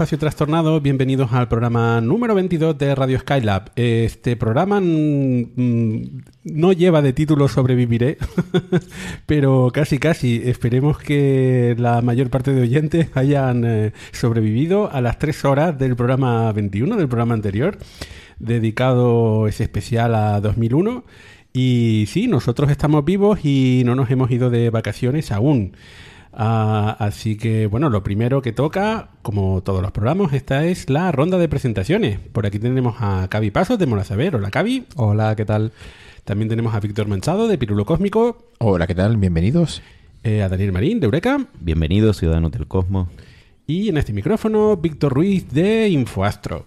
Espacios 0.00 0.20
trastornados, 0.20 0.80
bienvenidos 0.80 1.30
al 1.34 1.46
programa 1.46 2.00
número 2.00 2.34
22 2.34 2.78
de 2.78 2.94
Radio 2.94 3.18
Skylab. 3.18 3.70
Este 3.76 4.34
programa 4.34 4.80
mm, 4.80 5.42
mm, 5.56 6.22
no 6.44 6.72
lleva 6.72 7.02
de 7.02 7.12
título 7.12 7.48
Sobreviviré, 7.48 8.16
pero 9.26 9.70
casi 9.74 9.98
casi. 9.98 10.40
Esperemos 10.42 10.96
que 10.96 11.76
la 11.76 12.00
mayor 12.00 12.30
parte 12.30 12.54
de 12.54 12.62
oyentes 12.62 13.14
hayan 13.14 13.64
eh, 13.66 13.92
sobrevivido 14.12 14.90
a 14.90 15.02
las 15.02 15.18
tres 15.18 15.44
horas 15.44 15.78
del 15.78 15.96
programa 15.96 16.50
21, 16.50 16.96
del 16.96 17.08
programa 17.08 17.34
anterior, 17.34 17.76
dedicado 18.38 19.48
ese 19.48 19.64
especial 19.64 20.14
a 20.14 20.40
2001. 20.40 21.04
Y 21.52 22.06
sí, 22.08 22.26
nosotros 22.26 22.70
estamos 22.70 23.04
vivos 23.04 23.40
y 23.44 23.82
no 23.84 23.94
nos 23.94 24.10
hemos 24.10 24.30
ido 24.30 24.48
de 24.48 24.70
vacaciones 24.70 25.30
aún. 25.30 25.76
Ah, 26.32 26.96
así 26.98 27.36
que, 27.36 27.66
bueno, 27.66 27.90
lo 27.90 28.02
primero 28.02 28.40
que 28.42 28.52
toca, 28.52 29.10
como 29.22 29.62
todos 29.62 29.82
los 29.82 29.90
programas, 29.92 30.32
esta 30.32 30.64
es 30.64 30.88
la 30.88 31.10
ronda 31.12 31.38
de 31.38 31.48
presentaciones. 31.48 32.18
Por 32.18 32.46
aquí 32.46 32.58
tenemos 32.58 32.96
a 33.00 33.26
Cavi 33.28 33.50
Pasos 33.50 33.78
de 33.78 33.86
Morazaber. 33.86 34.36
Hola, 34.36 34.50
Cavi. 34.50 34.86
Hola, 34.96 35.34
¿qué 35.36 35.44
tal? 35.44 35.72
También 36.24 36.48
tenemos 36.48 36.74
a 36.74 36.80
Víctor 36.80 37.08
Manchado 37.08 37.48
de 37.48 37.58
Pirulo 37.58 37.84
Cósmico. 37.84 38.50
Hola, 38.58 38.86
¿qué 38.86 38.94
tal? 38.94 39.16
Bienvenidos. 39.16 39.82
Eh, 40.22 40.42
a 40.42 40.48
Daniel 40.48 40.72
Marín 40.72 41.00
de 41.00 41.06
Eureka. 41.06 41.46
Bienvenidos, 41.60 42.18
ciudadanos 42.18 42.52
del 42.52 42.66
Cosmos. 42.68 43.08
Y 43.66 43.88
en 43.88 43.96
este 43.96 44.12
micrófono, 44.12 44.76
Víctor 44.76 45.14
Ruiz 45.14 45.50
de 45.52 45.88
Infoastro. 45.88 46.66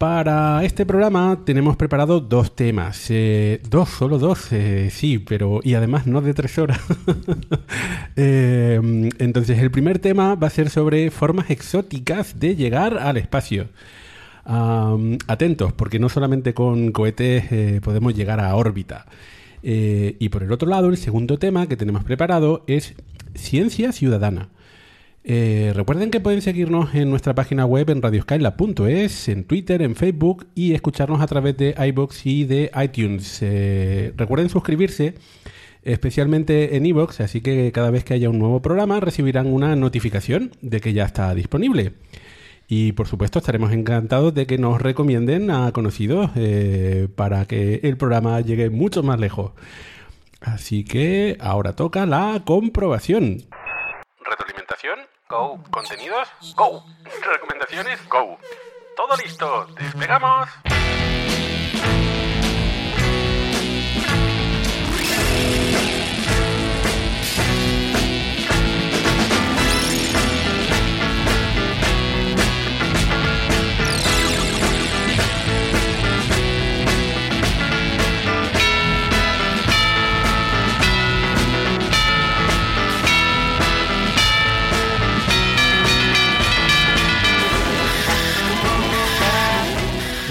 Para 0.00 0.64
este 0.64 0.86
programa 0.86 1.42
tenemos 1.44 1.76
preparado 1.76 2.20
dos 2.20 2.56
temas. 2.56 3.10
Eh, 3.10 3.60
dos, 3.68 3.90
solo 3.90 4.18
dos, 4.18 4.50
eh, 4.50 4.88
sí, 4.90 5.18
pero. 5.18 5.60
y 5.62 5.74
además 5.74 6.06
no 6.06 6.22
de 6.22 6.32
tres 6.32 6.56
horas. 6.56 6.80
Eh, 8.16 8.80
entonces, 9.18 9.58
el 9.58 9.70
primer 9.70 9.98
tema 9.98 10.34
va 10.36 10.46
a 10.46 10.50
ser 10.50 10.70
sobre 10.70 11.10
formas 11.10 11.50
exóticas 11.50 12.40
de 12.40 12.56
llegar 12.56 12.96
al 12.96 13.18
espacio. 13.18 13.68
atentos, 15.26 15.74
porque 15.74 15.98
no 15.98 16.08
solamente 16.08 16.54
con 16.54 16.92
cohetes 16.92 17.80
podemos 17.82 18.14
llegar 18.14 18.40
a 18.40 18.56
órbita. 18.56 19.04
y 19.62 20.28
por 20.30 20.42
el 20.42 20.52
otro 20.52 20.68
lado, 20.68 20.88
el 20.88 20.96
segundo 20.96 21.38
tema 21.38 21.66
que 21.66 21.76
tenemos 21.76 22.04
preparado 22.04 22.64
es 22.66 22.94
ciencia 23.34 23.92
ciudadana. 23.92 24.48
Eh, 25.22 25.72
recuerden 25.74 26.10
que 26.10 26.20
pueden 26.20 26.40
seguirnos 26.40 26.94
en 26.94 27.10
nuestra 27.10 27.34
página 27.34 27.66
web 27.66 27.90
en 27.90 28.00
radioskyla.es, 28.00 29.28
en 29.28 29.44
Twitter, 29.44 29.82
en 29.82 29.94
Facebook 29.94 30.46
y 30.54 30.72
escucharnos 30.72 31.20
a 31.20 31.26
través 31.26 31.56
de 31.58 31.74
iBox 31.88 32.24
y 32.26 32.44
de 32.44 32.70
iTunes. 32.82 33.38
Eh, 33.42 34.14
recuerden 34.16 34.48
suscribirse, 34.48 35.14
especialmente 35.82 36.76
en 36.76 36.86
iBox, 36.86 37.20
así 37.20 37.42
que 37.42 37.70
cada 37.72 37.90
vez 37.90 38.04
que 38.04 38.14
haya 38.14 38.30
un 38.30 38.38
nuevo 38.38 38.62
programa 38.62 38.98
recibirán 39.00 39.46
una 39.46 39.76
notificación 39.76 40.52
de 40.62 40.80
que 40.80 40.94
ya 40.94 41.04
está 41.04 41.34
disponible. 41.34 41.92
Y 42.66 42.92
por 42.92 43.08
supuesto 43.08 43.40
estaremos 43.40 43.72
encantados 43.72 44.32
de 44.32 44.46
que 44.46 44.56
nos 44.56 44.80
recomienden 44.80 45.50
a 45.50 45.72
conocidos 45.72 46.30
eh, 46.36 47.08
para 47.14 47.44
que 47.44 47.80
el 47.82 47.96
programa 47.96 48.40
llegue 48.40 48.70
mucho 48.70 49.02
más 49.02 49.20
lejos. 49.20 49.52
Así 50.40 50.84
que 50.84 51.36
ahora 51.40 51.74
toca 51.74 52.06
la 52.06 52.42
comprobación. 52.46 53.42
Retroalimentación 54.30 55.06
Go. 55.28 55.62
Contenidos, 55.70 56.28
go. 56.56 56.82
Recomendaciones, 57.22 58.08
go. 58.08 58.36
Todo 58.96 59.16
listo, 59.16 59.66
despegamos. 59.78 60.48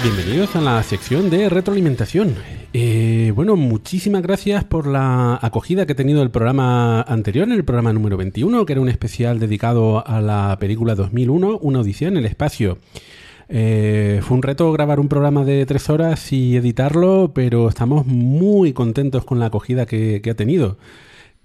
Bienvenidos 0.02 0.56
a 0.56 0.62
la 0.62 0.82
sección 0.82 1.28
de 1.28 1.50
retroalimentación. 1.50 2.34
Eh, 2.72 3.32
bueno, 3.36 3.54
muchísimas 3.56 4.22
gracias 4.22 4.64
por 4.64 4.86
la 4.86 5.38
acogida 5.42 5.84
que 5.84 5.92
ha 5.92 5.96
tenido 5.96 6.22
el 6.22 6.30
programa 6.30 7.02
anterior, 7.02 7.46
el 7.50 7.64
programa 7.66 7.92
número 7.92 8.16
21, 8.16 8.64
que 8.64 8.72
era 8.72 8.80
un 8.80 8.88
especial 8.88 9.38
dedicado 9.38 10.06
a 10.06 10.22
la 10.22 10.56
película 10.58 10.94
2001, 10.94 11.58
Una 11.58 11.80
Odisea 11.80 12.08
en 12.08 12.16
el 12.16 12.24
Espacio. 12.24 12.78
Eh, 13.50 14.20
fue 14.22 14.38
un 14.38 14.42
reto 14.42 14.72
grabar 14.72 15.00
un 15.00 15.08
programa 15.08 15.44
de 15.44 15.66
tres 15.66 15.90
horas 15.90 16.32
y 16.32 16.56
editarlo, 16.56 17.32
pero 17.34 17.68
estamos 17.68 18.06
muy 18.06 18.72
contentos 18.72 19.26
con 19.26 19.38
la 19.38 19.46
acogida 19.46 19.84
que 19.84 20.22
ha 20.30 20.34
tenido 20.34 20.78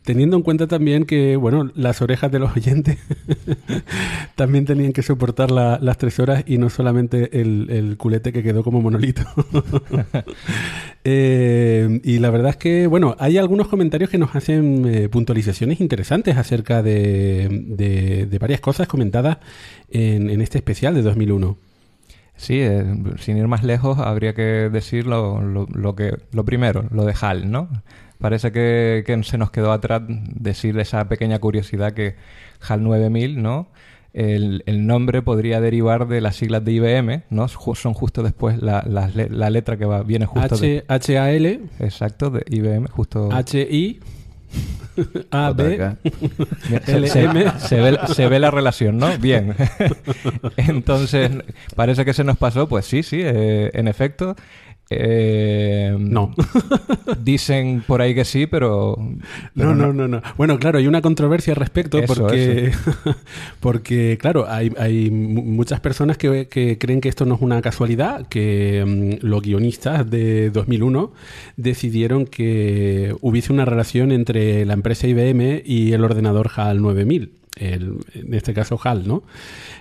teniendo 0.06 0.38
en 0.38 0.44
cuenta 0.44 0.68
también 0.68 1.06
que, 1.06 1.36
bueno, 1.36 1.72
las 1.76 2.02
orejas 2.02 2.32
de 2.32 2.40
los 2.40 2.56
oyentes 2.56 3.00
también 4.36 4.64
tenían 4.66 4.94
que 4.94 5.02
soportar 5.02 5.52
las 5.52 5.98
tres 5.98 6.20
horas 6.20 6.44
y 6.46 6.58
no 6.60 6.70
solamente 6.70 7.42
el, 7.42 7.96
culete 7.98 8.32
que 8.32 8.44
quedó 8.44 8.64
como 8.64 8.82
monolito. 8.82 9.24
Eh, 11.08 12.02
y 12.04 12.18
la 12.18 12.32
verdad 12.32 12.50
es 12.50 12.58
que, 12.58 12.88
bueno, 12.88 13.16
hay 13.20 13.38
algunos 13.38 13.68
comentarios 13.68 14.10
que 14.10 14.18
nos 14.18 14.36
hacen 14.36 14.88
eh, 14.88 15.08
puntualizaciones 15.08 15.80
interesantes 15.80 16.36
acerca 16.36 16.82
de, 16.82 18.28
varias 18.42 18.60
cosas 18.60 18.88
comentadas 18.88 19.38
en, 19.92 20.42
este 20.42 20.58
especial 20.58 20.96
de 20.96 21.04
2001. 21.04 21.58
Sí, 22.38 22.60
eh, 22.60 22.84
sin 23.20 23.38
ir 23.38 23.48
más 23.48 23.64
lejos, 23.64 24.00
habría 24.00 24.34
que 24.34 24.42
decir 24.72 25.06
lo, 25.06 25.40
primero, 26.44 26.86
lo 26.90 27.06
de 27.06 27.14
HAL, 27.22 27.52
¿no? 27.52 27.70
Parece 28.20 28.52
que, 28.52 29.22
se 29.24 29.38
nos 29.38 29.52
quedó 29.52 29.72
atrás 29.72 30.02
decir 30.08 30.78
esa 30.80 31.08
pequeña 31.08 31.40
curiosidad 31.40 31.94
que 31.94 32.16
HAL 32.62 32.84
9000, 32.84 33.42
¿no? 33.42 33.68
El, 34.14 34.64
nombre 34.88 35.22
podría 35.22 35.60
derivar 35.60 36.08
de 36.08 36.22
las 36.22 36.38
siglas 36.38 36.64
de 36.64 36.72
IBM, 36.72 37.24
¿no? 37.30 37.48
Son 37.50 37.94
justo 37.94 38.24
después 38.24 38.62
la, 38.62 38.82
letra 39.50 39.76
que 39.78 39.86
va, 39.86 40.04
viene 40.04 40.26
justo 40.26 40.56
H, 40.56 40.66
de... 40.66 40.86
H-A-L. 40.88 41.60
Exacto, 41.80 42.30
de 42.30 42.44
IBM, 42.48 42.88
justo... 42.88 43.30
H-I... 43.32 44.00
A, 45.32 45.52
B, 45.52 45.98
se, 47.60 48.30
ve, 48.30 48.40
la 48.40 48.52
relación, 48.52 48.98
¿no? 48.98 49.18
Bien. 49.18 49.56
Entonces, 50.58 51.32
parece 51.76 52.06
que 52.06 52.14
se 52.14 52.24
nos 52.24 52.38
pasó, 52.38 52.68
pues 52.68 52.86
sí, 52.86 53.04
sí, 53.04 53.20
eh, 53.22 53.72
en 53.74 53.88
efecto. 53.88 54.36
Eh, 54.90 55.96
No. 56.00 56.34
Dicen 57.24 57.84
por 57.88 58.02
ahí 58.02 58.14
que 58.14 58.24
sí, 58.26 58.46
pero... 58.46 58.98
pero 59.56 59.74
No, 59.74 59.88
no, 59.88 59.94
no, 59.94 60.08
no. 60.08 60.22
Bueno, 60.38 60.60
claro, 60.60 60.78
hay 60.80 60.88
una 60.88 61.02
controversia 61.02 61.54
al 61.54 61.58
respecto 61.60 61.98
Eso, 61.98 62.14
porque, 62.14 62.72
porque 63.60 64.18
claro, 64.20 64.46
hay, 64.50 64.72
hay 64.78 65.10
mu- 65.10 65.44
muchas 65.44 65.80
personas 65.80 66.18
que, 66.18 66.48
que 66.48 66.78
creen 66.78 67.02
que 67.02 67.10
esto 67.10 67.26
no 67.26 67.36
es 67.36 67.42
una 67.42 67.62
casualidad, 67.62 68.28
que 68.28 69.20
mm, 69.22 69.26
los 69.26 69.42
guionistas 69.42 70.10
de 70.10 70.50
2001 70.52 71.12
decidieron 71.58 72.26
que 72.26 73.16
hubiese 73.22 73.52
una 73.54 73.66
relación 73.66 74.12
entre 74.12 74.66
la 74.66 74.74
empresa 74.74 75.08
IBM 75.08 75.62
y 75.66 75.94
el 75.94 76.04
ordenador 76.04 76.50
HAL 76.56 76.82
9000. 76.82 77.32
En 77.58 78.00
este 78.34 78.54
caso 78.54 78.80
HAL, 78.84 79.08
¿no? 79.08 79.24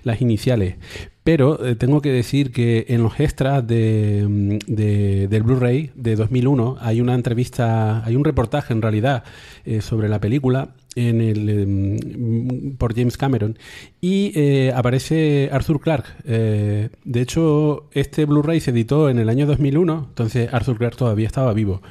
Las 0.03 0.21
iniciales. 0.21 0.77
Pero 1.25 1.65
eh, 1.67 1.75
tengo 1.75 2.01
que 2.03 2.11
decir 2.13 2.53
que 2.53 2.85
en 2.89 3.03
los 3.03 3.19
extras 3.19 3.67
de, 3.67 4.27
mm, 4.29 4.59
de- 4.73 5.29
del 5.29 5.43
Blu-ray 5.43 5.91
de 5.95 6.17
2001 6.17 6.77
hay 6.81 7.01
una 7.01 7.15
entrevista, 7.15 8.05
hay 8.05 8.15
un 8.15 8.25
reportaje 8.25 8.73
en 8.75 8.83
realidad 8.83 9.25
eh, 9.65 9.81
sobre 9.81 10.09
la 10.09 10.21
película 10.21 10.75
el, 10.97 11.49
em, 11.49 12.77
por 12.77 12.95
James 12.95 13.17
Cameron 13.17 13.59
y 14.01 14.31
eh, 14.39 14.73
aparece 14.75 15.49
Arthur 15.51 15.81
Clarke. 15.81 16.09
Eh, 16.25 16.91
de 17.05 17.21
hecho, 17.21 17.89
este 17.93 18.25
Blu-ray 18.27 18.61
se 18.61 18.71
editó 18.71 19.09
en 19.09 19.19
el 19.19 19.29
año 19.29 19.47
2001, 19.47 20.07
entonces 20.11 20.53
Arthur 20.53 20.77
Clarke 20.79 20.97
todavía 20.99 21.27
estaba 21.27 21.53
vivo. 21.55 21.83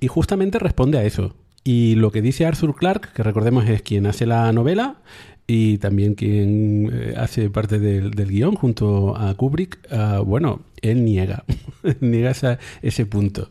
Y 0.00 0.06
justamente 0.08 0.58
responde 0.58 0.98
a 0.98 1.04
eso. 1.04 1.34
Y 1.68 1.96
lo 1.96 2.12
que 2.12 2.22
dice 2.22 2.46
Arthur 2.46 2.76
Clarke, 2.76 3.08
que 3.12 3.22
recordemos 3.24 3.68
es 3.68 3.82
quien 3.82 4.06
hace 4.06 4.24
la 4.24 4.52
novela 4.52 4.98
y 5.48 5.78
también 5.78 6.14
quien 6.14 6.90
eh, 6.92 7.14
hace 7.16 7.50
parte 7.50 7.78
del, 7.80 8.12
del 8.12 8.28
guion 8.30 8.54
junto 8.54 9.16
a 9.16 9.34
Kubrick, 9.34 9.78
ah, 9.90 10.20
bueno, 10.24 10.60
él 10.80 11.04
niega, 11.04 11.44
niega 12.00 12.30
esa- 12.30 12.58
ese 12.82 13.04
punto. 13.04 13.50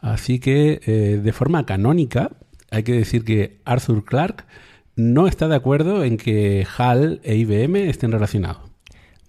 Así 0.00 0.40
que 0.40 0.80
eh, 0.86 1.20
de 1.22 1.32
forma 1.32 1.64
canónica 1.64 2.30
hay 2.72 2.82
que 2.82 2.94
decir 2.94 3.24
que 3.24 3.58
Arthur 3.64 4.04
Clarke 4.04 4.44
no 4.96 5.28
está 5.28 5.46
de 5.46 5.54
acuerdo 5.54 6.02
en 6.04 6.16
que 6.16 6.66
HAL 6.76 7.20
e 7.22 7.36
IBM 7.36 7.76
estén 7.88 8.10
relacionados. 8.10 8.58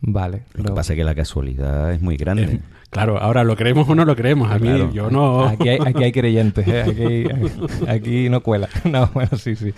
Vale. 0.02 0.44
Lo 0.56 0.64
que 0.66 0.72
pasa 0.74 0.94
es 0.94 0.98
que 0.98 1.04
la 1.04 1.14
casualidad 1.16 1.94
es 1.94 2.02
muy 2.02 2.18
grande. 2.18 2.62
Claro, 2.94 3.18
ahora 3.18 3.44
lo 3.44 3.56
creemos 3.56 3.90
o 3.90 3.96
no 3.96 4.06
lo 4.06 4.16
creemos. 4.16 4.52
A 4.52 4.60
mí 4.60 4.68
Claro. 4.68 4.92
yo 4.94 5.10
no... 5.10 5.46
Aquí 5.46 5.68
hay, 5.68 5.80
aquí 5.84 6.04
hay 6.04 6.12
creyentes, 6.12 6.68
¿eh? 6.68 6.82
aquí, 6.84 7.88
aquí 7.88 8.30
no 8.30 8.42
cuela. 8.42 8.70
No, 8.86 9.10
bueno, 9.14 9.36
sí, 9.38 9.56
sí. 9.56 9.74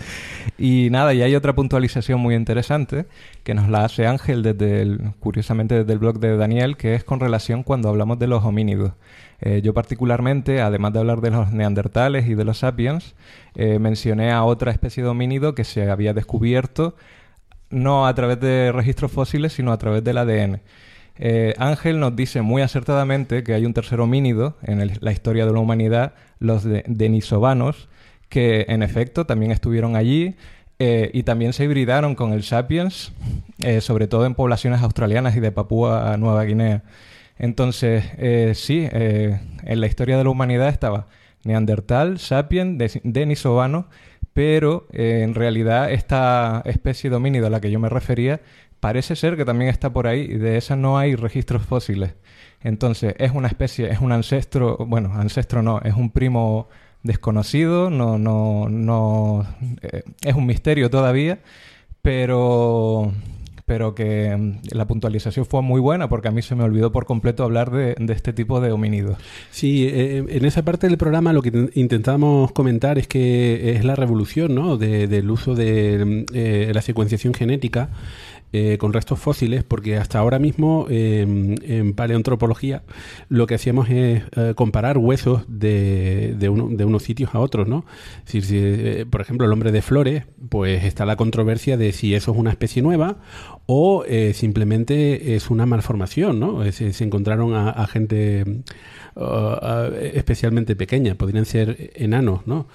Y 0.58 0.88
nada, 0.90 1.14
y 1.14 1.22
hay 1.22 1.34
otra 1.34 1.54
puntualización 1.54 2.20
muy 2.20 2.34
interesante 2.34 3.06
que 3.42 3.54
nos 3.54 3.68
la 3.70 3.84
hace 3.84 4.06
Ángel 4.06 4.42
desde 4.42 4.82
el, 4.82 5.00
curiosamente 5.18 5.76
desde 5.76 5.92
el 5.94 5.98
blog 5.98 6.18
de 6.18 6.36
Daniel, 6.36 6.76
que 6.76 6.94
es 6.94 7.04
con 7.04 7.18
relación 7.18 7.62
cuando 7.62 7.88
hablamos 7.88 8.18
de 8.18 8.26
los 8.26 8.44
homínidos. 8.44 8.92
Eh, 9.40 9.60
yo 9.62 9.72
particularmente, 9.72 10.60
además 10.60 10.92
de 10.92 10.98
hablar 10.98 11.20
de 11.22 11.30
los 11.30 11.52
neandertales 11.52 12.26
y 12.26 12.34
de 12.34 12.44
los 12.44 12.58
sapiens, 12.58 13.14
eh, 13.54 13.78
mencioné 13.78 14.30
a 14.32 14.44
otra 14.44 14.72
especie 14.72 15.02
de 15.02 15.08
homínido 15.08 15.54
que 15.54 15.64
se 15.64 15.90
había 15.90 16.12
descubierto 16.12 16.94
no 17.70 18.06
a 18.06 18.14
través 18.14 18.38
de 18.40 18.70
registros 18.72 19.10
fósiles, 19.10 19.52
sino 19.54 19.72
a 19.72 19.78
través 19.78 20.04
del 20.04 20.18
ADN. 20.18 20.60
Eh, 21.18 21.54
Ángel 21.58 21.98
nos 22.00 22.14
dice 22.14 22.42
muy 22.42 22.62
acertadamente 22.62 23.42
que 23.42 23.54
hay 23.54 23.64
un 23.64 23.72
tercer 23.74 24.00
homínido 24.00 24.56
en 24.62 24.90
la 25.00 25.12
historia 25.12 25.46
de 25.46 25.52
la 25.52 25.58
humanidad, 25.60 26.12
los 26.38 26.62
de- 26.64 26.84
denisovanos, 26.86 27.88
que 28.28 28.66
en 28.68 28.82
efecto 28.82 29.24
también 29.24 29.52
estuvieron 29.52 29.96
allí 29.96 30.34
eh, 30.78 31.10
y 31.14 31.22
también 31.22 31.52
se 31.54 31.64
hibridaron 31.64 32.14
con 32.14 32.32
el 32.32 32.42
sapiens, 32.42 33.12
eh, 33.60 33.80
sobre 33.80 34.08
todo 34.08 34.26
en 34.26 34.34
poblaciones 34.34 34.82
australianas 34.82 35.36
y 35.36 35.40
de 35.40 35.52
Papúa 35.52 36.16
Nueva 36.18 36.44
Guinea. 36.44 36.82
Entonces, 37.38 38.04
sí, 38.58 38.88
en 38.92 39.80
la 39.80 39.86
historia 39.86 40.16
de 40.16 40.24
la 40.24 40.30
humanidad 40.30 40.68
estaba 40.68 41.06
Neandertal, 41.44 42.18
Sapien, 42.18 42.78
Des- 42.78 43.00
Denisovano, 43.04 43.88
pero 44.32 44.86
en 44.92 45.34
realidad 45.34 45.90
esta 45.92 46.62
especie 46.64 47.10
de 47.10 47.16
homínido 47.16 47.46
a 47.46 47.50
la 47.50 47.60
que 47.60 47.70
yo 47.70 47.78
me 47.78 47.88
refería 47.90 48.40
parece 48.86 49.16
ser 49.16 49.36
que 49.36 49.44
también 49.44 49.68
está 49.68 49.92
por 49.92 50.06
ahí 50.06 50.20
y 50.20 50.36
de 50.38 50.56
esa 50.58 50.76
no 50.76 50.96
hay 50.96 51.16
registros 51.16 51.62
fósiles. 51.66 52.14
Entonces, 52.62 53.16
es 53.18 53.32
una 53.32 53.48
especie, 53.48 53.90
es 53.90 54.00
un 54.00 54.12
ancestro, 54.12 54.76
bueno, 54.86 55.12
ancestro 55.14 55.60
no, 55.60 55.80
es 55.80 55.94
un 55.94 56.10
primo 56.10 56.68
desconocido, 57.02 57.90
no, 57.90 58.16
no, 58.16 58.68
no, 58.68 59.44
eh, 59.82 60.02
es 60.22 60.34
un 60.36 60.46
misterio 60.46 60.88
todavía, 60.88 61.40
pero, 62.02 63.12
pero 63.64 63.94
que 63.96 64.36
mm, 64.36 64.60
la 64.76 64.86
puntualización 64.86 65.44
fue 65.46 65.62
muy 65.62 65.80
buena 65.80 66.08
porque 66.08 66.28
a 66.28 66.30
mí 66.30 66.42
se 66.42 66.54
me 66.54 66.62
olvidó 66.62 66.92
por 66.92 67.04
completo 67.06 67.42
hablar 67.42 67.70
de, 67.72 67.96
de 67.98 68.12
este 68.12 68.32
tipo 68.32 68.60
de 68.60 68.70
homínidos. 68.70 69.18
Sí, 69.50 69.86
eh, 69.90 70.24
en 70.28 70.44
esa 70.44 70.62
parte 70.64 70.86
del 70.86 70.96
programa 70.98 71.32
lo 71.32 71.42
que 71.42 71.48
in- 71.48 71.70
intentamos 71.74 72.52
comentar 72.52 72.98
es 72.98 73.08
que 73.08 73.72
es 73.76 73.84
la 73.84 73.96
revolución 73.96 74.54
¿no? 74.54 74.76
de- 74.76 75.08
del 75.08 75.30
uso 75.30 75.54
de 75.56 76.24
eh, 76.32 76.70
la 76.72 76.82
secuenciación 76.82 77.34
genética 77.34 77.88
eh, 78.56 78.78
con 78.78 78.92
restos 78.92 79.18
fósiles, 79.18 79.64
porque 79.64 79.96
hasta 79.96 80.18
ahora 80.18 80.38
mismo 80.38 80.86
eh, 80.88 81.20
en 81.62 81.92
paleontropología 81.94 82.82
lo 83.28 83.46
que 83.46 83.54
hacíamos 83.56 83.88
es 83.90 84.22
eh, 84.36 84.52
comparar 84.56 84.98
huesos 84.98 85.44
de, 85.48 86.34
de, 86.38 86.48
uno- 86.48 86.68
de 86.70 86.84
unos 86.84 87.02
sitios 87.02 87.34
a 87.34 87.38
otros, 87.40 87.68
¿no? 87.68 87.84
Decir, 88.24 88.44
si, 88.44 88.56
eh, 88.58 89.06
por 89.10 89.20
ejemplo, 89.20 89.46
el 89.46 89.52
hombre 89.52 89.72
de 89.72 89.82
flores, 89.82 90.24
pues 90.48 90.84
está 90.84 91.04
la 91.06 91.16
controversia 91.16 91.76
de 91.76 91.92
si 91.92 92.14
eso 92.14 92.32
es 92.32 92.38
una 92.38 92.50
especie 92.50 92.82
nueva 92.82 93.16
o 93.66 94.04
eh, 94.06 94.32
simplemente 94.34 95.34
es 95.36 95.50
una 95.50 95.66
malformación, 95.66 96.38
¿no? 96.40 96.62
Es- 96.64 96.76
Se, 96.76 97.04
encontraron 97.04 97.54
a, 97.54 97.70
a 97.70 97.86
gente 97.86 98.44
uh, 99.16 99.94
especialmente 100.14 100.76
pequeña, 100.76 101.14
podrían 101.14 101.44
ser 101.44 101.90
enanos, 101.94 102.46
¿no? 102.46 102.66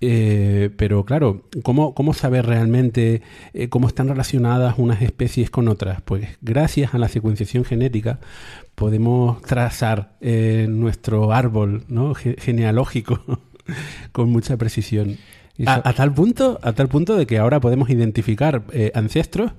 Eh, 0.00 0.70
pero 0.76 1.04
claro, 1.04 1.42
¿cómo, 1.64 1.92
cómo 1.94 2.14
saber 2.14 2.46
realmente 2.46 3.22
eh, 3.52 3.68
cómo 3.68 3.88
están 3.88 4.08
relacionadas 4.08 4.74
unas 4.78 5.02
especies 5.02 5.50
con 5.50 5.66
otras? 5.68 6.00
Pues 6.02 6.38
gracias 6.40 6.94
a 6.94 6.98
la 6.98 7.08
secuenciación 7.08 7.64
genética 7.64 8.20
podemos 8.76 9.42
trazar 9.42 10.16
eh, 10.20 10.66
nuestro 10.68 11.32
árbol 11.32 11.84
¿no? 11.88 12.14
Ge- 12.14 12.36
genealógico 12.38 13.20
con 14.12 14.30
mucha 14.30 14.56
precisión. 14.56 15.16
A, 15.66 15.92
tal 15.92 16.14
punto, 16.14 16.60
a 16.62 16.72
tal 16.72 16.88
punto 16.88 17.16
de 17.16 17.26
que 17.26 17.38
ahora 17.38 17.58
podemos 17.58 17.90
identificar 17.90 18.62
eh, 18.72 18.92
ancestros 18.94 19.52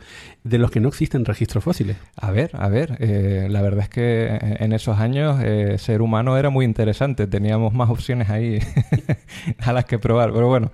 de 0.46 0.58
los 0.58 0.72
que 0.72 0.80
no 0.80 0.88
existen 0.88 1.26
registros 1.26 1.64
fósiles. 1.64 1.98
A 2.16 2.32
ver, 2.32 2.52
a 2.54 2.70
ver, 2.70 2.96
eh, 3.00 3.48
la 3.50 3.62
verdad 3.62 3.84
es 3.84 3.90
que 3.90 4.40
en 4.42 4.72
esos 4.72 4.98
años 4.98 5.42
eh, 5.44 5.78
ser 5.78 6.02
humano 6.02 6.38
era 6.38 6.50
muy 6.50 6.64
interesante, 6.64 7.28
teníamos 7.28 7.74
más 7.74 7.90
opciones 7.90 8.30
ahí 8.30 8.60
a 9.60 9.74
las 9.74 9.84
que 9.86 10.00
probar, 10.00 10.32
pero 10.32 10.48
bueno, 10.48 10.72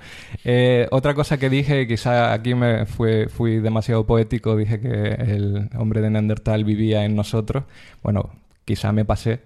otra 0.91 1.15
cosa 1.15 1.39
que 1.39 1.49
dije, 1.49 1.87
quizá 1.87 2.31
aquí 2.31 2.53
me 2.53 2.85
fue, 2.85 3.27
fui 3.27 3.57
demasiado 3.57 4.05
poético, 4.05 4.55
dije 4.55 4.79
que 4.79 4.89
el 4.89 5.69
hombre 5.75 6.01
de 6.01 6.11
Neandertal 6.11 6.63
vivía 6.63 7.03
en 7.03 7.15
nosotros, 7.15 7.63
bueno, 8.03 8.29
quizá 8.63 8.91
me 8.91 9.05
pasé. 9.05 9.39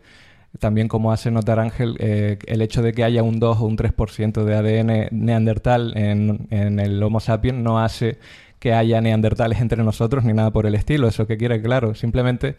También 0.58 0.88
como 0.88 1.12
hace 1.12 1.30
notar 1.30 1.60
Ángel, 1.60 1.96
eh, 2.00 2.40
el 2.48 2.62
hecho 2.62 2.82
de 2.82 2.94
que 2.94 3.04
haya 3.04 3.22
un 3.22 3.40
2 3.40 3.60
o 3.60 3.66
un 3.66 3.78
3% 3.78 4.44
de 4.44 4.56
ADN 4.56 5.08
neandertal 5.12 5.96
en, 5.96 6.48
en 6.50 6.80
el 6.80 7.02
Homo 7.04 7.20
sapiens 7.20 7.60
no 7.60 7.80
hace 7.80 8.18
que 8.60 8.74
haya 8.74 9.00
neandertales 9.00 9.62
entre 9.62 9.84
nosotros 9.84 10.24
ni 10.26 10.34
nada 10.34 10.52
por 10.52 10.66
el 10.66 10.76
estilo. 10.76 11.08
Eso 11.08 11.26
que 11.26 11.38
quiere, 11.38 11.62
claro. 11.62 11.96
Simplemente 11.96 12.58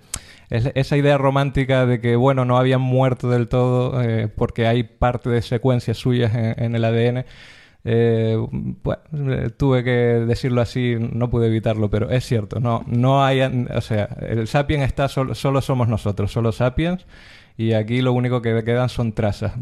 es 0.48 0.70
esa 0.74 0.96
idea 0.96 1.18
romántica 1.18 1.86
de 1.86 2.00
que, 2.00 2.16
bueno, 2.16 2.44
no 2.44 2.58
habían 2.58 2.80
muerto 2.80 3.30
del 3.30 3.48
todo 3.48 4.02
eh, 4.02 4.28
porque 4.28 4.66
hay 4.66 4.82
parte 4.82 5.30
de 5.30 5.42
secuencias 5.42 5.98
suyas 5.98 6.32
en, 6.34 6.74
el 6.74 6.84
ADN. 6.84 7.24
Eh, 7.84 8.36
tuve 9.56 9.84
que 9.84 9.90
decirlo 9.90 10.60
así, 10.60 10.96
no 10.98 11.30
pude 11.30 11.46
evitarlo, 11.46 11.88
pero 11.88 12.10
es 12.10 12.26
cierto, 12.26 12.60
no, 12.60 12.84
no 12.86 13.24
hay, 13.24 13.40
o 13.40 13.80
sea, 13.80 14.04
el 14.20 14.46
sapiens 14.48 14.84
está 14.84 15.08
solo, 15.08 15.34
solo 15.34 15.62
somos 15.62 15.88
nosotros, 15.88 16.30
solo 16.30 16.52
sapiens, 16.52 17.06
y 17.56 17.72
aquí 17.72 18.00
lo 18.02 18.12
único 18.12 18.42
que 18.42 18.62
quedan 18.64 18.88
son 18.88 19.12
trazas, 19.12 19.52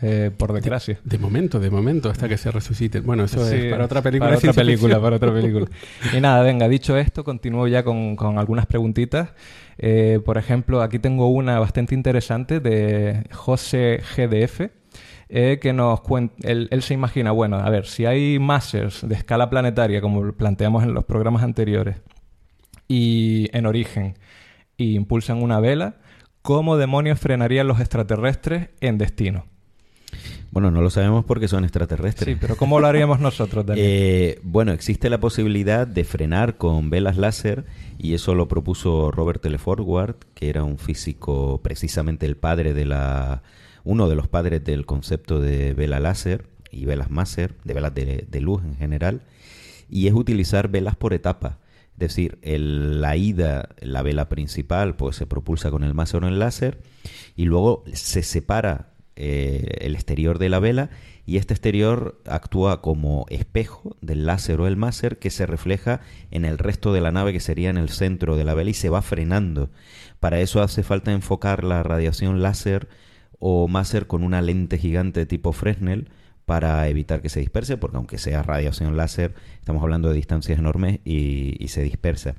eh, 0.00 0.30
por 0.36 0.52
desgracia. 0.54 0.98
De 1.04 1.18
momento, 1.18 1.60
de 1.60 1.70
momento, 1.70 2.08
hasta 2.08 2.26
que 2.28 2.38
se 2.38 2.50
resuciten. 2.50 3.04
Bueno, 3.04 3.24
eso 3.24 3.44
Sí, 3.44 3.56
es 3.56 3.64
para 3.66 3.84
otra 3.84 4.00
película. 4.00 4.28
Para 4.30 4.38
otra 4.38 4.52
película, 4.54 5.00
para 5.00 5.16
otra 5.16 5.32
película. 5.32 5.66
Y 6.10 6.20
nada, 6.20 6.42
venga, 6.42 6.68
dicho 6.68 6.96
esto, 6.96 7.22
continúo 7.22 7.68
ya 7.68 7.82
con, 7.82 8.16
con 8.16 8.38
algunas 8.38 8.64
preguntitas. 8.66 9.30
Eh, 9.76 10.20
por 10.24 10.38
ejemplo, 10.38 10.80
aquí 10.80 10.98
tengo 10.98 11.28
una 11.28 11.58
bastante 11.58 11.94
interesante 11.94 12.60
de 12.60 13.24
José 13.32 14.00
GDF. 14.16 14.70
eh, 15.28 15.58
que 15.60 15.72
nos 15.72 16.00
cuenta, 16.02 16.34
él, 16.48 16.68
él 16.70 16.82
se 16.82 16.94
imagina, 16.94 17.32
bueno, 17.32 17.56
a 17.58 17.68
ver, 17.70 17.86
si 17.86 18.06
hay 18.06 18.38
masters 18.38 19.06
de 19.06 19.14
escala 19.16 19.50
planetaria, 19.50 20.00
como 20.00 20.32
planteamos 20.32 20.82
en 20.84 20.94
los 20.94 21.04
programas 21.04 21.42
anteriores, 21.42 21.96
y 22.88 23.48
en 23.56 23.66
origen, 23.66 24.14
y 24.76 24.94
impulsan 24.96 25.42
una 25.42 25.60
vela, 25.60 25.96
¿cómo 26.44 26.76
demonios 26.76 27.18
frenarían 27.18 27.66
los 27.66 27.80
extraterrestres 27.80 28.68
en 28.82 28.98
destino? 28.98 29.46
Bueno, 30.50 30.70
no 30.70 30.82
lo 30.82 30.90
sabemos 30.90 31.24
porque 31.24 31.48
son 31.48 31.64
extraterrestres. 31.64 32.34
Sí, 32.34 32.38
pero 32.38 32.56
¿cómo 32.56 32.78
lo 32.80 32.86
haríamos 32.86 33.18
nosotros? 33.18 33.64
Eh, 33.76 34.40
bueno, 34.42 34.72
existe 34.72 35.08
la 35.08 35.18
posibilidad 35.18 35.86
de 35.86 36.04
frenar 36.04 36.58
con 36.58 36.90
velas 36.90 37.16
láser 37.16 37.64
y 37.98 38.12
eso 38.12 38.34
lo 38.34 38.46
propuso 38.46 39.10
Robert 39.10 39.40
Teleforward, 39.40 40.16
que 40.34 40.50
era 40.50 40.64
un 40.64 40.76
físico, 40.76 41.60
precisamente 41.62 42.26
el 42.26 42.36
padre 42.36 42.74
de 42.74 42.84
la, 42.84 43.42
uno 43.82 44.10
de 44.10 44.14
los 44.14 44.28
padres 44.28 44.62
del 44.62 44.84
concepto 44.84 45.40
de 45.40 45.72
vela 45.72 45.98
láser 45.98 46.46
y 46.70 46.84
velas 46.84 47.10
máser, 47.10 47.54
de 47.64 47.72
velas 47.72 47.94
de, 47.94 48.26
de 48.30 48.40
luz 48.42 48.62
en 48.64 48.76
general, 48.76 49.22
y 49.88 50.08
es 50.08 50.12
utilizar 50.12 50.68
velas 50.68 50.94
por 50.94 51.14
etapa. 51.14 51.58
Es 51.94 51.98
decir, 52.00 52.38
el- 52.42 53.00
la 53.00 53.16
ida, 53.16 53.68
la 53.80 54.02
vela 54.02 54.28
principal, 54.28 54.96
pues 54.96 55.16
se 55.16 55.26
propulsa 55.26 55.70
con 55.70 55.84
el 55.84 55.94
máser 55.94 56.24
o 56.24 56.28
el 56.28 56.38
láser 56.38 56.80
y 57.36 57.44
luego 57.44 57.84
se 57.92 58.22
separa 58.22 58.90
eh, 59.16 59.78
el 59.82 59.94
exterior 59.94 60.40
de 60.40 60.48
la 60.48 60.58
vela 60.58 60.90
y 61.24 61.36
este 61.36 61.54
exterior 61.54 62.20
actúa 62.26 62.82
como 62.82 63.26
espejo 63.30 63.96
del 64.00 64.26
láser 64.26 64.60
o 64.60 64.66
el 64.66 64.76
máser 64.76 65.20
que 65.20 65.30
se 65.30 65.46
refleja 65.46 66.00
en 66.32 66.44
el 66.44 66.58
resto 66.58 66.92
de 66.92 67.00
la 67.00 67.12
nave 67.12 67.32
que 67.32 67.38
sería 67.38 67.70
en 67.70 67.76
el 67.76 67.90
centro 67.90 68.36
de 68.36 68.42
la 68.44 68.54
vela 68.54 68.70
y 68.70 68.74
se 68.74 68.88
va 68.90 69.02
frenando. 69.02 69.70
Para 70.18 70.40
eso 70.40 70.62
hace 70.62 70.82
falta 70.82 71.12
enfocar 71.12 71.62
la 71.62 71.84
radiación 71.84 72.42
láser 72.42 72.88
o 73.38 73.68
máser 73.68 74.08
con 74.08 74.24
una 74.24 74.42
lente 74.42 74.78
gigante 74.78 75.26
tipo 75.26 75.52
Fresnel 75.52 76.08
para 76.44 76.86
evitar 76.88 77.22
que 77.22 77.28
se 77.28 77.40
disperse, 77.40 77.76
porque 77.76 77.96
aunque 77.96 78.18
sea 78.18 78.42
radiación 78.42 78.96
láser, 78.96 79.34
estamos 79.58 79.82
hablando 79.82 80.08
de 80.08 80.14
distancias 80.14 80.58
enormes 80.58 81.00
y, 81.04 81.66
se 81.68 81.82
dispersa. 81.82 82.34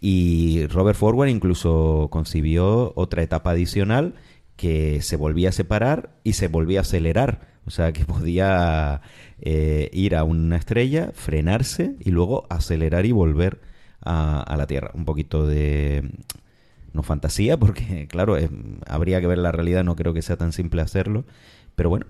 Y 0.00 0.66
Robert 0.68 0.96
Forward 0.98 1.28
incluso 1.28 2.08
concibió 2.10 2.92
otra 2.96 3.22
etapa 3.22 3.50
adicional 3.50 4.14
que 4.56 5.02
se 5.02 5.16
volvía 5.16 5.50
a 5.50 5.52
separar 5.52 6.10
y 6.24 6.34
se 6.34 6.48
volvía 6.48 6.80
a 6.80 6.82
acelerar. 6.82 7.48
O 7.66 7.70
sea, 7.70 7.92
que 7.92 8.04
podía 8.06 9.02
eh, 9.40 9.90
ir 9.92 10.16
a 10.16 10.24
una 10.24 10.56
estrella, 10.56 11.10
frenarse 11.14 11.96
y 12.00 12.10
luego 12.10 12.46
acelerar 12.50 13.04
y 13.06 13.12
volver 13.12 13.60
a, 14.02 14.54
la 14.56 14.66
Tierra. 14.66 14.90
Un 14.94 15.04
poquito 15.04 15.46
de... 15.46 16.10
No 16.92 17.02
fantasía, 17.02 17.56
porque 17.58 18.06
claro, 18.08 18.36
es- 18.36 18.50
habría 18.86 19.20
que 19.20 19.26
ver 19.26 19.38
la 19.38 19.52
realidad, 19.52 19.84
no 19.84 19.96
creo 19.96 20.14
que 20.14 20.22
sea 20.22 20.36
tan 20.36 20.52
simple 20.52 20.82
hacerlo. 20.82 21.24
Pero 21.76 21.88
bueno, 21.90 22.06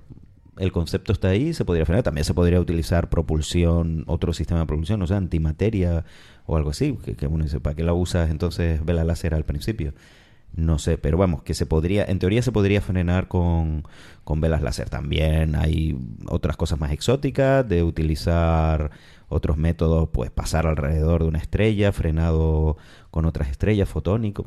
el 0.61 0.73
concepto 0.73 1.12
está 1.12 1.29
ahí, 1.29 1.55
se 1.55 1.64
podría 1.64 1.87
frenar. 1.87 2.02
También 2.02 2.25
se 2.25 2.35
podría 2.35 2.61
utilizar 2.61 3.09
propulsión, 3.09 4.05
otro 4.07 4.35
sistema 4.35 4.61
de 4.61 4.67
propulsión, 4.67 5.00
o 5.00 5.07
sea, 5.07 5.17
antimateria 5.17 6.05
o 6.47 6.57
algo 6.57 6.71
así. 6.71 6.99
Que, 7.17 7.26
uno 7.26 7.45
dice, 7.45 7.61
¿para 7.61 7.75
qué 7.75 7.83
la 7.83 7.95
usas 7.95 8.31
entonces 8.31 8.85
vela 8.85 9.02
láser 9.02 9.35
al 9.35 9.45
principio? 9.45 9.95
No 10.55 10.79
sé, 10.79 10.99
pero 10.99 11.17
vamos, 11.17 11.43
que 11.43 11.55
se 11.55 11.64
podría, 11.64 12.05
en 12.05 12.19
teoría 12.19 12.43
se 12.43 12.52
podría 12.52 12.81
frenar 12.83 13.26
con, 13.29 13.85
con 14.25 14.40
velas 14.43 14.61
láser. 14.61 14.90
También 14.90 15.55
hay 15.57 15.97
otras 16.26 16.57
cosas 16.59 16.79
más 16.79 16.93
exóticas 16.93 17.67
de 17.67 17.83
utilizar 17.83 18.90
otros 19.29 19.57
métodos, 19.57 20.11
pues 20.12 20.31
pasar 20.31 20.67
alrededor 20.67 21.23
de 21.23 21.29
una 21.29 21.38
estrella, 21.38 21.93
frenado 21.93 22.76
con 23.11 23.25
otras 23.25 23.49
estrellas, 23.49 23.88
fotónico, 23.88 24.45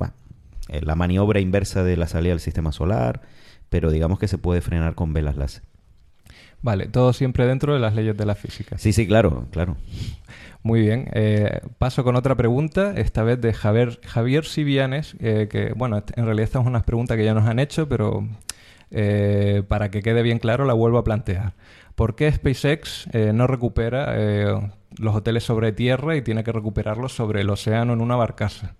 eh, 0.69 0.81
la 0.83 0.95
maniobra 0.95 1.39
inversa 1.39 1.83
de 1.83 1.97
la 1.97 2.05
salida 2.07 2.33
del 2.33 2.39
sistema 2.39 2.71
solar, 2.71 3.21
pero 3.69 3.89
digamos 3.89 4.19
que 4.19 4.27
se 4.27 4.37
puede 4.37 4.61
frenar 4.61 4.93
con 4.93 5.13
velas 5.13 5.37
láser. 5.37 5.63
Vale, 6.63 6.87
todo 6.87 7.11
siempre 7.13 7.45
dentro 7.45 7.73
de 7.73 7.79
las 7.79 7.93
leyes 7.93 8.17
de 8.17 8.25
la 8.25 8.35
física. 8.35 8.77
Sí, 8.77 8.93
sí, 8.93 9.05
claro, 9.05 9.47
claro. 9.51 9.75
Muy 10.63 10.79
bien. 10.79 11.09
eh, 11.13 11.59
paso 11.77 12.05
con 12.05 12.15
otra 12.15 12.35
pregunta, 12.35 12.93
esta 12.95 13.21
vez 13.21 13.39
de 13.41 13.53
Javier, 13.53 13.99
Javier 14.05 14.45
Sivianes, 14.45 15.17
eh, 15.19 15.49
que, 15.51 15.73
bueno, 15.75 16.01
en 16.15 16.25
realidad 16.25 16.45
estas 16.45 16.61
son 16.61 16.67
unas 16.67 16.83
preguntas 16.83 17.17
que 17.17 17.25
ya 17.25 17.33
nos 17.33 17.45
han 17.49 17.59
hecho, 17.59 17.89
pero 17.89 18.25
eh, 18.91 19.63
para 19.67 19.91
que 19.91 20.01
quede 20.01 20.21
bien 20.21 20.39
claro 20.39 20.63
la 20.63 20.73
vuelvo 20.73 20.97
a 20.99 21.03
plantear. 21.03 21.53
¿Por 21.95 22.15
qué 22.15 22.31
SpaceX 22.31 23.07
eh, 23.11 23.33
no 23.33 23.45
recupera 23.45 24.13
eh, 24.15 24.71
los 24.97 25.15
hoteles 25.15 25.43
sobre 25.43 25.73
tierra 25.73 26.15
y 26.15 26.21
tiene 26.21 26.45
que 26.45 26.53
recuperarlos 26.53 27.13
sobre 27.13 27.41
el 27.41 27.49
océano 27.49 27.91
en 27.91 27.99
una 27.99 28.15
barcaza? 28.15 28.75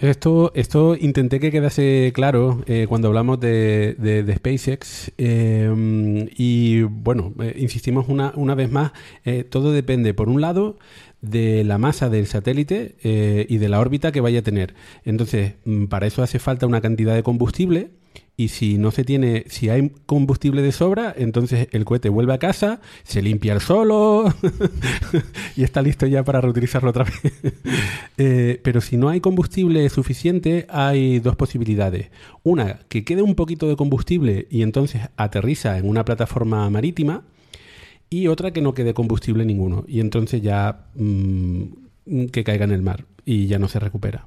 Esto, 0.00 0.50
esto 0.54 0.96
intenté 0.96 1.40
que 1.40 1.50
quedase 1.50 2.10
claro 2.14 2.62
eh, 2.66 2.86
cuando 2.88 3.08
hablamos 3.08 3.38
de, 3.38 3.94
de- 3.98 4.22
de 4.22 4.34
SpaceX 4.36 5.12
eh, 5.18 6.26
y 6.38 6.80
bueno, 6.82 7.34
eh, 7.40 7.54
insistimos 7.58 8.08
una, 8.08 8.32
una 8.34 8.54
vez 8.54 8.70
más, 8.70 8.92
eh, 9.26 9.44
todo 9.44 9.72
depende 9.72 10.14
por 10.14 10.30
un 10.30 10.40
lado 10.40 10.78
de 11.20 11.64
la 11.64 11.76
masa 11.76 12.08
del 12.08 12.26
satélite 12.26 12.96
eh, 13.02 13.44
y 13.50 13.58
de 13.58 13.68
la 13.68 13.78
órbita 13.78 14.10
que 14.10 14.22
vaya 14.22 14.38
a 14.38 14.42
tener. 14.42 14.74
Entonces, 15.04 15.56
mm, 15.66 15.84
para 15.86 16.06
eso 16.06 16.22
hace 16.22 16.38
falta 16.38 16.66
una 16.66 16.80
cantidad 16.80 17.14
de 17.14 17.22
combustible 17.22 17.90
y 18.40 18.48
si 18.48 18.78
no 18.78 18.90
se 18.90 19.04
tiene, 19.04 19.44
si 19.48 19.68
hay 19.68 19.92
combustible 20.06 20.62
de 20.62 20.72
sobra, 20.72 21.14
entonces 21.14 21.68
el 21.72 21.84
cohete 21.84 22.08
vuelve 22.08 22.32
a 22.32 22.38
casa, 22.38 22.80
se 23.02 23.20
limpia 23.20 23.52
el 23.52 23.60
solo 23.60 24.32
y 25.56 25.62
está 25.62 25.82
listo 25.82 26.06
ya 26.06 26.24
para 26.24 26.40
reutilizarlo 26.40 26.88
otra 26.88 27.04
vez. 27.04 27.20
Eh, 28.22 28.60
pero 28.62 28.82
si 28.82 28.98
no 28.98 29.08
hay 29.08 29.20
combustible 29.20 29.88
suficiente, 29.88 30.66
hay 30.68 31.20
dos 31.20 31.36
posibilidades. 31.36 32.10
Una, 32.42 32.80
que 32.88 33.02
quede 33.02 33.22
un 33.22 33.34
poquito 33.34 33.66
de 33.66 33.76
combustible 33.76 34.46
y 34.50 34.60
entonces 34.60 35.02
aterriza 35.16 35.78
en 35.78 35.88
una 35.88 36.04
plataforma 36.04 36.68
marítima. 36.68 37.24
Y 38.10 38.26
otra, 38.26 38.52
que 38.52 38.60
no 38.60 38.74
quede 38.74 38.92
combustible 38.92 39.46
ninguno. 39.46 39.84
Y 39.88 40.00
entonces 40.00 40.42
ya 40.42 40.86
mm, 40.96 42.26
que 42.30 42.44
caiga 42.44 42.64
en 42.64 42.72
el 42.72 42.82
mar 42.82 43.06
y 43.24 43.46
ya 43.46 43.58
no 43.58 43.68
se 43.68 43.78
recupera. 43.80 44.26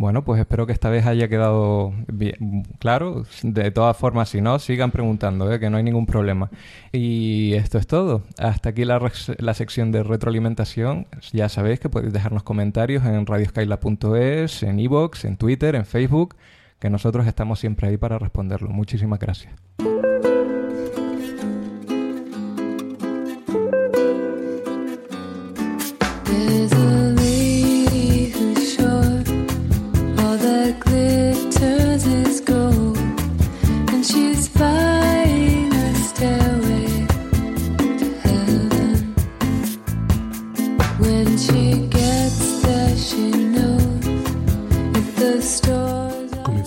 Bueno, 0.00 0.22
pues 0.22 0.38
espero 0.38 0.64
que 0.64 0.72
esta 0.72 0.90
vez 0.90 1.06
haya 1.06 1.26
quedado 1.26 1.92
bien, 2.06 2.64
claro. 2.78 3.24
De 3.42 3.72
todas 3.72 3.96
formas, 3.96 4.28
si 4.28 4.40
no, 4.40 4.60
sigan 4.60 4.92
preguntando, 4.92 5.52
¿eh? 5.52 5.58
que 5.58 5.70
no 5.70 5.76
hay 5.76 5.82
ningún 5.82 6.06
problema. 6.06 6.50
Y 6.92 7.54
esto 7.54 7.78
es 7.78 7.88
todo. 7.88 8.22
Hasta 8.38 8.68
aquí 8.68 8.84
la, 8.84 9.00
la 9.38 9.54
sección 9.54 9.90
de 9.90 10.04
retroalimentación. 10.04 11.08
Ya 11.32 11.48
sabéis 11.48 11.80
que 11.80 11.88
podéis 11.88 12.12
dejarnos 12.12 12.44
comentarios 12.44 13.04
en 13.06 13.26
radioskyla.es, 13.26 14.62
en 14.62 14.78
iVoox, 14.78 15.24
en 15.24 15.36
Twitter, 15.36 15.74
en 15.74 15.84
Facebook, 15.84 16.36
que 16.78 16.90
nosotros 16.90 17.26
estamos 17.26 17.58
siempre 17.58 17.88
ahí 17.88 17.96
para 17.96 18.20
responderlo. 18.20 18.68
Muchísimas 18.68 19.18
gracias. 19.18 19.52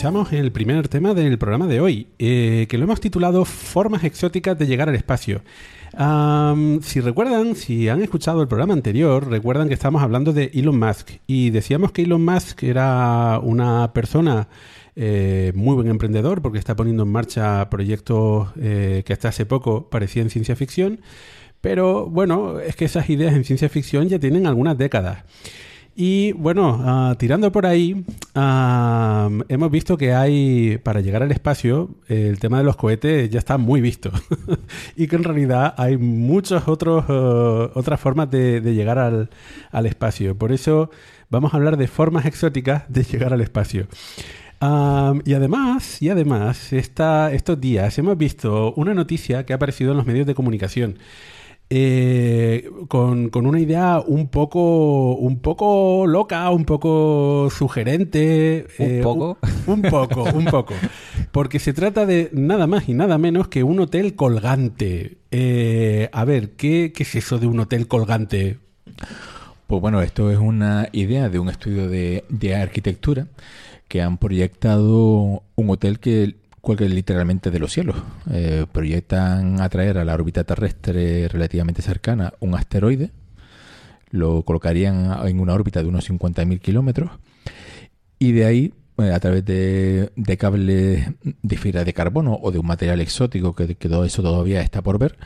Comenzamos 0.01 0.33
el 0.33 0.51
primer 0.51 0.87
tema 0.87 1.13
del 1.13 1.37
programa 1.37 1.67
de 1.67 1.79
hoy, 1.79 2.07
eh, 2.17 2.65
que 2.67 2.79
lo 2.79 2.85
hemos 2.85 2.99
titulado 2.99 3.45
Formas 3.45 4.03
exóticas 4.03 4.57
de 4.57 4.65
llegar 4.65 4.89
al 4.89 4.95
espacio. 4.95 5.43
Si 6.81 7.01
recuerdan, 7.01 7.55
si 7.55 7.87
han 7.87 8.01
escuchado 8.01 8.41
el 8.41 8.47
programa 8.47 8.73
anterior, 8.73 9.29
recuerdan 9.29 9.67
que 9.67 9.75
estábamos 9.75 10.01
hablando 10.01 10.33
de 10.33 10.49
Elon 10.55 10.79
Musk 10.79 11.11
y 11.27 11.51
decíamos 11.51 11.91
que 11.91 12.01
Elon 12.01 12.25
Musk 12.25 12.63
era 12.63 13.39
una 13.43 13.93
persona 13.93 14.47
eh, 14.95 15.51
muy 15.53 15.75
buen 15.75 15.87
emprendedor 15.87 16.41
porque 16.41 16.57
está 16.57 16.75
poniendo 16.75 17.03
en 17.03 17.11
marcha 17.11 17.69
proyectos 17.69 18.49
eh, 18.59 19.03
que 19.05 19.13
hasta 19.13 19.27
hace 19.27 19.45
poco 19.45 19.91
parecían 19.91 20.31
ciencia 20.31 20.55
ficción, 20.55 21.01
pero 21.61 22.07
bueno, 22.07 22.59
es 22.59 22.75
que 22.75 22.85
esas 22.85 23.07
ideas 23.11 23.35
en 23.35 23.43
ciencia 23.43 23.69
ficción 23.69 24.09
ya 24.09 24.17
tienen 24.17 24.47
algunas 24.47 24.79
décadas. 24.79 25.25
Y 25.95 26.31
bueno, 26.33 26.79
ah, 26.83 27.15
tirando 27.19 27.51
por 27.51 27.65
ahí, 27.65 28.05
ah, 28.33 29.29
hemos 29.49 29.69
visto 29.71 29.97
que 29.97 30.13
hay, 30.13 30.77
para 30.77 31.01
llegar 31.01 31.21
al 31.21 31.31
espacio, 31.31 31.89
el 32.07 32.39
tema 32.39 32.59
de 32.59 32.63
los 32.63 32.77
cohetes 32.77 33.29
ya 33.29 33.39
está 33.39 33.57
muy 33.57 33.81
visto. 33.81 34.09
y 34.95 35.07
que 35.07 35.17
en 35.17 35.23
realidad 35.23 35.73
hay 35.77 35.97
muchas 35.97 36.67
otros, 36.67 37.05
eh, 37.09 37.71
otras 37.75 37.99
formas 37.99 38.31
de, 38.31 38.61
llegar 38.61 38.99
al, 38.99 39.29
al 39.71 39.85
espacio. 39.85 40.37
Por 40.37 40.53
eso 40.53 40.91
vamos 41.29 41.53
a 41.53 41.57
hablar 41.57 41.75
de 41.75 41.87
formas 41.87 42.25
exóticas 42.25 42.83
de 42.87 43.03
llegar 43.11 43.33
al 43.33 43.41
espacio. 43.41 43.87
Ah, 44.61 45.15
y 45.25 45.33
además, 45.33 46.01
y 46.01 46.09
además, 46.09 46.71
esta, 46.71 47.33
estos 47.33 47.59
días 47.59 47.97
hemos 47.97 48.17
visto 48.17 48.73
una 48.75 48.93
noticia 48.93 49.45
que 49.45 49.53
ha 49.53 49.55
aparecido 49.57 49.91
en 49.91 49.97
los 49.97 50.05
medios 50.05 50.27
de 50.27 50.35
comunicación 50.35 50.99
eh, 51.73 52.69
con, 52.89 53.29
con 53.29 53.47
una 53.47 53.57
idea 53.57 54.03
un 54.05 54.27
poco, 54.27 55.13
un 55.13 55.39
poco 55.39 56.05
loca, 56.05 56.49
un 56.49 56.65
poco 56.65 57.47
sugerente. 57.49 58.67
¿Un 58.77 58.85
eh, 58.85 58.99
poco? 59.01 59.37
Un, 59.67 59.73
un 59.75 59.81
poco, 59.83 60.23
un 60.33 60.45
poco. 60.45 60.73
Porque 61.31 61.59
se 61.59 61.71
trata 61.71 62.05
de 62.05 62.29
nada 62.33 62.67
más 62.67 62.89
y 62.89 62.93
nada 62.93 63.17
menos 63.17 63.47
que 63.47 63.63
un 63.63 63.79
hotel 63.79 64.15
colgante. 64.15 65.19
Eh, 65.31 66.09
a 66.11 66.25
ver, 66.25 66.57
¿qué, 66.57 66.91
¿qué 66.93 67.03
es 67.03 67.15
eso 67.15 67.39
de 67.39 67.47
un 67.47 67.61
hotel 67.61 67.87
colgante? 67.87 68.57
Pues 69.67 69.81
bueno, 69.81 70.01
esto 70.01 70.29
es 70.29 70.39
una 70.39 70.89
idea 70.91 71.29
de 71.29 71.39
un 71.39 71.47
estudio 71.47 71.87
de, 71.87 72.25
de 72.27 72.53
arquitectura 72.53 73.27
que 73.87 74.01
han 74.01 74.17
proyectado 74.17 75.43
un 75.55 75.69
hotel 75.69 75.99
que 75.99 76.35
cuelguen 76.61 76.95
literalmente 76.95 77.51
de 77.51 77.59
los 77.59 77.73
cielos. 77.73 77.97
Eh, 78.29 78.65
proyectan 78.71 79.59
atraer 79.61 79.97
a 79.97 80.05
la 80.05 80.13
órbita 80.13 80.43
terrestre 80.43 81.27
relativamente 81.27 81.81
cercana 81.81 82.33
un 82.39 82.55
asteroide, 82.55 83.11
lo 84.11 84.43
colocarían 84.43 85.27
en 85.27 85.39
una 85.39 85.53
órbita 85.53 85.81
de 85.81 85.89
unos 85.89 86.09
50.000 86.09 86.59
kilómetros 86.59 87.11
y 88.19 88.33
de 88.33 88.45
ahí, 88.45 88.73
eh, 88.97 89.11
a 89.11 89.19
través 89.19 89.43
de, 89.45 90.11
de 90.15 90.37
cables 90.37 91.07
de 91.23 91.57
fibra 91.57 91.83
de 91.83 91.93
carbono 91.93 92.37
o 92.41 92.51
de 92.51 92.59
un 92.59 92.67
material 92.67 93.01
exótico, 93.01 93.55
que, 93.55 93.75
que 93.75 93.89
todo 93.89 94.05
eso 94.05 94.21
todavía 94.21 94.61
está 94.61 94.81
por 94.81 94.99
ver, 94.99 95.17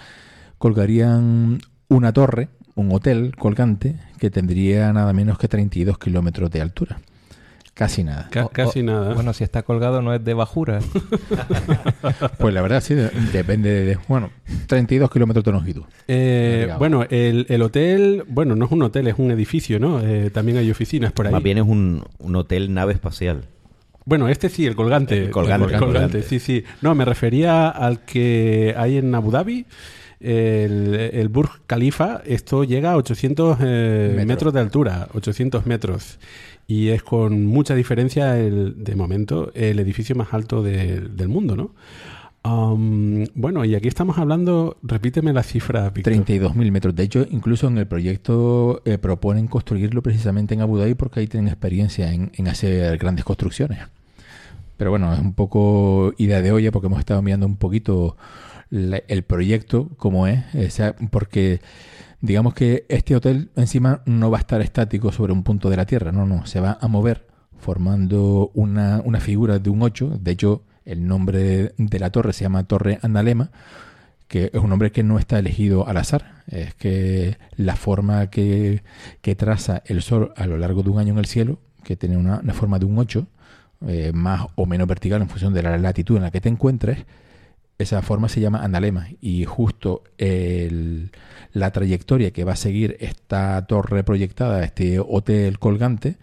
colgarían 0.58 1.60
una 1.90 2.14
torre, 2.14 2.50
un 2.76 2.92
hotel 2.94 3.36
colgante, 3.36 4.00
que 4.20 4.30
tendría 4.30 4.94
nada 4.94 5.12
menos 5.14 5.38
que 5.38 5.48
32 5.48 5.98
kilómetros 5.98 6.50
de 6.52 6.62
altura. 6.62 7.00
Casi 7.76 8.04
nada. 8.04 8.30
Casi 8.52 8.80
o- 8.80 8.84
nada. 8.84 9.14
Bueno, 9.14 9.34
si 9.34 9.44
está 9.44 9.62
colgado 9.62 10.02
no 10.02 10.14
es 10.14 10.24
de 10.24 10.34
bajura. 10.34 10.80
Pues 12.38 12.54
la 12.54 12.62
verdad 12.62 12.82
sí, 12.82 12.94
de- 12.94 13.10
depende 13.34 13.70
de... 13.86 13.98
Bueno, 14.08 14.30
32 14.68 15.10
kilómetros 15.12 15.44
de 15.44 15.52
longitud. 15.52 15.84
Eh, 16.08 16.74
bueno, 16.78 17.04
el, 17.10 17.46
el 17.50 17.62
hotel, 17.62 18.24
bueno, 18.28 18.56
no 18.56 18.66
es 18.66 18.72
un 18.72 18.82
hotel, 18.84 19.08
es 19.08 19.16
un 19.18 19.32
edificio, 19.32 19.80
¿no? 19.80 20.00
Eh, 20.02 20.30
también 20.30 20.58
hay 20.58 20.70
oficinas 20.72 21.12
por 21.12 21.28
ahí. 21.28 21.34
Más 21.34 21.44
bien 21.44 21.58
es 21.58 21.66
un, 21.66 22.04
un 22.20 22.36
hotel 22.36 22.74
nave 22.74 22.94
espacial. 22.94 23.44
Bueno, 24.06 24.30
este 24.30 24.50
sí, 24.50 24.66
el 24.66 24.76
colgante. 24.76 25.26
El 25.26 25.32
colgante, 25.32 25.74
El 25.74 25.80
colgante. 25.80 26.22
sí, 26.24 26.40
sí. 26.40 26.64
No, 26.82 26.94
me 26.96 27.06
refería 27.06 27.70
al 27.70 28.06
que 28.06 28.74
hay 28.78 28.98
en 28.98 29.14
Abu 29.16 29.32
Dhabi. 29.32 29.66
El, 30.22 30.96
el 31.14 31.28
Burj 31.30 31.60
Khalifa, 31.68 32.22
esto 32.26 32.64
llega 32.64 32.92
a 32.94 32.98
800 32.98 33.58
eh, 33.62 34.08
Metros. 34.12 34.26
metros 34.28 34.54
de 34.54 34.60
altura, 34.62 35.08
800 35.14 35.66
metros. 35.66 36.20
Y 36.68 36.90
es 36.90 37.04
con 37.04 37.46
mucha 37.46 37.76
diferencia, 37.76 38.40
el, 38.40 38.84
de 38.84 38.96
momento, 38.96 39.52
el 39.54 39.80
edificio 39.80 40.16
más 40.16 40.34
alto 40.34 40.64
de- 40.64 41.02
del 41.02 41.28
mundo, 41.28 41.56
¿no? 41.56 41.72
Am, 42.44 43.26
bueno, 43.34 43.66
y 43.66 43.74
aquí 43.74 43.88
estamos 43.88 44.20
hablando, 44.20 44.78
repíteme 44.84 45.34
la 45.34 45.42
cifra, 45.42 45.90
Víctor. 45.90 46.14
32.000 46.14 46.72
metros. 46.72 46.96
De 46.96 47.02
hecho, 47.04 47.26
incluso 47.32 47.68
en 47.68 47.78
el 47.80 47.88
proyecto 47.88 48.82
eh, 48.86 49.00
proponen 49.00 49.48
construirlo 49.48 50.04
precisamente 50.04 50.54
en 50.54 50.62
Abu 50.62 50.78
Dhabi 50.78 50.94
porque 50.94 51.22
ahí 51.22 51.28
tienen 51.28 51.48
experiencia 51.48 52.12
en, 52.14 52.32
hacer 52.48 52.98
grandes 53.00 53.26
construcciones. 53.26 53.80
Pero 54.78 54.92
bueno, 54.92 55.12
es 55.14 55.20
un 55.20 55.34
poco 55.34 56.14
idea 56.18 56.42
de 56.42 56.52
olla 56.52 56.72
porque 56.72 56.88
hemos 56.88 57.00
estado 57.00 57.22
mirando 57.24 57.46
un 57.48 57.56
poquito 57.58 58.16
el 58.72 59.24
proyecto 59.24 59.90
como 59.98 60.28
es, 60.28 60.44
sea, 60.74 60.96
porque 61.12 61.62
digamos 62.26 62.54
que 62.54 62.86
este 62.90 63.16
hotel 63.16 63.52
encima 63.56 64.02
no 64.06 64.32
va 64.32 64.38
a 64.38 64.42
estar 64.42 64.62
estático 64.62 65.12
sobre 65.12 65.34
un 65.34 65.44
punto 65.44 65.70
de 65.70 65.78
la 65.78 65.86
Tierra, 65.86 66.12
no, 66.12 66.26
no, 66.26 66.46
se 66.46 66.60
va 66.60 66.78
a 66.82 66.88
mover 66.88 67.28
formando 67.58 68.52
una, 68.54 69.02
una 69.04 69.20
figura 69.20 69.60
de 69.60 69.70
un 69.70 69.82
8. 69.82 70.20
De 70.22 70.32
hecho, 70.32 70.64
el 70.86 71.08
nombre 71.08 71.74
de, 71.78 72.00
la 72.00 72.12
torre 72.12 72.34
se 72.34 72.44
llama 72.44 72.64
Torre 72.64 73.00
Andalema, 73.02 73.52
que 74.28 74.52
es 74.54 74.62
un 74.62 74.70
nombre 74.70 74.92
que 74.92 75.04
no 75.04 75.18
está 75.20 75.40
elegido 75.40 75.88
al 75.88 75.98
azar. 75.98 76.44
Es 76.48 76.76
que 76.76 77.38
la 77.56 77.76
forma 77.76 78.30
que, 78.30 78.84
que 79.22 79.36
traza 79.36 79.82
el 79.86 80.02
Sol 80.02 80.34
a 80.36 80.46
lo 80.48 80.58
largo 80.58 80.84
de 80.84 80.90
un 80.90 81.00
año 81.00 81.14
en 81.14 81.20
el 81.20 81.26
cielo, 81.26 81.60
que 81.84 81.96
tiene 81.96 82.18
una, 82.18 82.40
una 82.40 82.54
forma 82.54 82.80
de 82.80 82.86
un 82.86 82.98
8, 82.98 83.28
eh, 83.88 84.12
más 84.14 84.48
o 84.56 84.66
menos 84.66 84.88
vertical 84.88 85.22
en 85.22 85.30
función 85.30 85.54
de 85.54 85.64
la 85.64 85.78
latitud 85.78 86.18
en 86.18 86.24
la 86.24 86.32
que 86.32 86.42
te 86.42 86.50
encuentres, 86.50 87.06
esa 87.78 88.02
forma 88.02 88.30
se 88.30 88.40
llama 88.40 88.64
andalema 88.64 89.08
y 89.22 89.46
justo 89.46 90.04
el- 90.18 91.12
la 91.54 91.72
trayectoria 91.72 92.32
que 92.32 92.44
va 92.44 92.54
a 92.54 92.58
seguir 92.58 92.98
esta 93.00 93.66
torre 93.68 94.04
proyectada, 94.04 94.64
este 94.64 95.00
hotel 95.00 95.60
colgante, 95.60 96.18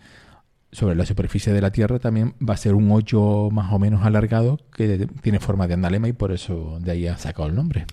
sobre 0.73 0.95
la 0.95 1.05
superficie 1.05 1.53
de 1.53 1.61
la 1.61 1.71
Tierra 1.71 1.99
también 1.99 2.35
va 2.47 2.55
a 2.55 2.57
ser 2.57 2.75
un 2.75 2.91
8 2.91 3.51
más 3.53 3.73
o 3.73 3.79
menos 3.79 4.05
alargado 4.05 4.59
que 4.75 5.07
tiene 5.21 5.39
forma 5.39 5.69
de 5.69 5.75
andalema 5.75 6.09
y 6.09 6.15
por 6.15 6.33
eso 6.33 6.79
de 6.81 6.93
ahí 6.93 7.07
ha 7.07 7.19
sacado 7.19 7.49
el 7.49 7.55
nombre. 7.55 7.85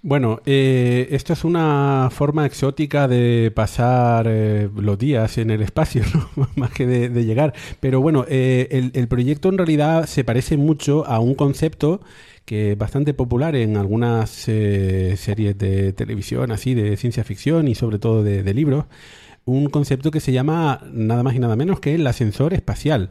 Bueno, 0.00 0.40
eh, 0.46 1.08
es 1.10 1.44
una 1.44 2.08
forma 2.12 2.46
exótica 2.46 3.08
de 3.08 3.52
pasar 3.54 4.26
eh, 4.28 4.68
los 4.76 4.96
días 4.96 5.38
en 5.38 5.50
el 5.50 5.60
espacio, 5.60 6.02
¿no? 6.36 6.48
más 6.54 6.70
que 6.70 6.86
de, 6.86 7.24
llegar. 7.24 7.52
Pero 7.80 8.00
bueno, 8.00 8.24
eh, 8.28 8.90
el 8.94 9.08
proyecto 9.08 9.48
en 9.48 9.58
realidad 9.58 10.06
se 10.06 10.22
parece 10.22 10.56
mucho 10.56 11.04
a 11.06 11.18
un 11.18 11.34
concepto 11.34 12.00
que 12.48 12.72
es 12.72 12.78
bastante 12.78 13.12
popular 13.12 13.54
en 13.56 13.76
algunas 13.76 14.48
eh, 14.48 15.16
series 15.18 15.58
de 15.58 15.92
televisión, 15.92 16.50
así 16.50 16.72
de 16.72 16.96
ciencia 16.96 17.22
ficción 17.22 17.68
y 17.68 17.74
sobre 17.74 17.98
todo 17.98 18.22
de, 18.22 18.54
libros. 18.54 18.86
Un 19.44 19.68
concepto 19.68 20.10
que 20.10 20.20
se 20.20 20.32
llama 20.32 20.80
nada 20.90 21.22
más 21.22 21.34
y 21.34 21.40
nada 21.40 21.56
menos 21.56 21.78
que 21.78 21.94
el 21.94 22.06
ascensor 22.06 22.54
espacial. 22.54 23.10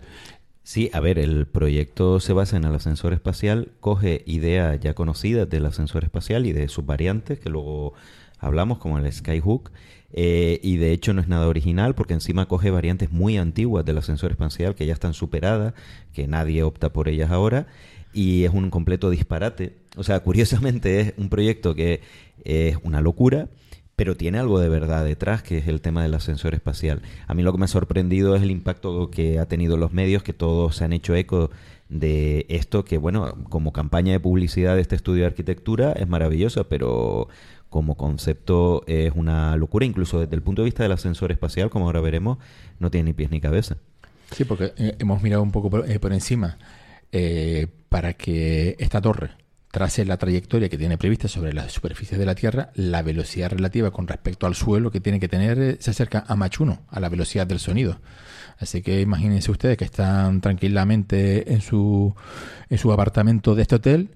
Sí, 0.64 0.90
a 0.92 1.02
ver, 1.02 1.20
el 1.20 1.46
proyecto 1.46 2.20
se 2.20 2.34
basa 2.34 2.58
en 2.58 2.64
el 2.64 2.74
ascensor 2.74 3.14
espacial, 3.14 3.74
coge 3.80 4.24
ideas 4.26 4.80
ya 4.80 4.96
conocidas 4.96 5.48
del 5.48 5.68
ascensor 5.68 6.04
espacial 6.04 6.48
y 6.48 6.52
de 6.52 6.68
sus 6.68 6.88
variantes, 6.88 7.40
que 7.40 7.52
luego 7.52 7.94
hablamos, 8.40 8.80
como 8.80 8.98
el 8.98 9.12
Skyhook, 9.14 9.70
eh, 10.14 10.60
y 10.64 10.78
de 10.78 10.94
hecho 10.94 11.14
no 11.14 11.22
es 11.22 11.28
nada 11.28 11.48
original 11.48 11.94
porque 11.94 12.14
encima 12.16 12.48
coge 12.48 12.72
variantes 12.72 13.12
muy 13.12 13.38
antiguas 13.38 13.86
del 13.86 13.98
ascensor 14.00 14.32
espacial 14.32 14.74
que 14.74 14.88
ya 14.88 14.94
están 14.94 15.14
superadas, 15.14 15.76
que 16.14 16.28
nadie 16.28 16.64
opta 16.64 16.92
por 16.92 17.08
ellas 17.08 17.30
ahora, 17.30 17.68
y 18.18 18.46
es 18.46 18.52
un 18.52 18.72
completo 18.72 19.12
disparate. 19.12 19.78
O 19.96 20.04
sea, 20.04 20.22
curiosamente 20.22 21.00
es 21.00 21.14
un 21.18 21.30
proyecto 21.30 21.76
que 21.76 22.02
es 22.44 22.76
una 22.82 23.00
locura, 23.00 23.48
pero 23.96 24.18
tiene 24.18 24.40
algo 24.40 24.60
de 24.60 24.70
verdad 24.70 25.06
detrás, 25.06 25.44
que 25.44 25.60
es 25.60 25.68
el 25.68 25.82
tema 25.82 26.02
del 26.02 26.16
ascensor 26.16 26.56
espacial. 26.56 27.04
A 27.28 27.36
mí 27.36 27.44
lo 27.44 27.52
que 27.52 27.60
me 27.60 27.66
ha 27.66 27.68
sorprendido 27.68 28.36
es 28.36 28.42
el 28.42 28.50
impacto 28.50 29.12
que 29.12 29.38
ha 29.38 29.46
tenido 29.46 29.78
los 29.78 29.94
medios, 29.94 30.24
que 30.24 30.34
todos 30.34 30.78
se 30.78 30.84
han 30.84 30.94
hecho 30.94 31.16
eco 31.16 31.52
de 31.90 32.48
esto, 32.50 32.84
que 32.84 32.98
bueno, 32.98 33.36
como 33.50 33.72
campaña 33.72 34.14
de 34.14 34.20
publicidad 34.20 34.74
de 34.74 34.82
este 34.82 34.96
estudio 34.96 35.22
de 35.22 35.28
arquitectura 35.28 35.92
es 35.92 36.08
maravillosa, 36.08 36.64
pero 36.64 37.28
como 37.70 37.98
concepto 37.98 38.84
es 38.88 39.12
una 39.14 39.56
locura, 39.58 39.86
incluso 39.86 40.20
desde 40.20 40.36
el 40.36 40.42
punto 40.42 40.64
de 40.64 40.66
vista 40.66 40.82
del 40.82 40.92
ascensor 40.94 41.32
espacial, 41.32 41.70
como 41.70 41.86
ahora 41.86 42.02
veremos, 42.02 42.40
no 42.80 42.90
tiene 42.90 43.12
ni 43.12 43.14
pies 43.14 43.30
ni 43.30 43.42
cabeza. 43.42 43.78
Sí, 44.32 44.44
porque 44.44 44.74
eh, 44.78 44.96
hemos 44.98 45.22
mirado 45.22 45.44
un 45.44 45.52
poco 45.52 45.70
por, 45.70 45.90
eh, 45.90 46.00
por 46.00 46.12
encima 46.12 46.58
eh, 47.12 47.68
para 47.90 48.14
que 48.14 48.76
esta 48.80 49.02
torre 49.02 49.32
trace 49.72 50.06
la 50.06 50.18
trayectoria 50.18 50.70
que 50.70 50.78
tiene 50.78 50.98
prevista 50.98 51.28
sobre 51.28 51.54
la 51.54 51.70
superficie 51.70 52.18
de 52.18 52.26
la 52.26 52.36
Tierra, 52.36 52.72
la 52.76 53.02
velocidad 53.02 53.52
relativa 53.52 53.92
con 53.92 54.08
respecto 54.08 54.48
al 54.48 54.56
suelo 54.56 54.92
que 54.92 55.02
tiene 55.02 55.20
que 55.20 55.28
tener 55.28 55.60
eh, 55.60 55.78
se 55.80 55.92
acerca 55.92 56.24
a 56.28 56.36
Mach 56.36 56.60
1, 56.60 56.80
a 56.90 57.00
la 57.00 57.10
velocidad 57.10 57.46
del 57.46 57.60
sonido. 57.60 58.00
Así 58.60 58.82
que 58.82 59.02
imagínense 59.02 59.52
ustedes 59.52 59.78
que 59.78 59.86
están 59.86 60.42
tranquilamente 60.42 61.54
en 61.54 61.62
su, 61.62 62.16
en 62.70 62.78
su 62.78 62.92
apartamento 62.92 63.54
de 63.54 63.62
este 63.62 63.76
hotel 63.76 64.10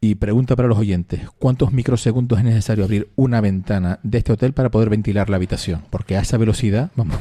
y 0.00 0.16
pregunta 0.16 0.56
para 0.56 0.68
los 0.68 0.78
oyentes, 0.78 1.20
¿cuántos 1.38 1.72
microsegundos 1.72 2.38
es 2.38 2.44
necesario 2.44 2.82
abrir 2.82 3.10
una 3.14 3.40
ventana 3.40 4.00
de 4.02 4.18
este 4.18 4.32
hotel 4.32 4.52
para 4.52 4.70
poder 4.70 4.90
ventilar 4.90 5.30
la 5.30 5.36
habitación? 5.36 5.84
Porque 5.90 6.16
a 6.16 6.22
esa 6.22 6.38
velocidad, 6.38 6.90
vamos, 6.96 7.18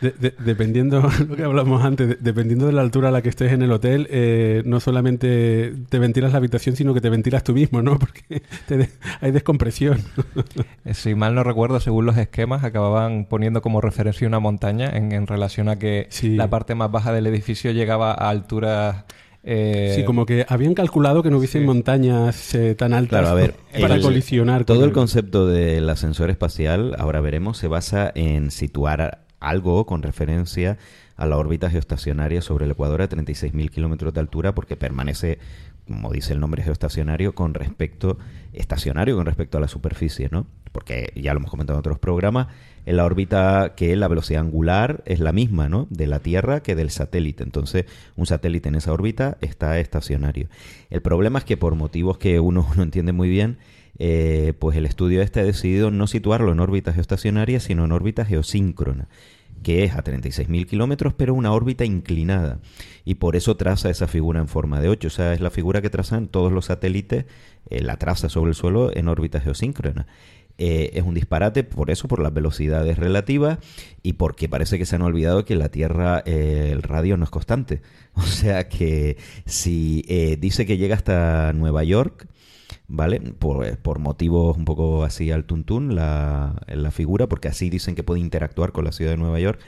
De- 0.00 0.10
de- 0.10 0.34
dependiendo 0.44 1.00
lo 1.28 1.36
que 1.36 1.42
hablamos 1.42 1.84
antes, 1.84 2.08
de- 2.08 2.16
dependiendo 2.20 2.66
de 2.66 2.72
la 2.72 2.82
altura 2.82 3.08
a 3.08 3.10
la 3.12 3.22
que 3.22 3.28
estés 3.30 3.52
en 3.52 3.62
el 3.62 3.72
hotel, 3.72 4.06
eh, 4.10 4.62
no 4.66 4.78
solamente 4.80 5.72
te 5.88 5.98
ventilas 5.98 6.32
la 6.32 6.38
habitación, 6.38 6.76
sino 6.76 6.92
que 6.92 7.00
te 7.00 7.08
ventilas 7.08 7.42
tú 7.44 7.54
mismo, 7.54 7.80
¿no? 7.82 7.98
Porque 7.98 8.42
te 8.66 8.76
de- 8.76 8.88
hay 9.20 9.30
descompresión. 9.30 9.98
Eh, 10.84 10.92
Si 10.94 11.14
mal 11.14 11.34
no 11.34 11.42
recuerdo, 11.44 11.80
según 11.80 12.04
los 12.06 12.16
esquemas, 12.18 12.62
acababan 12.64 13.24
poniendo 13.24 13.62
como 13.62 13.80
referencia 13.80 14.26
una 14.28 14.38
montaña 14.38 14.90
en, 14.90 15.12
en 15.12 15.26
relación 15.26 15.68
a 15.68 15.78
que 15.78 16.06
Sí. 16.10 16.36
la 16.36 16.48
parte 16.50 16.74
más 16.74 16.90
baja 16.90 17.12
del 17.12 17.26
edificio 17.26 17.70
llegaba 17.72 18.12
a 18.12 18.28
alturas... 18.28 19.04
eh, 19.44 19.92
sí, 19.96 20.04
como 20.04 20.26
que 20.26 20.44
habían 20.48 20.74
calculado 20.74 21.22
que 21.22 21.30
no 21.30 21.38
hubiesen 21.38 21.62
sí. 21.62 21.66
montañas 21.66 22.54
eh, 22.54 22.74
tan 22.74 22.92
altas 22.92 23.20
Claro, 23.20 23.28
a 23.28 23.34
ver, 23.34 23.54
para 23.80 23.94
el- 23.94 24.02
colisionar. 24.02 24.64
Todo 24.64 24.78
con 24.78 24.86
el 24.88 24.92
concepto 24.92 25.46
del 25.46 25.88
ascensor 25.88 26.28
espacial, 26.30 26.94
ahora 26.98 27.20
veremos, 27.20 27.56
se 27.56 27.68
basa 27.68 28.12
en 28.14 28.50
situar 28.50 29.24
algo 29.48 29.86
con 29.86 30.02
referencia 30.02 30.78
a 31.16 31.26
la 31.26 31.36
órbita 31.36 31.70
geoestacionaria 31.70 32.42
sobre 32.42 32.66
el 32.66 32.72
Ecuador 32.72 33.02
a 33.02 33.08
36.000 33.08 33.70
kilómetros 33.70 34.12
de 34.12 34.20
altura 34.20 34.54
porque 34.54 34.76
permanece, 34.76 35.38
como 35.86 36.12
dice 36.12 36.32
el 36.32 36.40
nombre 36.40 36.62
geoestacionario, 36.62 37.34
con 37.34 37.54
respecto, 37.54 38.18
estacionario 38.52 39.16
con 39.16 39.26
respecto 39.26 39.58
a 39.58 39.60
la 39.60 39.68
superficie, 39.68 40.28
¿no? 40.30 40.46
Porque 40.72 41.12
ya 41.16 41.32
lo 41.32 41.38
hemos 41.38 41.50
comentado 41.50 41.78
en 41.78 41.80
otros 41.80 41.98
programas, 41.98 42.48
en 42.84 42.96
la 42.96 43.04
órbita 43.04 43.74
que 43.76 43.96
la 43.96 44.08
velocidad 44.08 44.42
angular 44.42 45.02
es 45.06 45.20
la 45.20 45.32
misma, 45.32 45.68
¿no? 45.68 45.86
De 45.90 46.06
la 46.06 46.18
Tierra 46.18 46.60
que 46.60 46.74
del 46.74 46.90
satélite. 46.90 47.42
Entonces, 47.42 47.86
un 48.14 48.26
satélite 48.26 48.68
en 48.68 48.74
esa 48.74 48.92
órbita 48.92 49.38
está 49.40 49.78
estacionario. 49.78 50.48
El 50.90 51.00
problema 51.00 51.38
es 51.38 51.44
que 51.44 51.56
por 51.56 51.74
motivos 51.76 52.18
que 52.18 52.40
uno 52.40 52.68
no 52.76 52.82
entiende 52.82 53.12
muy 53.12 53.30
bien, 53.30 53.56
eh, 53.98 54.52
pues 54.58 54.76
el 54.76 54.84
estudio 54.84 55.22
este 55.22 55.40
ha 55.40 55.44
decidido 55.44 55.90
no 55.90 56.06
situarlo 56.06 56.52
en 56.52 56.60
órbita 56.60 56.92
geoestacionaria, 56.92 57.60
sino 57.60 57.86
en 57.86 57.92
órbita 57.92 58.26
geosíncrona, 58.26 59.08
que 59.66 59.82
es 59.82 59.94
a 59.94 60.04
36.000 60.04 60.64
kilómetros, 60.64 61.12
pero 61.14 61.34
una 61.34 61.50
órbita 61.50 61.84
inclinada. 61.84 62.60
Y 63.04 63.16
por 63.16 63.34
eso 63.34 63.56
traza 63.56 63.90
esa 63.90 64.06
figura 64.06 64.38
en 64.38 64.46
forma 64.46 64.80
de 64.80 64.88
8. 64.88 65.08
O 65.08 65.10
sea, 65.10 65.32
es 65.32 65.40
la 65.40 65.50
figura 65.50 65.82
que 65.82 65.90
trazan 65.90 66.28
todos 66.28 66.52
los 66.52 66.66
satélites, 66.66 67.24
eh, 67.68 67.82
la 67.82 67.96
traza 67.96 68.28
sobre 68.28 68.50
el 68.50 68.54
suelo 68.54 68.96
en 68.96 69.08
órbita 69.08 69.40
geosíncrona. 69.40 70.06
eh, 70.56 70.90
es 70.94 71.02
un 71.02 71.14
disparate, 71.14 71.64
por 71.64 71.90
eso, 71.90 72.06
por 72.06 72.22
las 72.22 72.32
velocidades 72.32 72.96
relativas 72.96 73.58
y 74.04 74.12
porque 74.12 74.48
parece 74.48 74.78
que 74.78 74.86
se 74.86 74.94
han 74.94 75.02
olvidado 75.02 75.44
que 75.44 75.56
la 75.56 75.68
Tierra, 75.68 76.22
eh, 76.26 76.70
el 76.70 76.84
radio 76.84 77.16
no 77.16 77.24
es 77.24 77.30
constante. 77.30 77.82
O 78.14 78.22
sea 78.22 78.68
que 78.68 79.16
si 79.46 80.02
dice 80.38 80.64
que 80.64 80.78
llega 80.78 80.94
hasta 80.94 81.52
Nueva 81.54 81.82
York, 81.82 82.28
¿vale? 82.88 83.20
Por, 83.20 83.76
por 83.78 83.98
motivos 83.98 84.56
un 84.56 84.64
poco 84.64 85.04
así 85.04 85.30
al 85.30 85.44
tuntún 85.44 85.94
la, 85.94 86.62
la 86.68 86.90
figura, 86.90 87.28
porque 87.28 87.48
así 87.48 87.70
dicen 87.70 87.94
que 87.94 88.02
puede 88.02 88.20
interactuar 88.20 88.72
con 88.72 88.84
la 88.84 88.92
ciudad 88.92 89.12
de 89.12 89.16
Nueva 89.16 89.40
York. 89.40 89.60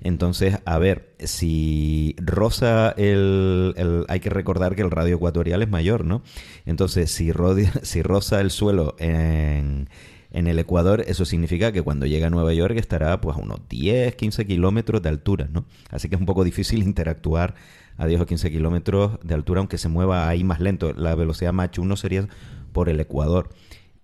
Entonces, 0.00 0.58
a 0.66 0.78
ver, 0.78 1.14
si 1.18 2.14
rosa 2.18 2.90
el, 2.96 4.04
Hay 4.08 4.20
que 4.20 4.28
recordar 4.30 4.74
que 4.76 4.82
el 4.82 4.90
radio 4.90 5.16
ecuatorial 5.16 5.62
es 5.62 5.68
mayor, 5.70 6.04
¿no? 6.04 6.22
Entonces, 6.66 7.10
si, 7.10 7.32
rodia- 7.32 7.72
si 7.82 8.02
roza 8.02 8.40
el 8.40 8.50
suelo 8.50 8.96
en, 8.98 9.88
en 10.30 10.46
el 10.46 10.58
Ecuador, 10.58 11.02
eso 11.06 11.24
significa 11.24 11.72
que 11.72 11.80
cuando 11.82 12.06
llega 12.06 12.26
a 12.26 12.30
Nueva 12.30 12.52
York 12.52 12.76
estará 12.76 13.20
pues 13.20 13.36
a 13.36 13.40
unos 13.40 13.60
10, 13.68 14.14
15 14.16 14.46
kilómetros 14.46 15.00
de 15.00 15.08
altura, 15.08 15.48
¿no? 15.52 15.64
Así 15.90 16.08
que 16.08 16.16
es 16.16 16.20
un 16.20 16.26
poco 16.26 16.44
difícil 16.44 16.82
interactuar 16.82 17.54
a 17.96 18.06
10 18.06 18.20
o 18.22 18.26
15 18.26 18.50
kilómetros 18.50 19.18
de 19.22 19.34
altura, 19.34 19.60
aunque 19.60 19.78
se 19.78 19.88
mueva 19.88 20.28
ahí 20.28 20.44
más 20.44 20.60
lento. 20.60 20.92
La 20.92 21.14
velocidad 21.14 21.52
Mach 21.52 21.78
1 21.78 21.96
sería 21.96 22.28
por 22.74 22.90
el 22.90 23.00
Ecuador. 23.00 23.48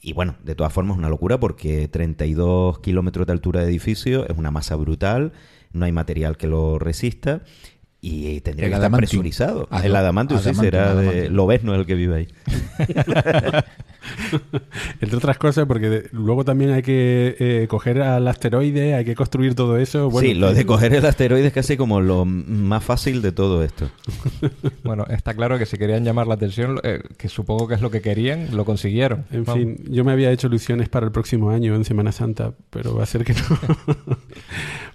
Y 0.00 0.14
bueno, 0.14 0.36
de 0.42 0.54
todas 0.54 0.72
formas, 0.72 0.96
una 0.96 1.10
locura 1.10 1.38
porque 1.38 1.86
32 1.88 2.78
kilómetros 2.78 3.26
de 3.26 3.34
altura 3.34 3.60
de 3.60 3.66
edificio 3.68 4.26
es 4.26 4.38
una 4.38 4.50
masa 4.50 4.76
brutal, 4.76 5.32
no 5.74 5.84
hay 5.84 5.92
material 5.92 6.38
que 6.38 6.46
lo 6.46 6.78
resista 6.78 7.42
y 8.00 8.40
tendría 8.40 8.68
El 8.68 8.72
que 8.72 8.76
estar 8.76 8.90
presurizado. 8.92 9.68
Adam- 9.70 9.84
el 9.84 9.96
adamantium, 9.96 10.40
sí, 10.40 10.54
será 10.54 10.94
de... 10.94 11.00
adamantium. 11.00 11.34
Lobezno 11.34 11.74
el 11.74 11.84
que 11.84 11.94
vive 11.96 12.14
ahí. 12.16 12.28
Entre 15.00 15.16
otras 15.16 15.38
cosas, 15.38 15.66
porque 15.66 15.88
de- 15.88 16.08
luego 16.12 16.44
también 16.44 16.70
hay 16.72 16.82
que 16.82 17.36
eh, 17.38 17.66
coger 17.68 18.00
al 18.02 18.26
asteroide, 18.28 18.94
hay 18.94 19.04
que 19.04 19.14
construir 19.14 19.54
todo 19.54 19.76
eso. 19.78 20.10
Bueno, 20.10 20.28
sí, 20.28 20.34
lo 20.34 20.52
de 20.54 20.64
coger 20.66 20.94
el 20.94 21.04
asteroide 21.06 21.46
es 21.48 21.52
casi 21.52 21.76
como 21.76 22.00
lo 22.00 22.24
más 22.24 22.82
fácil 22.84 23.22
de 23.22 23.32
todo 23.32 23.62
esto. 23.64 23.90
Bueno, 24.82 25.04
está 25.08 25.34
claro 25.34 25.58
que 25.58 25.66
si 25.66 25.76
querían 25.76 26.04
llamar 26.04 26.26
la 26.26 26.34
atención, 26.34 26.80
eh, 26.82 27.00
que 27.16 27.28
supongo 27.28 27.68
que 27.68 27.74
es 27.74 27.80
lo 27.80 27.90
que 27.90 28.00
querían, 28.00 28.56
lo 28.56 28.64
consiguieron. 28.64 29.24
En 29.30 29.44
Vamos. 29.44 29.62
fin, 29.62 29.76
yo 29.88 30.04
me 30.04 30.12
había 30.12 30.30
hecho 30.32 30.46
ilusiones 30.48 30.88
para 30.88 31.06
el 31.06 31.12
próximo 31.12 31.50
año 31.50 31.74
en 31.76 31.84
Semana 31.84 32.10
Santa, 32.12 32.52
pero 32.70 32.94
va 32.96 33.04
a 33.04 33.06
ser 33.06 33.24
que 33.24 33.34
no. 33.34 33.40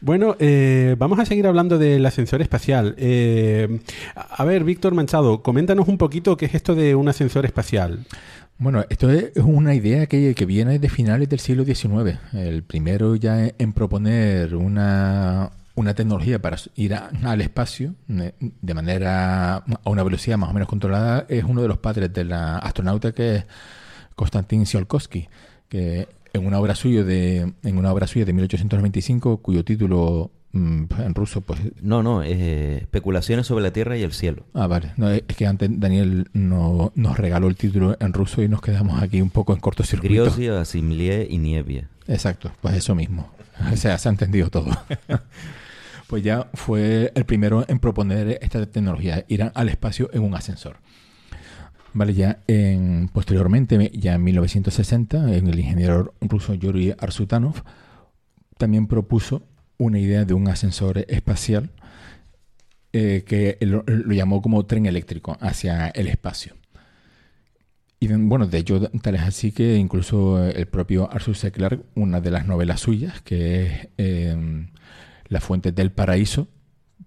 bueno, 0.01 0.35
eh, 0.39 0.95
vamos 0.97 1.19
a 1.19 1.25
seguir 1.25 1.47
hablando 1.47 1.77
del 1.77 2.05
ascensor 2.05 2.41
espacial. 2.41 2.95
Eh, 2.97 3.79
a 4.15 4.35
a 4.35 4.43
ver, 4.45 4.63
Víctor 4.63 4.93
Manchado, 4.93 5.41
coméntanos 5.41 5.87
un 5.87 5.97
poquito 5.97 6.35
qué 6.35 6.45
es 6.45 6.55
esto 6.55 6.75
de 6.75 6.93
un 6.95 7.07
ascensor 7.07 7.45
espacial. 7.45 8.05
Bueno, 8.57 8.85
esto 8.89 9.09
es 9.11 9.31
una 9.35 9.75
idea 9.75 10.05
que, 10.07 10.33
viene 10.45 10.79
de 10.79 10.89
finales 10.89 11.27
del 11.29 11.39
siglo 11.39 11.65
XIX. 11.65 12.17
El 12.33 12.63
primero 12.63 13.15
ya 13.15 13.51
en 13.57 13.73
proponer 13.73 14.55
una, 14.55 15.51
una 15.75 15.93
tecnología 15.93 16.41
para 16.41 16.57
ir 16.75 16.93
a- 16.93 17.09
al 17.23 17.41
espacio 17.41 17.95
de 18.07 18.73
manera 18.73 19.55
a 19.57 19.89
una 19.89 20.03
velocidad 20.03 20.37
más 20.37 20.49
o 20.49 20.53
menos 20.53 20.69
controlada 20.69 21.25
es 21.27 21.43
uno 21.43 21.61
de 21.61 21.67
los 21.67 21.79
padres 21.79 22.13
de 22.13 22.23
la 22.23 22.57
astronauta 22.59 23.11
que 23.11 23.35
es 23.35 23.45
Konstantin 24.15 24.63
Tsiolkovsky, 24.63 25.27
que 25.67 26.07
en 26.31 26.45
una 26.45 26.59
obra 26.59 26.75
suya 26.75 27.03
de 27.03 27.53
en 27.63 27.77
una 27.77 27.91
obra 27.91 28.07
suya 28.07 28.23
de 28.25 28.31
1895 28.33 29.37
cuyo 29.41 29.65
título 29.65 30.31
en 30.55 31.13
ruso 31.13 31.41
pues 31.41 31.59
No, 31.81 32.01
no, 32.01 32.23
es 32.23 32.37
eh, 32.37 32.77
especulaciones 32.81 33.45
sobre 33.45 33.63
la 33.63 33.71
Tierra 33.71 33.97
y 33.97 34.03
el 34.03 34.13
cielo. 34.13 34.45
Ah, 34.53 34.67
vale. 34.67 34.93
No, 34.95 35.09
es 35.09 35.23
que 35.23 35.45
antes 35.45 35.69
Daniel 35.71 36.29
no, 36.33 36.91
nos 36.95 37.17
regaló 37.17 37.47
el 37.47 37.55
título 37.55 37.97
en 37.99 38.13
ruso 38.13 38.41
y 38.41 38.47
nos 38.47 38.61
quedamos 38.61 39.01
aquí 39.01 39.21
un 39.21 39.29
poco 39.29 39.53
en 39.53 39.59
cortocircuito. 39.59 40.23
Griosia, 40.23 40.61
Asimlie 40.61 41.27
y 41.29 41.37
Nievia. 41.37 41.89
Exacto, 42.07 42.51
pues 42.61 42.75
eso 42.75 42.95
mismo. 42.95 43.31
O 43.71 43.77
sea, 43.77 43.97
se 43.97 44.09
ha 44.09 44.11
entendido 44.11 44.49
todo. 44.49 44.69
pues 46.07 46.23
ya 46.23 46.49
fue 46.53 47.13
el 47.15 47.23
primero 47.23 47.63
en 47.69 47.79
proponer 47.79 48.37
esta 48.41 48.65
tecnología, 48.65 49.23
ir 49.29 49.49
al 49.53 49.69
espacio 49.69 50.09
en 50.11 50.23
un 50.23 50.35
ascensor. 50.35 50.77
Vale, 51.93 52.13
ya 52.13 52.39
en, 52.47 53.09
posteriormente, 53.13 53.91
ya 53.93 54.15
en 54.15 54.23
1960, 54.25 55.37
en 55.37 55.47
el 55.47 55.57
ingeniero 55.57 56.13
ruso 56.19 56.53
Yuri 56.53 56.93
Arsutanov 56.99 57.63
también 58.57 58.87
propuso 58.87 59.43
una 59.77 59.99
idea 59.99 60.25
de 60.25 60.33
un 60.33 60.47
ascensor 60.47 61.05
espacial 61.07 61.71
eh, 62.93 63.23
que 63.25 63.57
lo 63.61 63.83
llamó 64.13 64.41
como 64.41 64.65
tren 64.65 64.85
eléctrico 64.85 65.37
hacia 65.41 65.89
el 65.89 66.07
espacio. 66.07 66.55
Y 67.99 68.07
bueno, 68.07 68.47
de 68.47 68.57
hecho, 68.57 68.89
tal 69.01 69.15
es 69.15 69.21
así 69.21 69.51
que 69.51 69.77
incluso 69.77 70.43
el 70.45 70.67
propio 70.67 71.11
Arthur 71.11 71.35
C. 71.35 71.51
Clarke, 71.51 71.83
una 71.95 72.21
de 72.21 72.31
las 72.31 72.45
novelas 72.45 72.81
suyas, 72.81 73.21
que 73.21 73.65
es 73.65 73.87
eh, 73.97 74.67
La 75.27 75.41
fuente 75.41 75.71
del 75.71 75.91
paraíso, 75.91 76.47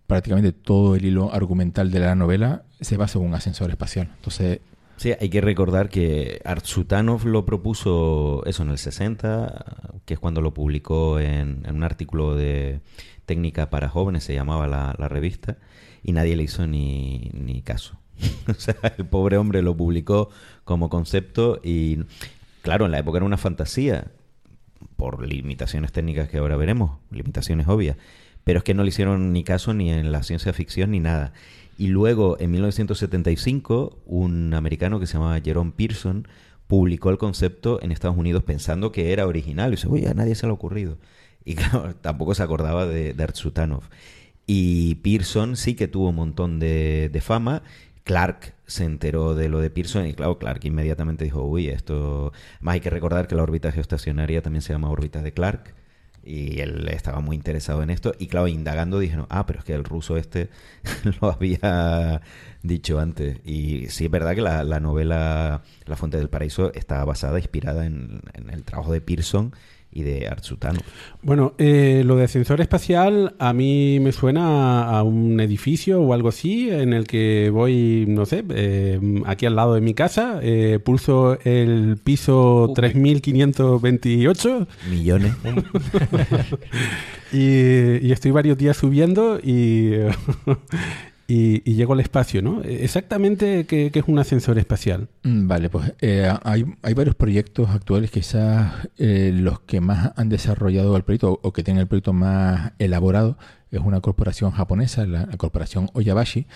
prácticamente 0.06 0.52
todo 0.52 0.96
el 0.96 1.04
hilo 1.04 1.32
argumental 1.32 1.90
de 1.90 2.00
la 2.00 2.14
novela 2.14 2.64
se 2.80 2.96
basa 2.96 3.18
en 3.18 3.26
un 3.26 3.34
ascensor 3.34 3.70
espacial. 3.70 4.10
Entonces, 4.16 4.60
Sí, 4.98 5.12
hay 5.18 5.28
que 5.28 5.40
recordar 5.40 5.88
que 5.88 6.40
Artsutanov 6.44 7.24
lo 7.24 7.46
propuso 7.46 8.42
eso 8.46 8.64
en 8.64 8.70
el 8.70 8.78
60, 8.78 10.00
que 10.04 10.14
es 10.14 10.20
cuando 10.20 10.40
lo 10.40 10.52
publicó 10.52 11.20
en, 11.20 11.64
un 11.70 11.84
artículo 11.84 12.34
de 12.34 12.80
técnica 13.24 13.70
para 13.70 13.88
jóvenes, 13.88 14.24
se 14.24 14.34
llamaba 14.34 14.66
la, 14.66 14.94
la 14.98 15.08
revista, 15.08 15.56
y 16.02 16.12
nadie 16.12 16.36
le 16.36 16.42
hizo 16.42 16.66
ni, 16.66 17.30
ni 17.32 17.62
caso. 17.62 17.96
o 18.48 18.54
sea, 18.54 18.74
el 18.98 19.06
pobre 19.06 19.36
hombre 19.36 19.62
lo 19.62 19.76
publicó 19.76 20.30
como 20.64 20.90
concepto 20.90 21.60
y, 21.62 22.00
claro, 22.62 22.86
en 22.86 22.90
la 22.90 22.98
época 22.98 23.18
era 23.18 23.26
una 23.26 23.36
fantasía, 23.36 24.08
por 24.96 25.24
limitaciones 25.24 25.92
técnicas 25.92 26.28
que 26.28 26.38
ahora 26.38 26.56
veremos, 26.56 26.98
limitaciones 27.10 27.68
obvias, 27.68 27.96
pero 28.42 28.58
es 28.58 28.64
que 28.64 28.74
no 28.74 28.82
le 28.82 28.88
hicieron 28.88 29.32
ni 29.32 29.44
caso 29.44 29.74
ni 29.74 29.90
en 29.90 30.10
la 30.10 30.24
ciencia 30.24 30.52
ficción 30.52 30.90
ni 30.90 31.00
nada. 31.00 31.32
Y 31.78 31.86
luego, 31.86 32.36
en 32.40 32.50
1975, 32.50 34.02
un 34.04 34.52
americano 34.52 34.98
que 34.98 35.06
se 35.06 35.14
llamaba 35.14 35.40
Jerome 35.40 35.72
Pearson 35.76 36.26
publicó 36.66 37.10
el 37.10 37.18
concepto 37.18 37.80
en 37.80 37.92
Estados 37.92 38.18
Unidos 38.18 38.42
pensando 38.42 38.90
que 38.90 39.12
era 39.12 39.28
original. 39.28 39.72
Y 39.72 39.76
dice, 39.76 39.86
oye, 39.88 40.08
a 40.08 40.14
nadie 40.14 40.34
se 40.34 40.46
le 40.46 40.50
ha 40.50 40.54
ocurrido. 40.54 40.98
Y 41.44 41.54
claro, 41.56 41.94
tampoco 41.94 42.34
se 42.34 42.42
acordaba 42.42 42.84
de, 42.84 43.14
de 43.14 43.22
Artsutanov. 43.22 43.84
Y 44.44 44.96
Pearson 44.96 45.56
sí 45.56 45.76
que 45.76 45.86
tuvo 45.86 46.08
un 46.08 46.16
montón 46.16 46.58
de, 46.58 47.16
fama. 47.22 47.62
Clark 48.02 48.54
se 48.66 48.84
enteró 48.84 49.36
de 49.36 49.48
lo 49.48 49.60
de 49.60 49.70
Pearson 49.70 50.06
y 50.06 50.14
claro, 50.14 50.38
Clark 50.38 50.64
inmediatamente 50.64 51.24
dijo, 51.24 51.44
uy, 51.44 51.68
esto... 51.68 52.32
Más 52.60 52.74
hay 52.74 52.80
que 52.80 52.90
recordar 52.90 53.28
que 53.28 53.36
la 53.36 53.44
órbita 53.44 53.70
geoestacionaria 53.70 54.42
también 54.42 54.62
se 54.62 54.72
llama 54.72 54.90
órbita 54.90 55.22
de 55.22 55.32
Clark. 55.32 55.74
Y 56.28 56.60
él 56.60 56.86
estaba 56.88 57.20
muy 57.20 57.36
interesado 57.36 57.82
en 57.82 57.88
esto. 57.88 58.12
Y 58.18 58.26
claro, 58.26 58.48
indagando 58.48 58.98
dijeron, 58.98 59.26
ah, 59.30 59.46
pero 59.46 59.60
es 59.60 59.64
que 59.64 59.72
el 59.72 59.84
ruso 59.84 60.18
este 60.18 60.50
lo 61.20 61.30
había 61.30 62.20
dicho 62.62 63.00
antes. 63.00 63.38
Y 63.46 63.86
sí 63.88 64.04
es 64.04 64.10
verdad 64.10 64.34
que 64.34 64.42
la, 64.42 64.62
la 64.62 64.78
novela 64.78 65.62
La 65.86 65.96
Fuente 65.96 66.18
del 66.18 66.28
Paraíso 66.28 66.72
está 66.74 67.02
basada, 67.04 67.38
inspirada 67.38 67.86
en, 67.86 68.20
en 68.34 68.50
el 68.50 68.62
trabajo 68.64 68.92
de 68.92 69.00
Pearson 69.00 69.54
y 69.90 70.02
de 70.02 70.28
Artsutano. 70.28 70.80
Bueno, 71.22 71.54
eh, 71.58 72.02
lo 72.04 72.16
de 72.16 72.24
ascensor 72.24 72.60
espacial 72.60 73.34
a 73.38 73.52
mí 73.52 73.98
me 74.00 74.12
suena 74.12 74.90
a 74.90 75.02
un 75.02 75.40
edificio 75.40 76.00
o 76.00 76.12
algo 76.12 76.28
así 76.28 76.70
en 76.70 76.92
el 76.92 77.06
que 77.06 77.50
voy, 77.52 78.04
no 78.06 78.26
sé, 78.26 78.44
eh, 78.50 79.00
aquí 79.26 79.46
al 79.46 79.56
lado 79.56 79.74
de 79.74 79.80
mi 79.80 79.94
casa, 79.94 80.40
eh, 80.42 80.78
pulso 80.84 81.38
el 81.44 81.96
piso 82.02 82.72
3528 82.74 84.68
Millones. 84.90 85.34
y, 87.32 88.06
y 88.06 88.12
estoy 88.12 88.30
varios 88.30 88.58
días 88.58 88.76
subiendo 88.76 89.40
y, 89.42 89.92
y, 91.30 91.70
y 91.70 91.74
llego 91.74 91.92
al 91.92 92.00
espacio, 92.00 92.40
¿no? 92.40 92.62
Exactamente, 92.62 93.66
¿qué, 93.66 93.92
es 93.92 94.04
un 94.06 94.18
ascensor 94.18 94.58
espacial? 94.58 95.08
Mm, 95.22 95.46
Vale, 95.46 95.68
pues 95.68 95.92
eh, 96.00 96.32
hay, 96.42 96.64
hay 96.82 96.94
varios 96.94 97.14
proyectos 97.14 97.68
actuales, 97.68 98.10
quizás 98.10 98.88
eh, 98.96 99.30
los 99.34 99.60
que 99.60 99.82
más 99.82 100.12
han 100.16 100.30
desarrollado 100.30 100.96
el 100.96 101.04
proyecto 101.04 101.38
o, 101.42 101.52
que 101.52 101.62
tienen 101.62 101.82
el 101.82 101.86
proyecto 101.86 102.14
más 102.14 102.72
elaborado 102.78 103.36
es 103.70 103.80
una 103.80 104.00
corporación 104.00 104.50
japonesa, 104.52 105.06
la, 105.06 105.26
la 105.26 105.36
corporación 105.36 105.90
Oyabashi, 105.92 106.46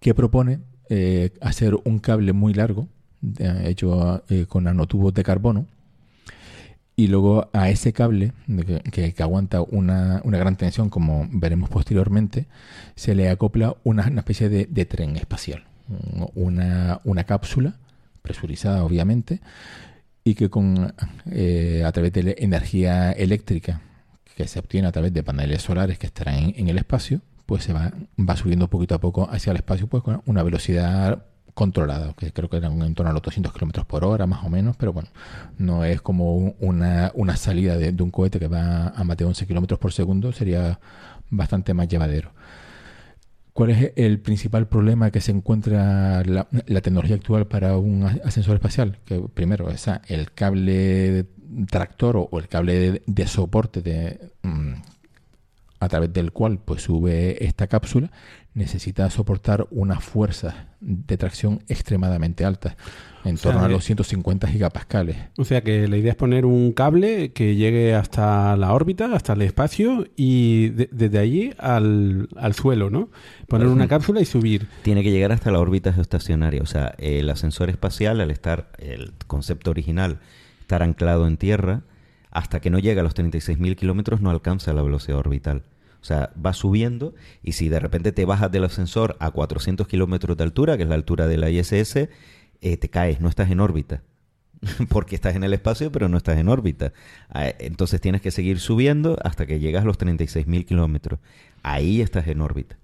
que 0.00 0.14
propone 0.14 0.60
eh, 0.88 1.30
hacer 1.40 1.76
un 1.84 1.98
cable 1.98 2.32
muy 2.32 2.54
largo, 2.54 2.88
hecho 3.64 4.22
eh, 4.28 4.46
con 4.46 4.64
nanotubos 4.64 5.12
de 5.12 5.24
carbono, 5.24 5.66
y 6.96 7.08
luego 7.08 7.50
a 7.52 7.68
ese 7.68 7.92
cable 7.92 8.32
que, 8.90 9.12
que- 9.12 9.22
aguanta 9.22 9.60
una, 9.60 10.22
una 10.24 10.38
gran 10.38 10.56
tensión, 10.56 10.88
como 10.88 11.28
veremos 11.30 11.68
posteriormente, 11.68 12.46
se 12.94 13.14
le 13.14 13.28
acopla 13.28 13.76
una, 13.84 14.06
especie 14.06 14.48
de, 14.48 14.84
tren 14.86 15.16
espacial, 15.16 15.64
una, 16.34 17.00
una 17.04 17.24
cápsula 17.24 17.74
presurizada 18.22 18.82
obviamente 18.82 19.40
y 20.24 20.34
que 20.34 20.50
con 20.50 20.94
eh, 21.30 21.84
a 21.86 21.92
través 21.92 22.12
de 22.12 22.34
energía 22.38 23.12
eléctrica 23.12 23.82
que 24.34 24.48
se 24.48 24.58
obtiene 24.58 24.88
a 24.88 24.92
través 24.92 25.12
de 25.12 25.22
paneles 25.22 25.62
solares 25.62 25.98
que 25.98 26.06
estarán 26.06 26.34
en, 26.36 26.54
en 26.56 26.68
el 26.68 26.78
espacio, 26.78 27.20
pues 27.46 27.62
se 27.62 27.72
va, 27.72 27.92
va 28.18 28.36
subiendo 28.36 28.68
poquito 28.68 28.94
a 28.94 29.00
poco 29.00 29.28
hacia 29.30 29.52
el 29.52 29.58
espacio 29.58 29.86
pues 29.86 30.02
con 30.02 30.22
una 30.26 30.42
velocidad 30.42 31.24
controlada, 31.56 32.12
que 32.18 32.32
creo 32.32 32.50
que 32.50 32.58
eran 32.58 32.82
en 32.82 32.94
torno 32.94 33.08
a 33.10 33.14
los 33.14 33.22
200 33.22 33.50
kilómetros 33.54 33.86
por 33.86 34.04
hora, 34.04 34.26
más 34.26 34.44
o 34.44 34.50
menos, 34.50 34.76
pero 34.76 34.92
bueno, 34.92 35.08
no 35.56 35.84
es 35.86 36.02
como 36.02 36.36
un- 36.36 36.54
una, 36.60 37.10
una 37.14 37.34
salida 37.36 37.78
de, 37.78 37.90
un 38.02 38.10
cohete 38.10 38.38
que 38.38 38.46
va 38.46 38.88
a 38.88 39.04
más 39.04 39.16
de 39.16 39.24
11 39.24 39.46
kilómetros 39.46 39.80
por 39.80 39.90
segundo, 39.94 40.32
sería 40.32 40.78
bastante 41.30 41.72
más 41.72 41.88
llevadero. 41.88 42.30
¿Cuál 43.54 43.70
es 43.70 43.92
el 43.96 44.20
principal 44.20 44.68
problema 44.68 45.10
que 45.10 45.22
se 45.22 45.32
encuentra 45.32 46.22
la, 46.24 46.46
la 46.66 46.80
tecnología 46.82 47.16
actual 47.16 47.46
para 47.46 47.78
un 47.78 48.02
ascensor 48.04 48.56
espacial? 48.56 48.98
Que 49.06 49.18
primero, 49.32 49.64
o 49.64 49.76
sea, 49.78 50.02
el 50.08 50.30
cable 50.32 51.24
tractor 51.70 52.18
o, 52.18 52.38
el 52.38 52.48
cable 52.48 52.74
de, 52.74 53.02
de 53.06 53.26
soporte 53.26 53.80
de, 53.80 54.30
mm, 54.42 54.74
a 55.80 55.88
través 55.88 56.12
del 56.12 56.32
cual 56.32 56.58
pues 56.64 56.82
sube 56.82 57.44
esta 57.44 57.66
cápsula 57.66 58.10
necesita 58.54 59.10
soportar 59.10 59.66
unas 59.70 60.02
fuerzas 60.02 60.54
de 60.80 61.18
tracción 61.18 61.62
extremadamente 61.68 62.42
altas, 62.46 62.74
en 63.22 63.34
O 63.34 63.36
sea, 63.36 63.52
torno 63.52 63.66
a 63.66 63.68
los 63.68 63.84
150 63.84 64.48
gigapascales. 64.48 65.16
O 65.36 65.44
sea 65.44 65.60
que 65.62 65.86
la 65.88 65.98
idea 65.98 66.12
es 66.12 66.16
poner 66.16 66.46
un 66.46 66.72
cable 66.72 67.32
que 67.32 67.54
llegue 67.56 67.94
hasta 67.94 68.56
la 68.56 68.72
órbita, 68.72 69.14
hasta 69.14 69.34
el 69.34 69.42
espacio 69.42 70.06
y 70.16 70.70
de- 70.70 70.88
desde 70.90 71.18
allí 71.18 71.52
al, 71.58 72.30
al 72.36 72.54
suelo, 72.54 72.88
¿no? 72.88 73.10
Poner 73.46 73.66
una 73.68 73.88
cápsula 73.88 74.22
y 74.22 74.24
subir. 74.24 74.68
Tiene 74.82 75.02
que 75.02 75.10
llegar 75.10 75.32
hasta 75.32 75.50
la 75.50 75.58
órbita 75.60 75.92
geoestacionaria. 75.92 76.62
O 76.62 76.66
sea, 76.66 76.94
el 76.96 77.28
ascensor 77.28 77.68
espacial, 77.68 78.22
al 78.22 78.30
estar, 78.30 78.70
el 78.78 79.12
concepto 79.26 79.70
original, 79.70 80.20
estar 80.62 80.82
anclado 80.82 81.26
en 81.26 81.36
tierra, 81.36 81.82
hasta 82.36 82.60
que 82.60 82.68
no 82.68 82.78
llega 82.78 83.00
a 83.00 83.02
los 83.02 83.16
36.000 83.16 83.76
kilómetros 83.76 84.20
no 84.20 84.28
alcanza 84.28 84.74
la 84.74 84.82
velocidad 84.82 85.16
orbital. 85.16 85.62
O 86.02 86.04
sea, 86.04 86.34
va 86.44 86.52
subiendo 86.52 87.14
y 87.42 87.52
si 87.52 87.70
de 87.70 87.80
repente 87.80 88.12
te 88.12 88.26
bajas 88.26 88.52
del 88.52 88.64
ascensor 88.64 89.16
a 89.20 89.30
400 89.30 89.88
kilómetros 89.88 90.36
de 90.36 90.44
altura, 90.44 90.76
que 90.76 90.82
es 90.82 90.88
la 90.90 90.96
altura 90.96 91.28
de 91.28 91.38
la 91.38 91.48
ISS, 91.48 91.96
eh, 91.96 92.76
te 92.76 92.90
caes, 92.90 93.22
no 93.22 93.30
estás 93.30 93.50
en 93.50 93.60
órbita. 93.60 94.02
Porque 94.90 95.14
estás 95.14 95.34
en 95.34 95.44
el 95.44 95.54
espacio, 95.54 95.90
pero 95.90 96.10
no 96.10 96.18
estás 96.18 96.36
en 96.36 96.50
órbita. 96.50 96.92
Ah, 97.30 97.48
Entonces 97.58 98.02
tienes 98.02 98.20
que 98.20 98.30
seguir 98.30 98.60
subiendo 98.60 99.16
hasta 99.24 99.46
que 99.46 99.58
llegas 99.58 99.84
a 99.84 99.86
los 99.86 99.98
36.000 99.98 100.66
kilómetros. 100.66 101.20
Ahí 101.62 102.02
estás 102.02 102.28
en 102.28 102.42
órbita. 102.42 102.76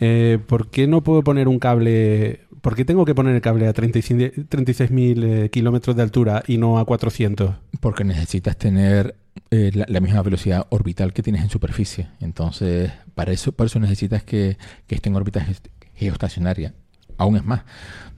Eh, 0.00 0.38
¿Por 0.46 0.70
qué 0.70 0.86
no 0.86 1.02
puedo 1.02 1.22
poner 1.22 1.48
un 1.48 1.58
cable? 1.58 2.45
¿Por 2.60 2.74
qué 2.74 2.84
tengo 2.84 3.04
que 3.04 3.14
poner 3.14 3.34
el 3.34 3.40
cable 3.40 3.68
a 3.68 3.72
36 3.72 4.32
36.000 4.48 5.24
eh, 5.24 5.50
kilómetros 5.50 5.94
de 5.96 6.02
altura 6.02 6.42
y 6.46 6.58
no 6.58 6.78
a 6.78 6.84
400? 6.84 7.54
Porque 7.80 8.04
necesitas 8.04 8.56
tener 8.56 9.16
eh, 9.50 9.70
la, 9.86 10.00
misma 10.00 10.22
velocidad 10.22 10.66
orbital 10.70 11.12
que 11.12 11.22
tienes 11.22 11.42
en 11.42 11.50
superficie. 11.50 12.08
Entonces, 12.20 12.90
para 13.14 13.32
eso, 13.32 13.52
para 13.52 13.66
eso 13.66 13.78
necesitas 13.78 14.22
que, 14.24 14.56
que 14.86 14.94
esté 14.96 15.08
en 15.08 15.16
órbita 15.16 15.40
ge- 15.40 15.54
geoestacionaria. 15.94 16.74
Aún 17.18 17.36
es 17.36 17.44
más, 17.44 17.62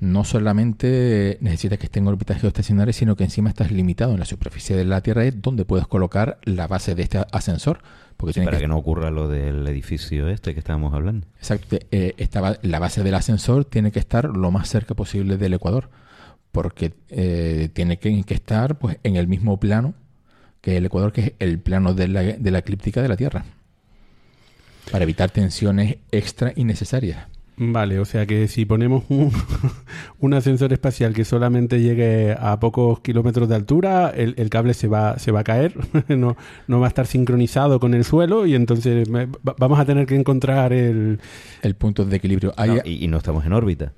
no 0.00 0.24
solamente 0.24 1.38
necesitas 1.40 1.78
que 1.78 1.86
esté 1.86 2.00
en 2.00 2.08
órbita 2.08 2.34
geoestacionaria, 2.34 2.92
sino 2.92 3.14
que 3.14 3.24
encima 3.24 3.48
estás 3.48 3.70
limitado 3.70 4.12
en 4.12 4.18
la 4.18 4.24
superficie 4.24 4.74
de 4.74 4.84
la 4.84 5.02
Tierra, 5.02 5.22
donde 5.30 5.64
puedes 5.64 5.86
colocar 5.86 6.38
la 6.42 6.66
base 6.66 6.94
de 6.96 7.02
este 7.02 7.20
ascensor. 7.30 7.80
Porque 8.18 8.42
Para 8.42 8.56
que 8.56 8.64
que 8.64 8.68
no 8.68 8.76
ocurra 8.76 9.12
lo 9.12 9.28
del 9.28 9.66
edificio 9.68 10.28
este 10.28 10.52
que 10.52 10.58
estábamos 10.58 10.92
hablando. 10.92 11.26
Exacto. 11.36 11.78
eh, 11.92 12.14
esta 12.18 12.58
la 12.60 12.78
base 12.80 13.04
del 13.04 13.14
ascensor 13.14 13.64
tiene 13.64 13.92
que 13.92 14.00
estar 14.00 14.24
lo 14.24 14.50
más 14.50 14.68
cerca 14.68 14.94
posible 14.94 15.36
del 15.36 15.54
ecuador, 15.54 15.88
porque 16.50 16.94
eh, 17.10 17.70
tiene 17.72 18.00
que, 18.00 18.24
que 18.24 18.34
estar 18.34 18.76
pues, 18.76 18.98
en 19.04 19.14
el 19.14 19.28
mismo 19.28 19.60
plano 19.60 19.94
que 20.60 20.76
el 20.76 20.86
ecuador, 20.86 21.12
que 21.12 21.20
es 21.20 21.32
el 21.38 21.60
plano 21.60 21.94
de 21.94 22.08
la, 22.08 22.22
de 22.22 22.50
la 22.50 22.58
eclíptica 22.58 23.00
de 23.00 23.08
la 23.08 23.16
Tierra, 23.16 23.44
para 24.90 25.04
evitar 25.04 25.30
tensiones 25.30 25.98
extra 26.10 26.52
innecesarias. 26.56 27.28
Vale, 27.60 27.98
o 27.98 28.04
sea 28.04 28.24
que 28.24 28.46
si 28.46 28.64
ponemos 28.64 29.02
un, 29.08 29.32
un 30.20 30.34
ascensor 30.34 30.72
espacial 30.72 31.12
que 31.12 31.24
solamente 31.24 31.80
llegue 31.80 32.36
a 32.38 32.60
pocos 32.60 33.00
kilómetros 33.00 33.48
de 33.48 33.56
altura, 33.56 34.10
el, 34.10 34.34
el 34.38 34.48
cable 34.48 34.74
se 34.74 34.86
va, 34.86 35.18
se 35.18 35.32
va 35.32 35.40
a 35.40 35.44
caer, 35.44 35.74
no, 36.08 36.36
no 36.68 36.80
va 36.80 36.86
a 36.86 36.88
estar 36.88 37.06
sincronizado 37.06 37.80
con 37.80 37.94
el 37.94 38.04
suelo 38.04 38.46
y 38.46 38.54
entonces 38.54 39.08
me- 39.08 39.26
va- 39.26 39.56
vamos 39.58 39.78
a 39.80 39.84
tener 39.84 40.06
que 40.06 40.14
encontrar 40.14 40.72
el... 40.72 41.18
El 41.62 41.74
punto 41.74 42.04
de 42.04 42.16
equilibrio. 42.16 42.52
Hay, 42.56 42.70
No, 42.70 42.76
y, 42.84 43.04
y 43.04 43.08
no 43.08 43.16
estamos 43.18 43.44
en 43.44 43.52
órbita. 43.52 43.92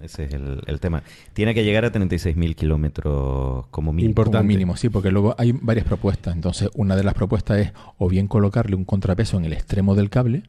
Ese 0.00 0.24
es 0.24 0.32
el, 0.32 0.62
el 0.66 0.80
tema. 0.80 1.02
Tiene 1.34 1.54
que 1.54 1.62
llegar 1.62 1.84
a 1.84 1.92
36.000 1.92 2.54
kilómetros 2.54 3.66
como 3.68 3.92
mínimo. 3.92 4.10
Importante. 4.10 4.38
Como 4.38 4.48
mínimo, 4.48 4.76
sí, 4.76 4.88
porque 4.88 5.10
luego 5.10 5.34
hay 5.38 5.52
varias 5.52 5.84
propuestas. 5.86 6.34
Entonces, 6.34 6.70
una 6.74 6.96
de 6.96 7.04
las 7.04 7.14
propuestas 7.14 7.58
es 7.58 7.72
o 7.98 8.08
bien 8.08 8.26
colocarle 8.26 8.76
un 8.76 8.84
contrapeso 8.84 9.36
en 9.38 9.44
el 9.44 9.52
extremo 9.52 9.94
del 9.94 10.10
cable, 10.10 10.44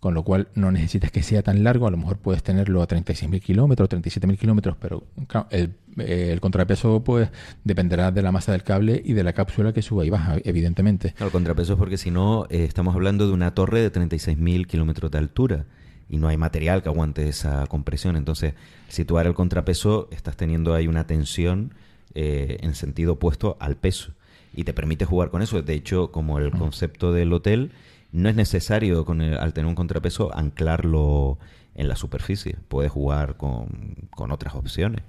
con 0.00 0.14
lo 0.14 0.22
cual 0.22 0.48
no 0.54 0.70
necesitas 0.70 1.10
que 1.10 1.22
sea 1.22 1.42
tan 1.42 1.64
largo, 1.64 1.86
a 1.86 1.90
lo 1.90 1.96
mejor 1.96 2.18
puedes 2.18 2.42
tenerlo 2.42 2.82
a 2.82 2.88
36.000 2.88 3.40
kilómetros, 3.40 3.88
37.000 3.88 4.38
kilómetros, 4.38 4.76
pero 4.80 5.04
el, 5.50 5.74
eh, 5.98 6.30
el 6.32 6.40
contrapeso 6.40 7.02
pues 7.02 7.30
dependerá 7.64 8.12
de 8.12 8.22
la 8.22 8.30
masa 8.30 8.52
del 8.52 8.62
cable 8.62 9.02
y 9.04 9.14
de 9.14 9.24
la 9.24 9.32
cápsula 9.32 9.72
que 9.72 9.82
suba 9.82 10.04
y 10.04 10.10
baja, 10.10 10.36
evidentemente. 10.44 11.14
El 11.18 11.30
contrapeso 11.30 11.72
es 11.72 11.78
porque 11.78 11.98
si 11.98 12.10
no, 12.10 12.46
eh, 12.48 12.64
estamos 12.64 12.94
hablando 12.94 13.26
de 13.26 13.32
una 13.32 13.54
torre 13.54 13.80
de 13.80 13.92
36.000 13.92 14.66
kilómetros 14.66 15.10
de 15.10 15.18
altura 15.18 15.66
y 16.08 16.16
no 16.16 16.28
hay 16.28 16.36
material 16.36 16.82
que 16.82 16.88
aguante 16.88 17.28
esa 17.28 17.66
compresión. 17.66 18.16
Entonces, 18.16 18.54
situar 18.88 19.26
el 19.26 19.34
contrapeso, 19.34 20.08
estás 20.12 20.36
teniendo 20.36 20.74
ahí 20.74 20.86
una 20.86 21.06
tensión 21.06 21.74
eh, 22.14 22.58
en 22.60 22.74
sentido 22.74 23.14
opuesto 23.14 23.56
al 23.60 23.76
peso 23.76 24.12
y 24.54 24.64
te 24.64 24.72
permite 24.72 25.04
jugar 25.04 25.30
con 25.30 25.42
eso. 25.42 25.60
De 25.62 25.74
hecho, 25.74 26.10
como 26.10 26.38
el 26.38 26.50
concepto 26.52 27.12
del 27.12 27.32
hotel, 27.32 27.72
no 28.12 28.28
es 28.28 28.34
necesario 28.36 29.04
con 29.04 29.20
el- 29.20 29.38
al 29.38 29.52
tener 29.52 29.68
un 29.68 29.74
contrapeso 29.74 30.34
anclarlo 30.36 31.38
en 31.74 31.88
la 31.88 31.96
superficie. 31.96 32.56
Puedes 32.68 32.90
jugar 32.92 33.36
con, 33.36 33.94
con 34.10 34.32
otras 34.32 34.54
opciones. 34.54 35.02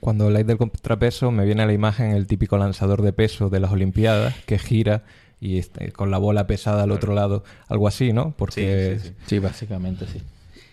Cuando 0.00 0.24
habláis 0.26 0.46
del 0.46 0.58
contrapeso, 0.58 1.30
me 1.30 1.44
viene 1.44 1.62
a 1.62 1.66
la 1.66 1.72
imagen 1.72 2.10
el 2.10 2.26
típico 2.26 2.58
lanzador 2.58 3.02
de 3.02 3.12
peso 3.12 3.48
de 3.50 3.60
las 3.60 3.70
Olimpiadas 3.72 4.34
que 4.46 4.58
gira 4.58 5.04
y 5.40 5.58
este, 5.58 5.92
con 5.92 6.10
la 6.10 6.18
bola 6.18 6.46
pesada 6.46 6.82
al 6.82 6.90
otro 6.92 7.14
lado, 7.14 7.44
algo 7.68 7.88
así, 7.88 8.12
¿no? 8.12 8.32
Porque 8.36 8.98
Sí, 9.00 9.02
sí, 9.04 9.08
sí. 9.08 9.14
Sí, 9.26 9.38
básicamente 9.38 10.06
sí. 10.06 10.20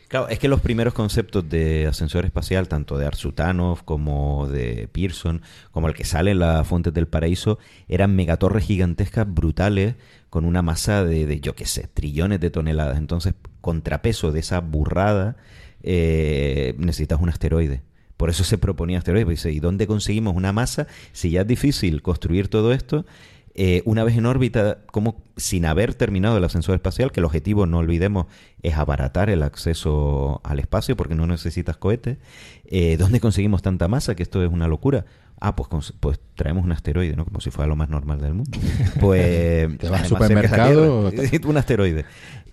Claro, 0.10 0.28
es 0.28 0.40
que 0.40 0.48
los 0.48 0.60
primeros 0.60 0.96
conceptos 0.96 1.48
de 1.48 1.86
ascensor 1.86 2.26
espacial, 2.26 2.68
tanto 2.68 2.98
de 2.98 3.06
Arsutanov 3.06 3.86
como 3.86 4.48
de 4.48 4.90
Pearson, 4.92 5.44
como 5.72 5.88
el 5.88 5.94
que 5.94 6.04
sale 6.04 6.32
en 6.32 6.40
las 6.40 6.68
Fuentes 6.68 6.96
del 6.96 7.08
Paraíso, 7.08 7.60
eran 7.88 8.16
megatorres 8.16 8.66
gigantescas, 8.66 9.32
brutales, 9.32 9.98
con 10.32 10.46
una 10.46 10.64
masa 10.64 11.06
de, 11.06 11.28
de, 11.28 11.40
yo 11.42 11.54
qué 11.54 11.66
sé, 11.66 11.88
trillones 11.94 12.40
de 12.40 12.50
toneladas. 12.50 12.98
Entonces, 12.98 13.36
contrapeso 13.62 14.32
de 14.32 14.40
esa 14.40 14.62
burrada, 14.62 15.38
eh, 15.84 16.74
necesitas 16.80 17.22
un 17.22 17.30
asteroide. 17.30 17.84
Por 18.18 18.32
eso 18.32 18.44
se 18.44 18.58
proponía 18.58 18.98
asteroides. 18.98 19.30
dice, 19.30 19.52
¿Y 19.52 19.60
dónde 19.60 19.86
conseguimos 19.86 20.36
una 20.36 20.52
masa? 20.52 20.88
Si 21.14 21.30
ya 21.30 21.42
es 21.42 21.48
difícil 21.48 22.02
construir 22.02 22.48
todo 22.48 22.74
esto, 22.74 23.06
eh, 23.62 23.82
una 23.84 24.06
vez 24.06 24.16
en 24.16 24.26
órbita, 24.26 24.78
como 24.90 25.22
sin 25.36 25.66
haber 25.66 25.94
terminado 25.94 26.38
el 26.38 26.44
ascensor 26.46 26.76
espacial, 26.76 27.12
que 27.12 27.20
el 27.20 27.26
objetivo, 27.26 27.66
no 27.66 27.80
olvidemos, 27.80 28.28
es 28.64 28.78
abaratar 28.78 29.30
el 29.30 29.44
acceso 29.44 30.40
al 30.46 30.60
espacio 30.60 30.96
porque 30.96 31.14
no 31.14 31.28
necesitas 31.28 31.76
cohetes, 31.76 32.20
eh, 32.68 32.96
¿dónde 32.96 33.20
conseguimos 33.20 33.62
tanta 33.62 33.90
masa? 33.90 34.16
Que 34.16 34.24
esto 34.24 34.42
es 34.42 34.50
una 34.50 34.70
locura. 34.70 35.04
Ah, 35.42 35.58
pues, 35.58 35.92
pues 36.00 36.22
traemos 36.36 36.64
un 36.64 36.72
asteroide, 36.72 37.18
¿no? 37.18 37.26
Como 37.26 37.42
si 37.42 37.52
fuera 37.52 37.68
lo 37.68 37.76
más 37.76 37.90
normal 37.90 38.22
del 38.22 38.34
mundo. 38.34 38.58
Pues... 39.02 39.78
Te 39.78 39.90
vas 39.90 40.04
al 40.04 40.08
supermercado, 40.08 41.12
Tierra. 41.12 41.40
Un 41.50 41.58
asteroide. 41.58 42.06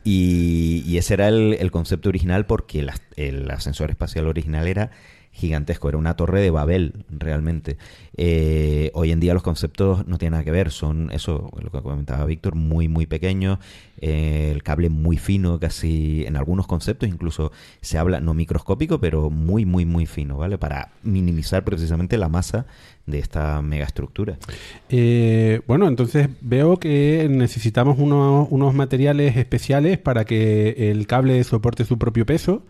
Y, 0.02 0.82
y 0.88 0.98
ese 0.98 1.14
era 1.14 1.28
el, 1.28 1.56
el 1.60 1.70
concepto 1.70 2.08
original 2.08 2.46
porque 2.46 2.84
el 3.14 3.50
ascensor 3.52 3.90
espacial 3.90 4.26
original 4.26 4.66
era 4.66 4.90
gigantesco, 5.36 5.88
era 5.88 5.98
una 5.98 6.16
torre 6.16 6.40
de 6.40 6.50
Babel 6.50 7.04
realmente. 7.10 7.76
Eh, 8.16 8.90
hoy 8.94 9.12
en 9.12 9.20
día 9.20 9.34
los 9.34 9.42
conceptos 9.42 10.06
no 10.06 10.16
tienen 10.16 10.32
nada 10.32 10.44
que 10.44 10.50
ver, 10.50 10.70
son 10.70 11.10
eso, 11.12 11.50
lo 11.62 11.70
que 11.70 11.82
comentaba 11.82 12.24
Víctor, 12.24 12.54
muy 12.54 12.88
muy 12.88 13.04
pequeños, 13.04 13.58
eh, 14.00 14.50
el 14.54 14.62
cable 14.62 14.88
muy 14.88 15.18
fino, 15.18 15.60
casi 15.60 16.24
en 16.26 16.36
algunos 16.36 16.66
conceptos 16.66 17.08
incluso 17.08 17.52
se 17.82 17.98
habla, 17.98 18.20
no 18.20 18.32
microscópico, 18.32 18.98
pero 18.98 19.28
muy 19.28 19.66
muy 19.66 19.84
muy 19.84 20.06
fino, 20.06 20.38
¿vale? 20.38 20.56
Para 20.56 20.92
minimizar 21.02 21.64
precisamente 21.64 22.16
la 22.16 22.30
masa 22.30 22.66
de 23.04 23.18
esta 23.18 23.60
megaestructura. 23.62 24.38
Eh, 24.88 25.60
bueno, 25.66 25.86
entonces 25.86 26.28
veo 26.40 26.78
que 26.78 27.28
necesitamos 27.30 27.98
unos, 27.98 28.48
unos 28.50 28.74
materiales 28.74 29.36
especiales 29.36 29.98
para 29.98 30.24
que 30.24 30.90
el 30.90 31.06
cable 31.06 31.44
soporte 31.44 31.84
su 31.84 31.98
propio 31.98 32.26
peso 32.26 32.62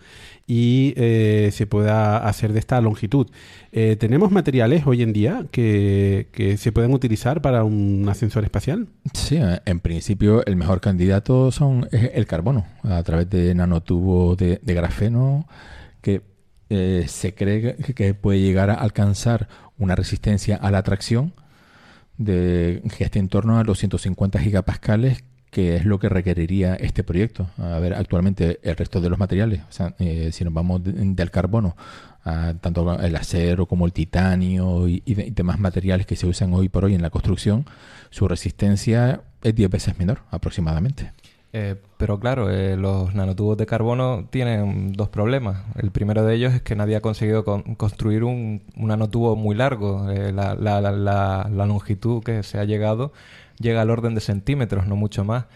y 0.47 0.95
eh, 0.97 1.51
se 1.53 1.67
pueda 1.67 2.19
hacer 2.19 2.53
de 2.53 2.61
esta 2.61 2.81
longitud. 2.81 3.27
Eh, 3.73 3.97
¿Tenemos 3.99 4.31
materiales 4.31 4.87
hoy 4.87 5.03
en 5.03 5.13
día 5.13 5.47
que, 5.51 6.29
que 6.33 6.57
se 6.57 6.71
pueden 6.73 6.93
utilizar 6.95 7.43
para 7.43 7.65
un 7.65 8.07
ascensor 8.09 8.45
espacial? 8.45 8.87
Sí, 9.13 9.37
eh, 9.37 9.61
en 9.65 9.81
principio 9.81 10.45
el 10.47 10.57
mejor 10.57 10.81
candidato 10.81 11.51
son 11.51 11.89
es 11.91 12.11
el 12.15 12.27
carbono, 12.27 12.67
a 12.85 13.03
través 13.03 13.29
de 13.29 13.55
nanotubos 13.55 14.37
de, 14.37 14.61
grafeno 14.63 15.49
que 16.01 16.23
se 16.69 17.35
cree 17.35 17.77
que, 17.77 18.15
puede 18.15 18.41
llegar 18.41 18.71
a 18.71 18.75
alcanzar 18.75 19.49
una 19.79 19.95
resistencia 19.95 20.57
a 20.57 20.71
la 20.71 20.83
tracción 20.83 21.33
de 22.19 22.83
que 22.97 23.05
esté 23.05 23.19
en 23.19 23.29
torno 23.29 23.59
a 23.59 23.65
los 23.65 23.79
150 23.79 24.39
gigapascales 24.39 25.23
que 25.57 25.75
es 25.77 25.87
lo 25.87 25.99
que 25.99 26.11
requeriría 26.11 26.75
este 26.75 27.03
proyecto. 27.03 27.47
A 27.57 27.79
ver, 27.79 27.95
actualmente 27.95 28.61
el 28.63 28.77
resto 28.77 29.01
de 29.01 29.09
los 29.09 29.19
materiales, 29.19 29.61
o 29.63 29.73
sea, 29.73 29.95
eh, 29.99 30.29
si 30.31 30.45
nos 30.45 30.53
vamos 30.53 30.85
de- 30.85 30.93
del 30.93 31.31
carbono 31.31 31.75
a 32.27 32.53
tanto 32.61 33.01
el 33.01 33.17
acero 33.17 33.65
como 33.65 33.87
el 33.87 33.93
titanio 33.95 34.87
y, 34.87 35.03
y 35.07 35.15
de- 35.15 35.27
y 35.29 35.31
demás 35.31 35.59
materiales 35.59 36.05
que 36.05 36.15
se 36.15 36.27
usan 36.27 36.53
hoy 36.53 36.69
por 36.69 36.85
hoy 36.85 36.95
en 36.95 37.01
la 37.01 37.09
construcción, 37.09 37.65
su 38.11 38.29
resistencia 38.29 39.23
es 39.43 39.55
10 39.55 39.71
veces 39.71 39.99
menor 39.99 40.19
aproximadamente. 40.31 41.13
Eh, 41.55 41.77
pero 41.97 42.21
claro, 42.21 42.51
eh, 42.51 42.77
los 42.77 43.15
nanotubos 43.15 43.57
de 43.57 43.65
carbono 43.65 44.27
tienen 44.29 44.93
dos 44.93 45.09
problemas. 45.09 45.63
El 45.77 45.91
primero 45.91 46.23
de 46.23 46.35
ellos 46.35 46.53
es 46.53 46.61
que 46.61 46.77
nadie 46.77 46.97
ha 46.97 47.01
conseguido 47.01 47.45
con- 47.47 47.63
construir 47.77 48.25
un, 48.25 48.61
nanotubo 48.77 49.37
muy 49.37 49.55
largo. 49.57 50.11
Eh, 50.11 50.33
la- 50.33 50.55
la- 50.55 50.83
la- 50.83 51.49
la 51.51 51.67
longitud 51.67 52.23
que 52.23 52.43
se 52.43 52.59
ha 52.59 52.65
llegado 52.65 53.15
llega 53.59 53.83
al 53.83 53.91
orden 53.91 54.15
de 54.15 54.21
centímetros, 54.21 54.87
no 54.87 54.97
mucho 54.97 55.25
más. 55.25 55.47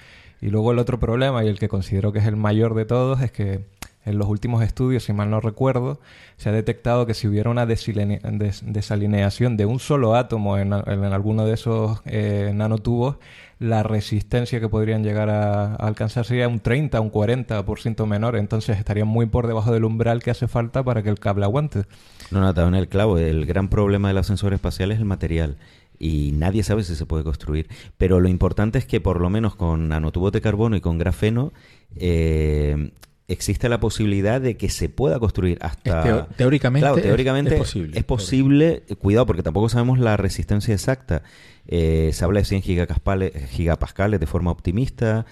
Y 0.40 0.48
luego 0.48 0.72
el 0.72 0.78
otro 0.78 0.98
problema, 0.98 1.44
y 1.44 1.48
el 1.48 1.58
que 1.58 1.68
considero 1.68 2.12
que 2.12 2.20
es 2.20 2.26
el 2.26 2.36
mayor 2.36 2.74
de 2.74 2.86
todos, 2.86 3.20
es 3.20 3.30
que 3.30 3.64
en 4.04 4.18
los 4.18 4.28
últimos 4.28 4.62
estudios, 4.64 5.04
si 5.04 5.12
mal 5.12 5.28
no 5.30 5.40
recuerdo, 5.40 6.00
se 6.38 6.48
ha 6.48 6.52
detectado 6.52 7.04
que 7.06 7.12
si 7.12 7.28
hubiera 7.28 7.50
una 7.50 7.66
desalineación 7.66 9.58
de 9.58 9.66
un 9.66 9.78
solo 9.78 10.14
átomo 10.14 10.56
en, 10.56 10.72
en 10.72 11.04
alguno 11.04 11.44
de 11.44 11.54
esos 11.54 12.00
eh, 12.06 12.52
nanotubos, 12.54 13.16
la 13.60 13.82
resistencia 13.82 14.58
que 14.58 14.70
podrían 14.70 15.04
llegar 15.04 15.28
a, 15.28 15.74
alcanzar 15.74 16.24
sería 16.24 16.48
un 16.48 16.60
30, 16.60 16.98
un 16.98 17.12
40% 17.12 18.06
menor. 18.06 18.36
Entonces 18.36 18.78
estarían 18.78 19.06
muy 19.06 19.26
por 19.26 19.46
debajo 19.46 19.70
del 19.70 19.84
umbral 19.84 20.22
que 20.22 20.30
hace 20.30 20.48
falta 20.48 20.82
para 20.82 21.02
que 21.02 21.10
el 21.10 21.20
cable 21.20 21.44
aguante. 21.44 21.84
No, 22.30 22.40
no, 22.40 22.68
en 22.68 22.74
el 22.74 22.88
clavo. 22.88 23.18
El 23.18 23.44
gran 23.44 23.68
problema 23.68 24.08
del 24.08 24.16
ascensor 24.16 24.54
espacial 24.54 24.92
es 24.92 24.98
el 24.98 25.04
material. 25.04 25.58
Y 26.02 26.32
nadie 26.32 26.62
sabe 26.62 26.82
si 26.82 26.96
se 26.96 27.04
puede 27.04 27.22
construir. 27.24 27.68
Pero 27.98 28.20
lo 28.20 28.28
importante 28.28 28.78
es 28.78 28.86
que 28.86 29.00
por 29.02 29.20
lo 29.20 29.28
menos 29.28 29.54
con 29.54 29.88
nanotubos 29.88 30.32
de 30.32 30.40
carbono 30.40 30.74
y 30.74 30.80
con 30.80 30.96
grafeno 30.96 31.52
eh, 31.96 32.90
existe 33.28 33.68
la 33.68 33.78
posibilidad 33.78 34.40
de 34.40 34.56
que 34.56 34.70
se 34.70 34.88
pueda 34.88 35.20
construir 35.20 35.58
hasta... 35.60 36.02
Teo- 36.02 36.26
teóricamente 36.36 36.84
Claro, 36.84 36.96
es- 36.96 37.02
teóricamente 37.02 37.54
es 37.54 37.60
posible. 37.60 37.98
Es 37.98 38.04
posible, 38.04 38.82
cuidado, 38.98 39.26
porque 39.26 39.42
tampoco 39.42 39.68
sabemos 39.68 39.98
la 39.98 40.16
resistencia 40.16 40.74
exacta. 40.74 41.22
Eh, 41.72 42.10
se 42.12 42.24
habla 42.24 42.40
de 42.40 42.44
100 42.46 42.62
gigapascales, 42.62 43.32
gigapascales 43.50 44.18
de 44.18 44.26
forma 44.26 44.50
optimista, 44.50 45.24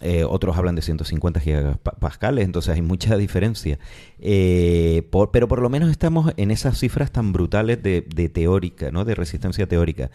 eh, 0.00 0.24
otros 0.24 0.56
hablan 0.56 0.74
de 0.74 0.80
150 0.80 1.38
gigapascales, 1.38 2.46
entonces 2.46 2.74
hay 2.74 2.80
mucha 2.80 3.16
diferencia. 3.18 3.78
Eh, 4.18 5.06
pero 5.32 5.48
por 5.48 5.60
lo 5.60 5.68
menos 5.68 5.90
estamos 5.90 6.32
en 6.38 6.50
esas 6.50 6.78
cifras 6.78 7.12
tan 7.12 7.32
brutales 7.32 7.82
de, 7.82 8.30
teórica, 8.32 8.90
¿no? 8.90 9.04
de 9.04 9.14
resistencia 9.14 9.68
teórica. 9.68 10.10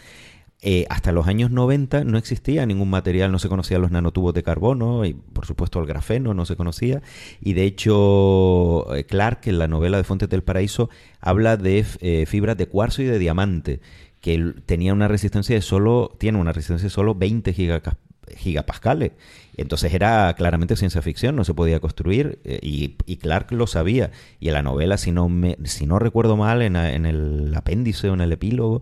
Eh, 0.63 0.87
hasta 0.89 1.11
los 1.11 1.27
años 1.27 1.51
90 1.51 2.03
no 2.03 2.17
existía 2.17 2.65
ningún 2.65 2.89
material, 2.89 3.31
no 3.31 3.37
se 3.37 3.47
conocían 3.47 3.79
los 3.79 3.91
nanotubos 3.91 4.33
de 4.33 4.41
carbono 4.41 5.05
y 5.05 5.13
por 5.13 5.45
supuesto 5.45 5.79
el 5.79 5.85
grafeno 5.85 6.33
no 6.33 6.45
se 6.45 6.55
conocía. 6.55 7.03
Y 7.39 7.53
de 7.53 7.63
hecho 7.65 8.95
eh, 8.95 9.03
Clark 9.05 9.41
en 9.45 9.59
la 9.59 9.67
novela 9.67 9.97
de 9.97 10.03
Fuentes 10.03 10.29
del 10.29 10.41
Paraíso 10.41 10.89
habla 11.21 11.57
de 11.57 11.85
eh, 12.01 12.25
fibras 12.25 12.57
de 12.57 12.67
cuarzo 12.67 13.03
y 13.03 13.05
de 13.05 13.19
diamante 13.19 13.81
que 14.27 14.53
tenían 14.65 14.95
una 14.97 15.07
resistencia 15.07 15.55
de 15.55 15.61
solo, 15.61 16.15
tiene 16.19 16.37
una 16.37 16.51
resistencia 16.51 16.87
de 16.87 16.89
solo 16.89 17.15
20 17.15 17.53
gigaca- 17.53 17.97
gigapascales. 18.35 19.13
Entonces 19.55 19.93
era 19.93 20.33
claramente 20.35 20.75
ciencia 20.75 21.01
ficción, 21.01 21.35
no 21.35 21.43
se 21.45 21.53
podía 21.53 21.79
construir 21.79 22.39
eh, 22.43 22.59
y, 22.61 22.95
y 23.05 23.17
Clark 23.17 23.51
lo 23.53 23.67
sabía. 23.67 24.11
Y 24.39 24.49
en 24.49 24.53
la 24.55 24.63
novela, 24.63 24.97
si 24.97 25.11
no, 25.11 25.29
si 25.63 25.85
no 25.85 25.97
recuerdo 25.99 26.35
mal, 26.37 26.61
en, 26.61 26.75
en 26.75 27.05
el 27.05 27.53
apéndice 27.55 28.09
o 28.09 28.13
en 28.13 28.21
el 28.21 28.31
epílogo, 28.33 28.81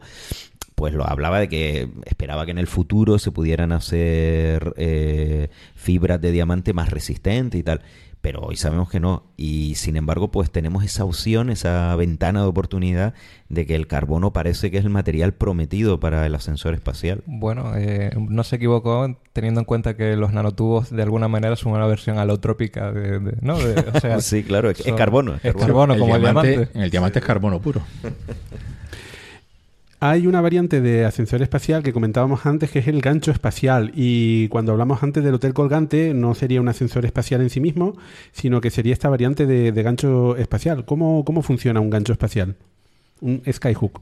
pues 0.76 0.94
lo 0.94 1.08
hablaba 1.08 1.40
de 1.40 1.48
que 1.48 1.90
esperaba 2.06 2.46
que 2.46 2.52
en 2.52 2.58
el 2.58 2.68
futuro 2.68 3.18
se 3.20 3.32
pudieran 3.32 3.72
hacer 3.72 4.74
eh, 4.78 5.50
fibras 5.76 6.20
de 6.20 6.32
diamante 6.32 6.74
más 6.74 6.90
resistentes 6.90 7.60
y 7.60 7.64
tal. 7.64 7.82
Pero 8.26 8.40
hoy 8.42 8.56
sabemos 8.56 8.90
que 8.90 9.00
no. 9.00 9.22
Y 9.38 9.76
sin 9.76 9.98
embargo, 9.98 10.32
pues 10.32 10.50
tenemos 10.50 10.84
esa 10.84 11.06
opción, 11.06 11.52
esa 11.52 11.96
ventana 11.96 12.42
de 12.42 12.48
oportunidad 12.48 13.14
de 13.50 13.68
que 13.68 13.76
el 13.76 13.86
carbono 13.86 14.34
parece 14.34 14.72
que 14.72 14.80
es 14.80 14.84
el 14.84 14.90
material 14.90 15.36
prometido 15.36 16.00
para 16.00 16.26
el 16.26 16.34
ascensor 16.34 16.74
espacial. 16.74 17.22
Bueno, 17.28 17.74
eh, 17.78 18.10
no 18.18 18.44
se 18.44 18.56
equivocó 18.56 19.16
teniendo 19.32 19.60
en 19.62 19.66
cuenta 19.66 19.96
que 19.96 20.16
los 20.16 20.34
nanotubos 20.34 20.90
de 20.90 21.04
alguna 21.04 21.28
manera 21.28 21.56
son 21.56 21.74
una 21.74 21.86
versión 21.86 22.18
alotrópica 22.18 22.92
de, 22.92 23.20
de- 23.20 23.38
¿no? 23.42 23.60
De- 23.60 23.80
o 23.94 24.00
sea, 24.00 24.20
Sí, 24.22 24.44
claro, 24.44 24.72
es- 24.72 24.80
es 24.80 24.88
son- 24.88 24.98
carbono, 24.98 25.36
es 25.36 25.46
Es 25.46 25.54
carbono. 25.54 25.94
carbono, 25.94 26.00
como 26.00 26.16
el 26.16 26.22
diamante. 26.24 26.70
El 26.74 26.90
diamante 26.90 27.20
es 27.20 27.26
carbono 27.26 27.60
puro. 27.62 27.82
Hay 30.02 30.28
una 30.28 30.42
variante 30.42 30.82
de 30.82 31.06
ascensor 31.06 31.42
espacial 31.42 31.82
que 31.82 31.94
comentábamos 31.94 32.46
antes 32.46 32.70
que 32.70 32.80
es 32.80 32.88
el 32.88 33.02
gancho 33.02 33.32
espacial 33.32 33.92
y 33.96 34.50
cuando 34.50 34.74
hablamos 34.74 35.02
antes 35.02 35.24
del 35.24 35.36
hotel 35.36 35.54
colgante 35.54 36.14
no 36.14 36.36
sería 36.36 36.60
un 36.60 36.68
ascensor 36.68 37.06
espacial 37.06 37.42
en 37.42 37.50
sí 37.50 37.62
mismo, 37.62 37.96
sino 38.34 38.60
que 38.60 38.72
sería 38.72 38.92
esta 38.92 39.10
variante 39.10 39.46
de, 39.46 39.72
gancho 39.84 40.36
espacial. 40.36 40.84
¿Cómo, 40.86 41.24
¿Cómo 41.24 41.42
funciona 41.42 41.80
un 41.80 41.90
gancho 41.90 42.12
espacial? 42.12 42.58
Un 43.22 43.42
skyhook. 43.50 44.02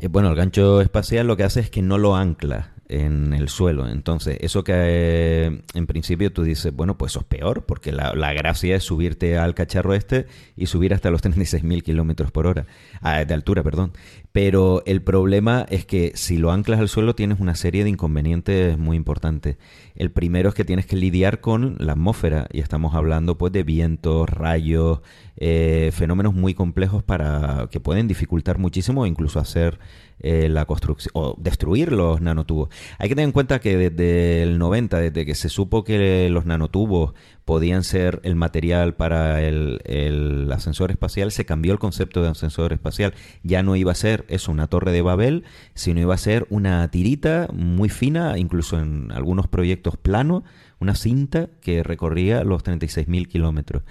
Eh, 0.00 0.08
bueno, 0.08 0.28
el 0.28 0.36
gancho 0.36 0.80
espacial 0.82 1.26
lo 1.26 1.36
que 1.36 1.44
hace 1.44 1.60
es 1.60 1.70
que 1.70 1.80
no 1.80 1.96
lo 1.98 2.16
ancla 2.16 2.74
en 2.88 3.32
el 3.32 3.48
suelo. 3.48 3.88
Entonces, 3.88 4.36
eso 4.40 4.62
que 4.62 4.72
eh, 4.76 5.62
en 5.74 5.86
principio 5.86 6.32
tú 6.32 6.42
dices, 6.42 6.74
bueno, 6.74 6.98
pues 6.98 7.12
eso 7.12 7.20
es 7.20 7.26
peor, 7.26 7.64
porque 7.64 7.92
la, 7.92 8.12
la 8.14 8.32
gracia 8.32 8.76
es 8.76 8.82
subirte 8.82 9.38
al 9.38 9.54
cacharro 9.54 9.94
este 9.94 10.26
y 10.56 10.66
subir 10.66 10.92
hasta 10.94 11.10
los 11.10 11.22
36.000 11.24 11.82
kilómetros 11.82 12.30
por 12.30 12.46
hora, 12.46 12.66
ah, 13.00 13.24
de 13.24 13.34
altura, 13.34 13.62
perdón. 13.62 13.92
Pero 14.34 14.82
el 14.84 15.00
problema 15.00 15.64
es 15.70 15.84
que 15.84 16.10
si 16.16 16.38
lo 16.38 16.50
anclas 16.50 16.80
al 16.80 16.88
suelo 16.88 17.14
tienes 17.14 17.38
una 17.38 17.54
serie 17.54 17.84
de 17.84 17.90
inconvenientes 17.90 18.76
muy 18.76 18.96
importantes. 18.96 19.58
El 19.94 20.10
primero 20.10 20.48
es 20.48 20.56
que 20.56 20.64
tienes 20.64 20.86
que 20.86 20.96
lidiar 20.96 21.40
con 21.40 21.76
la 21.78 21.92
atmósfera 21.92 22.48
y 22.52 22.58
estamos 22.58 22.96
hablando 22.96 23.38
pues 23.38 23.52
de 23.52 23.62
vientos, 23.62 24.28
rayos, 24.28 25.02
eh, 25.36 25.92
fenómenos 25.94 26.34
muy 26.34 26.52
complejos 26.52 27.04
para 27.04 27.68
que 27.70 27.78
pueden 27.78 28.08
dificultar 28.08 28.58
muchísimo 28.58 29.06
incluso 29.06 29.38
hacer 29.38 29.78
eh, 30.18 30.48
la 30.48 30.64
construcción 30.64 31.12
o 31.14 31.36
destruir 31.38 31.92
los 31.92 32.20
nanotubos. 32.20 32.70
Hay 32.98 33.08
que 33.08 33.14
tener 33.14 33.28
en 33.28 33.32
cuenta 33.32 33.60
que 33.60 33.76
desde 33.76 34.42
el 34.42 34.58
90, 34.58 34.98
desde 34.98 35.26
que 35.26 35.36
se 35.36 35.48
supo 35.48 35.84
que 35.84 36.28
los 36.28 36.44
nanotubos 36.44 37.14
podían 37.44 37.84
ser 37.84 38.20
el 38.22 38.36
material 38.36 38.94
para 38.94 39.42
el, 39.42 40.50
ascensor 40.52 40.90
espacial, 40.90 41.30
se 41.30 41.44
cambió 41.44 41.72
el 41.72 41.78
concepto 41.78 42.22
de 42.22 42.28
ascensor 42.28 42.72
espacial. 42.72 43.14
Ya 43.42 43.62
no 43.62 43.76
iba 43.76 43.92
a 43.92 43.96
ser 43.96 44.24
eso 44.28 44.50
una 44.50 44.66
torre 44.66 44.92
de 44.92 45.02
Babel, 45.02 45.44
sino 45.74 46.00
iba 46.00 46.14
a 46.14 46.18
ser 46.18 46.46
una 46.50 46.88
tirita 46.90 47.48
muy 47.52 47.88
fina, 47.88 48.38
incluso 48.38 48.78
en 48.78 49.12
algunos 49.12 49.48
proyectos 49.48 49.96
planos, 49.96 50.44
una 50.80 50.94
cinta 50.94 51.48
que 51.60 51.82
recorría 51.82 52.44
los 52.44 52.64
36.000 52.64 53.28
kilómetros. 53.28 53.82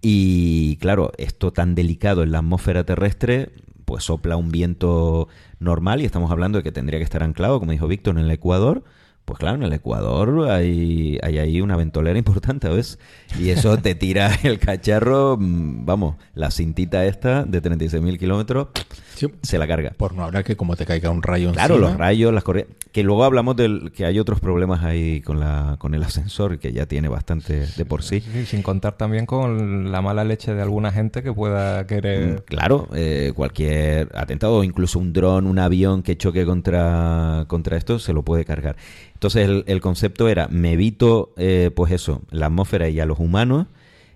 Y 0.00 0.76
claro, 0.76 1.12
esto 1.18 1.52
tan 1.52 1.74
delicado 1.74 2.22
en 2.22 2.32
la 2.32 2.38
atmósfera 2.38 2.84
terrestre, 2.84 3.50
pues 3.84 4.04
sopla 4.04 4.36
un 4.36 4.50
viento 4.50 5.28
normal 5.58 6.00
y 6.00 6.04
estamos 6.04 6.30
hablando 6.30 6.58
de 6.58 6.64
que 6.64 6.72
tendría 6.72 6.98
que 6.98 7.04
estar 7.04 7.22
anclado, 7.22 7.58
como 7.58 7.72
dijo 7.72 7.88
Víctor, 7.88 8.18
en 8.18 8.24
el 8.24 8.30
Ecuador. 8.30 8.84
Pues 9.26 9.38
claro, 9.38 9.56
en 9.56 9.64
el 9.64 9.72
Ecuador 9.72 10.48
hay, 10.48 11.18
hay 11.22 11.38
ahí 11.38 11.60
una 11.60 11.76
ventolera 11.76 12.16
importante, 12.26 12.68
¿ves? 12.70 12.98
Y 13.38 13.50
eso 13.50 13.76
te 13.76 13.94
tira 13.94 14.30
el 14.44 14.58
cacharro, 14.58 15.36
mm, 15.38 15.84
vamos, 15.84 16.16
la 16.34 16.50
cintita 16.50 17.04
esta 17.04 17.44
de 17.44 17.60
36.000 17.60 18.18
kilómetros, 18.18 18.68
Sí, 19.16 19.26
se 19.42 19.58
la 19.58 19.66
carga. 19.66 19.92
por 19.96 20.14
no 20.14 20.24
hablar 20.24 20.44
que 20.44 20.56
como 20.56 20.76
te 20.76 20.84
caiga 20.86 21.10
un 21.10 21.22
rayo 21.22 21.50
Claro, 21.52 21.74
encima, 21.74 21.88
los 21.90 21.98
rayos, 21.98 22.32
las 22.34 22.44
corrientes. 22.44 22.76
Que 22.92 23.02
luego 23.02 23.24
hablamos 23.24 23.56
del 23.56 23.90
que 23.94 24.04
hay 24.06 24.18
otros 24.18 24.40
problemas 24.40 24.84
ahí 24.84 25.20
con 25.22 25.40
la 25.40 25.76
con 25.78 25.94
el 25.94 26.02
ascensor 26.02 26.58
que 26.58 26.72
ya 26.72 26.86
tiene 26.86 27.08
bastante 27.08 27.66
de 27.66 27.84
por 27.84 28.02
sí. 28.02 28.20
Sí, 28.20 28.46
sin 28.46 28.62
contar 28.62 28.96
también 28.96 29.26
con 29.26 29.90
la 29.90 30.02
mala 30.02 30.22
leche 30.24 30.54
de 30.54 30.62
alguna 30.62 30.92
gente 30.92 31.22
que 31.22 31.32
pueda 31.32 31.82
Mm, 31.82 31.86
querer... 31.86 32.44
Claro, 32.44 32.88
eh, 32.94 33.32
cualquier 33.34 34.08
atentado, 34.14 34.62
incluso 34.64 34.98
un 34.98 35.12
dron, 35.12 35.46
un 35.46 35.58
avión 35.58 36.02
que 36.02 36.16
choque 36.16 36.44
contra, 36.44 37.44
contra 37.48 37.76
esto, 37.76 37.98
se 37.98 38.12
lo 38.12 38.22
puede 38.22 38.44
cargar. 38.44 38.76
Entonces 39.16 39.48
el, 39.48 39.64
el 39.66 39.80
concepto 39.80 40.28
era, 40.28 40.46
me 40.48 40.72
evito, 40.72 41.32
eh, 41.38 41.70
pues 41.74 41.90
eso, 41.90 42.20
la 42.30 42.46
atmósfera 42.46 42.90
y 42.90 43.00
a 43.00 43.06
los 43.06 43.18
humanos, 43.18 43.66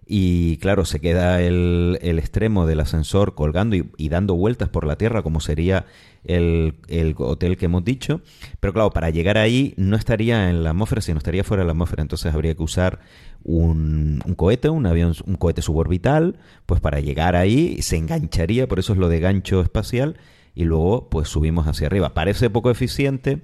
y 0.06 0.58
claro, 0.58 0.84
se 0.84 1.00
queda 1.00 1.40
el, 1.40 1.98
el 2.02 2.18
extremo 2.18 2.66
del 2.66 2.80
ascensor 2.80 3.34
colgando 3.34 3.76
y, 3.76 4.08
dando 4.10 4.34
vueltas 4.34 4.68
por 4.68 4.84
la 4.84 4.96
Tierra, 4.96 5.22
como 5.22 5.40
sería 5.40 5.86
el, 6.24 6.74
el 6.88 7.14
hotel 7.16 7.56
que 7.56 7.64
hemos 7.64 7.82
dicho. 7.82 8.20
Pero 8.58 8.74
claro, 8.74 8.90
para 8.90 9.08
llegar 9.08 9.38
ahí 9.38 9.72
no 9.78 9.96
estaría 9.96 10.50
en 10.50 10.64
la 10.64 10.70
atmósfera, 10.70 11.00
sino 11.00 11.16
estaría 11.16 11.44
fuera 11.44 11.62
de 11.62 11.68
la 11.68 11.72
atmósfera. 11.72 12.02
Entonces 12.02 12.34
habría 12.34 12.54
que 12.54 12.62
usar 12.62 12.98
un, 13.42 14.20
un 14.26 14.34
cohete, 14.34 14.68
un 14.68 14.84
avión, 14.84 15.14
un 15.24 15.36
cohete 15.36 15.62
suborbital, 15.62 16.40
pues 16.66 16.82
para 16.82 17.00
llegar 17.00 17.36
ahí 17.36 17.80
se 17.80 17.96
engancharía, 17.96 18.68
por 18.68 18.80
eso 18.80 18.92
es 18.92 18.98
lo 18.98 19.08
de 19.08 19.20
gancho 19.20 19.62
espacial, 19.62 20.18
y 20.54 20.64
luego 20.64 21.08
pues 21.08 21.28
subimos 21.28 21.66
hacia 21.68 21.86
arriba. 21.86 22.12
Parece 22.12 22.50
poco 22.50 22.70
eficiente. 22.70 23.42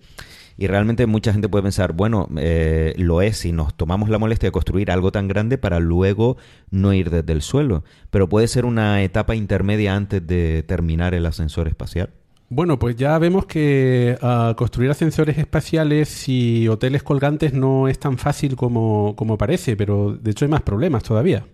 Y 0.58 0.66
realmente 0.66 1.06
mucha 1.06 1.32
gente 1.32 1.48
puede 1.48 1.62
pensar, 1.62 1.92
bueno, 1.92 2.28
eh, 2.38 2.94
lo 2.96 3.20
es 3.20 3.38
si 3.38 3.52
nos 3.52 3.74
tomamos 3.74 4.08
la 4.08 4.18
molestia 4.18 4.48
de 4.48 4.52
construir 4.52 4.90
algo 4.90 5.12
tan 5.12 5.28
grande 5.28 5.58
para 5.58 5.80
luego 5.80 6.36
no 6.70 6.92
ir 6.94 7.10
desde 7.10 7.32
el 7.32 7.42
suelo. 7.42 7.84
Pero 8.10 8.28
puede 8.28 8.48
ser 8.48 8.64
una 8.64 9.02
etapa 9.02 9.34
intermedia 9.34 9.94
antes 9.94 10.26
de 10.26 10.62
terminar 10.62 11.14
el 11.14 11.26
ascensor 11.26 11.68
espacial. 11.68 12.10
Bueno, 12.48 12.78
pues 12.78 12.94
ya 12.96 13.18
vemos 13.18 13.46
que 13.46 14.16
ah, 14.22 14.54
construir 14.56 14.90
ascensores 14.90 15.36
espaciales 15.36 16.28
y 16.28 16.68
hoteles 16.68 17.02
colgantes 17.02 17.52
no 17.52 17.88
es 17.88 17.98
tan 17.98 18.18
fácil 18.18 18.54
como, 18.54 19.16
como 19.16 19.36
parece, 19.36 19.76
pero 19.76 20.16
de 20.16 20.30
hecho 20.30 20.44
hay 20.44 20.50
más 20.50 20.62
problemas 20.62 21.02
todavía. 21.02 21.44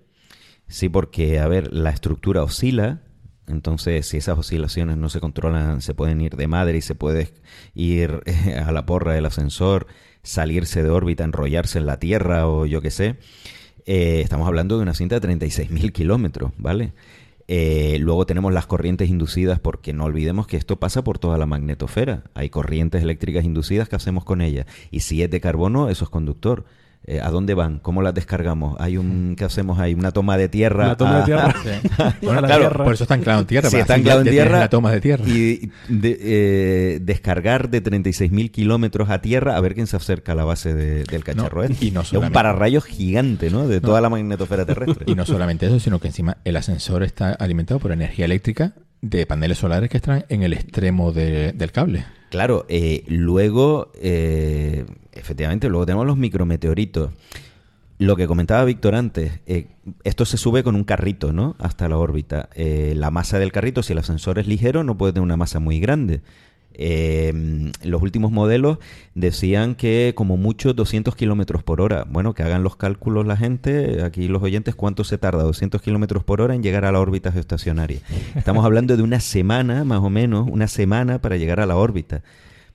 Sí, 0.69 0.89
porque, 0.89 1.41
a 1.41 1.49
ver, 1.49 1.73
la 1.73 1.91
estructura 1.91 2.43
oscila 2.43 3.01
Entonces, 3.47 4.07
si 4.07 4.19
esas 4.19 4.39
oscilaciones 4.39 4.97
no 4.97 5.09
se 5.09 5.21
controlan, 5.21 5.83
se 5.83 5.95
pueden 5.95 6.21
ir 6.21 6.37
de 6.37 6.47
madre 6.47 6.79
y 6.79 6.83
se 6.83 6.95
puede 6.95 7.33
ir 7.75 8.23
eh, 8.27 8.55
a 8.55 8.73
la 8.73 8.87
porra 8.87 9.15
del 9.15 9.27
ascensor, 9.27 9.87
salirse 10.23 10.83
de 10.83 10.91
órbita, 10.91 11.25
enrollarse 11.25 11.79
en 11.79 11.87
la 11.87 11.99
Tierra 11.99 12.47
o 12.47 12.67
yo 12.67 12.81
qué 12.81 12.91
sé. 12.91 13.17
Eh, 13.85 14.21
estamos 14.23 14.47
hablando 14.47 14.77
de 14.77 14.83
una 14.83 14.95
cinta 14.95 15.19
de 15.19 15.29
36.000 15.29 15.93
kilómetros, 15.93 16.53
¿vale? 16.57 16.93
Eh, 17.49 17.99
luego 18.01 18.25
tenemos 18.25 18.53
las 18.53 18.67
corrientes 18.67 19.11
inducidas, 19.11 19.59
porque 19.59 19.93
no 19.93 20.05
olvidemos 20.05 20.47
que 20.47 20.57
esto 20.57 20.79
pasa 20.79 21.03
por 21.03 21.19
toda 21.19 21.39
la 21.39 21.47
magnetosfera. 21.47 22.25
Hay 22.35 22.49
corrientes 22.49 23.03
eléctricas 23.03 23.45
inducidas 23.45 23.89
que 23.89 23.97
hacemos 23.97 24.25
con 24.25 24.41
ellas. 24.41 24.67
Y 24.91 25.01
si 25.01 25.23
es 25.23 25.31
de 25.31 25.41
carbono, 25.41 25.89
eso 25.89 26.05
es 26.05 26.11
conductor. 26.11 26.65
Eh, 27.05 27.21
¿A 27.21 27.31
dónde 27.31 27.55
van? 27.55 27.81
¿Cómo 27.81 28.01
las 28.01 28.15
descargamos? 28.15 28.77
Hay 28.79 28.97
un 28.97 29.35
¿Qué 29.39 29.45
hacemos 29.45 29.79
ahí? 29.81 29.93
¿Una 29.95 30.13
toma 30.13 30.37
de 30.37 30.49
tierra? 30.49 30.85
Una 30.85 30.97
toma 30.97 31.17
de 31.17 31.21
a- 31.23 31.25
tierra. 31.25 31.55
Bueno, 32.23 32.41
claro, 32.43 32.59
tierra. 32.69 32.85
Por 32.85 32.95
eso 32.95 33.05
está 33.05 33.15
anclado 33.15 33.41
en 33.41 33.47
tierra. 33.47 33.69
Si 33.69 33.73
para 33.73 33.81
está 33.83 33.95
anclado 33.95 34.21
en 34.21 34.29
tierra 34.31 34.59
la 34.61 34.69
toma 34.71 34.93
de 34.93 35.01
tierra. 35.01 35.25
y 35.27 35.71
de- 35.89 36.19
eh, 36.21 36.99
descargar 37.03 37.71
de 37.71 37.83
36.000 37.83 38.51
kilómetros 38.53 39.11
a 39.11 39.21
tierra 39.21 39.57
a 39.57 39.61
ver 39.61 39.75
quién 39.75 39.87
se 39.89 39.97
acerca 39.97 40.33
a 40.33 40.35
la 40.37 40.45
base 40.45 40.75
de- 40.75 41.03
del 41.05 41.25
cacharro. 41.25 41.63
No, 41.63 41.69
este. 41.69 41.87
y 41.87 41.91
no 41.91 42.03
es 42.03 42.13
un 42.13 42.31
pararrayos 42.31 42.85
gigante, 42.85 43.51
¿no? 43.51 43.67
De 43.67 43.81
toda 43.81 44.01
la 44.01 44.09
magnetosfera 44.09 44.65
terrestre. 44.65 45.05
Y 45.09 45.15
no 45.17 45.27
solamente 45.27 45.67
eso, 45.67 45.81
sino 45.81 45.99
que 45.99 46.07
encima 46.09 46.37
el 46.45 46.57
ascensor 46.57 47.03
está 47.03 47.33
alimentado 47.33 47.81
por 47.81 47.91
energía 47.93 48.27
eléctrica 48.27 48.75
de 49.01 49.27
paneles 49.27 49.59
solares 49.59 49.91
que 49.91 49.97
están 49.97 50.25
en 50.29 50.45
el 50.45 50.53
extremo 50.53 51.11
de- 51.11 51.53
del 51.53 51.73
cable. 51.73 52.05
Claro, 52.33 52.65
eh, 52.71 53.05
luego, 53.09 53.93
eh, 54.01 54.87
efectivamente, 55.13 55.69
luego 55.69 55.85
tenemos 55.85 56.07
los 56.07 56.17
micrometeoritos. 56.17 57.11
Lo 57.99 58.17
que 58.17 58.27
comentaba 58.27 58.65
Víctor 58.65 58.95
antes, 58.95 59.41
eh, 59.45 59.67
esto 60.03 60.25
se 60.25 60.39
sube 60.39 60.63
con 60.63 60.75
un 60.75 60.85
carrito, 60.85 61.35
¿no? 61.35 61.57
Hasta 61.59 61.91
la 61.91 61.99
órbita. 61.99 62.49
Eh, 62.55 62.95
la 62.97 63.11
masa 63.11 63.39
del 63.39 63.53
carrito, 63.53 63.83
si 63.83 63.93
el 63.93 63.99
ascensor 63.99 64.39
es 64.39 64.47
ligero, 64.47 64.83
no 64.83 64.97
puede 64.97 65.13
tener 65.13 65.25
una 65.25 65.37
masa 65.37 65.61
muy 65.61 65.79
grande. 65.79 66.23
Eh, 66.75 67.73
los 67.83 68.03
últimos 68.03 68.33
modelos 68.33 68.79
decían 69.15 69.75
que 69.75 70.13
como 70.15 70.37
mucho 70.37 70.75
200 70.75 71.15
kilómetros 71.17 71.63
por 71.63 71.81
hora. 71.81 72.05
Bueno, 72.09 72.35
que 72.35 72.43
hagan 72.43 72.63
los 72.63 72.77
cálculos 72.77 73.27
la 73.27 73.37
gente, 73.37 74.03
aquí 74.03 74.29
los 74.29 74.43
oyentes, 74.43 74.75
cuánto 74.75 75.05
se 75.05 75.19
tarda 75.19 75.43
200 75.43 75.81
kilómetros 75.83 76.25
por 76.25 76.41
hora 76.41 76.55
en 76.55 76.63
llegar 76.63 76.85
a 76.85 76.93
la 76.93 77.01
órbita 77.01 77.33
geoestacionaria. 77.33 78.01
Estamos 78.35 78.65
hablando 78.65 78.97
de 78.97 79.03
una 79.03 79.21
semana, 79.21 79.85
más 79.85 80.01
o 80.01 80.11
menos, 80.11 80.49
una 80.51 80.69
semana 80.69 81.21
para 81.21 81.37
llegar 81.37 81.61
a 81.61 81.67
la 81.67 81.77
órbita. 81.77 82.23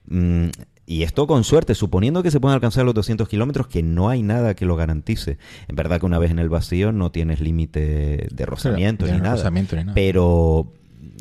Mm, 0.06 0.48
y 0.88 1.02
esto 1.02 1.26
con 1.26 1.44
suerte, 1.44 1.74
suponiendo 1.74 2.22
que 2.22 2.30
se 2.30 2.40
puedan 2.40 2.54
alcanzar 2.54 2.86
los 2.86 2.94
200 2.94 3.28
kilómetros, 3.28 3.66
que 3.66 3.82
no 3.82 4.08
hay 4.08 4.22
nada 4.22 4.54
que 4.54 4.64
lo 4.64 4.74
garantice. 4.74 5.36
En 5.68 5.76
verdad 5.76 6.00
que 6.00 6.06
una 6.06 6.18
vez 6.18 6.30
en 6.30 6.38
el 6.38 6.48
vacío 6.48 6.92
no 6.92 7.12
tienes 7.12 7.40
límite 7.40 8.26
de 8.32 8.46
rozamiento 8.46 9.04
de 9.04 9.12
ni 9.12 9.18
nada. 9.18 9.36
rozamiento 9.36 9.76
ni 9.76 9.82
nada. 9.82 9.94
Pero 9.94 10.72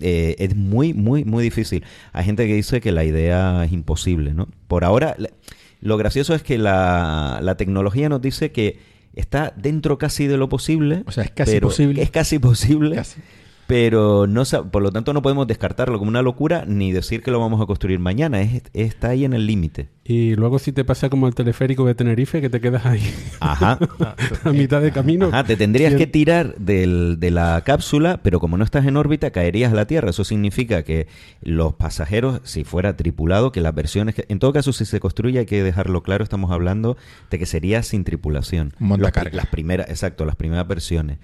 eh, 0.01 0.35
es 0.39 0.55
muy, 0.55 0.93
muy, 0.93 1.25
muy 1.25 1.43
difícil. 1.43 1.83
Hay 2.13 2.25
gente 2.25 2.47
que 2.47 2.53
dice 2.53 2.81
que 2.81 2.91
la 2.91 3.03
idea 3.03 3.63
es 3.65 3.71
imposible, 3.71 4.33
¿no? 4.33 4.47
Por 4.67 4.83
ahora, 4.83 5.15
lo 5.81 5.97
gracioso 5.97 6.33
es 6.33 6.43
que 6.43 6.57
la, 6.57 7.39
la 7.41 7.55
tecnología 7.55 8.09
nos 8.09 8.21
dice 8.21 8.51
que 8.51 8.79
está 9.13 9.53
dentro 9.55 9.97
casi 9.97 10.27
de 10.27 10.37
lo 10.37 10.49
posible. 10.49 11.03
O 11.05 11.11
sea, 11.11 11.23
es 11.23 11.31
casi 11.31 11.59
posible. 11.59 12.01
Es 12.01 12.11
casi 12.11 12.39
posible. 12.39 12.95
Casi. 12.95 13.21
Pero 13.67 14.27
no, 14.27 14.43
por 14.71 14.81
lo 14.81 14.91
tanto 14.93 15.11
no 15.13 15.21
podemos 15.21 15.45
descartarlo 15.45 15.99
como 15.99 16.07
una 16.09 16.21
locura 16.21 16.63
ni 16.65 16.93
decir 16.93 17.21
que 17.21 17.31
lo 17.31 17.39
vamos 17.41 17.61
a 17.61 17.65
construir 17.65 17.99
mañana. 17.99 18.41
Es, 18.41 18.61
está 18.73 19.09
ahí 19.09 19.25
en 19.25 19.33
el 19.33 19.45
límite. 19.45 19.89
Y 20.05 20.35
luego 20.35 20.57
si 20.57 20.71
te 20.71 20.85
pasa 20.85 21.09
como 21.09 21.27
el 21.27 21.35
teleférico 21.35 21.85
de 21.85 21.93
Tenerife, 21.93 22.39
que 22.39 22.49
te 22.49 22.61
quedas 22.61 22.85
ahí 22.85 23.01
Ajá. 23.41 23.77
a 24.45 24.51
mitad 24.53 24.81
de 24.81 24.93
camino. 24.93 25.27
Ajá, 25.27 25.43
te 25.43 25.57
tendrías 25.57 25.95
que 25.95 26.07
tirar 26.07 26.55
del- 26.55 27.17
de 27.19 27.29
la 27.29 27.61
cápsula, 27.65 28.21
pero 28.23 28.39
como 28.39 28.57
no 28.57 28.63
estás 28.63 28.85
en 28.85 28.95
órbita, 28.95 29.31
caerías 29.31 29.73
a 29.73 29.75
la 29.75 29.85
Tierra. 29.85 30.11
Eso 30.11 30.23
significa 30.23 30.83
que 30.83 31.07
los 31.41 31.73
pasajeros, 31.73 32.39
si 32.45 32.63
fuera 32.63 32.95
tripulado, 32.95 33.51
que 33.51 33.59
las 33.59 33.75
versiones... 33.75 34.15
que- 34.15 34.25
en 34.29 34.39
todo 34.39 34.53
caso, 34.53 34.71
si 34.71 34.85
se 34.85 35.01
construye, 35.01 35.39
hay 35.39 35.45
que 35.45 35.61
dejarlo 35.61 36.03
claro, 36.03 36.23
estamos 36.23 36.51
hablando 36.51 36.95
de 37.29 37.37
que 37.37 37.45
sería 37.45 37.83
sin 37.83 38.05
tripulación. 38.05 38.71
Los- 39.07 39.11
Las 39.35 39.47
primeras, 39.47 39.89
exacto, 39.89 40.23
las 40.25 40.37
primeras 40.37 40.65
versiones. 40.69 41.17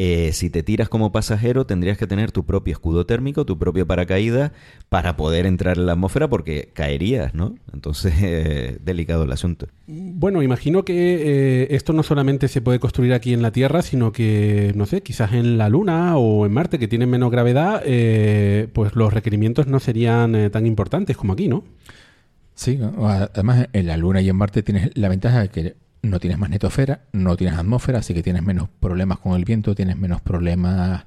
Eh, 0.00 0.30
si 0.32 0.48
te 0.48 0.62
tiras 0.62 0.88
como 0.88 1.10
pasajero, 1.10 1.66
tendrías 1.66 1.98
que 1.98 2.06
tener 2.06 2.30
tu 2.30 2.46
propio 2.46 2.70
escudo 2.70 3.04
térmico, 3.04 3.44
tu 3.44 3.58
propio 3.58 3.84
paracaídas, 3.84 4.52
para 4.88 5.16
poder 5.16 5.44
entrar 5.44 5.76
en 5.76 5.86
la 5.86 5.92
atmósfera, 5.92 6.30
porque 6.30 6.70
caerías, 6.72 7.34
¿no? 7.34 7.56
Entonces, 7.72 8.14
eh, 8.22 8.78
delicado 8.80 9.24
el 9.24 9.32
asunto. 9.32 9.66
Bueno, 9.88 10.44
imagino 10.44 10.84
que 10.84 10.92
eh, 10.94 11.66
esto 11.70 11.92
no 11.92 12.04
solamente 12.04 12.46
se 12.46 12.60
puede 12.60 12.78
construir 12.78 13.12
aquí 13.12 13.32
en 13.32 13.42
la 13.42 13.50
Tierra, 13.50 13.82
sino 13.82 14.12
que, 14.12 14.72
no 14.76 14.86
sé, 14.86 15.02
quizás 15.02 15.32
en 15.32 15.58
la 15.58 15.68
Luna 15.68 16.16
o 16.16 16.46
en 16.46 16.52
Marte, 16.52 16.78
que 16.78 16.86
tienen 16.86 17.10
menos 17.10 17.32
gravedad, 17.32 17.82
eh, 17.84 18.68
pues 18.72 18.94
los 18.94 19.12
requerimientos 19.12 19.66
no 19.66 19.80
serían 19.80 20.36
eh, 20.36 20.48
tan 20.48 20.64
importantes 20.64 21.16
como 21.16 21.32
aquí, 21.32 21.48
¿no? 21.48 21.64
Sí, 22.54 22.78
además 23.00 23.68
en 23.72 23.86
la 23.88 23.96
Luna 23.96 24.20
y 24.20 24.28
en 24.28 24.36
Marte 24.36 24.62
tienes 24.62 24.96
la 24.96 25.08
ventaja 25.08 25.40
de 25.40 25.48
que 25.48 25.74
no 26.02 26.20
tienes 26.20 26.38
magnetosfera, 26.38 27.00
no 27.12 27.36
tienes 27.36 27.58
atmósfera, 27.58 27.98
así 28.00 28.14
que 28.14 28.22
tienes 28.22 28.42
menos 28.42 28.68
problemas 28.80 29.18
con 29.18 29.34
el 29.34 29.44
viento, 29.44 29.74
tienes 29.74 29.96
menos 29.96 30.20
problemas 30.20 31.04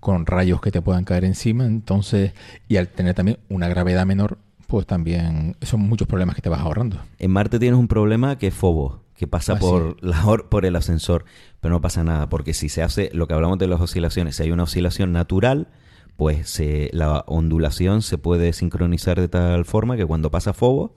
con 0.00 0.26
rayos 0.26 0.60
que 0.60 0.70
te 0.70 0.82
puedan 0.82 1.04
caer 1.04 1.24
encima, 1.24 1.64
entonces, 1.66 2.32
y 2.68 2.76
al 2.76 2.88
tener 2.88 3.14
también 3.14 3.38
una 3.48 3.68
gravedad 3.68 4.06
menor, 4.06 4.38
pues 4.66 4.86
también 4.86 5.56
son 5.62 5.80
muchos 5.80 6.06
problemas 6.06 6.36
que 6.36 6.42
te 6.42 6.48
vas 6.48 6.60
ahorrando. 6.60 6.98
En 7.18 7.30
Marte 7.30 7.58
tienes 7.58 7.78
un 7.78 7.88
problema 7.88 8.36
que 8.38 8.48
es 8.48 8.54
Phobos, 8.54 8.98
que 9.16 9.26
pasa 9.26 9.54
Ah, 9.54 9.58
por, 9.58 9.96
la 10.04 10.24
or- 10.26 10.48
por 10.48 10.66
el 10.66 10.76
ascensor, 10.76 11.24
pero 11.60 11.74
no 11.74 11.80
pasa 11.80 12.04
nada, 12.04 12.28
porque 12.28 12.52
si 12.52 12.68
se 12.68 12.82
hace 12.82 13.10
lo 13.14 13.26
que 13.26 13.34
hablamos 13.34 13.58
de 13.58 13.66
las 13.68 13.80
oscilaciones, 13.80 14.36
si 14.36 14.42
hay 14.42 14.50
una 14.52 14.64
oscilación 14.64 15.12
natural, 15.12 15.68
pues 16.16 16.48
se- 16.50 16.90
la 16.92 17.24
ondulación 17.26 18.02
se 18.02 18.18
puede 18.18 18.52
sincronizar 18.52 19.20
de 19.20 19.28
tal 19.28 19.64
forma 19.64 19.96
que 19.96 20.04
cuando 20.06 20.30
pasa 20.30 20.52
Phobos, 20.52 20.90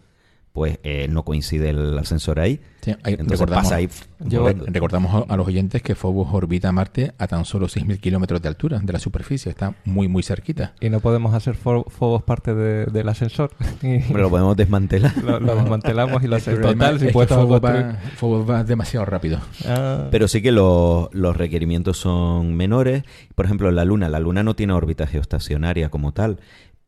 pues 0.54 0.80
eh, 0.84 1.08
no 1.10 1.24
coincide 1.24 1.70
el 1.70 1.97
ascensor 1.97 2.39
ahí. 2.39 2.60
Sí, 2.82 2.91
ahí 3.04 3.14
Entonces 3.14 3.39
recordamos- 3.41 3.64
pasa 3.64 3.76
ahí. 3.76 3.89
Yo- 4.22 4.47
recordamos 4.68 5.26
a, 5.30 5.34
a 5.34 5.38
los 5.38 5.47
oyentes 5.47 5.82
que 5.82 5.95
Phobos 5.95 6.30
orbita 6.34 6.72
Marte 6.72 7.14
a 7.18 7.28
tan 7.28 7.43
solo 7.45 7.68
6.000 7.68 8.00
kilómetros 8.00 8.41
de 8.41 8.47
altura 8.47 8.80
de 8.82 8.93
la 8.93 9.00
superficie, 9.00 9.50
está 9.50 9.76
muy, 9.86 10.08
muy 10.08 10.24
cerquita. 10.24 10.74
Y 10.80 10.89
no 10.89 11.00
podemos 11.02 11.34
hacer 11.34 11.56
fobos 11.56 12.24
parte 12.24 12.56
de- 12.56 12.86
del 12.86 13.10
ascensor. 13.10 13.52
Hombre, 13.84 14.22
lo 14.22 14.30
podemos 14.30 14.56
desmantelar. 14.58 15.16
lo, 15.24 15.39
lo 15.39 15.56
desmantelamos 15.56 16.24
y 16.24 16.28
lo 16.28 16.38
hacemos. 16.38 16.62
Total, 16.62 17.00
si 17.00 17.08
puedes 17.10 17.30
Phobos 17.30 17.62
va, 17.64 17.97
Phobos 18.18 18.50
va 18.50 18.64
demasiado 18.64 19.06
rápido. 19.06 19.39
Ah, 19.66 20.08
Pero 20.10 20.28
sí 20.28 20.41
que 20.41 20.52
los, 20.52 21.10
los 21.14 21.36
requerimientos 21.38 21.97
son 21.97 22.56
menores. 22.56 23.04
Por 23.36 23.45
ejemplo, 23.45 23.70
la 23.72 23.86
Luna. 23.86 24.10
La 24.10 24.20
Luna 24.20 24.41
no 24.43 24.56
tiene 24.56 24.74
órbita 24.74 25.06
geoestacionaria 25.06 25.89
como 25.89 26.14
tal, 26.14 26.39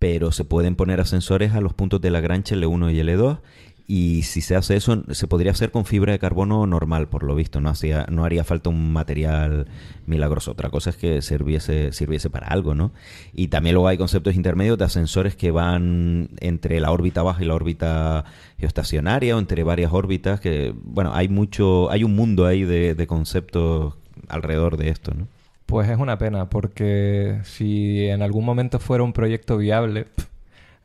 pero 0.01 0.31
se 0.31 0.45
pueden 0.45 0.75
poner 0.75 0.99
ascensores 0.99 1.53
a 1.53 1.61
los 1.61 1.75
puntos 1.75 2.01
de 2.01 2.09
Lagrange 2.09 2.55
L1 2.55 2.91
y 2.91 3.01
L2. 3.01 3.37
Y 3.85 4.23
si 4.23 4.41
se 4.41 4.55
hace 4.55 4.75
eso, 4.75 5.03
se 5.11 5.27
podría 5.27 5.51
hacer 5.51 5.69
con 5.69 5.85
fibra 5.85 6.11
de 6.11 6.17
carbono 6.17 6.65
normal, 6.65 7.07
por 7.07 7.21
lo 7.21 7.35
visto. 7.35 7.61
No, 7.61 7.69
hacía, 7.69 8.07
no 8.09 8.25
haría 8.25 8.43
falta 8.43 8.71
un 8.71 8.91
material 8.93 9.67
milagroso. 10.07 10.53
Otra 10.53 10.71
cosa 10.71 10.89
es 10.89 10.95
que 10.95 11.21
sirviese, 11.21 11.91
sirviese 11.91 12.31
para 12.31 12.47
algo, 12.47 12.73
¿no? 12.73 12.93
Y 13.31 13.49
también 13.49 13.75
luego 13.75 13.89
hay 13.89 13.99
conceptos 13.99 14.33
intermedios 14.33 14.79
de 14.79 14.85
ascensores 14.85 15.35
que 15.35 15.51
van 15.51 16.29
entre 16.39 16.79
la 16.79 16.89
órbita 16.91 17.21
baja 17.21 17.43
y 17.43 17.45
la 17.45 17.53
órbita 17.53 18.25
geoestacionaria 18.57 19.35
o 19.35 19.39
entre 19.39 19.61
varias 19.63 19.93
órbitas. 19.93 20.39
Que, 20.39 20.73
bueno, 20.83 21.11
hay 21.13 21.29
mucho, 21.29 21.91
hay 21.91 22.03
un 22.03 22.15
mundo 22.15 22.47
ahí 22.47 22.63
de, 22.63 22.95
de 22.95 23.05
conceptos 23.05 23.93
alrededor 24.29 24.77
de 24.77 24.89
esto, 24.89 25.13
¿no? 25.13 25.27
Pues 25.71 25.89
es 25.89 25.97
una 25.97 26.17
pena, 26.17 26.49
porque 26.49 27.39
si 27.43 28.07
en 28.09 28.21
algún 28.21 28.43
momento 28.43 28.77
fuera 28.77 29.03
un 29.05 29.13
proyecto 29.13 29.57
viable, 29.57 30.07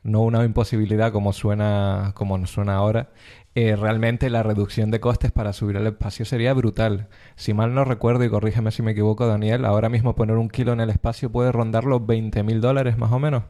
no 0.03 0.21
una 0.21 0.45
imposibilidad 0.45 1.11
como 1.11 1.33
suena, 1.33 2.13
como 2.15 2.37
nos 2.37 2.51
suena 2.51 2.75
ahora, 2.75 3.09
eh, 3.53 3.75
realmente 3.75 4.29
la 4.29 4.43
reducción 4.43 4.89
de 4.89 5.01
costes 5.01 5.33
para 5.33 5.51
subir 5.51 5.75
al 5.75 5.87
espacio 5.87 6.23
sería 6.23 6.53
brutal. 6.53 7.07
Si 7.35 7.53
mal 7.53 7.73
no 7.73 7.83
recuerdo, 7.83 8.23
y 8.23 8.29
corrígeme 8.29 8.71
si 8.71 8.81
me 8.81 8.91
equivoco, 8.91 9.27
Daniel, 9.27 9.65
ahora 9.65 9.89
mismo 9.89 10.15
poner 10.15 10.37
un 10.37 10.47
kilo 10.47 10.71
en 10.71 10.79
el 10.79 10.89
espacio 10.89 11.29
puede 11.33 11.51
rondar 11.51 11.83
los 11.83 12.05
20 12.07 12.43
mil 12.43 12.61
dólares 12.61 12.97
más 12.97 13.11
o 13.11 13.19
menos. 13.19 13.43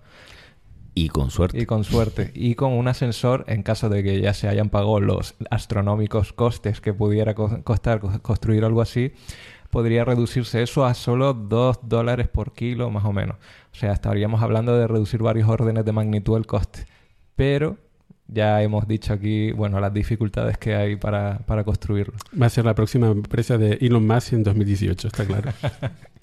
Y 0.96 1.10
con 1.10 1.30
suerte. 1.30 1.62
Y 1.62 1.68
con 1.68 1.84
suerte. 1.84 2.32
Y 2.34 2.56
con 2.56 2.74
un 2.74 2.88
ascensor, 2.88 3.46
en 3.48 3.62
caso 3.62 3.88
de 3.90 4.02
que 4.02 4.20
ya 4.20 4.34
se 4.34 4.48
hayan 4.48 4.70
pagado 4.70 5.00
los 5.00 5.36
astronómicos 5.52 6.34
costes 6.34 6.82
que 6.82 6.92
pudiera 6.96 7.36
co- 7.36 7.62
costar 7.64 8.00
co- 8.00 8.20
construir 8.24 8.66
algo 8.66 8.82
así, 8.82 9.12
podría 9.78 10.04
reducirse 10.04 10.64
eso 10.64 10.86
a 10.86 10.96
solo 10.96 11.36
2 11.36 11.82
dólares 11.84 12.28
por 12.28 12.52
kilo, 12.52 12.90
más 12.90 13.06
o 13.06 13.14
menos. 13.14 13.36
O 13.72 13.76
sea, 13.76 13.92
estaríamos 13.92 14.42
hablando 14.42 14.76
de 14.76 14.88
reducir 14.88 15.22
varios 15.22 15.48
órdenes 15.48 15.86
de 15.86 15.92
magnitud 15.92 16.36
el 16.36 16.48
coste. 16.48 16.88
Pero 17.36 17.78
ya 18.28 18.64
hemos 18.64 18.88
dicho 18.88 19.14
aquí, 19.14 19.52
bueno, 19.52 19.80
las 19.80 19.94
dificultades 19.94 20.58
que 20.58 20.74
hay 20.74 20.96
para, 20.96 21.38
para 21.46 21.64
construirlo. 21.64 22.16
Va 22.42 22.48
a 22.48 22.50
ser 22.50 22.66
la 22.66 22.74
próxima 22.74 23.06
empresa 23.10 23.60
de 23.60 23.74
Elon 23.80 24.08
Musk 24.08 24.34
en 24.34 24.42
2018, 24.42 25.10
está 25.10 25.26
claro. 25.26 25.52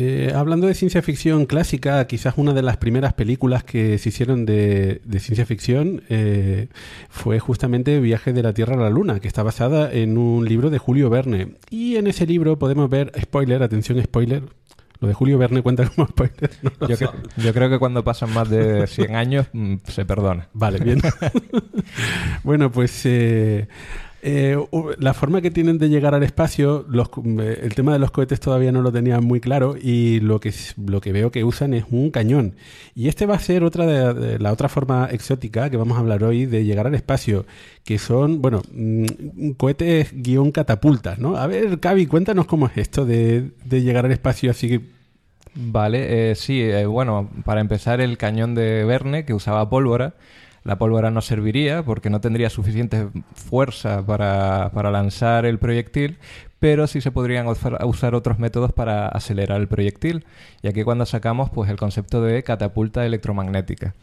Eh, 0.00 0.32
hablando 0.32 0.68
de 0.68 0.74
ciencia 0.74 1.02
ficción 1.02 1.44
clásica, 1.46 2.06
quizás 2.06 2.34
una 2.36 2.52
de 2.54 2.62
las 2.62 2.76
primeras 2.76 3.14
películas 3.14 3.64
que 3.64 3.98
se 3.98 4.10
hicieron 4.10 4.46
de, 4.46 5.00
de 5.04 5.18
ciencia 5.18 5.44
ficción 5.44 6.02
eh, 6.08 6.68
fue 7.08 7.40
justamente 7.40 7.98
Viaje 7.98 8.32
de 8.32 8.44
la 8.44 8.52
Tierra 8.52 8.74
a 8.76 8.78
la 8.78 8.90
Luna, 8.90 9.18
que 9.18 9.26
está 9.26 9.42
basada 9.42 9.92
en 9.92 10.16
un 10.16 10.44
libro 10.46 10.70
de 10.70 10.78
Julio 10.78 11.10
Verne. 11.10 11.54
Y 11.68 11.96
en 11.96 12.06
ese 12.06 12.26
libro 12.26 12.60
podemos 12.60 12.88
ver, 12.88 13.10
spoiler, 13.20 13.60
atención 13.64 14.00
spoiler, 14.00 14.44
Lo 15.00 15.08
de 15.08 15.14
Julio 15.14 15.36
Verne 15.36 15.62
cuenta 15.62 15.88
como 15.88 16.06
spoiler. 16.06 16.50
¿no? 16.62 16.70
Yo, 16.86 16.96
cre- 16.96 17.10
yo 17.36 17.52
creo 17.52 17.68
que 17.68 17.80
cuando 17.80 18.04
pasan 18.04 18.32
más 18.32 18.48
de 18.48 18.86
100 18.86 19.16
años 19.16 19.46
mm, 19.52 19.74
se 19.84 20.04
perdona. 20.04 20.48
Vale, 20.52 20.78
bien. 20.78 21.00
bueno, 22.44 22.70
pues 22.70 23.02
eh, 23.04 23.66
eh, 24.20 24.56
la 24.98 25.14
forma 25.14 25.40
que 25.40 25.50
tienen 25.50 25.78
de 25.78 25.88
llegar 25.88 26.14
al 26.14 26.22
espacio, 26.24 26.84
los 26.88 27.08
el 27.16 27.74
tema 27.74 27.92
de 27.92 28.00
los 28.00 28.10
cohetes 28.10 28.40
todavía 28.40 28.72
no 28.72 28.82
lo 28.82 28.90
tenían 28.90 29.24
muy 29.24 29.40
claro 29.40 29.76
y 29.80 30.18
lo 30.20 30.40
que, 30.40 30.52
lo 30.76 31.00
que 31.00 31.12
veo 31.12 31.30
que 31.30 31.44
usan 31.44 31.72
es 31.74 31.84
un 31.90 32.10
cañón. 32.10 32.54
Y 32.94 33.08
este 33.08 33.26
va 33.26 33.36
a 33.36 33.38
ser 33.38 33.62
otra 33.62 33.86
de 33.86 34.38
la 34.38 34.52
otra 34.52 34.68
forma 34.68 35.08
exótica 35.10 35.70
que 35.70 35.76
vamos 35.76 35.96
a 35.96 36.00
hablar 36.00 36.24
hoy 36.24 36.46
de 36.46 36.64
llegar 36.64 36.86
al 36.86 36.94
espacio, 36.94 37.46
que 37.84 37.98
son, 37.98 38.42
bueno, 38.42 38.62
mm, 38.72 39.50
cohetes 39.56 40.10
guion 40.12 40.50
catapultas, 40.50 41.18
¿no? 41.18 41.36
A 41.36 41.46
ver, 41.46 41.78
Cavi, 41.78 42.06
cuéntanos 42.06 42.46
cómo 42.46 42.66
es 42.66 42.76
esto 42.76 43.06
de, 43.06 43.50
de 43.64 43.82
llegar 43.82 44.04
al 44.04 44.12
espacio 44.12 44.50
así 44.50 44.68
que... 44.68 44.98
Vale, 45.60 46.30
eh, 46.30 46.34
sí, 46.36 46.60
eh, 46.60 46.86
bueno, 46.86 47.28
para 47.44 47.60
empezar 47.60 48.00
el 48.00 48.16
cañón 48.16 48.54
de 48.54 48.84
Verne 48.84 49.24
que 49.24 49.34
usaba 49.34 49.68
pólvora, 49.68 50.14
la 50.68 50.76
pólvora 50.78 51.10
no 51.10 51.20
serviría 51.22 51.82
porque 51.82 52.10
no 52.10 52.20
tendría 52.20 52.50
suficiente 52.50 53.08
fuerza 53.34 54.04
para, 54.04 54.70
para 54.74 54.90
lanzar 54.90 55.46
el 55.46 55.58
proyectil, 55.58 56.18
pero 56.60 56.86
sí 56.86 57.00
se 57.00 57.10
podrían 57.10 57.46
usar, 57.48 58.14
otros 58.14 58.38
métodos 58.38 58.72
para 58.72 59.08
acelerar 59.08 59.60
el 59.60 59.66
proyectil. 59.66 60.26
Y 60.62 60.68
aquí 60.68 60.82
cuando 60.84 61.06
sacamos 61.06 61.48
pues 61.50 61.70
el 61.70 61.76
concepto 61.78 62.20
de 62.22 62.42
catapulta 62.42 63.06
electromagnética. 63.06 63.94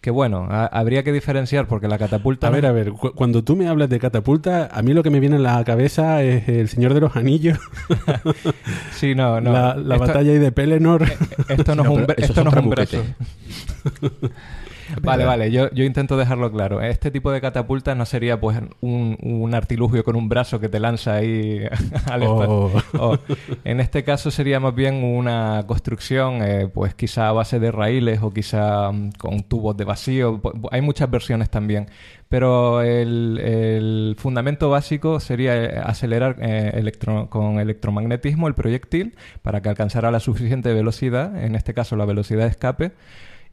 Que 0.00 0.10
bueno, 0.10 0.48
ha- 0.50 0.64
habría 0.66 1.02
que 1.04 1.12
diferenciar 1.12 1.68
porque 1.68 1.86
la 1.86 1.98
catapulta... 1.98 2.46
A 2.46 2.50
ver, 2.50 2.64
a 2.66 2.72
ver, 2.72 2.90
cu- 2.92 3.12
cuando 3.14 3.44
tú 3.44 3.54
me 3.54 3.68
hablas 3.68 3.90
de 3.90 3.98
catapulta, 4.00 4.68
a 4.72 4.80
mí 4.82 4.94
lo 4.94 5.02
que 5.02 5.10
me 5.10 5.20
viene 5.20 5.36
a 5.36 5.38
la 5.38 5.62
cabeza 5.62 6.22
es 6.22 6.48
el 6.48 6.68
Señor 6.70 6.94
de 6.94 7.00
los 7.02 7.16
Anillos, 7.16 7.58
Sí, 8.92 9.14
no, 9.14 9.40
no. 9.42 9.52
la, 9.52 9.76
la 9.76 9.96
Esto- 9.96 10.06
batalla 10.06 10.32
ahí 10.32 10.38
de 10.38 10.52
Pelennor. 10.52 11.04
Esto 11.48 11.74
no, 11.76 11.84
No, 11.84 11.92
es 11.92 11.98
un, 11.98 12.06
esto 12.16 12.42
no 12.44 12.50
son 12.50 12.58
es 12.60 12.64
un 12.64 12.70
brazo. 12.70 13.04
Vale, 15.02 15.24
vale, 15.24 15.50
yo, 15.50 15.70
yo 15.72 15.84
intento 15.84 16.16
dejarlo 16.16 16.50
claro. 16.52 16.80
Este 16.82 17.10
tipo 17.10 17.30
de 17.32 17.40
catapulta 17.40 17.94
no 17.94 18.04
sería 18.06 18.40
pues 18.40 18.58
un, 18.80 19.16
un 19.22 19.54
artilugio 19.54 20.04
con 20.04 20.16
un 20.16 20.28
brazo 20.28 20.60
que 20.60 20.68
te 20.68 20.80
lanza 20.80 21.14
ahí 21.14 21.60
al 22.10 22.22
Oh. 22.24 23.16
en 23.64 23.80
este 23.80 24.04
caso 24.04 24.30
sería 24.30 24.60
más 24.60 24.74
bien 24.74 25.02
una 25.02 25.64
construcción, 25.66 26.42
eh, 26.42 26.68
pues 26.72 26.94
quizá 26.94 27.28
a 27.28 27.32
base 27.32 27.58
de 27.60 27.70
raíles 27.72 28.20
o 28.22 28.32
quizá 28.32 28.90
mm, 28.92 29.12
con 29.18 29.42
tubos 29.42 29.76
de 29.76 29.84
vacío. 29.84 30.40
Hay 30.70 30.80
muchas 30.80 31.10
versiones 31.10 31.50
también. 31.50 31.86
Pero 32.28 32.82
el, 32.82 33.40
el 33.42 34.14
fundamento 34.16 34.70
básico 34.70 35.18
sería 35.18 35.56
eh, 35.64 35.80
acelerar 35.84 36.36
eh, 36.40 36.70
electro- 36.76 37.28
con 37.28 37.58
electromagnetismo 37.58 38.46
el 38.46 38.54
proyectil 38.54 39.16
para 39.42 39.60
que 39.62 39.68
alcanzara 39.68 40.12
la 40.12 40.20
suficiente 40.20 40.72
velocidad, 40.72 41.42
en 41.42 41.56
este 41.56 41.74
caso 41.74 41.96
la 41.96 42.04
velocidad 42.04 42.44
de 42.44 42.50
escape, 42.50 42.92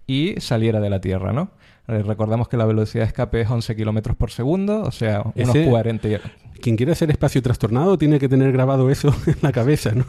y 0.08 0.36
saliera 0.40 0.80
de 0.80 0.90
la 0.90 1.02
Tierra, 1.02 1.34
¿no? 1.34 1.52
Eh, 1.90 2.02
recordamos 2.04 2.48
que 2.50 2.58
la 2.58 2.66
velocidad 2.66 3.04
de 3.04 3.08
escape 3.08 3.42
es 3.42 3.50
11 3.50 3.76
kilómetros 3.76 4.16
por 4.18 4.32
segundo, 4.32 4.82
o 4.82 4.92
sea, 4.92 5.22
unos 5.36 5.56
Ese- 5.56 5.70
40... 5.70 6.08
y- 6.10 6.18
Quien 6.62 6.76
quiera 6.76 6.92
hacer 6.94 7.10
espacio 7.12 7.42
trastornado 7.42 7.98
tiene 7.98 8.20
que 8.20 8.28
tener 8.28 8.52
grabado 8.52 8.90
eso 8.90 9.14
en 9.28 9.38
la 9.42 9.52
cabeza, 9.54 9.92
¿no? 9.94 10.06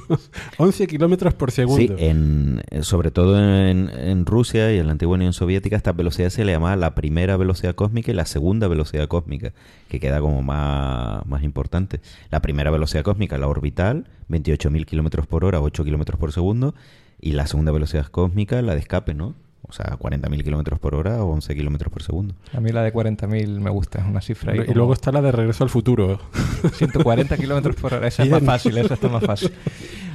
11 0.56 0.86
kilómetros 0.88 1.34
por 1.34 1.52
segundo. 1.52 1.96
Sí, 1.96 2.04
en, 2.04 2.62
eh, 2.70 2.82
sobre 2.82 3.10
todo 3.12 3.38
en, 3.38 3.90
en 3.96 4.26
Rusia 4.26 4.72
y 4.72 4.78
en 4.78 4.86
la 4.86 4.92
antigua 4.92 5.14
Unión 5.14 5.32
Soviética, 5.32 5.76
esta 5.76 5.92
velocidad 5.92 6.30
se 6.30 6.44
le 6.44 6.50
llamaba 6.52 6.74
la 6.74 6.94
primera 6.96 7.36
velocidad 7.36 7.74
cósmica 7.76 8.10
y 8.10 8.14
la 8.14 8.24
segunda 8.24 8.66
velocidad 8.66 9.06
cósmica, 9.06 9.52
que 9.88 10.00
queda 10.00 10.20
como 10.20 10.42
más, 10.42 11.24
más 11.26 11.42
importante. 11.44 12.00
La 12.30 12.40
primera 12.42 12.70
velocidad 12.72 13.04
cósmica, 13.04 13.38
la 13.38 13.46
orbital, 13.46 14.08
28.000 14.30 14.84
kilómetros 14.84 15.26
por 15.28 15.44
hora, 15.44 15.60
8 15.60 15.84
kilómetros 15.84 16.18
por 16.18 16.32
segundo, 16.32 16.74
y 17.20 17.32
la 17.32 17.46
segunda 17.46 17.70
velocidad 17.72 18.06
cósmica, 18.06 18.60
la 18.62 18.74
de 18.74 18.80
escape, 18.80 19.14
¿no? 19.14 19.34
O 19.62 19.72
sea, 19.72 19.98
40.000 19.98 20.42
kilómetros 20.44 20.78
por 20.78 20.94
hora 20.94 21.22
o 21.22 21.30
11 21.32 21.54
kilómetros 21.54 21.92
por 21.92 22.02
segundo. 22.02 22.34
A 22.54 22.60
mí 22.60 22.70
la 22.72 22.82
de 22.82 22.92
40.000 22.92 23.60
me 23.60 23.68
gusta, 23.70 23.98
es 24.00 24.06
una 24.06 24.20
cifra 24.22 24.52
ahí 24.52 24.60
y 24.60 24.62
como 24.64 24.76
luego 24.76 24.92
está 24.94 25.12
la 25.12 25.20
de 25.20 25.30
regreso 25.32 25.62
al 25.64 25.68
futuro. 25.70 26.18
140 26.74 27.36
kilómetros 27.36 27.76
por 27.76 27.92
hora. 27.94 28.06
Esa 28.08 28.22
es 28.22 28.30
más 28.30 28.42
fácil, 28.42 28.78
esa 28.78 28.94
está 28.94 29.08
más 29.08 29.24
fácil. 29.24 29.52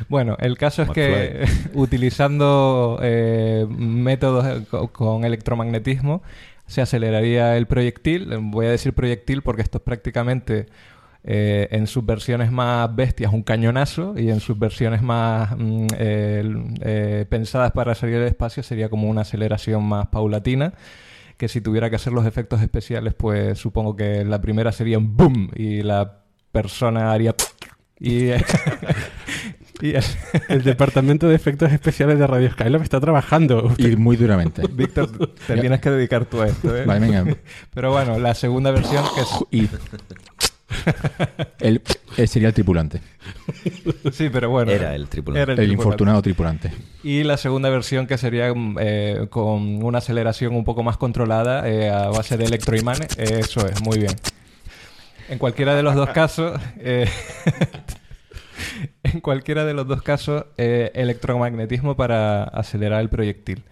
Bueno, 0.09 0.35
el 0.39 0.57
caso 0.57 0.81
es 0.81 0.89
que 0.89 1.45
utilizando 1.73 2.99
eh, 3.01 3.65
métodos 3.69 4.45
eh, 4.45 4.65
co- 4.69 4.87
con 4.89 5.23
electromagnetismo 5.23 6.23
se 6.65 6.81
aceleraría 6.81 7.55
el 7.57 7.67
proyectil. 7.67 8.29
Voy 8.39 8.65
a 8.65 8.71
decir 8.71 8.93
proyectil 8.93 9.41
porque 9.43 9.61
esto 9.61 9.77
es 9.77 9.83
prácticamente 9.83 10.65
eh, 11.26 11.69
en 11.71 11.88
sus 11.88 12.05
versiones 12.05 12.51
más 12.51 12.93
bestias 12.93 13.32
un 13.32 13.43
cañonazo 13.43 14.13
y 14.17 14.30
en 14.30 14.41
sus 14.41 14.59
versiones 14.59 15.01
más 15.01 15.55
mm, 15.57 15.88
eh, 15.97 16.43
eh, 16.82 17.26
pensadas 17.30 17.71
para 17.71 17.95
salir 17.95 18.15
del 18.19 18.28
espacio 18.28 18.61
sería 18.61 18.89
como 18.89 19.09
una 19.09 19.21
aceleración 19.21 19.86
más 19.86 20.07
paulatina 20.07 20.74
que 21.38 21.47
si 21.47 21.61
tuviera 21.61 21.89
que 21.89 21.95
hacer 21.95 22.11
los 22.11 22.26
efectos 22.26 22.61
especiales 22.61 23.13
pues 23.13 23.57
supongo 23.57 23.95
que 23.95 24.26
la 24.26 24.41
primera 24.41 24.74
sería 24.74 24.97
un 24.97 25.15
boom 25.15 25.49
y 25.55 25.82
la 25.82 26.24
persona 26.51 27.13
haría 27.13 27.34
y, 28.01 28.32
y 29.82 29.93
El 30.49 30.63
departamento 30.63 31.30
de 31.30 31.36
efectos 31.36 31.71
especiales 31.71 32.19
de 32.19 32.28
Radio 32.28 32.51
Skylab 32.51 32.82
está 32.82 32.99
trabajando. 32.99 33.74
Y 33.78 33.95
muy 33.95 34.17
duramente. 34.17 34.63
Víctor 34.69 35.36
te 35.47 35.57
tienes 35.57 35.80
que 35.80 35.89
dedicar 35.89 36.26
tú 36.26 36.41
a 36.41 36.47
esto 36.47 36.76
¿eh? 36.76 36.86
Vale, 36.86 36.99
venga. 36.99 37.38
pero 37.74 37.91
bueno 37.91 38.19
la 38.19 38.34
segunda 38.36 38.71
versión 38.71 39.05
que 39.15 39.21
es 39.21 39.30
Y 39.51 39.69
él, 41.59 41.82
él 42.17 42.28
sería 42.28 42.49
el 42.49 42.53
tripulante. 42.53 43.01
sí 44.11 44.30
pero 44.30 44.49
bueno 44.49 44.71
Era 44.71 44.95
el 44.95 45.07
tripulante. 45.07 45.41
Era 45.43 45.51
El, 45.53 45.57
tripulante. 45.57 45.74
infortunado 45.74 46.21
tripulante. 46.21 46.71
Y 47.03 47.24
la 47.24 47.38
segunda 47.38 47.69
versión 47.69 48.07
que 48.07 48.17
sería 48.17 48.53
mm, 48.53 48.78
eh, 48.80 49.28
con 49.30 49.84
una 49.84 49.99
aceleración 49.99 50.55
un 50.55 50.63
poco 50.63 50.84
más 50.84 50.97
controlada 50.97 51.67
eh, 51.69 51.89
a 51.89 52.07
base 52.09 52.38
de 52.38 52.45
electroimanes. 52.45 53.17
Eh, 53.17 53.39
eso 53.39 53.67
es, 53.67 53.82
muy 53.82 53.99
bien. 53.99 54.13
En 55.30 55.39
cualquiera 55.39 55.76
de 55.76 55.84
los 55.84 55.95
dos 55.95 56.09
casos, 56.09 56.59
eh, 56.80 57.07
en 59.03 59.19
cualquiera 59.21 59.65
de 59.65 59.74
los 59.74 59.88
dos 59.88 60.01
casos, 60.01 60.45
eh, 60.57 60.91
electromagnetismo 60.95 61.95
para 61.95 62.43
acelerar 62.43 63.01
el 63.01 63.09
proyectil. 63.09 63.63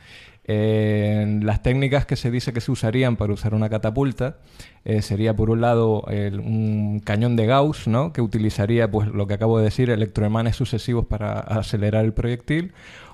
Las 0.46 1.62
técnicas 1.62 2.06
que 2.06 2.16
se 2.16 2.32
dice 2.32 2.52
que 2.54 2.62
se 2.62 2.72
usarían 2.72 3.16
para 3.16 3.34
usar 3.34 3.54
una 3.54 3.70
catapulta 3.70 4.38
eh, 4.84 5.02
sería 5.02 5.36
por 5.36 5.50
un 5.50 5.62
lado 5.62 6.04
el- 6.10 6.40
un 6.40 7.00
cañón 7.00 7.36
de 7.36 7.46
Gauss, 7.46 7.88
¿no? 7.88 8.12
que 8.14 8.22
utilizaría 8.22 8.90
pues 8.90 9.08
lo 9.10 9.28
que 9.28 9.36
acabo 9.36 9.60
de 9.60 9.66
decir, 9.66 9.90
electroimanes 9.90 10.56
sucesivos 10.56 11.06
para 11.06 11.40
acelerar 11.40 12.04
el 12.06 12.14
proyectil, 12.14 12.74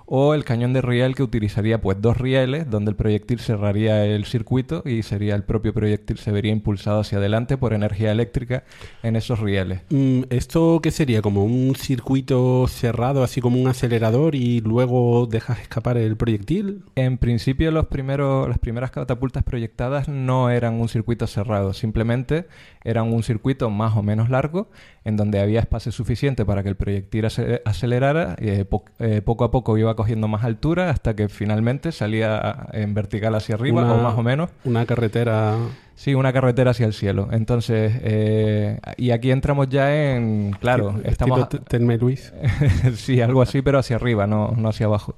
o 0.09 0.33
el 0.33 0.45
cañón 0.45 0.71
de 0.73 0.81
riel 0.81 1.15
que 1.15 1.21
utilizaría 1.23 1.81
pues 1.81 2.01
dos 2.01 2.17
rieles 2.17 2.69
donde 2.69 2.91
el 2.91 2.95
proyectil 2.95 3.39
cerraría 3.39 4.05
el 4.05 4.23
circuito 4.25 4.81
y 4.85 5.03
sería 5.03 5.35
el 5.35 5.43
propio 5.43 5.73
proyectil 5.73 6.17
se 6.17 6.31
vería 6.31 6.51
impulsado 6.53 7.01
hacia 7.01 7.17
adelante 7.17 7.57
por 7.57 7.73
energía 7.73 8.11
eléctrica 8.13 8.63
en 9.03 9.17
esos 9.17 9.39
rieles. 9.39 9.81
Mm, 9.89 10.21
¿Esto 10.29 10.79
qué 10.81 10.91
sería? 10.91 11.21
¿Como 11.21 11.43
un 11.43 11.75
circuito 11.75 12.67
cerrado, 12.69 13.21
así 13.23 13.41
como 13.41 13.59
un 13.61 13.67
acelerador 13.67 14.33
y 14.35 14.61
luego 14.61 15.27
dejas 15.27 15.59
escapar 15.59 15.97
el 15.97 16.15
proyectil? 16.15 16.83
En 16.95 17.17
principio, 17.17 17.69
los 17.71 17.87
primeros, 17.87 18.47
las 18.47 18.59
primeras 18.59 18.91
catapultas 18.91 19.43
proyectadas 19.43 20.07
no 20.07 20.49
eran 20.49 20.75
un 20.79 20.87
circuito 20.87 21.27
cerrado, 21.27 21.73
simplemente 21.73 22.45
eran 22.85 23.13
un 23.13 23.23
circuito 23.23 23.69
más 23.69 23.97
o 23.97 24.03
menos 24.03 24.29
largo 24.29 24.69
en 25.03 25.17
donde 25.17 25.39
había 25.41 25.59
espacio 25.59 25.91
suficiente 25.91 26.45
para 26.45 26.63
que 26.63 26.69
el 26.69 26.75
proyectil 26.75 27.25
ace- 27.25 27.61
acelerara. 27.65 28.35
y, 28.39 28.49
eh, 28.49 28.65
po- 28.65 28.85
eh, 28.99 29.21
poco 29.21 29.43
a 29.43 29.51
poco 29.51 29.77
iba 29.77 29.95
cogiendo 29.97 30.29
más 30.29 30.45
altura 30.45 30.89
hasta 30.89 31.13
que 31.13 31.27
finalmente 31.27 31.91
salía 31.91 32.67
en 32.71 32.93
vertical 32.93 33.35
hacia 33.35 33.55
arriba 33.55 33.83
Una- 33.83 33.93
o 33.95 34.01
más 34.01 34.13
o 34.17 34.23
menos. 34.23 34.49
Una 34.63 34.85
carretera... 34.85 35.57
Sí, 35.95 36.13
una 36.13 36.31
carretera 36.31 36.71
hacia 36.71 36.85
el 36.85 36.93
cielo. 36.93 37.27
Entonces, 37.31 37.91
eh, 38.03 38.79
y 38.97 39.09
aquí 39.11 39.31
entramos 39.31 39.67
ya 39.67 40.13
en, 40.13 40.51
claro, 40.61 40.95
estamos... 41.03 41.49
T- 41.49 41.57
Telma 41.57 41.95
y 41.95 41.97
Luis. 41.97 42.31
sí, 42.95 43.19
algo 43.19 43.41
así, 43.41 43.61
pero 43.63 43.79
hacia 43.79 43.95
arriba, 43.97 44.27
no, 44.27 44.53
no 44.55 44.69
hacia 44.69 44.85
abajo. 44.85 45.15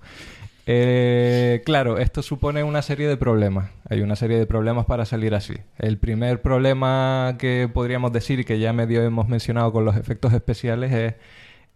Eh, 0.71 1.63
claro, 1.65 1.97
esto 1.97 2.21
supone 2.21 2.63
una 2.63 2.81
serie 2.81 3.07
de 3.07 3.17
problemas. 3.17 3.71
Hay 3.89 4.01
una 4.01 4.15
serie 4.15 4.37
de 4.37 4.45
problemas 4.45 4.85
para 4.85 5.03
salir 5.05 5.33
así. 5.33 5.55
El 5.79 5.97
primer 5.97 6.41
problema 6.41 7.35
que 7.39 7.67
podríamos 7.73 8.13
decir 8.13 8.45
que 8.45 8.59
ya 8.59 8.71
medio 8.71 9.03
hemos 9.03 9.27
mencionado 9.27 9.73
con 9.73 9.83
los 9.83 9.97
efectos 9.97 10.31
especiales 10.31 10.93
es, 10.93 11.15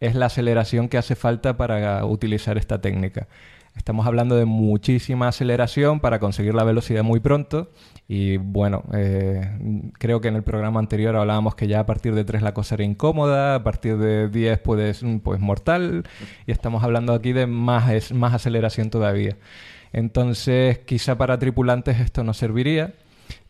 es 0.04 0.16
la 0.16 0.26
aceleración 0.26 0.89
que 0.89 0.97
hace 0.97 1.16
falta 1.16 1.56
para 1.56 2.04
utilizar 2.06 2.58
esta 2.58 2.82
técnica. 2.82 3.28
Estamos 3.78 4.06
hablando 4.06 4.36
de 4.36 4.43
muchísima 4.43 5.30
aceleración 5.30 6.01
para 6.01 6.20
conseguir 6.20 6.54
la 6.54 6.66
velocidad 6.66 7.04
muy 7.04 7.22
pronto. 7.22 7.72
Y 8.10 8.36
bueno, 8.36 8.84
eh, 8.93 9.58
creo 9.97 10.20
que 10.20 10.28
en 10.28 10.36
el 10.36 10.43
programa 10.43 10.82
anterior 10.82 11.16
hablábamos 11.16 11.56
que 11.56 11.68
ya 11.68 11.80
a 11.80 11.86
partir 11.86 12.14
de 12.16 12.26
3 12.26 12.41
la 12.41 12.54
cosa 12.54 12.76
era 12.76 12.84
incómoda, 12.84 13.56
a 13.56 13.64
partir 13.64 13.97
de 13.97 14.28
10 14.28 14.60
pues, 14.60 15.04
pues 15.24 15.39
mortal. 15.39 16.04
Y 16.45 16.51
estamos 16.51 16.84
hablando 16.84 17.14
aquí 17.14 17.32
de 17.32 17.47
más, 17.47 18.12
más 18.12 18.34
aceleración 18.34 18.89
todavía. 18.89 19.38
Entonces, 19.93 20.80
quizá 20.80 21.18
para 21.18 21.39
tripulantes 21.39 22.01
esto 22.01 22.26
no 22.26 22.34
serviría. 22.34 22.93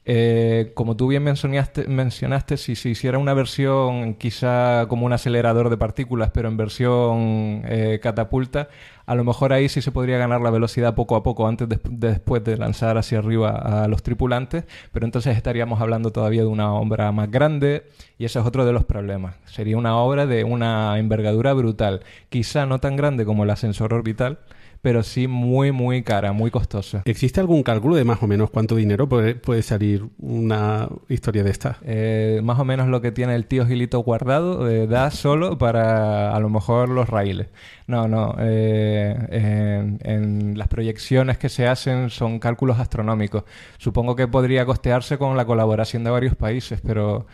Eh, 0.05 0.71
como 0.75 0.97
tú 0.97 1.07
bien 1.07 1.23
mencionaste, 1.23 1.87
mencionaste, 1.87 2.57
si 2.57 2.75
se 2.75 2.89
hiciera 2.89 3.17
una 3.19 3.33
versión 3.33 4.15
quizá 4.15 4.85
como 4.89 5.05
un 5.05 5.13
acelerador 5.13 5.69
de 5.69 5.77
partículas, 5.77 6.31
pero 6.33 6.49
en 6.49 6.57
versión 6.57 7.61
eh, 7.65 7.99
catapulta, 8.03 8.67
a 9.05 9.15
lo 9.15 9.23
mejor 9.23 9.53
ahí 9.53 9.69
sí 9.69 9.81
se 9.81 9.91
podría 9.93 10.17
ganar 10.17 10.41
la 10.41 10.49
velocidad 10.49 10.93
poco 10.93 11.15
a 11.15 11.23
poco 11.23 11.47
antes 11.47 11.69
de, 11.69 11.79
de- 11.89 12.09
después 12.11 12.43
de 12.43 12.57
lanzar 12.57 12.97
hacia 12.97 13.19
arriba 13.19 13.51
a 13.83 13.87
los 13.87 14.03
tripulantes, 14.03 14.65
pero 14.91 15.05
entonces 15.05 15.37
estaríamos 15.37 15.79
hablando 15.79 16.11
todavía 16.11 16.41
de 16.41 16.47
una 16.47 16.73
obra 16.73 17.11
más 17.13 17.31
grande 17.31 17.83
y 18.17 18.25
ese 18.25 18.39
es 18.39 18.45
otro 18.45 18.65
de 18.65 18.73
los 18.73 18.83
problemas. 18.83 19.35
Sería 19.45 19.77
una 19.77 19.95
obra 19.97 20.25
de 20.25 20.43
una 20.43 20.99
envergadura 20.99 21.53
brutal, 21.53 22.01
quizá 22.29 22.65
no 22.65 22.79
tan 22.79 22.97
grande 22.97 23.23
como 23.25 23.43
el 23.45 23.49
ascensor 23.51 23.93
orbital, 23.93 24.39
pero 24.83 25.01
sí 25.01 25.27
muy, 25.29 25.71
muy 25.71 26.03
cara, 26.03 26.33
muy 26.33 26.51
costosa. 26.51 27.03
¿Existe 27.05 27.39
algún 27.39 27.63
cálculo 27.63 27.95
de 27.95 28.03
más 28.03 28.21
o 28.21 28.27
menos 28.27 28.49
cuánto 28.49 28.75
dinero 28.75 29.07
puede, 29.07 29.33
puede 29.33 29.61
salir 29.61 30.09
una 30.19 30.89
historia 31.07 31.41
de 31.41 31.51
esta? 31.51 31.77
Eh, 31.85 32.41
más 32.43 32.59
o 32.59 32.65
menos 32.65 32.89
lo 32.89 32.99
que 32.99 33.13
tiene 33.13 33.33
el 33.33 33.45
tío 33.45 33.65
Gilito 33.65 33.99
guardado 33.99 34.69
eh, 34.69 34.85
da 34.85 35.09
solo 35.09 35.57
para 35.57 36.35
a 36.35 36.39
lo 36.41 36.49
mejor 36.49 36.89
los 36.89 37.07
raíles. 37.07 37.47
No, 37.87 38.09
no. 38.09 38.35
eh, 38.39 39.15
en, 39.29 39.99
en 40.03 40.57
las 40.57 40.67
proyecciones 40.67 41.37
que 41.37 41.47
se 41.47 41.65
hacen 41.65 42.09
son 42.09 42.39
cálculos 42.39 42.77
astronómicos. 42.77 43.45
Supongo 43.77 44.17
que 44.17 44.27
podría 44.27 44.65
costearse 44.65 45.17
con 45.17 45.37
la 45.37 45.45
colaboración 45.45 46.03
de 46.03 46.11
varios 46.11 46.35
países, 46.35 46.81
pero, 46.85 47.25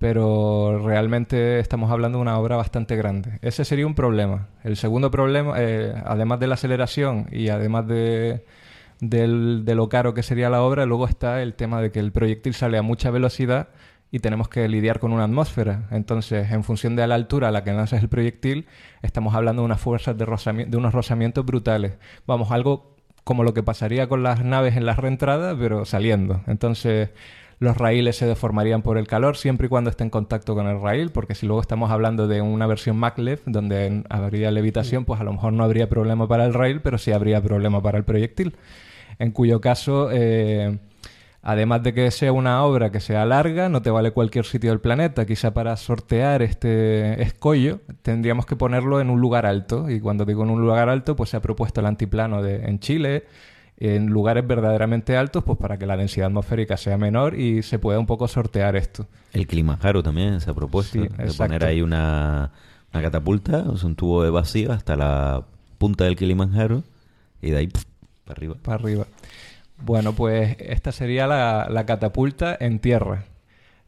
pero 0.00 0.80
realmente 0.82 1.60
estamos 1.60 1.90
hablando 1.90 2.16
de 2.16 2.22
una 2.22 2.38
obra 2.38 2.56
bastante 2.56 2.96
grande. 2.96 3.38
Ese 3.42 3.66
sería 3.66 3.86
un 3.86 3.94
problema. 3.94 4.48
El 4.64 4.78
segundo 4.78 5.10
problema, 5.10 5.56
eh, 5.58 5.92
además 6.06 6.40
de 6.40 6.46
la 6.46 6.54
aceleración 6.54 7.26
y 7.30 7.50
además 7.50 7.86
de, 7.86 8.42
lo 9.02 9.88
caro 9.90 10.14
que 10.14 10.22
sería 10.22 10.48
la 10.48 10.62
obra, 10.62 10.86
luego 10.86 11.06
está 11.06 11.42
el 11.42 11.52
tema 11.52 11.82
de 11.82 11.92
que 11.92 12.00
el 12.00 12.12
proyectil 12.12 12.54
sale 12.54 12.78
a 12.78 12.82
mucha 12.82 13.10
velocidad 13.10 13.68
y 14.10 14.20
tenemos 14.20 14.48
que 14.48 14.66
lidiar 14.68 15.00
con 15.00 15.12
una 15.12 15.24
atmósfera. 15.24 15.86
Entonces, 15.90 16.50
en 16.50 16.64
función 16.64 16.96
de 16.96 17.06
la 17.06 17.14
altura 17.14 17.48
a 17.48 17.50
la 17.50 17.62
que 17.62 17.74
lanzas 17.74 18.02
el 18.02 18.08
proyectil, 18.08 18.66
estamos 19.02 19.34
hablando 19.34 19.60
de 19.60 19.66
unas 19.66 19.82
fuerzas 19.82 20.16
de, 20.16 20.24
de 20.66 20.76
unos 20.78 20.94
rozamientos 20.94 21.44
brutales. 21.44 21.98
Vamos, 22.26 22.50
algo 22.52 22.96
como 23.22 23.44
lo 23.44 23.52
que 23.52 23.62
pasaría 23.62 24.08
con 24.08 24.22
las 24.22 24.42
naves 24.42 24.78
en 24.78 24.86
la 24.86 24.94
reentrada, 24.94 25.54
pero 25.58 25.84
saliendo. 25.84 26.40
Entonces, 26.46 27.10
los 27.60 27.76
raíles 27.76 28.16
se 28.16 28.26
deformarían 28.26 28.80
por 28.80 28.96
el 28.96 29.06
calor 29.06 29.36
siempre 29.36 29.66
y 29.66 29.68
cuando 29.68 29.90
esté 29.90 30.02
en 30.02 30.10
contacto 30.10 30.54
con 30.54 30.66
el 30.66 30.80
raíl, 30.80 31.10
porque 31.10 31.34
si 31.34 31.46
luego 31.46 31.60
estamos 31.60 31.90
hablando 31.90 32.26
de 32.26 32.40
una 32.40 32.66
versión 32.66 32.96
maglev 32.96 33.42
donde 33.44 34.02
habría 34.08 34.50
levitación, 34.50 35.04
pues 35.04 35.20
a 35.20 35.24
lo 35.24 35.34
mejor 35.34 35.52
no 35.52 35.62
habría 35.62 35.86
problema 35.86 36.26
para 36.26 36.46
el 36.46 36.54
raíl, 36.54 36.80
pero 36.80 36.96
sí 36.96 37.12
habría 37.12 37.42
problema 37.42 37.82
para 37.82 37.98
el 37.98 38.04
proyectil. 38.04 38.56
En 39.18 39.30
cuyo 39.32 39.60
caso, 39.60 40.08
eh, 40.10 40.78
además 41.42 41.82
de 41.82 41.92
que 41.92 42.10
sea 42.10 42.32
una 42.32 42.64
obra 42.64 42.90
que 42.90 42.98
sea 42.98 43.26
larga, 43.26 43.68
no 43.68 43.82
te 43.82 43.90
vale 43.90 44.12
cualquier 44.12 44.46
sitio 44.46 44.70
del 44.70 44.80
planeta. 44.80 45.26
Quizá 45.26 45.52
para 45.52 45.76
sortear 45.76 46.40
este 46.40 47.22
escollo 47.22 47.80
tendríamos 48.00 48.46
que 48.46 48.56
ponerlo 48.56 49.02
en 49.02 49.10
un 49.10 49.20
lugar 49.20 49.44
alto. 49.44 49.90
Y 49.90 50.00
cuando 50.00 50.24
digo 50.24 50.44
en 50.44 50.50
un 50.50 50.62
lugar 50.62 50.88
alto, 50.88 51.14
pues 51.14 51.28
se 51.28 51.36
ha 51.36 51.42
propuesto 51.42 51.80
el 51.80 51.86
antiplano 51.86 52.42
de, 52.42 52.64
en 52.64 52.80
Chile, 52.80 53.24
en 53.80 54.06
lugares 54.06 54.46
verdaderamente 54.46 55.16
altos, 55.16 55.42
pues 55.42 55.58
para 55.58 55.78
que 55.78 55.86
la 55.86 55.96
densidad 55.96 56.26
atmosférica 56.26 56.76
sea 56.76 56.98
menor 56.98 57.34
y 57.34 57.62
se 57.62 57.78
pueda 57.78 57.98
un 57.98 58.06
poco 58.06 58.28
sortear 58.28 58.76
esto. 58.76 59.06
El 59.32 59.46
Kilimanjaro 59.46 60.02
también 60.02 60.40
se 60.40 60.50
ha 60.50 60.54
propuesto 60.54 61.02
Sí, 61.02 61.08
de 61.08 61.32
poner 61.32 61.64
ahí 61.64 61.80
una, 61.80 62.52
una 62.92 63.02
catapulta, 63.02 63.64
o 63.66 63.76
sea, 63.76 63.88
un 63.88 63.96
tubo 63.96 64.22
de 64.22 64.30
vacío 64.30 64.70
hasta 64.72 64.96
la 64.96 65.44
punta 65.78 66.04
del 66.04 66.14
Kilimanjaro 66.16 66.82
y 67.40 67.50
de 67.50 67.56
ahí 67.56 67.66
pf, 67.68 67.84
para 68.24 68.36
arriba. 68.36 68.54
para 68.62 68.74
arriba. 68.76 69.06
Bueno, 69.82 70.12
pues 70.12 70.56
esta 70.58 70.92
sería 70.92 71.26
la, 71.26 71.66
la 71.70 71.86
catapulta 71.86 72.54
en 72.60 72.80
tierra. 72.80 73.24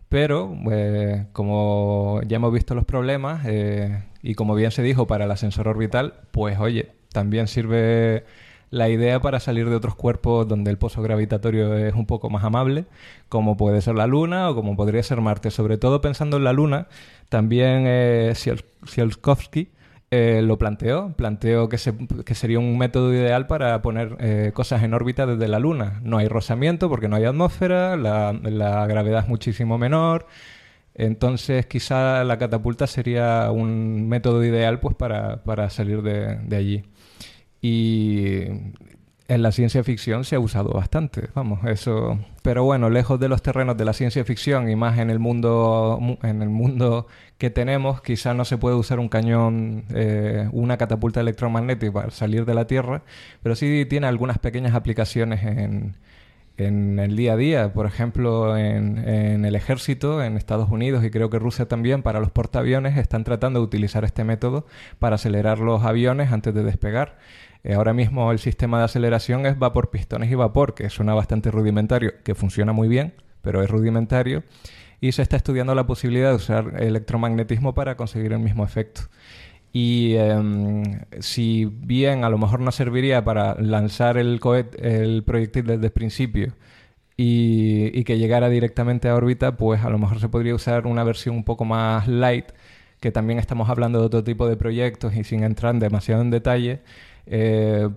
Pero, 0.09 0.55
eh, 0.71 1.27
como 1.33 2.21
ya 2.27 2.37
hemos 2.37 2.53
visto 2.53 2.75
los 2.75 2.85
problemas, 2.85 3.43
eh, 3.47 4.03
y 4.23 4.35
como 4.35 4.55
bien 4.55 4.71
se 4.71 4.83
dijo 4.83 5.07
para 5.07 5.25
el 5.27 5.31
ascensor 5.31 5.69
orbital, 5.69 6.15
pues 6.31 6.59
oye, 6.59 6.93
también 7.13 7.47
sirve 7.47 8.25
la 8.73 8.89
idea 8.89 9.21
para 9.21 9.39
salir 9.39 9.69
de 9.71 9.77
otros 9.77 9.95
cuerpos 9.95 10.49
donde 10.49 10.71
el 10.73 10.79
pozo 10.79 11.03
gravitatorio 11.03 11.77
es 11.77 11.95
un 11.95 12.07
poco 12.07 12.29
más 12.31 12.43
amable, 12.43 12.87
como 13.29 13.57
puede 13.57 13.81
ser 13.83 13.95
la 13.95 14.07
Luna 14.09 14.51
o 14.51 14.55
como 14.57 14.75
podría 14.77 15.03
ser 15.05 15.21
Marte. 15.21 15.51
Sobre 15.53 15.79
todo 15.79 16.01
pensando 16.01 16.39
en 16.39 16.45
la 16.45 16.53
Luna, 16.53 16.89
también 17.29 17.85
eh, 17.87 18.31
Tsiol- 18.35 18.65
Tsiolkovsky 18.85 19.69
eh, 20.11 20.41
lo 20.43 20.59
planteó. 20.59 21.13
Planteó 21.17 21.69
que, 21.69 21.79
se- 21.79 21.95
que 22.25 22.35
sería 22.35 22.59
un 22.59 22.77
método 22.79 23.13
ideal 23.15 23.47
para 23.47 23.81
poner 23.83 24.17
eh, 24.21 24.51
cosas 24.55 24.83
en 24.83 24.95
órbita 24.95 25.27
desde 25.27 25.49
la 25.49 25.59
Luna. 25.59 26.01
No 26.03 26.19
hay 26.19 26.29
rozamiento 26.29 26.89
porque 26.89 27.09
no 27.09 27.17
hay 27.17 27.25
atmósfera, 27.25 27.97
la, 27.97 28.33
la 28.33 28.87
gravedad 28.87 29.21
es 29.25 29.29
muchísimo 29.29 29.79
menor. 29.79 30.27
Entonces, 30.95 31.67
quizá 31.67 32.23
la 32.25 32.39
catapulta 32.39 32.87
sería 32.87 33.51
un 33.51 34.09
método 34.09 34.45
ideal 34.45 34.79
pues, 34.81 34.95
para, 34.95 35.43
para 35.45 35.71
salir 35.71 36.03
de, 36.03 36.37
de 36.37 36.57
allí. 36.57 36.85
Y 37.63 38.43
en 39.29 39.41
la 39.43 39.53
ciencia 39.53 39.83
ficción 39.85 40.25
se 40.25 40.35
ha 40.37 40.41
usado 40.41 40.71
bastante, 40.71 41.29
vamos, 41.35 41.65
eso. 41.65 42.19
Pero 42.43 42.65
bueno, 42.65 42.91
lejos 42.91 43.19
de 43.21 43.29
los 43.29 43.41
terrenos 43.41 43.77
de 43.79 43.85
la 43.85 43.93
ciencia 43.93 44.25
ficción 44.25 44.69
y 44.69 44.77
más 44.77 44.99
en 44.99 45.09
el 45.11 45.21
mundo, 45.21 45.97
mu- 46.01 46.17
en 46.23 46.43
el 46.43 46.51
mundo 46.51 47.07
que 47.39 47.49
tenemos, 47.49 48.03
quizá 48.03 48.35
no 48.35 48.45
se 48.45 48.59
puede 48.59 48.75
usar 48.77 48.99
un 48.99 49.09
cañón, 49.09 49.85
eh, 49.95 50.49
una 50.53 50.77
catapulta 50.77 51.21
electromagnética 51.21 51.93
para 51.93 52.11
salir 52.11 52.45
de 52.45 52.55
la 52.55 52.67
Tierra, 52.67 53.03
pero 53.43 53.55
sí 53.55 53.87
tiene 53.89 54.07
algunas 54.09 54.39
pequeñas 54.39 54.75
aplicaciones 54.75 55.43
en, 55.45 55.97
en 56.59 56.99
el 56.99 57.17
día 57.17 57.33
a 57.35 57.37
día, 57.37 57.73
por 57.73 57.87
ejemplo, 57.87 58.57
en, 58.59 58.99
en 59.09 59.45
el 59.45 59.55
ejército, 59.55 60.23
en 60.23 60.37
Estados 60.37 60.69
Unidos 60.71 61.05
y 61.05 61.11
creo 61.11 61.31
que 61.31 61.39
Rusia 61.39 61.67
también, 61.67 62.03
para 62.03 62.21
los 62.21 62.31
portaaviones, 62.33 62.99
están 62.99 63.25
tratando 63.25 63.61
de 63.61 63.65
utilizar 63.65 64.05
este 64.05 64.25
método 64.25 64.67
para 64.99 65.15
acelerar 65.15 65.61
los 65.61 65.85
aviones 65.85 66.33
antes 66.33 66.53
de 66.53 66.65
despegar. 66.65 67.19
Eh, 67.65 67.75
ahora 67.75 67.93
mismo 67.93 68.33
el 68.33 68.39
sistema 68.39 68.79
de 68.79 68.85
aceleración 68.85 69.47
es 69.47 69.59
vapor, 69.59 69.91
pistones 69.91 70.31
y 70.31 70.35
vapor, 70.35 70.75
que 70.75 70.91
suena 70.91 71.15
bastante 71.15 71.51
rudimentario, 71.51 72.13
que 72.25 72.35
funciona 72.35 72.73
muy 72.73 72.89
bien, 72.89 73.15
pero 73.41 73.63
es 73.63 73.71
rudimentario. 73.71 74.43
Y 75.01 75.13
se 75.13 75.23
está 75.23 75.37
estudiando 75.37 75.75
la 75.75 75.87
posibilidad 75.87 76.31
de 76.31 76.37
usar 76.37 76.75
electromagnetismo 76.81 77.75
para 77.75 77.97
conseguir 77.97 78.33
el 78.33 78.39
mismo 78.41 78.65
efecto. 78.65 79.03
Y 79.73 80.15
em, 80.17 80.83
si 81.21 81.65
bien 81.65 82.25
a 82.25 82.31
lo 82.31 82.39
mejor 82.39 82.61
no 82.61 82.71
serviría 82.73 83.25
para 83.25 83.55
lanzar 83.61 84.19
el, 84.19 84.39
cohete, 84.39 85.03
el 85.03 85.25
proyectil 85.25 85.67
desde 85.67 85.87
el 85.87 85.93
principio 85.93 86.53
y, 87.17 87.99
y 87.99 88.05
que 88.05 88.19
llegara 88.19 88.49
directamente 88.51 89.09
a 89.09 89.15
órbita, 89.15 89.57
pues 89.57 89.83
a 89.85 89.91
lo 89.91 89.99
mejor 89.99 90.21
se 90.21 90.29
podría 90.29 90.55
usar 90.55 90.87
una 90.87 91.05
versión 91.05 91.37
un 91.37 91.45
poco 91.45 91.65
más 91.65 92.07
light, 92.09 92.47
que 93.01 93.11
también 93.13 93.39
estamos 93.39 93.71
hablando 93.71 94.01
de 94.01 94.07
otro 94.07 94.25
tipo 94.25 94.49
de 94.49 94.57
proyectos 94.57 95.17
y 95.17 95.25
sin 95.25 95.43
entrar 95.43 95.75
demasiado 95.77 96.23
en 96.23 96.31
detalle. 96.31 96.81
Eh, 97.27 97.89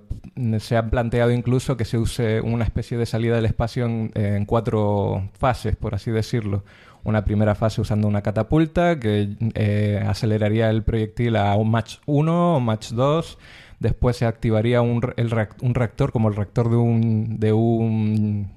se 0.60 0.78
ha 0.78 0.90
planteado 0.90 1.32
incluso 1.32 1.78
que 1.78 1.86
se 1.86 1.98
use 1.98 2.42
una 2.42 2.64
especie 2.64 2.98
de 2.98 3.06
salida 3.06 3.36
del 3.36 3.46
espacio 3.46 3.86
en, 3.86 4.46
cuatro 4.46 5.30
fases, 5.38 5.76
por 5.76 5.96
así 5.96 6.12
decirlo 6.12 6.64
una 7.04 7.24
primera 7.24 7.54
fase 7.54 7.82
usando 7.82 8.08
una 8.08 8.24
catapulta 8.24 9.00
que 9.00 9.36
eh, 9.54 10.04
aceleraría 10.08 10.72
el 10.72 10.82
proyectil 10.82 11.36
a 11.36 11.56
un 11.56 11.70
Mach 11.70 11.98
1 12.08 12.56
o 12.56 12.60
Mach 12.60 12.90
2. 12.90 13.38
Después 13.80 14.18
se 14.18 14.26
activaría 14.26 14.82
un, 14.82 15.04
reactor 15.04 16.12
como 16.12 16.30
el 16.30 16.36
reactor 16.36 16.72
de 16.72 16.78
un, 16.78 17.40
de 17.40 17.54
un, 17.54 18.50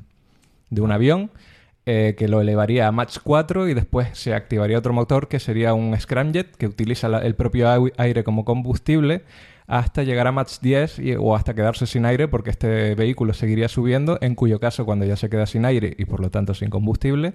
avión 0.91 1.31
eh, 1.85 2.14
que 2.16 2.27
lo 2.27 2.41
elevaría 2.41 2.89
a 2.89 2.93
Mach 2.93 3.19
4 3.23 3.69
y 3.69 3.75
después 3.75 4.09
se 4.14 4.33
activaría 4.33 4.79
otro 4.79 4.95
motor 4.95 5.29
que 5.29 5.41
sería 5.41 5.75
un 5.75 5.95
scramjet 6.01 6.57
que 6.57 6.66
utiliza 6.66 7.09
el 7.19 7.35
propio 7.35 7.69
ai- 7.69 7.93
aire 7.99 8.25
como 8.25 8.47
combustible 8.47 9.25
hasta 9.69 10.03
llegar 10.03 10.27
a 10.27 10.33
Mach 10.33 10.59
10 10.61 10.99
y- 10.99 11.14
o 11.14 11.37
hasta 11.37 11.55
quedarse 11.55 11.87
sin 11.87 12.07
aire 12.07 12.27
porque 12.27 12.51
este 12.51 12.95
vehículo 12.97 13.35
seguiría 13.35 13.69
subiendo, 13.69 14.19
en 14.21 14.35
cuyo 14.35 14.59
caso 14.59 14.85
cuando 14.87 15.05
ya 15.05 15.14
se 15.16 15.29
queda 15.29 15.47
sin 15.47 15.64
aire 15.66 15.95
y 15.99 16.07
por 16.07 16.21
lo 16.21 16.31
tanto 16.31 16.55
sin 16.55 16.71
combustible, 16.71 17.35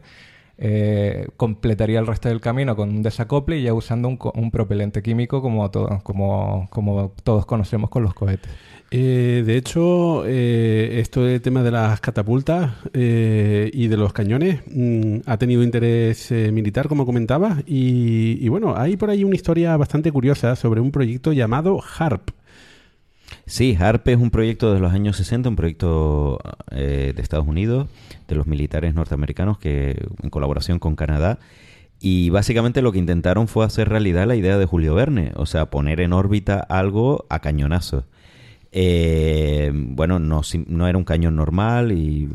eh, 0.58 1.28
completaría 1.38 2.00
el 2.00 2.08
resto 2.08 2.30
del 2.30 2.40
camino 2.42 2.76
con 2.76 2.90
un 2.90 3.02
desacople 3.04 3.58
y 3.60 3.64
ya 3.64 3.74
usando 3.74 4.08
un, 4.08 4.20
un 4.36 4.52
propelente 4.52 5.02
químico 5.02 5.42
como, 5.42 5.70
to- 5.72 6.00
como, 6.04 6.68
como 6.70 7.12
todos 7.24 7.46
conocemos 7.46 7.90
con 7.90 8.04
los 8.04 8.14
cohetes. 8.14 8.52
Eh, 8.92 9.42
de 9.44 9.58
hecho, 9.58 10.24
eh, 10.28 11.00
esto 11.00 11.24
del 11.24 11.42
tema 11.42 11.64
de 11.64 11.72
las 11.72 12.00
catapultas 12.00 12.74
y 12.94 13.88
de 13.88 13.98
los 13.98 14.14
cañones 14.14 14.62
mm, 14.72 15.22
ha 15.26 15.38
tenido 15.38 15.64
interés 15.64 16.32
militar, 16.32 16.88
como 16.88 17.06
comentabas, 17.06 17.64
y, 17.66 18.38
y 18.40 18.50
bueno, 18.50 18.76
hay 18.78 18.96
por 18.96 19.10
ahí 19.10 19.24
una 19.24 19.36
historia 19.36 19.76
bastante 19.78 20.12
curiosa 20.12 20.56
sobre 20.56 20.80
un 20.80 20.92
proyecto 20.92 21.34
llamado 21.34 21.80
HARP. 21.82 22.30
Sí, 23.46 23.76
HARP 23.78 24.08
es 24.08 24.18
un 24.18 24.32
proyecto 24.32 24.74
de 24.74 24.80
los 24.80 24.94
años 24.94 25.18
60, 25.18 25.50
un 25.50 25.56
proyecto 25.58 26.40
eh, 26.72 27.12
de 27.14 27.22
Estados 27.22 27.46
Unidos, 27.46 27.90
de 28.28 28.36
los 28.36 28.48
militares 28.48 28.94
norteamericanos, 28.96 29.58
que 29.58 30.02
en 30.22 30.30
colaboración 30.30 30.80
con 30.80 30.96
Canadá. 30.96 31.40
Y 32.00 32.30
básicamente 32.30 32.82
lo 32.82 32.92
que 32.94 33.00
intentaron 33.00 33.48
fue 33.48 33.66
hacer 33.66 33.90
realidad 33.90 34.28
la 34.28 34.36
idea 34.36 34.58
de 34.58 34.66
Julio 34.66 34.96
Verne, 34.96 35.34
o 35.36 35.46
sea, 35.46 35.70
poner 35.70 36.00
en 36.00 36.14
órbita 36.14 36.60
algo 36.60 37.26
a 37.30 37.40
cañonazos. 37.40 38.06
Eh, 38.72 39.72
bueno, 39.74 40.20
no 40.20 40.88
era 40.88 40.98
un 40.98 41.04
cañón 41.04 41.36
normal 41.36 41.92
y 41.92 42.30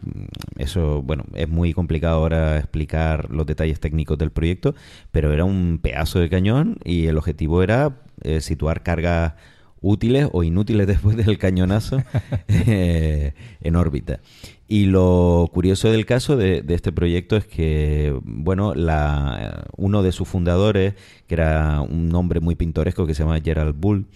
eso, 0.57 1.03
bueno, 1.03 1.25
es 1.35 1.49
muy 1.49 1.73
complicado 1.73 2.17
ahora 2.17 2.59
explicar 2.59 3.31
los 3.31 3.45
detalles 3.45 3.81
técnicos 3.81 4.19
del 4.19 4.31
proyecto, 4.31 4.75
pero 5.11 5.33
era 5.33 5.45
un 5.45 5.81
pedazo 5.83 6.21
de 6.21 6.29
cañón 6.29 6.79
y 6.85 7.07
el 7.07 7.19
objetivo 7.19 7.63
era 7.63 7.97
eh, 8.23 8.41
situar 8.41 8.83
cargas 8.85 9.35
útiles 9.81 10.29
o 10.33 10.43
inútiles 10.43 10.87
después 10.87 11.17
del 11.17 11.39
cañonazo 11.39 12.03
eh, 12.49 13.35
en 13.61 13.77
órbita. 13.77 14.21
Y 14.67 14.87
lo 14.87 15.51
curioso 15.53 15.91
del 15.91 16.05
caso 16.05 16.37
de, 16.37 16.63
de 16.63 16.75
este 16.75 16.93
proyecto 16.93 17.37
es 17.37 17.47
que, 17.47 18.15
bueno, 18.23 18.75
la, 18.75 19.67
uno 19.77 20.03
de 20.03 20.13
sus 20.13 20.29
fundadores, 20.29 20.95
que 21.27 21.35
era 21.35 21.81
un 21.81 22.15
hombre 22.15 22.41
muy 22.41 22.55
pintoresco 22.55 23.07
que 23.07 23.15
se 23.15 23.23
llama 23.23 23.41
Gerald 23.41 23.77
Bull, 23.79 24.07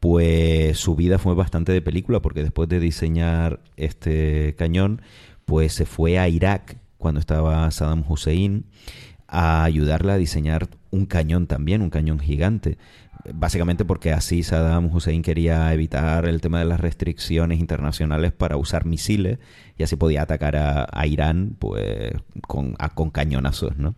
pues 0.00 0.78
su 0.78 0.94
vida 0.94 1.18
fue 1.18 1.34
bastante 1.34 1.72
de 1.72 1.80
película 1.80 2.20
porque 2.20 2.42
después 2.42 2.68
de 2.68 2.80
diseñar 2.80 3.60
este 3.76 4.54
cañón, 4.58 5.00
pues 5.46 5.72
se 5.72 5.86
fue 5.86 6.18
a 6.18 6.28
Irak 6.28 6.76
cuando 6.98 7.20
estaba 7.20 7.70
Saddam 7.70 8.04
Hussein 8.06 8.66
a 9.28 9.64
ayudarle 9.64 10.12
a 10.12 10.16
diseñar 10.16 10.68
un 10.90 11.06
cañón 11.06 11.46
también, 11.46 11.82
un 11.82 11.90
cañón 11.90 12.18
gigante. 12.18 12.78
Básicamente 13.34 13.84
porque 13.84 14.12
así 14.12 14.42
Saddam 14.42 14.86
Hussein 14.94 15.22
quería 15.22 15.72
evitar 15.72 16.26
el 16.26 16.40
tema 16.40 16.58
de 16.58 16.64
las 16.64 16.80
restricciones 16.80 17.58
internacionales 17.60 18.32
para 18.32 18.56
usar 18.56 18.84
misiles 18.86 19.38
y 19.78 19.82
así 19.82 19.96
podía 19.96 20.22
atacar 20.22 20.56
a, 20.56 21.06
Irán 21.06 21.56
pues 21.58 22.12
con, 22.46 22.74
con 22.94 23.10
cañonazos, 23.10 23.76
¿no? 23.76 23.94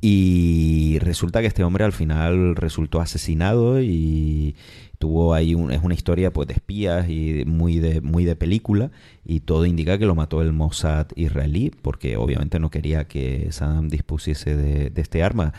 Y 0.00 0.98
resulta 1.00 1.40
que 1.40 1.48
este 1.48 1.64
hombre 1.64 1.84
al 1.84 1.92
final 1.92 2.54
resultó 2.54 3.00
asesinado 3.00 3.82
y 3.82 4.54
tuvo 4.98 5.34
ahí 5.34 5.54
un- 5.54 5.72
es 5.72 5.82
una 5.82 5.94
historia 5.94 6.32
pues 6.32 6.46
de 6.46 6.54
espías 6.54 7.08
y 7.08 7.42
muy 7.46 7.80
de 7.80 8.00
muy 8.00 8.24
de 8.24 8.36
película 8.36 8.90
y 9.24 9.40
todo 9.40 9.66
indica 9.66 9.98
que 9.98 10.06
lo 10.06 10.14
mató 10.14 10.40
el 10.40 10.52
Mossad 10.52 11.08
israelí 11.16 11.72
porque 11.82 12.16
obviamente 12.16 12.60
no 12.60 12.70
quería 12.70 13.08
que 13.08 13.48
Saddam 13.50 13.88
dispusiese 13.88 14.56
de 14.56 14.92
este 15.00 15.22
arma. 15.24 15.52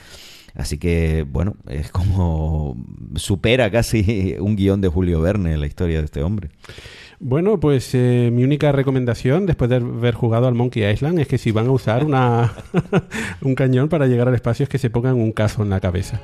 Así 0.59 0.77
que 0.77 1.25
bueno, 1.25 1.55
es 1.69 1.89
como 1.89 2.75
supera 3.15 3.71
casi 3.71 4.35
un 4.39 4.57
guion 4.57 4.81
de 4.81 4.89
Julio 4.89 5.21
Verne 5.21 5.57
la 5.57 5.65
historia 5.65 5.99
de 5.99 6.05
este 6.05 6.21
hombre. 6.21 6.49
Bueno, 7.21 7.61
pues 7.61 7.95
eh, 7.95 8.29
mi 8.33 8.43
única 8.43 8.73
recomendación 8.73 9.45
después 9.45 9.69
de 9.69 9.77
haber 9.77 10.15
jugado 10.15 10.47
al 10.47 10.55
Monkey 10.55 10.83
Island 10.83 11.19
es 11.19 11.29
que 11.29 11.37
si 11.37 11.51
van 11.51 11.67
a 11.67 11.71
usar 11.71 12.03
una 12.03 12.51
un 13.41 13.55
cañón 13.55 13.87
para 13.87 14.07
llegar 14.07 14.27
al 14.27 14.35
espacio 14.35 14.63
es 14.63 14.69
que 14.69 14.79
se 14.79 14.89
pongan 14.89 15.15
un 15.15 15.31
caso 15.31 15.63
en 15.63 15.69
la 15.69 15.79
cabeza. 15.79 16.19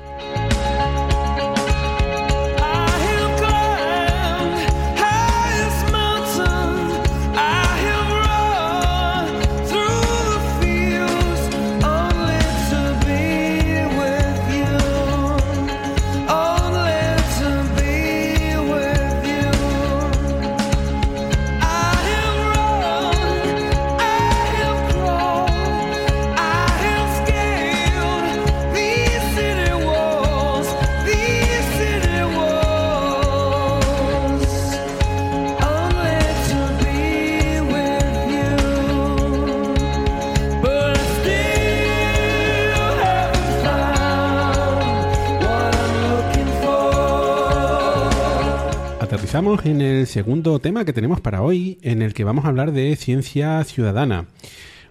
Aterrizamos 49.36 49.66
en 49.66 49.82
el 49.82 50.06
segundo 50.06 50.58
tema 50.60 50.86
que 50.86 50.94
tenemos 50.94 51.20
para 51.20 51.42
hoy, 51.42 51.76
en 51.82 52.00
el 52.00 52.14
que 52.14 52.24
vamos 52.24 52.46
a 52.46 52.48
hablar 52.48 52.72
de 52.72 52.96
ciencia 52.96 53.62
ciudadana. 53.64 54.28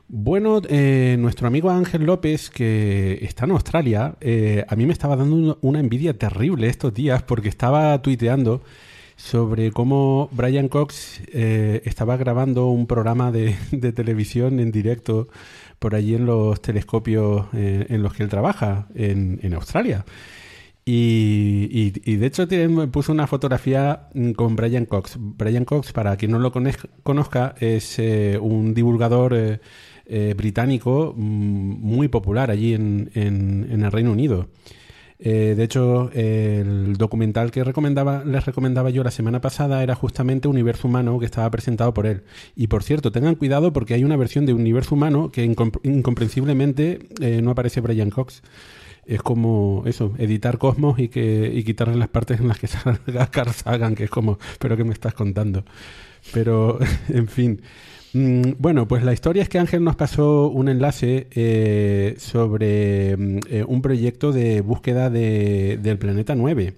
Bueno, 0.08 0.62
eh, 0.70 1.16
nuestro 1.18 1.48
amigo 1.48 1.72
Ángel 1.72 2.04
López, 2.04 2.52
que 2.52 3.18
está 3.24 3.46
en 3.46 3.52
Australia, 3.54 4.14
eh, 4.22 4.64
a 4.68 4.76
mí 4.76 4.86
me 4.86 4.94
estaba 4.94 5.16
dando 5.16 5.36
un- 5.36 5.58
una 5.62 5.80
envidia 5.80 6.16
terrible 6.16 6.68
estos 6.68 6.94
días 6.94 7.24
porque 7.24 7.50
estaba 7.50 8.00
tuiteando 8.04 8.62
sobre 9.16 9.72
cómo 9.72 10.30
Brian 10.32 10.68
Cox 10.68 11.22
eh, 11.34 11.82
estaba 11.86 12.16
grabando 12.16 12.68
un 12.68 12.86
programa 12.86 13.32
de, 13.32 13.56
televisión 13.96 14.60
en 14.60 14.72
directo 14.72 15.28
por 15.80 15.96
allí 15.96 16.14
en 16.14 16.28
los 16.28 16.62
telescopios 16.62 17.48
en 17.54 18.04
los 18.04 18.14
que 18.14 18.22
él 18.22 18.30
trabaja 18.30 18.88
en 18.94 19.54
Australia. 19.56 20.06
Y, 20.88 21.90
de 22.18 22.26
hecho 22.28 22.48
puso 22.92 23.12
una 23.12 23.26
fotografía 23.26 24.08
mm, 24.14 24.32
con 24.34 24.56
Brian 24.56 24.86
Cox. 24.86 25.18
Brian 25.20 25.66
Cox, 25.66 25.92
para 25.94 26.16
quien 26.16 26.32
no 26.32 26.38
lo 26.40 26.52
conozca, 27.04 27.56
es 27.60 27.98
eh, 27.98 28.38
un 28.40 28.76
divulgador 28.76 29.34
eh, 29.34 29.60
eh, 30.06 30.36
británico 30.38 31.14
mm, 31.18 31.22
muy 31.82 32.08
popular 32.08 32.52
allí 32.52 32.76
en, 32.76 33.10
en- 33.16 33.68
el 33.84 33.92
Reino 33.92 34.12
Unido. 34.12 34.48
De 35.18 35.64
hecho, 35.64 36.12
el 36.14 36.98
documental 36.98 37.50
que 37.50 37.64
les 37.64 38.46
recomendaba 38.46 38.90
yo 38.90 39.02
la 39.02 39.12
semana 39.12 39.40
pasada 39.40 39.82
era 39.82 39.96
justamente 39.96 40.50
Universo 40.50 40.90
Humano, 40.90 41.18
que 41.20 41.26
estaba 41.26 41.50
presentado 41.50 41.94
por 41.94 42.06
él. 42.06 42.24
Y 42.56 42.68
por 42.68 42.84
cierto, 42.84 43.14
tengan 43.14 43.36
cuidado 43.36 43.72
porque 43.72 43.94
hay 43.94 44.04
una 44.04 44.18
versión 44.18 44.46
de 44.46 44.54
Universo 44.54 44.94
Humano 44.94 45.32
que 45.32 45.50
incom- 45.50 45.80
incomprensiblemente 45.84 47.00
no 47.42 47.52
aparece 47.52 47.80
Brian 47.80 48.10
Cox. 48.10 48.44
Es 49.08 49.22
como 49.22 49.84
eso, 49.86 50.14
editar 50.18 50.58
Cosmos 50.58 50.98
y 51.00 51.10
que 51.10 51.52
y 51.54 51.64
quitarle 51.64 51.96
las 51.96 52.08
partes 52.10 52.40
en 52.40 52.48
las 52.48 52.58
que 52.60 52.68
salga 52.68 53.28
Carl 53.28 53.96
que 53.96 54.06
es 54.06 54.10
como, 54.10 54.40
pero 54.60 54.76
¿qué 54.78 54.84
me 54.84 54.94
estás 54.94 55.14
contando? 55.14 55.64
Pero, 56.34 56.80
en 57.10 57.28
fin. 57.28 57.62
Mm, 58.14 58.54
Bueno, 58.60 58.88
pues 58.88 59.04
la 59.04 59.14
historia 59.14 59.44
es 59.44 59.50
que 59.50 59.60
Ángel 59.60 59.84
nos 59.84 59.96
pasó 59.96 60.48
un 60.48 60.70
enlace 60.70 61.28
eh, 61.32 62.16
sobre 62.18 63.16
mm, 63.18 63.40
eh, 63.50 63.64
un 63.68 63.82
proyecto 63.82 64.32
de 64.32 64.62
búsqueda 64.62 65.10
de- 65.10 65.78
del 65.82 65.98
planeta 66.00 66.34
9. 66.36 66.74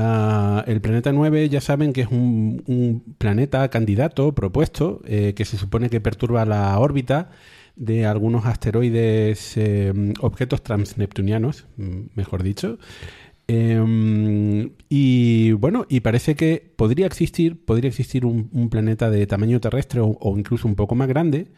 Ah, 0.00 0.64
el 0.68 0.80
planeta 0.80 1.12
9 1.12 1.48
ya 1.48 1.60
saben 1.60 1.92
que 1.92 2.02
es 2.02 2.08
un, 2.10 2.62
un 2.66 3.14
planeta 3.18 3.68
candidato 3.68 4.32
propuesto 4.32 5.00
eh, 5.06 5.34
que 5.36 5.44
se 5.44 5.56
supone 5.56 5.90
que 5.90 6.00
perturba 6.00 6.44
la 6.44 6.78
órbita 6.78 7.30
de 7.78 8.06
algunos 8.06 8.44
asteroides, 8.46 9.56
eh, 9.56 9.92
objetos 10.20 10.62
transneptunianos, 10.62 11.66
mejor 12.14 12.42
dicho. 12.42 12.78
Em, 13.46 14.72
y 14.90 15.52
bueno, 15.52 15.86
y 15.88 16.00
parece 16.00 16.34
que 16.34 16.70
podría 16.76 17.06
existir, 17.06 17.64
podría 17.64 17.88
existir 17.88 18.26
un, 18.26 18.68
planeta 18.70 19.10
de 19.10 19.26
tamaño 19.26 19.58
terrestre 19.60 20.00
o, 20.02 20.34
incluso 20.36 20.68
un 20.68 20.74
poco 20.74 20.94
más 20.94 21.08
grande 21.08 21.48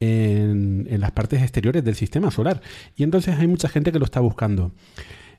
en, 0.00 0.86
en 0.90 1.00
las 1.00 1.12
partes 1.12 1.42
exteriores 1.42 1.84
del 1.84 1.94
sistema 1.94 2.30
solar. 2.30 2.62
Y 2.96 3.02
entonces 3.02 3.36
hay 3.38 3.46
mucha 3.48 3.68
gente 3.68 3.92
que 3.92 3.98
lo 3.98 4.04
está 4.06 4.20
buscando. 4.20 4.72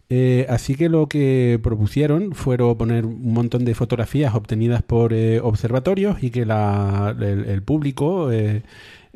Eh, 0.09 0.45
así 0.49 0.75
que 0.75 0.87
lo 0.87 1.07
que 1.09 1.59
propusieron 1.61 2.33
fueron 2.33 2.77
poner 2.77 3.05
un 3.05 3.33
montón 3.33 3.65
de 3.65 3.75
fotografías 3.75 4.35
obtenidas 4.35 4.81
por 4.81 5.13
eh, 5.13 5.41
observatorios 5.41 6.23
y 6.23 6.29
que 6.31 6.45
la- 6.45 7.13
el, 7.19 7.45
el 7.45 7.61
público, 7.63 8.31
eh, 8.31 8.63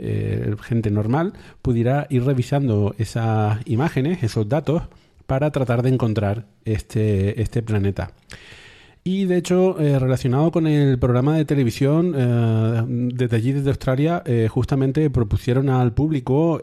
eh, 0.01 0.55
gente 0.61 0.91
normal, 0.91 1.33
pudiera 1.61 2.07
ir 2.09 2.23
revisando 2.25 2.95
esas 2.97 3.59
imágenes, 3.65 4.23
esos 4.23 4.49
datos, 4.49 4.83
para 5.27 5.51
tratar 5.51 5.81
de 5.81 5.89
encontrar 5.89 6.47
este, 6.65 7.41
este 7.41 7.61
planeta. 7.61 8.11
Y 9.03 9.25
de 9.25 9.37
hecho, 9.37 9.79
eh, 9.79 9.97
relacionado 9.97 10.51
con 10.51 10.67
el 10.67 10.99
programa 10.99 11.35
de 11.35 11.45
televisión, 11.45 12.13
eh, 12.15 12.83
desde 12.87 13.35
allí, 13.35 13.51
desde 13.51 13.69
Australia, 13.69 14.21
eh, 14.25 14.47
justamente 14.47 15.09
propusieron 15.09 15.69
al 15.69 15.91
público 15.93 16.61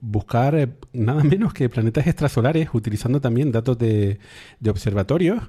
buscar 0.00 0.70
nada 0.92 1.22
menos 1.22 1.54
que 1.54 1.68
planetas 1.68 2.08
extrasolares, 2.08 2.70
utilizando 2.72 3.20
también 3.20 3.52
datos 3.52 3.78
de, 3.78 4.18
de 4.58 4.70
observatorios. 4.70 5.42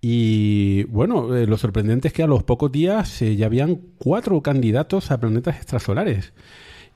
Y 0.00 0.84
bueno, 0.84 1.28
lo 1.28 1.56
sorprendente 1.58 2.08
es 2.08 2.14
que 2.14 2.22
a 2.22 2.26
los 2.26 2.42
pocos 2.44 2.70
días 2.70 3.20
ya 3.20 3.46
habían 3.46 3.80
cuatro 3.98 4.42
candidatos 4.42 5.10
a 5.10 5.18
planetas 5.18 5.56
extrasolares. 5.56 6.32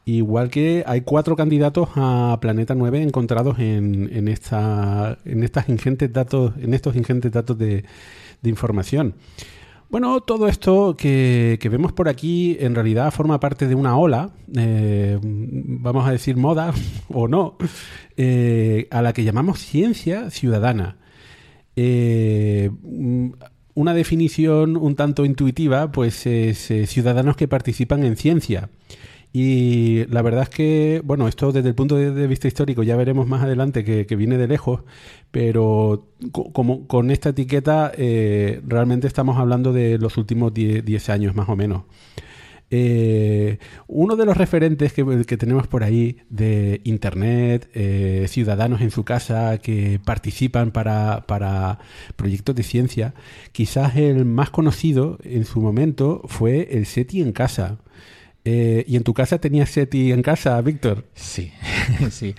Igual 0.08 0.48
que 0.48 0.84
hay 0.86 1.02
cuatro 1.02 1.36
candidatos 1.36 1.90
a 1.94 2.38
Planeta 2.40 2.74
9 2.74 3.02
encontrados 3.02 3.58
en, 3.58 4.08
en, 4.10 4.28
esta, 4.28 5.18
en, 5.26 5.42
estas 5.42 5.68
ingentes 5.68 6.10
datos, 6.10 6.54
en 6.58 6.72
estos 6.72 6.96
ingentes 6.96 7.30
datos 7.30 7.58
de, 7.58 7.84
información. 8.42 9.16
Bueno, 9.90 10.22
todo 10.22 10.48
esto 10.48 10.96
que, 10.96 11.58
vemos 11.70 11.92
por 11.92 12.08
aquí 12.08 12.56
en 12.58 12.74
realidad 12.74 13.12
forma 13.12 13.38
parte 13.38 13.68
de 13.68 13.74
una 13.74 13.98
ola, 13.98 14.30
eh, 14.56 15.18
vamos 15.22 16.08
a 16.08 16.12
decir 16.12 16.38
moda 16.38 16.72
o 17.10 17.28
no, 17.28 17.58
eh, 18.16 18.88
a 18.90 19.02
la 19.02 19.12
que 19.12 19.24
llamamos 19.24 19.58
ciencia 19.58 20.30
ciudadana. 20.30 20.96
Eh, 21.76 22.70
una 23.74 23.92
definición 23.92 24.78
un 24.78 24.96
tanto 24.96 25.26
intuitiva, 25.26 25.92
pues 25.92 26.26
es 26.26 26.72
ciudadanos 26.90 27.36
que 27.36 27.46
participan 27.46 28.04
en 28.04 28.16
ciencia. 28.16 28.70
Y 29.32 30.06
la 30.06 30.22
verdad 30.22 30.44
es 30.44 30.48
que, 30.48 31.02
bueno, 31.04 31.28
esto 31.28 31.52
desde 31.52 31.68
el 31.68 31.74
punto 31.74 31.96
de, 31.96 32.26
vista 32.26 32.48
histórico 32.48 32.82
ya 32.82 32.96
veremos 32.96 33.28
más 33.28 33.42
adelante 33.42 33.84
que, 33.84 34.16
viene 34.16 34.38
de 34.38 34.48
lejos, 34.48 34.82
pero 35.30 36.08
co- 36.32 36.52
como 36.52 36.86
con 36.88 37.10
esta 37.10 37.30
etiqueta 37.30 37.92
eh, 37.96 38.60
realmente 38.66 39.06
estamos 39.06 39.36
hablando 39.38 39.72
de 39.72 39.98
los 39.98 40.16
últimos 40.16 40.54
10 40.54 40.84
10 40.84 41.08
años 41.10 41.34
más 41.34 41.48
o 41.48 41.56
menos. 41.56 41.82
Eh, 42.70 43.58
uno 43.86 44.16
de 44.16 44.26
los 44.26 44.36
referentes 44.36 44.92
que, 44.92 45.24
que 45.26 45.36
tenemos 45.38 45.66
por 45.66 45.84
ahí 45.84 46.18
de 46.28 46.82
Internet, 46.84 47.70
eh, 47.74 48.26
ciudadanos 48.28 48.82
en 48.82 48.90
su 48.90 49.04
casa 49.04 49.56
que 49.58 49.98
participan 50.04 50.70
para, 50.70 51.24
para 51.26 51.78
proyectos 52.16 52.54
de 52.54 52.62
ciencia, 52.62 53.14
quizás 53.52 53.96
el 53.96 54.26
más 54.26 54.50
conocido 54.50 55.18
en 55.24 55.46
su 55.46 55.60
momento 55.62 56.22
fue 56.26 56.68
el 56.72 56.84
SETI 56.86 57.22
en 57.22 57.32
casa. 57.32 57.78
Eh, 58.44 58.84
¿Y 58.88 58.96
en 58.96 59.02
tu 59.04 59.12
casa 59.12 59.38
tenías 59.38 59.68
SETI 59.70 60.12
en 60.12 60.22
casa, 60.22 60.60
Víctor? 60.62 61.04
Sí, 61.14 61.52
sí. 62.10 62.34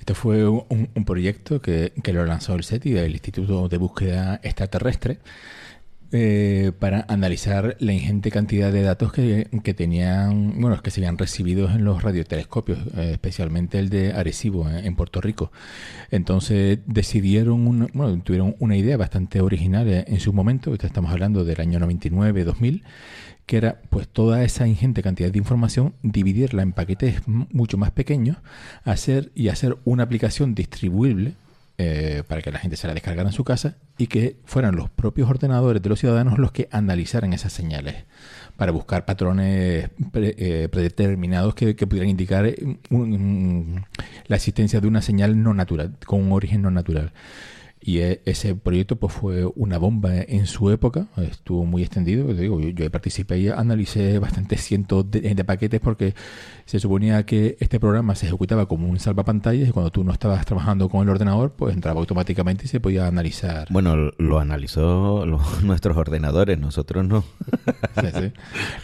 Esto 0.00 0.14
fue 0.14 0.48
un, 0.48 0.88
proyecto 1.06 1.60
que, 1.62 1.92
que 2.02 2.12
lo 2.12 2.24
lanzó 2.26 2.54
el 2.54 2.64
SETI, 2.64 2.96
el 2.96 3.12
Instituto 3.12 3.68
de 3.68 3.76
Búsqueda 3.76 4.40
Extraterrestre, 4.42 5.20
eh, 6.14 6.72
para 6.78 7.06
analizar 7.08 7.76
la 7.80 7.92
ingente 7.94 8.30
cantidad 8.30 8.72
de 8.72 8.82
datos 8.82 9.12
que, 9.12 9.48
que 9.62 9.74
tenían, 9.74 10.60
bueno, 10.60 10.82
que 10.82 10.90
se 10.90 11.00
habían 11.00 11.16
recibido 11.18 11.70
en 11.70 11.84
los 11.84 12.02
radiotelescopios, 12.02 12.78
eh, 12.96 13.10
especialmente 13.12 13.78
el 13.78 13.88
de 13.88 14.12
Arecibo, 14.12 14.68
eh, 14.68 14.82
en 14.86 14.96
Puerto 14.96 15.20
Rico. 15.22 15.52
Entonces 16.10 16.80
decidieron, 16.86 17.66
un- 17.66 17.90
bueno, 17.94 18.20
tuvieron 18.22 18.56
una 18.58 18.76
idea 18.76 18.96
bastante 18.96 19.40
original 19.40 19.88
eh, 19.88 20.04
en 20.08 20.20
su 20.20 20.32
momento, 20.32 20.74
estamos 20.74 21.12
hablando 21.12 21.44
del 21.44 21.60
año 21.60 21.78
99-2000, 21.80 22.82
que 23.52 23.58
era 23.58 23.82
pues 23.90 24.08
toda 24.08 24.44
esa 24.44 24.66
ingente 24.66 25.02
cantidad 25.02 25.30
de 25.30 25.36
información, 25.36 25.92
dividirla 26.02 26.62
en 26.62 26.72
paquetes 26.72 27.20
mucho 27.26 27.76
más 27.76 27.90
pequeños, 27.90 28.38
hacer 28.82 29.30
y 29.34 29.48
hacer 29.48 29.76
una 29.84 30.04
aplicación 30.04 30.54
distribuible 30.54 31.34
eh, 31.76 32.22
para 32.26 32.40
que 32.40 32.50
la 32.50 32.58
gente 32.58 32.78
se 32.78 32.86
la 32.86 32.94
descargara 32.94 33.28
en 33.28 33.34
su 33.34 33.44
casa 33.44 33.76
y 33.98 34.06
que 34.06 34.38
fueran 34.46 34.74
los 34.74 34.88
propios 34.88 35.28
ordenadores 35.28 35.82
de 35.82 35.90
los 35.90 36.00
ciudadanos 36.00 36.38
los 36.38 36.50
que 36.50 36.70
analizaran 36.72 37.34
esas 37.34 37.52
señales 37.52 38.06
para 38.56 38.72
buscar 38.72 39.04
patrones 39.04 39.90
eh, 40.14 40.68
predeterminados 40.72 41.54
que, 41.54 41.74
pudieran 41.74 42.08
indicar 42.08 42.46
eh, 42.46 42.56
la 44.28 44.36
existencia 44.36 44.80
de 44.80 44.88
una 44.88 45.02
señal 45.02 45.42
no 45.42 45.52
natural, 45.52 45.92
con 46.06 46.22
un 46.22 46.32
origen 46.32 46.62
no 46.62 46.70
natural. 46.70 47.12
Y 47.84 47.98
eh, 47.98 48.20
ese 48.26 48.54
proyecto 48.54 48.94
pues 48.96 49.12
fue 49.12 49.44
una 49.56 49.76
bomba 49.76 50.14
en 50.14 50.46
su 50.46 50.70
época, 50.70 51.06
estuvo 51.16 51.64
muy 51.66 51.82
extendido. 51.82 52.26
Te 52.26 52.34
digo, 52.42 52.60
yo, 52.60 52.68
yo 52.68 52.90
participé 52.90 53.38
y 53.40 53.48
analicé 53.48 54.18
bastantes 54.20 54.62
cientos 54.62 55.10
de, 55.10 55.20
de 55.34 55.44
paquetes 55.44 55.80
porque 55.80 56.14
se 56.64 56.78
suponía 56.78 57.26
que 57.26 57.56
este 57.58 57.80
programa 57.80 58.14
se 58.14 58.26
ejecutaba 58.26 58.66
como 58.66 58.88
un 58.88 59.00
salvapantallas 59.00 59.68
y 59.68 59.72
cuando 59.72 59.90
tú 59.90 60.04
no 60.04 60.12
estabas 60.12 60.46
trabajando 60.46 60.88
con 60.88 61.02
el 61.02 61.08
ordenador, 61.08 61.54
pues 61.56 61.74
entraba 61.74 61.98
automáticamente 61.98 62.66
y 62.66 62.68
se 62.68 62.78
podía 62.78 63.08
analizar. 63.08 63.66
Bueno, 63.70 63.96
lo 64.16 64.38
analizó 64.38 65.26
los- 65.26 65.62
nuestros 65.64 65.96
ordenadores, 65.96 66.58
nosotros 66.60 67.04
no. 67.04 67.24
Sí, 68.00 68.06
sí. 68.14 68.32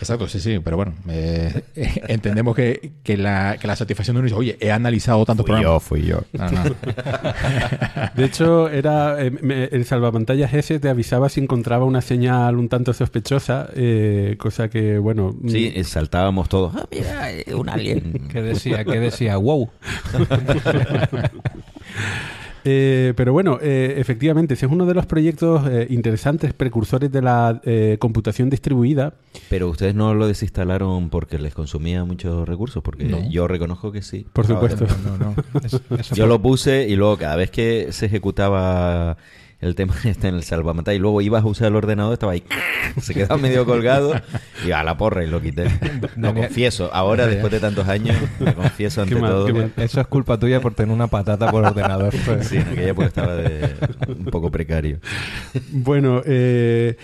Exacto, 0.01 0.26
sí, 0.26 0.40
sí, 0.40 0.59
pero 0.62 0.76
bueno, 0.76 0.94
eh, 1.09 1.62
entendemos 2.09 2.57
que, 2.57 2.94
que, 3.05 3.16
la, 3.16 3.57
que 3.61 3.68
la 3.68 3.76
satisfacción 3.76 4.16
de 4.16 4.20
uno 4.20 4.24
dice, 4.26 4.36
oye, 4.38 4.57
he 4.61 4.72
analizado 4.72 5.24
tantos 5.24 5.46
programas. 5.46 5.82
fui 5.84 6.03
yo. 6.03 6.22
No, 6.32 6.51
no. 6.51 6.62
De 8.16 8.24
hecho, 8.24 8.68
era 8.68 8.88
eh, 9.18 9.30
me- 9.43 9.64
el 9.64 9.84
salvapantallas 9.84 10.53
ese 10.55 10.78
te 10.80 10.89
avisaba 10.89 11.28
si 11.28 11.41
encontraba 11.41 11.84
una 11.84 12.01
señal 12.01 12.57
un 12.57 12.68
tanto 12.68 12.93
sospechosa, 12.93 13.68
eh, 13.74 14.36
cosa 14.39 14.68
que, 14.68 14.99
bueno... 14.99 15.34
mm, 15.41 15.49
Sí, 15.49 15.72
eh, 15.74 15.84
saltábamos 15.84 16.49
todos. 16.49 16.74
Ah, 16.76 16.86
mira, 16.91 17.32
eh, 17.32 17.45
un 17.55 17.68
alien. 17.68 18.26
¿Qué 18.32 18.43
decía? 18.43 18.84
¿Qué 18.84 18.99
decía? 19.01 19.36
¡Wow! 19.36 19.70
Eh, 22.70 23.14
pero 23.16 23.32
bueno, 23.32 23.58
eh, 23.62 23.94
efectivamente, 23.96 24.52
ese 24.52 24.66
es 24.66 24.72
uno 24.72 24.84
de 24.84 24.92
los 24.92 25.06
proyectos 25.06 25.66
eh, 25.70 25.86
interesantes, 25.88 26.52
precursores 26.52 27.10
de 27.10 27.22
la 27.22 27.62
eh, 27.64 27.96
computación 27.98 28.50
distribuida. 28.50 29.14
Pero 29.48 29.70
ustedes 29.70 29.94
no 29.94 30.12
lo 30.12 30.26
desinstalaron 30.26 31.08
porque 31.08 31.38
les 31.38 31.54
consumía 31.54 32.04
muchos 32.04 32.46
recursos, 32.46 32.82
porque 32.82 33.04
No. 33.04 33.26
yo 33.30 33.48
reconozco 33.48 33.90
que 33.90 34.02
sí. 34.02 34.26
Por 34.34 34.46
supuesto. 34.46 34.86
No, 35.04 35.16
no, 35.16 35.34
no. 35.34 35.60
Eso- 35.64 35.80
eso 35.98 36.14
Yo 36.14 36.24
fue- 36.24 36.26
lo 36.28 36.42
puse 36.42 36.86
y 36.86 36.96
luego 36.96 37.16
cada 37.16 37.36
vez 37.36 37.50
que 37.50 37.88
se 37.90 38.04
ejecutaba 38.06 39.16
el 39.61 39.74
tema 39.74 39.94
este 40.04 40.28
en 40.28 40.34
el 40.36 40.42
salvamantalla 40.44 40.94
y 40.96 40.98
luego 40.98 41.20
ibas 41.20 41.42
a 41.42 41.46
usar 41.46 41.68
el 41.68 41.76
ordenador, 41.76 42.12
estaba 42.12 42.32
ahí, 42.32 42.44
se 43.00 43.14
quedaba 43.14 43.36
medio 43.38 43.64
colgado 43.66 44.14
y 44.66 44.70
a 44.72 44.82
la 44.82 44.96
porra 44.96 45.24
y 45.24 45.26
lo 45.28 45.40
quité. 45.40 45.66
Lo 46.16 46.34
confieso, 46.34 46.90
ahora 46.92 47.26
después 47.26 47.52
de 47.52 47.61
tantos 47.61 47.86
años, 47.88 48.16
me 48.40 48.54
confieso 48.54 49.02
ante 49.02 49.14
mal, 49.16 49.30
todo. 49.30 49.70
Eso 49.76 50.00
es 50.00 50.06
culpa 50.06 50.38
tuya 50.38 50.61
por 50.61 50.74
tener 50.74 50.92
una 50.94 51.06
patata 51.06 51.50
por 51.50 51.64
ordenador. 51.64 52.12
pues. 52.24 52.48
Sí, 52.48 52.56
en 52.56 52.68
aquella 52.68 52.88
época 52.90 53.06
estaba 53.06 53.34
de- 53.36 53.74
un 54.09 54.24
poco 54.26 54.50
precario. 54.50 55.00
Bueno, 55.70 56.22
eh, 56.24 56.96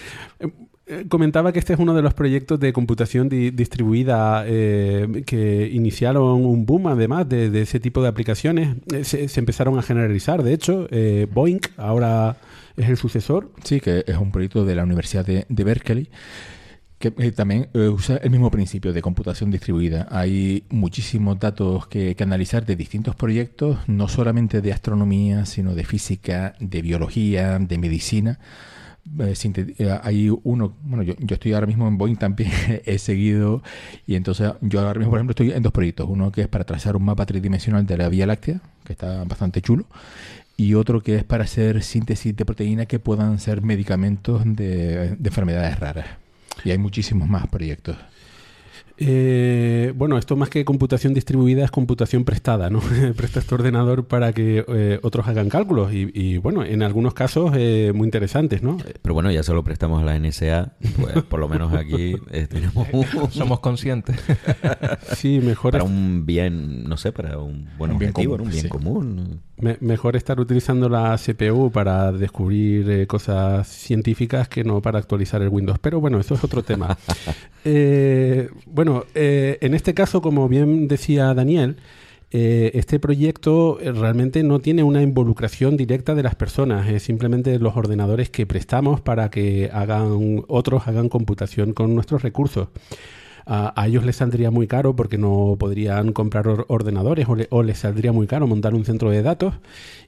eh, 0.86 1.06
comentaba 1.08 1.52
que 1.52 1.58
este 1.58 1.72
es 1.72 1.78
uno 1.78 1.94
de 1.94 2.02
los 2.02 2.14
proyectos 2.14 2.60
de 2.60 2.72
computación 2.72 3.28
di- 3.28 3.50
distribuida 3.50 4.44
eh, 4.46 5.22
que 5.26 5.70
iniciaron 5.72 6.44
un 6.44 6.66
boom, 6.66 6.86
además 6.88 7.28
de, 7.28 7.50
de 7.50 7.62
ese 7.62 7.80
tipo 7.80 8.02
de 8.02 8.08
aplicaciones. 8.08 8.76
Eh, 8.92 9.04
se, 9.04 9.28
se 9.28 9.40
empezaron 9.40 9.78
a 9.78 9.82
generalizar, 9.82 10.42
de 10.42 10.52
hecho. 10.52 10.86
Eh, 10.90 11.26
Boeing 11.32 11.60
ahora 11.76 12.36
es 12.76 12.88
el 12.88 12.96
sucesor. 12.96 13.50
Sí, 13.62 13.80
que 13.80 14.04
es 14.06 14.16
un 14.16 14.30
proyecto 14.30 14.64
de 14.64 14.74
la 14.74 14.84
Universidad 14.84 15.24
de, 15.24 15.46
de 15.48 15.64
Berkeley 15.64 16.08
que 16.98 17.12
eh, 17.18 17.32
también 17.32 17.68
usa 17.74 18.16
el 18.18 18.30
mismo 18.30 18.50
principio 18.50 18.92
de 18.94 19.02
computación 19.02 19.50
distribuida. 19.50 20.06
Hay 20.10 20.64
muchísimos 20.70 21.38
datos 21.38 21.86
que, 21.88 22.14
que 22.14 22.22
analizar 22.22 22.64
de 22.64 22.76
distintos 22.76 23.14
proyectos, 23.14 23.76
no 23.88 24.08
solamente 24.08 24.62
de 24.62 24.72
astronomía, 24.72 25.44
sino 25.44 25.74
de 25.74 25.84
física, 25.84 26.54
de 26.60 26.80
biología, 26.80 27.58
de 27.58 27.78
medicina. 27.78 28.38
Eh, 29.18 29.34
eh, 29.78 29.98
hay 30.02 30.30
uno, 30.44 30.74
bueno, 30.82 31.02
yo, 31.02 31.14
yo 31.18 31.34
estoy 31.34 31.52
ahora 31.52 31.66
mismo 31.66 31.86
en 31.86 31.98
Boeing 31.98 32.16
también, 32.16 32.50
he 32.84 32.98
seguido, 32.98 33.62
y 34.06 34.14
entonces 34.14 34.52
yo 34.60 34.80
ahora 34.80 34.98
mismo, 34.98 35.10
por 35.10 35.18
ejemplo, 35.18 35.32
estoy 35.32 35.52
en 35.52 35.62
dos 35.62 35.72
proyectos. 35.72 36.06
Uno 36.08 36.32
que 36.32 36.42
es 36.42 36.48
para 36.48 36.64
trazar 36.64 36.96
un 36.96 37.04
mapa 37.04 37.26
tridimensional 37.26 37.86
de 37.86 37.96
la 37.96 38.08
Vía 38.08 38.26
Láctea, 38.26 38.60
que 38.84 38.92
está 38.92 39.24
bastante 39.24 39.60
chulo, 39.60 39.86
y 40.56 40.74
otro 40.74 41.02
que 41.02 41.16
es 41.16 41.24
para 41.24 41.44
hacer 41.44 41.82
síntesis 41.82 42.34
de 42.36 42.44
proteínas 42.44 42.86
que 42.86 42.98
puedan 42.98 43.38
ser 43.38 43.62
medicamentos 43.62 44.42
de, 44.44 45.16
de 45.16 45.28
enfermedades 45.28 45.78
raras. 45.78 46.06
Y 46.64 46.70
hay 46.70 46.78
muchísimos 46.78 47.28
más 47.28 47.46
proyectos. 47.48 47.96
Eh, 48.96 49.92
bueno, 49.96 50.18
esto 50.18 50.36
más 50.36 50.50
que 50.50 50.64
computación 50.64 51.14
distribuida 51.14 51.64
es 51.64 51.70
computación 51.70 52.24
prestada, 52.24 52.70
¿no? 52.70 52.80
Prestas 53.16 53.44
tu 53.46 53.56
ordenador 53.56 54.06
para 54.06 54.32
que 54.32 54.64
eh, 54.68 55.00
otros 55.02 55.26
hagan 55.26 55.48
cálculos 55.48 55.92
y, 55.92 56.10
y, 56.14 56.38
bueno, 56.38 56.64
en 56.64 56.82
algunos 56.82 57.12
casos 57.14 57.52
eh, 57.56 57.92
muy 57.94 58.06
interesantes, 58.06 58.62
¿no? 58.62 58.78
Pero 59.02 59.14
bueno, 59.14 59.30
ya 59.32 59.42
se 59.42 59.52
lo 59.52 59.64
prestamos 59.64 60.02
a 60.02 60.04
la 60.04 60.18
NSA, 60.18 60.74
pues 61.00 61.24
por 61.24 61.40
lo 61.40 61.48
menos 61.48 61.72
aquí 61.72 62.16
eh, 62.30 62.46
tenemos 62.48 62.86
un, 62.92 63.04
Somos 63.30 63.60
conscientes. 63.60 64.16
Sí, 65.16 65.40
mejor, 65.40 65.72
para 65.72 65.84
un 65.84 66.24
bien, 66.24 66.84
no 66.84 66.96
sé, 66.96 67.10
para 67.10 67.38
un 67.38 67.68
buen 67.76 67.92
Un 67.92 67.98
bien 67.98 68.10
objetivo, 68.10 68.36
común, 68.36 68.38
¿no? 68.38 68.44
un 68.44 68.50
bien 68.50 68.62
sí. 68.62 68.68
común. 68.68 69.40
Me- 69.64 69.76
mejor 69.80 70.14
estar 70.16 70.38
utilizando 70.38 70.88
la 70.88 71.16
CPU 71.16 71.70
para 71.72 72.12
descubrir 72.12 72.88
eh, 72.90 73.06
cosas 73.06 73.66
científicas 73.66 74.48
que 74.48 74.62
no 74.62 74.80
para 74.82 74.98
actualizar 74.98 75.40
el 75.42 75.48
Windows. 75.48 75.78
Pero 75.80 76.00
bueno, 76.00 76.20
eso 76.20 76.34
es 76.34 76.44
otro 76.44 76.62
tema. 76.62 76.96
Eh, 77.66 78.50
bueno, 78.66 79.04
eh, 79.14 79.56
en 79.62 79.72
este 79.72 79.94
caso, 79.94 80.20
como 80.20 80.50
bien 80.50 80.86
decía 80.86 81.32
Daniel, 81.32 81.76
este 82.30 82.98
proyecto 82.98 83.78
realmente 83.80 84.42
no 84.42 84.58
tiene 84.58 84.82
una 84.82 85.00
involucración 85.02 85.76
directa 85.78 86.14
de 86.16 86.24
las 86.24 86.34
personas, 86.34 86.88
es 86.90 87.04
simplemente 87.04 87.58
los 87.60 87.74
ordenadores 87.76 88.28
que 88.28 88.44
prestamos 88.44 89.00
para 89.00 89.30
que 89.30 89.70
hagan 89.72 90.42
otros 90.48 90.88
hagan 90.88 91.08
computación 91.08 91.72
con 91.72 91.94
nuestros 91.94 92.22
recursos. 92.22 92.68
A, 93.46 93.84
ellos 93.86 94.04
les 94.04 94.16
saldría 94.16 94.50
muy 94.50 94.66
caro 94.66 94.96
porque 94.96 95.18
no 95.18 95.56
podrían 95.58 96.12
comprar 96.12 96.48
or- 96.48 96.64
ordenadores 96.68 97.28
o, 97.28 97.34
le- 97.36 97.48
o 97.50 97.62
les 97.62 97.78
saldría 97.78 98.12
muy 98.12 98.26
caro 98.26 98.46
montar 98.46 98.74
un 98.74 98.84
centro 98.84 99.10
de 99.10 99.22
datos 99.22 99.54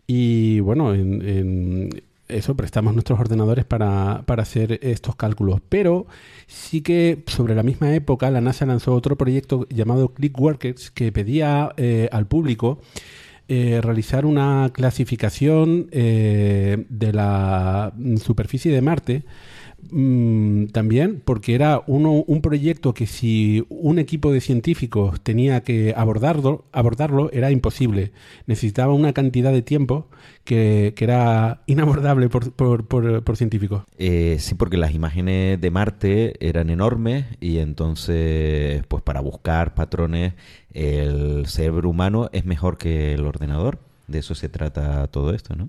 y 0.06 0.60
bueno, 0.60 0.94
en, 0.94 1.22
en 1.28 2.02
eso 2.28 2.56
prestamos 2.56 2.92
nuestros 2.94 3.20
ordenadores 3.20 3.64
para, 3.64 4.22
para 4.26 4.42
hacer 4.42 4.80
estos 4.82 5.14
cálculos. 5.16 5.60
Pero 5.68 6.06
sí 6.46 6.80
que 6.80 7.22
sobre 7.26 7.54
la 7.54 7.62
misma 7.62 7.94
época 7.94 8.30
la 8.30 8.40
NASA 8.40 8.66
lanzó 8.66 8.94
otro 8.94 9.16
proyecto 9.16 9.66
llamado 9.68 10.08
ClickWorkers 10.08 10.90
que 10.90 11.12
pedía 11.12 11.72
eh, 11.76 12.08
al 12.12 12.26
público 12.26 12.80
eh, 13.48 13.80
realizar 13.82 14.26
una 14.26 14.70
clasificación 14.72 15.86
eh, 15.92 16.84
de 16.88 17.12
la 17.12 17.92
superficie 18.20 18.72
de 18.72 18.82
Marte 18.82 19.22
mm, 19.90 20.66
también 20.68 21.22
porque 21.24 21.54
era 21.54 21.82
uno, 21.86 22.12
un 22.26 22.40
proyecto 22.42 22.94
que 22.94 23.06
si 23.06 23.64
un 23.68 23.98
equipo 23.98 24.32
de 24.32 24.40
científicos 24.40 25.20
tenía 25.22 25.62
que 25.62 25.94
abordarlo, 25.96 26.64
abordarlo 26.72 27.30
era 27.32 27.50
imposible. 27.50 28.12
Necesitaba 28.46 28.92
una 28.92 29.12
cantidad 29.12 29.52
de 29.52 29.62
tiempo 29.62 30.08
que, 30.44 30.92
que 30.96 31.04
era 31.04 31.62
inabordable 31.66 32.28
por, 32.28 32.52
por- 32.52 32.86
por- 32.86 33.22
por 33.22 33.36
científicos. 33.36 33.84
Eh, 33.98 34.36
sí, 34.40 34.54
porque 34.54 34.76
las 34.76 34.94
imágenes 34.94 35.60
de 35.60 35.70
Marte 35.70 36.34
eran 36.46 36.70
enormes 36.70 37.26
y 37.40 37.58
entonces, 37.58 38.82
pues 38.88 39.02
para 39.02 39.20
buscar 39.20 39.74
patrones, 39.74 40.34
el 40.72 41.46
cerebro 41.46 41.88
humano 41.90 42.28
es 42.32 42.44
mejor 42.44 42.78
que 42.78 43.14
el 43.14 43.24
ordenador. 43.26 43.78
De 44.08 44.18
eso 44.20 44.34
se 44.36 44.48
trata 44.48 45.06
todo 45.08 45.34
esto, 45.34 45.56
¿no? 45.56 45.68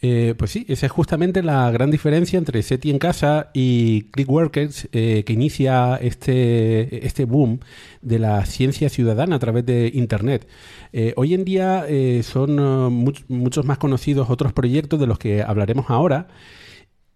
Eh, 0.00 0.34
pues 0.36 0.50
sí, 0.50 0.64
esa 0.68 0.86
es 0.86 0.92
justamente 0.92 1.42
la 1.42 1.70
gran 1.70 1.90
diferencia 1.90 2.38
entre 2.38 2.62
SETI 2.62 2.90
en 2.90 2.98
casa 2.98 3.50
y 3.54 4.02
ClickWorkers, 4.10 4.88
eh, 4.92 5.22
que 5.24 5.32
inicia 5.32 5.96
este, 5.96 7.06
este 7.06 7.24
boom 7.24 7.60
de 8.00 8.18
la 8.18 8.44
ciencia 8.46 8.88
ciudadana 8.88 9.36
a 9.36 9.38
través 9.38 9.64
de 9.64 9.90
Internet. 9.94 10.48
Eh, 10.92 11.12
hoy 11.16 11.34
en 11.34 11.44
día 11.44 11.86
son 12.22 12.56
much- 13.04 13.24
muchos 13.28 13.64
más 13.64 13.78
conocidos 13.78 14.28
otros 14.30 14.52
proyectos 14.52 14.98
de 14.98 15.06
los 15.06 15.18
que 15.18 15.42
hablaremos 15.42 15.86
ahora, 15.88 16.26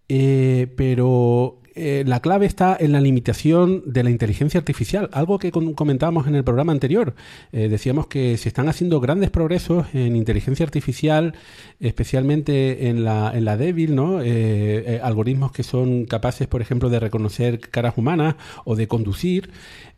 pero 0.07 1.61
eh, 1.77 2.03
la 2.05 2.19
clave 2.19 2.45
está 2.45 2.75
en 2.79 2.91
la 2.91 2.99
limitación 2.99 3.83
de 3.85 4.03
la 4.03 4.09
inteligencia 4.09 4.57
artificial, 4.57 5.09
algo 5.13 5.39
que 5.39 5.51
comentábamos 5.51 6.27
en 6.27 6.35
el 6.35 6.43
programa 6.43 6.71
anterior. 6.71 7.15
Eh, 7.51 7.69
decíamos 7.69 8.07
que 8.07 8.37
se 8.37 8.49
están 8.49 8.67
haciendo 8.67 8.99
grandes 8.99 9.29
progresos 9.29 9.85
en 9.93 10.15
inteligencia 10.15 10.65
artificial, 10.65 11.35
especialmente 11.79 12.89
en 12.89 13.03
la, 13.03 13.31
en 13.33 13.45
la 13.45 13.57
débil, 13.57 13.95
¿no? 13.95 14.21
Eh, 14.21 14.99
algoritmos 15.03 15.51
que 15.51 15.63
son 15.63 16.05
capaces, 16.05 16.47
por 16.47 16.61
ejemplo, 16.61 16.89
de 16.89 16.99
reconocer 16.99 17.59
caras 17.59 17.93
humanas 17.97 18.35
o 18.65 18.75
de 18.75 18.87
conducir 18.87 19.51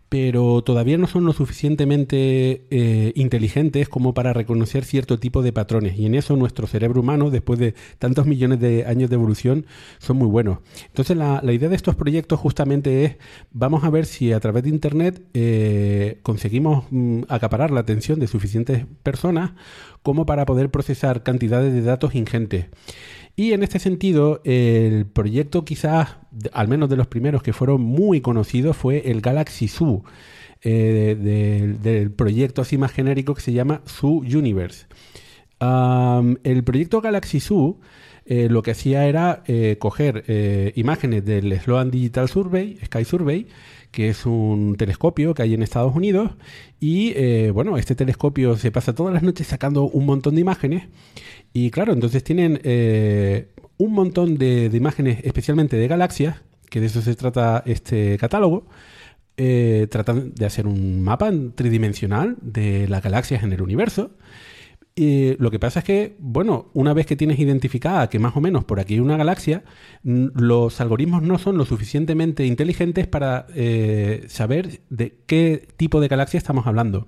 pero 0.10 0.64
todavía 0.64 0.97
no 0.97 1.05
son 1.05 1.26
lo 1.26 1.34
suficientemente 1.34 2.66
eh, 2.72 3.14
inteligentes 3.16 3.88
como 3.88 4.16
para 4.16 4.34
reconocer 4.34 4.84
cierto 4.84 5.20
tipo 5.20 5.43
de 5.43 5.53
patrones. 5.53 5.97
Y 5.97 6.07
en 6.07 6.16
eso 6.16 6.36
nuestro 6.36 6.66
cerebro 6.66 7.01
humano, 7.01 7.30
después 7.30 7.60
de 7.60 7.76
tantos 7.99 8.26
millones 8.26 8.60
de 8.60 8.86
años 8.86 9.12
de 9.12 9.16
evolución, 9.16 9.68
son 9.99 10.18
muy 10.18 10.28
buenos. 10.28 10.60
Entonces 10.88 11.16
la, 11.16 11.41
idea 11.53 11.70
de 11.70 11.76
estos 11.76 11.95
proyectos 11.95 12.39
justamente 12.39 13.05
es, 13.05 13.18
vamos 13.51 13.84
a 13.84 13.89
ver 13.91 14.07
si 14.07 14.34
a 14.34 14.39
través 14.39 14.64
de 14.64 14.70
Internet 14.70 15.22
eh, 15.36 16.20
conseguimos 16.24 16.86
mm, 16.89 17.24
acaparar 17.30 17.70
la 17.70 17.82
atención 17.82 18.20
de 18.20 18.28
suficientes 18.28 18.86
personas 19.03 19.51
como 20.01 20.26
para 20.26 20.45
poder 20.45 20.70
procesar 20.70 21.22
cantidades 21.24 21.74
de 21.74 21.82
datos 21.82 22.16
ingentes. 22.16 22.66
Y 23.40 23.54
en 23.54 23.64
este 23.64 23.80
sentido, 23.80 24.42
el 24.44 25.06
proyecto 25.06 25.64
quizás, 25.64 26.18
al 26.52 26.68
menos 26.68 26.90
de 26.90 26.98
los 26.98 27.08
primeros 27.08 27.42
que 27.42 27.54
fueron 27.54 27.80
muy 27.80 28.20
conocidos, 28.20 28.76
fue 28.76 29.10
el 29.12 29.22
Galaxy 29.22 29.70
Zoo, 29.70 30.04
eh, 30.62 31.16
de- 31.18 31.76
del- 31.82 32.12
proyecto 32.12 32.62
así 32.62 32.78
más 32.78 32.92
genérico 32.92 33.34
que 33.36 33.40
se 33.40 33.54
llama 33.54 33.82
Zoo 33.88 34.18
Universe. 34.40 34.88
El 36.44 36.64
proyecto 36.66 37.00
Galaxy 37.00 37.40
Zoo 37.40 37.80
eh, 38.26 38.48
lo 38.50 38.62
que 38.62 38.72
hacía 38.72 39.06
era 39.08 39.42
eh, 39.48 39.78
coger 39.80 40.26
imágenes 40.76 41.24
del 41.24 41.58
Sloan 41.62 41.92
Digital 41.92 42.28
Survey, 42.28 42.78
Sky 42.86 43.06
Survey, 43.06 43.48
que 43.92 44.10
es 44.10 44.26
un 44.26 44.76
telescopio 44.78 45.34
que 45.34 45.42
hay 45.42 45.54
en 45.54 45.64
Estados 45.64 45.96
Unidos, 45.96 46.32
y 46.80 47.14
eh, 47.16 47.52
bueno, 47.52 47.78
este 47.78 47.96
telescopio 47.96 48.56
se 48.56 48.72
pasa 48.72 48.94
todas 48.94 49.14
las 49.14 49.24
noches 49.24 49.48
sacando 49.48 49.84
un 49.84 50.06
montón 50.06 50.36
de 50.36 50.42
imágenes, 50.42 50.88
y 51.54 51.72
claro, 51.72 51.94
entonces 51.94 52.24
tienen 52.24 52.60
eh, 52.64 53.50
un 53.78 53.94
montón 53.94 54.38
de, 54.38 54.70
imágenes, 54.74 55.20
especialmente 55.24 55.78
de 55.78 55.88
galaxias, 55.88 56.42
que 56.70 56.80
de 56.80 56.88
eso 56.88 57.02
se 57.02 57.16
trata 57.16 57.64
este 57.66 58.18
catálogo, 58.18 58.68
eh, 59.38 59.88
tratan 59.90 60.34
de 60.36 60.46
hacer 60.46 60.68
un 60.68 61.02
mapa 61.02 61.30
en 61.30 61.54
tridimensional 61.54 62.38
de 62.42 62.88
las 62.88 63.02
galaxias 63.02 63.44
en 63.44 63.54
el 63.54 63.62
universo. 63.62 64.12
Lo 65.38 65.50
que 65.52 65.60
pasa 65.60 65.80
es 65.80 65.86
que, 65.86 66.16
bueno, 66.20 66.70
una 66.74 66.93
vez 66.93 67.06
que 67.06 67.16
tienes 67.16 67.39
identificada 67.39 68.10
que 68.10 68.20
más 68.20 68.36
o 68.36 68.41
menos 68.41 68.66
por 68.66 68.80
aquí 68.80 68.95
hay 68.95 69.00
una 69.00 69.16
galaxia, 69.18 69.64
los 70.04 70.82
algoritmos 70.82 71.22
no 71.24 71.38
son 71.38 71.58
lo 71.58 71.66
suficientemente 71.66 72.45
inteligentes 72.45 73.08
para 73.08 73.47
eh, 73.56 74.26
saber 74.28 74.82
de 74.89 75.16
qué 75.26 75.68
tipo 75.78 76.02
de 76.02 76.10
galaxia 76.10 76.38
estamos 76.38 76.68
hablando. 76.68 77.08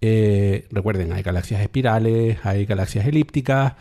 Eh, 0.00 0.66
recuerden, 0.70 1.12
hay 1.12 1.22
galaxias 1.22 1.60
espirales, 1.60 2.38
hay 2.42 2.66
galaxias 2.66 3.06
elípticas. 3.06 3.74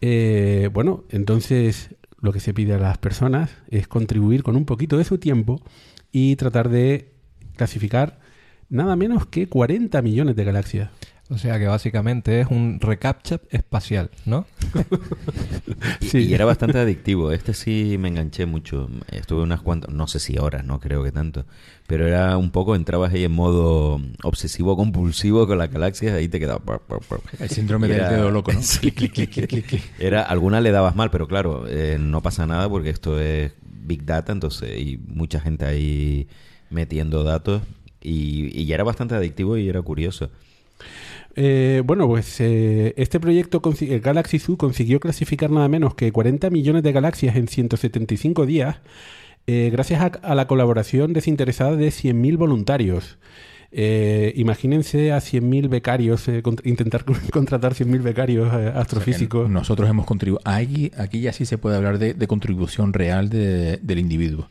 Eh, 0.00 0.70
bueno, 0.72 1.04
entonces 1.10 1.94
lo 2.20 2.32
que 2.32 2.40
se 2.40 2.54
pide 2.54 2.74
a 2.74 2.78
las 2.78 2.96
personas 2.96 3.50
es 3.68 3.86
contribuir 3.88 4.42
con 4.42 4.56
un 4.56 4.64
poquito 4.64 4.96
de 4.96 5.04
su 5.04 5.18
tiempo 5.18 5.60
y 6.10 6.36
tratar 6.36 6.70
de 6.70 7.12
clasificar 7.56 8.20
nada 8.70 8.96
menos 8.96 9.26
que 9.26 9.48
40 9.48 10.00
millones 10.00 10.34
de 10.36 10.44
galaxias. 10.44 10.90
O 11.32 11.38
sea 11.38 11.60
que 11.60 11.66
básicamente 11.66 12.40
es 12.40 12.48
un 12.48 12.80
recaptcha 12.80 13.40
espacial, 13.50 14.10
¿no? 14.26 14.46
Y, 16.00 16.06
Sí. 16.06 16.18
y 16.18 16.34
era 16.34 16.44
bastante 16.44 16.78
adictivo. 16.78 17.30
Este 17.30 17.54
sí 17.54 17.96
me 17.98 18.08
enganché 18.08 18.46
mucho. 18.46 18.88
Estuve 19.12 19.42
unas 19.42 19.60
cuantas, 19.60 19.94
no 19.94 20.06
sé 20.08 20.18
si 20.18 20.38
horas, 20.38 20.64
no 20.64 20.80
creo 20.80 21.04
que 21.04 21.12
tanto. 21.12 21.46
Pero 21.86 22.06
era 22.08 22.36
un 22.36 22.50
poco, 22.50 22.74
entrabas 22.74 23.12
ahí 23.12 23.24
en 23.24 23.32
modo 23.32 24.00
obsesivo 24.24 24.76
compulsivo 24.76 25.46
con 25.46 25.58
las 25.58 25.70
galaxias, 25.70 26.14
ahí 26.14 26.28
te 26.28 26.40
quedaba. 26.40 26.60
El 27.38 27.48
síndrome 27.50 27.86
del 27.86 28.08
dedo 28.08 28.30
loco, 28.30 28.52
¿no? 28.52 28.60
Sí. 28.62 28.90
Clic, 28.90 29.12
clic, 29.12 29.30
clic, 29.30 29.48
clic, 29.48 29.66
clic. 29.66 29.82
Era, 30.00 30.22
algunas 30.22 30.62
le 30.62 30.72
dabas 30.72 30.96
mal, 30.96 31.10
pero 31.10 31.28
claro, 31.28 31.64
eh, 31.68 31.96
no 32.00 32.22
pasa 32.22 32.46
nada 32.46 32.68
porque 32.68 32.90
esto 32.90 33.20
es 33.20 33.52
Big 33.62 34.04
Data, 34.04 34.32
entonces 34.32 34.70
hay 34.70 34.98
mucha 35.06 35.40
gente 35.40 35.64
ahí 35.64 36.26
metiendo 36.70 37.22
datos 37.24 37.62
y, 38.00 38.50
y 38.60 38.66
ya 38.66 38.74
era 38.74 38.84
bastante 38.84 39.14
adictivo 39.14 39.56
y 39.56 39.68
era 39.68 39.80
curioso. 39.82 40.30
Eh, 41.42 41.82
bueno, 41.86 42.06
pues 42.06 42.38
eh, 42.40 42.92
este 42.98 43.18
proyecto, 43.18 43.62
el 43.80 44.00
Galaxy 44.00 44.38
Zoo, 44.38 44.58
consiguió 44.58 45.00
clasificar 45.00 45.50
nada 45.50 45.68
menos 45.68 45.94
que 45.94 46.12
40 46.12 46.50
millones 46.50 46.82
de 46.82 46.92
galaxias 46.92 47.34
en 47.34 47.48
175 47.48 48.44
días, 48.44 48.76
eh, 49.46 49.70
gracias 49.72 50.02
a, 50.02 50.06
a 50.06 50.34
la 50.34 50.46
colaboración 50.46 51.14
desinteresada 51.14 51.76
de 51.76 51.88
100.000 51.88 52.36
voluntarios. 52.36 53.16
Eh, 53.72 54.34
imagínense 54.36 55.12
a 55.12 55.18
100.000 55.18 55.68
becarios, 55.70 56.28
eh, 56.28 56.42
cont- 56.42 56.60
intentar 56.66 57.04
contratar 57.32 57.72
100.000 57.72 58.02
becarios 58.02 58.52
eh, 58.52 58.72
astrofísicos. 58.74 59.48
Nosotros 59.48 59.88
hemos 59.88 60.04
contribuido. 60.04 60.42
Aquí, 60.44 60.90
aquí 60.98 61.20
ya 61.22 61.32
sí 61.32 61.46
se 61.46 61.56
puede 61.56 61.76
hablar 61.76 61.98
de, 61.98 62.12
de 62.12 62.26
contribución 62.26 62.92
real 62.92 63.30
de- 63.30 63.78
del 63.78 63.98
individuo. 63.98 64.48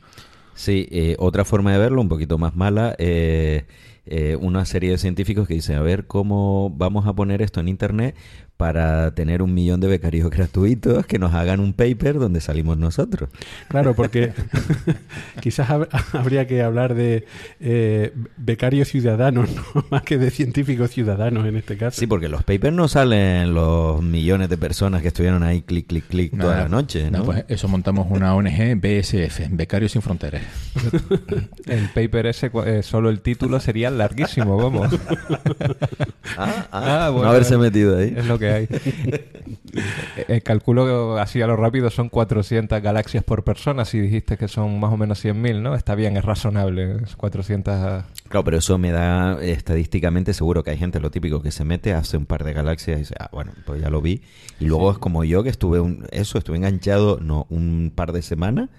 Sí, 0.60 0.89
eh, 0.91 1.16
otra 1.20 1.45
forma 1.45 1.72
de 1.72 1.78
verlo, 1.78 2.01
un 2.01 2.10
poquito 2.10 2.38
más 2.38 2.53
mala, 2.53 2.93
eh, 2.99 3.66
eh, 4.05 4.36
una 4.36 4.66
serie 4.66 4.91
de 4.91 4.97
científicos 4.97 5.47
que 5.47 5.53
dicen, 5.53 5.78
a 5.78 5.82
ver 5.82 6.05
cómo 6.05 6.70
vamos 6.76 7.07
a 7.07 7.14
poner 7.14 7.41
esto 7.41 7.62
en 7.62 7.70
Internet 7.70 8.14
para 8.60 9.12
tener 9.16 9.41
un 9.41 9.53
millón 9.53 9.80
de 9.80 9.88
becarios 9.88 10.30
gratuitos 10.38 11.05
que 11.05 11.18
nos 11.18 11.34
hagan 11.34 11.62
un 11.62 11.72
paper 11.72 12.20
donde 12.20 12.41
salimos 12.41 12.78
nosotros. 12.78 13.30
Claro, 13.70 13.93
porque 13.95 14.34
quizás 15.41 15.70
hab- 15.70 15.88
habría 16.12 16.45
que 16.45 16.62
hablar 16.62 16.93
de 16.93 17.26
eh, 17.62 18.12
becarios 18.36 18.89
ciudadanos, 18.89 19.49
¿no? 19.55 19.86
más 19.89 20.01
que 20.01 20.18
de 20.18 20.30
científicos 20.30 20.91
ciudadanos 20.91 21.45
en 21.47 21.55
este 21.55 21.78
caso. 21.78 21.97
Sí, 22.01 22.05
porque 22.05 22.28
los 22.28 22.43
papers 22.43 22.76
no 22.76 22.89
salen 22.89 23.53
los 23.53 24.03
millones 24.03 24.49
de 24.49 24.57
personas 24.57 25.01
que 25.01 25.07
estuvieron 25.07 25.41
ahí 25.43 25.62
clic, 25.62 25.88
clic, 25.88 26.07
clic 26.07 26.38
toda 26.38 26.57
la 26.57 26.68
noche, 26.68 27.10
¿no? 27.10 27.24
pues 27.24 27.45
eso 27.47 27.70
montamos 27.70 28.07
una 28.10 28.36
ONG 28.36 28.76
BSF, 28.76 29.51
Becarios 29.51 29.93
Sin 29.93 30.01
Fronteras. 30.01 30.41
El 31.66 31.88
paper 31.95 32.26
ese, 32.26 32.51
eh, 32.66 32.84
solo 32.84 33.10
el 33.10 33.22
título 33.22 33.62
sería 33.62 33.89
larguísimo, 33.89 34.57
vamos. 34.57 34.93
Ah, 36.38 36.68
ah, 36.74 36.89
Ah, 37.07 37.12
no 37.14 37.24
haberse 37.24 37.57
metido 37.57 37.97
ahí. 37.97 38.14
Es 38.18 38.26
lo 38.26 38.38
que 38.38 38.49
hay. 38.52 38.68
Eh, 40.28 40.41
calculo 40.41 41.16
que 41.16 41.22
así 41.22 41.41
a 41.41 41.47
lo 41.47 41.56
rápido 41.56 41.89
son 41.89 42.10
400 42.10 42.82
galaxias 42.82 43.24
por 43.24 43.43
persona. 43.43 43.86
Si 43.86 44.00
dijiste 44.00 44.36
que 44.36 44.47
son 44.47 44.80
más 44.80 44.91
o 44.91 44.97
menos 44.97 45.24
100.000, 45.24 45.62
¿no? 45.62 45.76
Está 45.76 45.95
bien, 45.95 46.18
es 46.18 46.26
razonable. 46.26 46.97
Es 47.04 47.16
400. 47.16 48.04
Claro, 48.28 48.43
pero 48.43 48.58
eso 48.58 48.78
me 48.78 48.91
da 48.91 49.41
estadísticamente 49.41 50.34
seguro 50.34 50.64
que 50.64 50.72
hay 50.72 50.78
gente, 50.78 51.00
lo 51.00 51.12
típico, 51.12 51.41
que 51.41 51.52
se 51.52 51.66
mete, 51.66 51.93
hace 51.93 52.18
un 52.18 52.26
par 52.26 52.43
de 52.43 52.54
galaxias 52.54 52.97
y 52.97 53.00
dice, 53.02 53.16
ah, 53.20 53.30
bueno, 53.32 53.52
pues 53.66 53.82
ya 53.82 53.89
lo 53.89 54.02
vi. 54.02 54.22
Y 54.60 54.66
luego 54.66 54.91
es 54.91 54.97
como 54.97 55.24
yo 55.24 55.43
que 55.43 55.50
estuve, 55.50 55.80
un, 55.80 56.08
eso, 56.12 56.38
estuve 56.38 56.58
enganchado, 56.58 57.20
no, 57.22 57.45
un 57.50 57.91
par 57.95 58.12
de 58.12 58.22
semanas. 58.22 58.70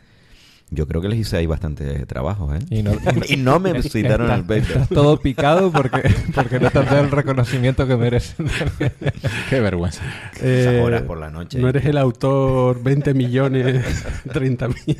Yo 0.73 0.87
creo 0.87 1.01
que 1.03 1.09
les 1.09 1.19
hice 1.19 1.37
ahí 1.37 1.47
bastante 1.47 2.07
trabajo, 2.07 2.55
¿eh? 2.55 2.61
Y 2.71 2.83
no, 2.85 2.93
Y 3.29 3.37
no 3.37 3.59
me 3.59 3.83
citaron 3.83 4.31
el 4.31 4.43
paper. 4.43 4.63
Estás 4.63 4.89
todo 4.89 5.19
picado 5.19 5.73
porque, 5.73 6.15
porque 6.35 6.61
no 6.61 6.71
te 6.71 6.79
has 6.79 6.87
dado 6.91 7.05
el 7.05 7.11
reconocimiento 7.11 7.87
que 7.89 7.97
merecen. 7.97 8.47
Qué 9.51 9.61
vergüenza. 9.61 10.03
Esas 10.35 10.45
Eh, 10.75 10.81
horas 10.83 11.03
por 11.03 11.19
la 11.19 11.29
noche. 11.31 11.59
No 11.59 11.69
eres 11.69 11.85
el 11.87 11.99
autor 11.99 12.83
20 12.83 13.15
millones, 13.15 14.05
30 14.33 14.69
mil. 14.69 14.99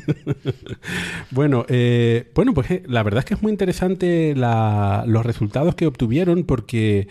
bueno, 1.31 1.65
eh, 1.69 2.29
bueno, 2.35 2.53
pues 2.53 2.69
eh, 2.71 2.83
la 2.87 3.03
verdad 3.03 3.19
es 3.19 3.25
que 3.25 3.33
es 3.35 3.41
muy 3.41 3.51
interesante 3.51 4.33
la- 4.35 5.03
los 5.07 5.25
resultados 5.25 5.75
que 5.75 5.85
obtuvieron 5.87 6.43
porque 6.43 7.07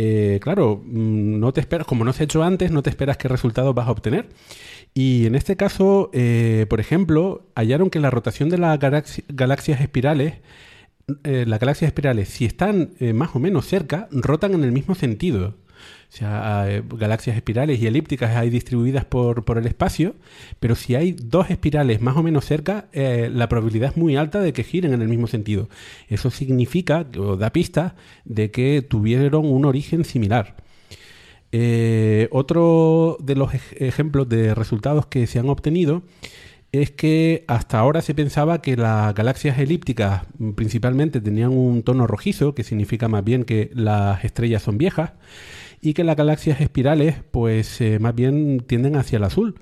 eh, 0.00 0.38
claro, 0.42 0.80
mm, 0.84 1.40
no 1.40 1.52
te 1.52 1.60
esperas, 1.60 1.86
como 1.86 2.04
no 2.04 2.12
se 2.12 2.22
ha 2.22 2.24
hecho 2.24 2.42
antes, 2.44 2.70
no 2.70 2.82
te 2.82 2.90
esperas 2.90 3.16
qué 3.16 3.26
resultados 3.26 3.74
vas 3.74 3.88
a 3.88 3.90
obtener. 3.90 4.28
Y 4.94 5.26
en 5.26 5.34
este 5.34 5.56
caso, 5.56 6.10
eh, 6.12 6.66
por 6.68 6.80
ejemplo, 6.80 7.46
hallaron 7.54 7.90
que 7.90 8.00
la 8.00 8.10
rotación 8.10 8.48
de 8.48 8.58
las 8.58 8.78
galaxi- 8.78 9.24
galaxias 9.28 9.80
espirales, 9.80 10.34
eh, 11.24 11.44
las 11.46 11.60
galaxias 11.60 11.88
espirales, 11.88 12.28
si 12.28 12.44
están 12.44 12.90
eh, 12.98 13.12
más 13.12 13.34
o 13.34 13.38
menos 13.38 13.66
cerca, 13.66 14.08
rotan 14.10 14.54
en 14.54 14.64
el 14.64 14.72
mismo 14.72 14.94
sentido. 14.94 15.54
O 16.10 16.10
sea, 16.10 16.66
galaxias 16.96 17.36
espirales 17.36 17.80
y 17.80 17.86
elípticas 17.86 18.34
hay 18.34 18.50
distribuidas 18.50 19.04
por, 19.04 19.44
el 19.58 19.66
espacio, 19.66 20.16
pero 20.58 20.74
si 20.74 20.94
hay 20.94 21.12
dos 21.12 21.50
espirales 21.50 22.00
más 22.00 22.16
o 22.16 22.22
menos 22.22 22.46
cerca, 22.46 22.86
la 22.92 23.48
probabilidad 23.48 23.90
es 23.90 23.96
muy 23.96 24.16
alta 24.16 24.40
de 24.40 24.52
que 24.54 24.64
giren 24.64 24.94
en 24.94 25.02
el 25.02 25.08
mismo 25.08 25.26
sentido. 25.26 25.68
Eso 26.08 26.30
significa, 26.30 27.06
o 27.18 27.36
da 27.36 27.50
pista, 27.52 27.94
de 28.24 28.50
que 28.50 28.82
tuvieron 28.82 29.44
un 29.46 29.66
origen 29.66 30.04
similar. 30.04 30.56
Eh, 31.52 32.28
otro 32.30 33.16
de 33.20 33.34
los 33.34 33.54
ej- 33.54 33.76
ejemplos 33.78 34.28
de 34.28 34.54
resultados 34.54 35.06
que 35.06 35.26
se 35.26 35.38
han 35.38 35.48
obtenido 35.48 36.02
es 36.72 36.90
que 36.90 37.44
hasta 37.48 37.78
ahora 37.78 38.02
se 38.02 38.14
pensaba 38.14 38.60
que 38.60 38.76
las 38.76 39.14
galaxias 39.14 39.58
elípticas 39.58 40.24
mm, 40.38 40.50
principalmente 40.50 41.20
tenían 41.22 41.50
un 41.56 41.82
tono 41.82 42.06
rojizo, 42.06 42.54
que 42.54 42.64
significa 42.64 43.08
más 43.08 43.24
bien 43.24 43.44
que 43.44 43.70
las 43.74 44.22
estrellas 44.24 44.62
son 44.62 44.76
viejas, 44.76 45.12
y 45.80 45.94
que 45.94 46.04
las 46.04 46.16
galaxias 46.16 46.60
espirales 46.60 47.16
pues 47.30 47.80
eh, 47.80 47.98
más 48.00 48.14
bien 48.14 48.60
tienden 48.66 48.96
hacia 48.96 49.16
el 49.16 49.24
azul. 49.24 49.54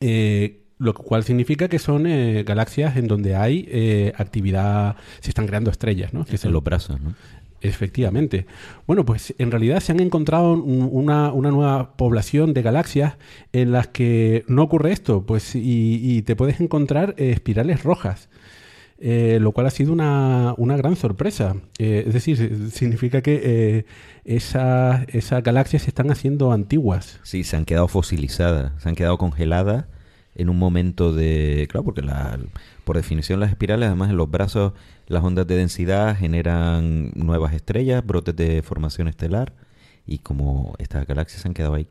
Eh, 0.00 0.60
lo 0.78 0.92
cual 0.92 1.22
significa 1.22 1.68
que 1.68 1.78
son 1.78 2.06
eh, 2.06 2.42
galaxias 2.44 2.96
en 2.96 3.06
donde 3.06 3.36
hay 3.36 3.66
eh, 3.70 4.12
actividad, 4.16 4.96
se 5.20 5.30
están 5.30 5.46
creando 5.46 5.70
estrellas, 5.70 6.12
¿no? 6.12 6.24
Que 6.24 6.32
En 6.32 6.38
son- 6.38 6.52
los 6.52 6.64
brazos, 6.64 7.00
¿no? 7.00 7.14
Efectivamente. 7.64 8.46
Bueno, 8.86 9.04
pues 9.04 9.34
en 9.38 9.50
realidad 9.50 9.80
se 9.80 9.92
han 9.92 10.00
encontrado 10.00 10.52
un- 10.52 10.88
una, 10.92 11.32
una 11.32 11.50
nueva 11.50 11.96
población 11.96 12.54
de 12.54 12.62
galaxias 12.62 13.14
en 13.52 13.72
las 13.72 13.88
que 13.88 14.44
no 14.48 14.62
ocurre 14.62 14.92
esto, 14.92 15.24
pues 15.26 15.54
y, 15.54 15.98
y 16.02 16.22
te 16.22 16.36
puedes 16.36 16.60
encontrar 16.60 17.14
eh, 17.18 17.30
espirales 17.30 17.82
rojas. 17.82 18.28
eh, 19.00 19.38
lo 19.40 19.50
cual 19.52 19.66
ha 19.66 19.70
sido 19.70 19.92
una, 19.92 20.54
una 20.56 20.76
gran 20.76 20.94
sorpresa. 20.96 21.56
Eh, 21.78 22.04
es 22.06 22.14
decir, 22.14 22.70
significa 22.70 23.22
que 23.22 23.84
esas, 24.24 25.04
esas 25.08 25.42
galaxias 25.42 25.82
se 25.82 25.90
están 25.90 26.10
haciendo 26.10 26.52
antiguas. 26.52 27.18
Sí, 27.24 27.44
se 27.44 27.56
han 27.56 27.64
quedado 27.64 27.88
fosilizadas, 27.88 28.72
se 28.82 28.88
han 28.88 28.94
quedado 28.94 29.18
congeladas 29.18 29.86
en 30.34 30.48
un 30.48 30.58
momento 30.58 31.12
de... 31.12 31.66
Claro, 31.70 31.84
porque 31.84 32.02
la, 32.02 32.38
por 32.84 32.96
definición 32.96 33.40
las 33.40 33.50
espirales, 33.50 33.86
además 33.88 34.10
en 34.10 34.16
los 34.16 34.30
brazos, 34.30 34.72
las 35.06 35.22
ondas 35.22 35.46
de 35.46 35.56
densidad 35.56 36.16
generan 36.16 37.12
nuevas 37.14 37.54
estrellas, 37.54 38.04
brotes 38.04 38.34
de 38.36 38.62
formación 38.62 39.08
estelar, 39.08 39.52
y 40.06 40.18
como 40.18 40.74
estas 40.78 41.06
galaxias 41.06 41.42
se 41.42 41.48
han 41.48 41.54
quedado 41.54 41.74
ahí 41.74 41.86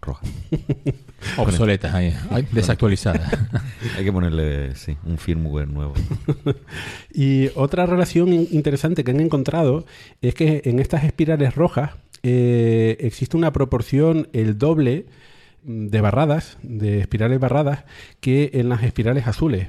rojas. 0.00 0.28
Obsoletas, 1.38 1.94
ahí, 1.94 2.12
desactualizadas. 2.50 3.32
Hay 3.96 4.04
que 4.04 4.12
ponerle, 4.12 4.74
sí, 4.74 4.96
un 5.04 5.18
firmware 5.18 5.68
nuevo. 5.68 5.94
Y 7.14 7.48
otra 7.54 7.86
relación 7.86 8.32
in- 8.32 8.48
interesante 8.50 9.04
que 9.04 9.10
han 9.10 9.20
encontrado 9.20 9.84
es 10.22 10.34
que 10.34 10.62
en 10.64 10.78
estas 10.80 11.04
espirales 11.04 11.54
rojas 11.54 11.92
eh, 12.22 12.96
existe 13.00 13.36
una 13.36 13.52
proporción 13.52 14.28
el 14.32 14.56
doble 14.58 15.06
de 15.64 16.00
barradas, 16.00 16.58
de 16.62 17.00
espirales 17.00 17.38
barradas, 17.40 17.84
que 18.20 18.50
en 18.54 18.68
las 18.68 18.82
espirales 18.82 19.26
azules. 19.26 19.68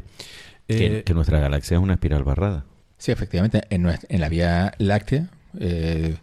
que, 0.67 0.99
Eh, 0.99 1.03
que 1.03 1.13
nuestra 1.13 1.39
galaxia 1.39 1.75
es 1.77 1.83
una 1.83 1.93
espiral 1.93 2.23
barrada. 2.23 2.65
Sí, 2.97 3.11
efectivamente, 3.11 3.63
en, 3.69 3.85
en 4.07 4.21
la 4.21 4.29
Vía 4.29 4.73
Láctea, 4.77 5.27
eh, 5.59 6.15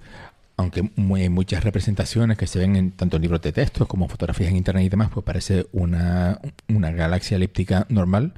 aunque 0.57 0.91
muy- 0.97 1.23
hay 1.23 1.29
muchas 1.29 1.63
representaciones 1.63 2.37
que 2.39 2.47
se 2.47 2.59
ven 2.59 2.75
en 2.77 2.91
tanto 2.93 3.17
en 3.17 3.23
libros 3.23 3.43
de 3.43 3.53
texto 3.53 3.87
como 3.87 4.09
fotografías 4.09 4.51
en 4.51 4.57
internet 4.57 4.85
y 4.85 4.89
demás, 4.89 5.11
pues 5.13 5.25
parece 5.25 5.67
una, 5.73 6.39
una 6.69 6.91
galaxia 6.91 7.37
elíptica 7.37 7.87
normal. 7.91 8.33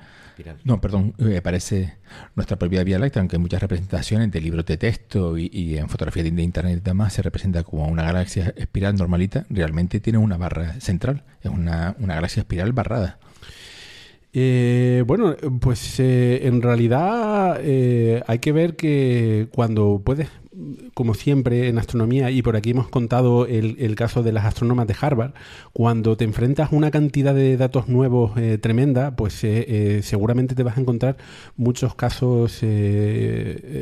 No, 0.65 0.81
perdón, 0.81 1.15
eh, 1.19 1.41
parece 1.43 1.95
nuestra 2.35 2.59
propia 2.59 2.85
Vía 2.85 2.99
Láctea, 2.99 3.21
aunque 3.21 3.37
en 3.37 3.43
muchas 3.43 3.61
representaciones 3.61 4.31
de 4.31 4.41
libros 4.41 4.65
de 4.67 4.77
texto 4.77 5.37
y, 5.39 5.51
y 5.53 5.77
en 5.79 5.89
fotografías 5.89 6.25
de, 6.25 6.31
de 6.31 6.43
internet 6.43 6.79
y 6.79 6.81
demás 6.81 7.13
se 7.13 7.23
representa 7.23 7.63
como 7.63 7.87
una 7.87 8.03
galaxia 8.03 8.53
espiral 8.57 8.97
normalita, 8.97 9.45
realmente 9.51 10.01
tiene 10.01 10.19
una 10.19 10.37
barra 10.37 10.81
central, 10.81 11.25
es 11.43 11.51
una, 11.51 11.97
una 11.99 12.15
galaxia 12.15 12.41
espiral 12.41 12.73
barrada. 12.73 13.19
Eh, 14.35 15.05
bueno, 15.07 15.37
pues 15.61 16.01
eh, 16.01 16.47
en 16.47 16.63
realidad 16.63 17.59
eh, 17.61 18.23
hay 18.27 18.39
que 18.39 18.53
ver 18.53 18.77
que 18.77 19.49
cuando 19.53 20.01
puedes, 20.03 20.29
como 20.95 21.15
siempre 21.15 21.69
en 21.69 21.79
astronomía, 21.79 22.31
y 22.31 22.43
por 22.43 22.57
aquí 22.57 22.71
hemos 22.71 22.89
contado 22.89 23.47
el, 23.47 23.95
caso 23.97 24.23
de 24.23 24.33
las 24.33 24.45
astrónomas 24.45 24.87
de 24.87 24.95
Harvard, 25.01 25.33
cuando 25.73 26.17
te 26.17 26.25
enfrentas 26.25 26.73
a 26.73 26.77
una 26.77 26.91
cantidad 26.91 27.35
de 27.35 27.57
datos 27.57 27.89
nuevos 27.89 28.33
eh, 28.37 28.59
tremenda, 28.59 29.17
pues 29.17 29.45
eh, 29.45 29.65
eh, 29.69 30.01
seguramente 30.03 30.55
te 30.55 30.63
vas 30.63 30.77
a 30.77 30.81
encontrar 30.81 31.17
muchos 31.57 31.95
casos 31.95 32.63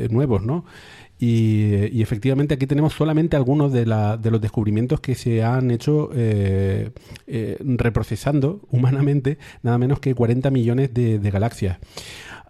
nuevos, 0.09 0.43
¿no? 0.43 0.65
Y, 1.19 2.01
efectivamente 2.01 2.55
aquí 2.55 2.65
tenemos 2.65 2.93
solamente 2.93 3.35
algunos 3.35 3.71
de, 3.71 3.85
la- 3.85 4.17
de 4.17 4.31
los 4.31 4.41
descubrimientos 4.41 5.01
que 5.01 5.13
se 5.13 5.43
han 5.43 5.69
hecho 5.69 6.09
reprocesando 7.27 8.61
humanamente 8.71 9.37
nada 9.61 9.77
menos 9.77 9.99
que 9.99 10.15
40 10.15 10.49
millones 10.49 10.93
de, 10.93 11.19
de 11.19 11.31
galaxias. 11.31 11.77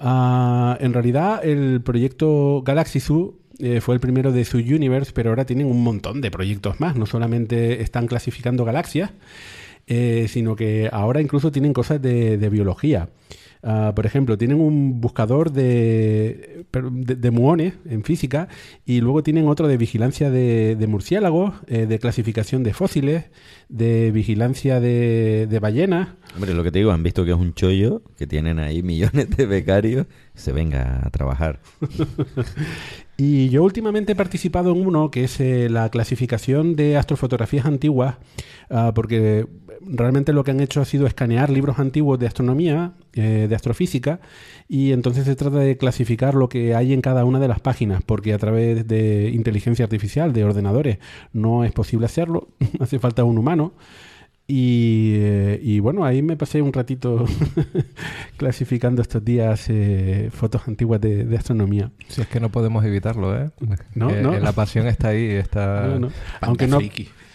Ah, 0.03 0.77
en 0.79 0.93
realidad 0.93 1.45
el 1.45 1.81
proyecto 1.81 2.63
Galaxy 2.65 2.99
Zoo 2.99 3.40
eh, 3.61 3.79
fue 3.81 3.95
el 3.95 4.01
primero 4.01 4.31
de 4.31 4.43
su 4.43 4.57
Universe, 4.57 5.11
pero 5.13 5.29
ahora 5.29 5.45
tienen 5.45 5.67
un 5.67 5.83
montón 5.83 6.19
de 6.21 6.31
proyectos 6.31 6.79
más. 6.79 6.95
No 6.95 7.05
solamente 7.05 7.81
están 7.81 8.07
clasificando 8.07 8.65
galaxias, 8.65 9.11
eh, 9.87 10.27
sino 10.29 10.55
que 10.55 10.89
ahora 10.91 11.21
incluso 11.21 11.51
tienen 11.51 11.73
cosas 11.73 12.01
de, 12.01 12.37
de 12.37 12.49
biología. 12.49 13.09
Ah, 13.63 13.93
por 13.95 14.05
ejemplo, 14.05 14.37
tienen 14.37 14.59
un 14.59 15.01
buscador 15.01 15.51
de, 15.51 16.65
de, 16.71 17.15
de 17.15 17.31
muones 17.31 17.75
en 17.85 18.03
física 18.03 18.47
y 18.85 19.01
luego 19.01 19.21
tienen 19.21 19.47
otro 19.47 19.67
de 19.67 19.77
vigilancia 19.77 20.31
de, 20.31 20.75
de 20.75 20.87
murciélagos, 20.87 21.53
eh, 21.67 21.85
de 21.85 21.99
clasificación 21.99 22.63
de 22.63 22.73
fósiles, 22.73 23.25
de 23.69 24.11
vigilancia 24.11 24.79
de, 24.79 25.47
de 25.47 25.59
ballenas. 25.59 26.09
Hombre, 26.35 26.53
lo 26.53 26.63
que 26.63 26.71
te 26.71 26.79
digo, 26.79 26.91
han 26.91 27.03
visto 27.03 27.23
que 27.23 27.31
es 27.31 27.37
un 27.37 27.53
chollo, 27.53 28.01
que 28.17 28.25
tienen 28.25 28.57
ahí 28.57 28.81
millones 28.81 29.29
de 29.29 29.45
becarios, 29.45 30.07
se 30.33 30.51
venga 30.51 31.01
a 31.05 31.09
trabajar. 31.11 31.59
Y 33.23 33.49
yo 33.49 33.63
últimamente 33.63 34.13
he 34.13 34.15
participado 34.15 34.71
en 34.71 34.83
uno 34.83 35.11
que 35.11 35.25
es 35.25 35.39
eh, 35.39 35.69
la 35.69 35.89
clasificación 35.89 36.75
de 36.75 36.97
astrofotografías 36.97 37.67
antiguas, 37.67 38.15
ah, 38.71 38.93
porque 38.95 39.45
realmente 39.85 40.33
lo 40.33 40.43
que 40.43 40.51
han 40.51 40.59
hecho 40.59 40.81
ha 40.81 40.85
sido 40.85 41.07
escanear 41.07 41.49
libros 41.49 41.79
antiguos 41.79 42.19
de 42.19 42.27
astronomía, 42.27 42.93
eh, 43.13 43.47
de 43.49 43.55
astrofísica, 43.55 44.19
y 44.67 44.91
entonces 44.91 45.25
se 45.25 45.35
trata 45.35 45.57
de 45.57 45.77
clasificar 45.77 46.35
lo 46.35 46.49
que 46.49 46.75
hay 46.75 46.93
en 46.93 47.01
cada 47.01 47.25
una 47.25 47.39
de 47.39 47.47
las 47.47 47.59
páginas, 47.59 48.01
porque 48.03 48.33
a 48.33 48.37
través 48.37 48.87
de 48.87 49.31
inteligencia 49.33 49.85
artificial, 49.85 50.33
de 50.33 50.43
ordenadores, 50.43 50.97
no 51.33 51.63
es 51.63 51.71
posible 51.71 52.05
hacerlo, 52.05 52.49
hace 52.79 52.99
falta 52.99 53.23
un 53.23 53.37
humano. 53.37 53.73
Y, 54.47 55.13
eh, 55.15 55.59
y 55.63 55.79
bueno, 55.79 56.03
ahí 56.03 56.21
me 56.21 56.35
pasé 56.35 56.61
un 56.61 56.73
ratito 56.73 57.25
clasificando 58.37 59.01
estos 59.01 59.23
días 59.23 59.67
eh, 59.69 60.29
fotos 60.33 60.67
antiguas 60.67 60.99
de, 60.99 61.23
de 61.23 61.37
astronomía. 61.37 61.91
Si 62.09 62.19
es 62.19 62.27
que 62.27 62.41
no 62.41 62.49
podemos 62.49 62.83
evitarlo, 62.83 63.37
¿eh? 63.37 63.49
No, 63.95 64.09
Eh, 64.09 64.21
no. 64.21 64.37
La 64.37 64.51
pasión 64.51 64.87
está 64.87 65.09
ahí, 65.09 65.25
está... 65.25 65.87
No, 65.87 65.99
no. 65.99 66.11
Aunque 66.41 66.67
no, 66.67 66.79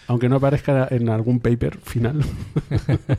aunque 0.06 0.28
no 0.28 0.36
aparezca 0.36 0.88
en 0.90 1.08
algún 1.08 1.40
paper 1.40 1.78
final, 1.78 2.20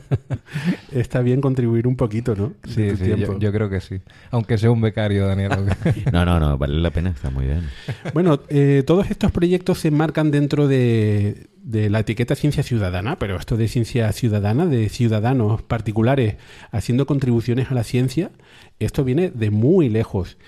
está 0.92 1.20
bien 1.20 1.40
contribuir 1.40 1.86
un 1.86 1.96
poquito, 1.96 2.34
¿no? 2.34 2.54
Sí, 2.64 2.96
sí, 2.96 3.12
yo 3.38 3.52
creo 3.52 3.68
que 3.68 3.80
sí. 3.80 4.00
Aunque 4.30 4.58
sea 4.58 4.70
un 4.70 4.80
becario, 4.80 5.26
Daniel. 5.26 5.50
No, 6.12 6.24
no, 6.24 6.40
no, 6.40 6.56
vale 6.58 6.78
la 6.78 6.90
pena, 6.90 7.10
está 7.10 7.30
muy 7.30 7.44
bien. 7.46 7.68
Bueno, 8.14 8.40
eh, 8.48 8.82
todos 8.86 9.10
estos 9.10 9.30
proyectos 9.30 9.80
se 9.80 9.88
enmarcan 9.88 10.30
dentro 10.30 10.68
de, 10.68 11.48
de 11.62 11.90
la 11.90 12.00
etiqueta 12.00 12.34
ciencia 12.34 12.62
ciudadana, 12.62 13.18
pero 13.18 13.36
esto 13.36 13.56
de 13.56 13.68
ciencia 13.68 14.10
ciudadana, 14.12 14.66
de 14.66 14.88
ciudadanos 14.88 15.62
particulares 15.62 16.36
haciendo 16.70 17.06
contribuciones 17.06 17.70
a 17.70 17.74
la 17.74 17.84
ciencia, 17.84 18.30
esto 18.78 19.04
viene 19.04 19.30
de 19.30 19.50
muy 19.50 19.88
lejos. 19.88 20.38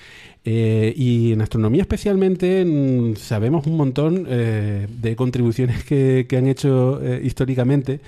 Eh, 0.44 0.94
y 0.96 1.32
en 1.32 1.42
astronomía 1.42 1.82
especialmente 1.82 2.64
mm, 2.64 3.16
sabemos 3.16 3.66
un 3.66 3.76
montón 3.76 4.26
eh, 4.26 4.86
de 4.88 5.14
contribuciones 5.14 5.84
que, 5.84 6.24
que 6.26 6.38
han 6.38 6.46
hecho 6.46 6.98
eh, 7.02 7.20
históricamente 7.22 8.00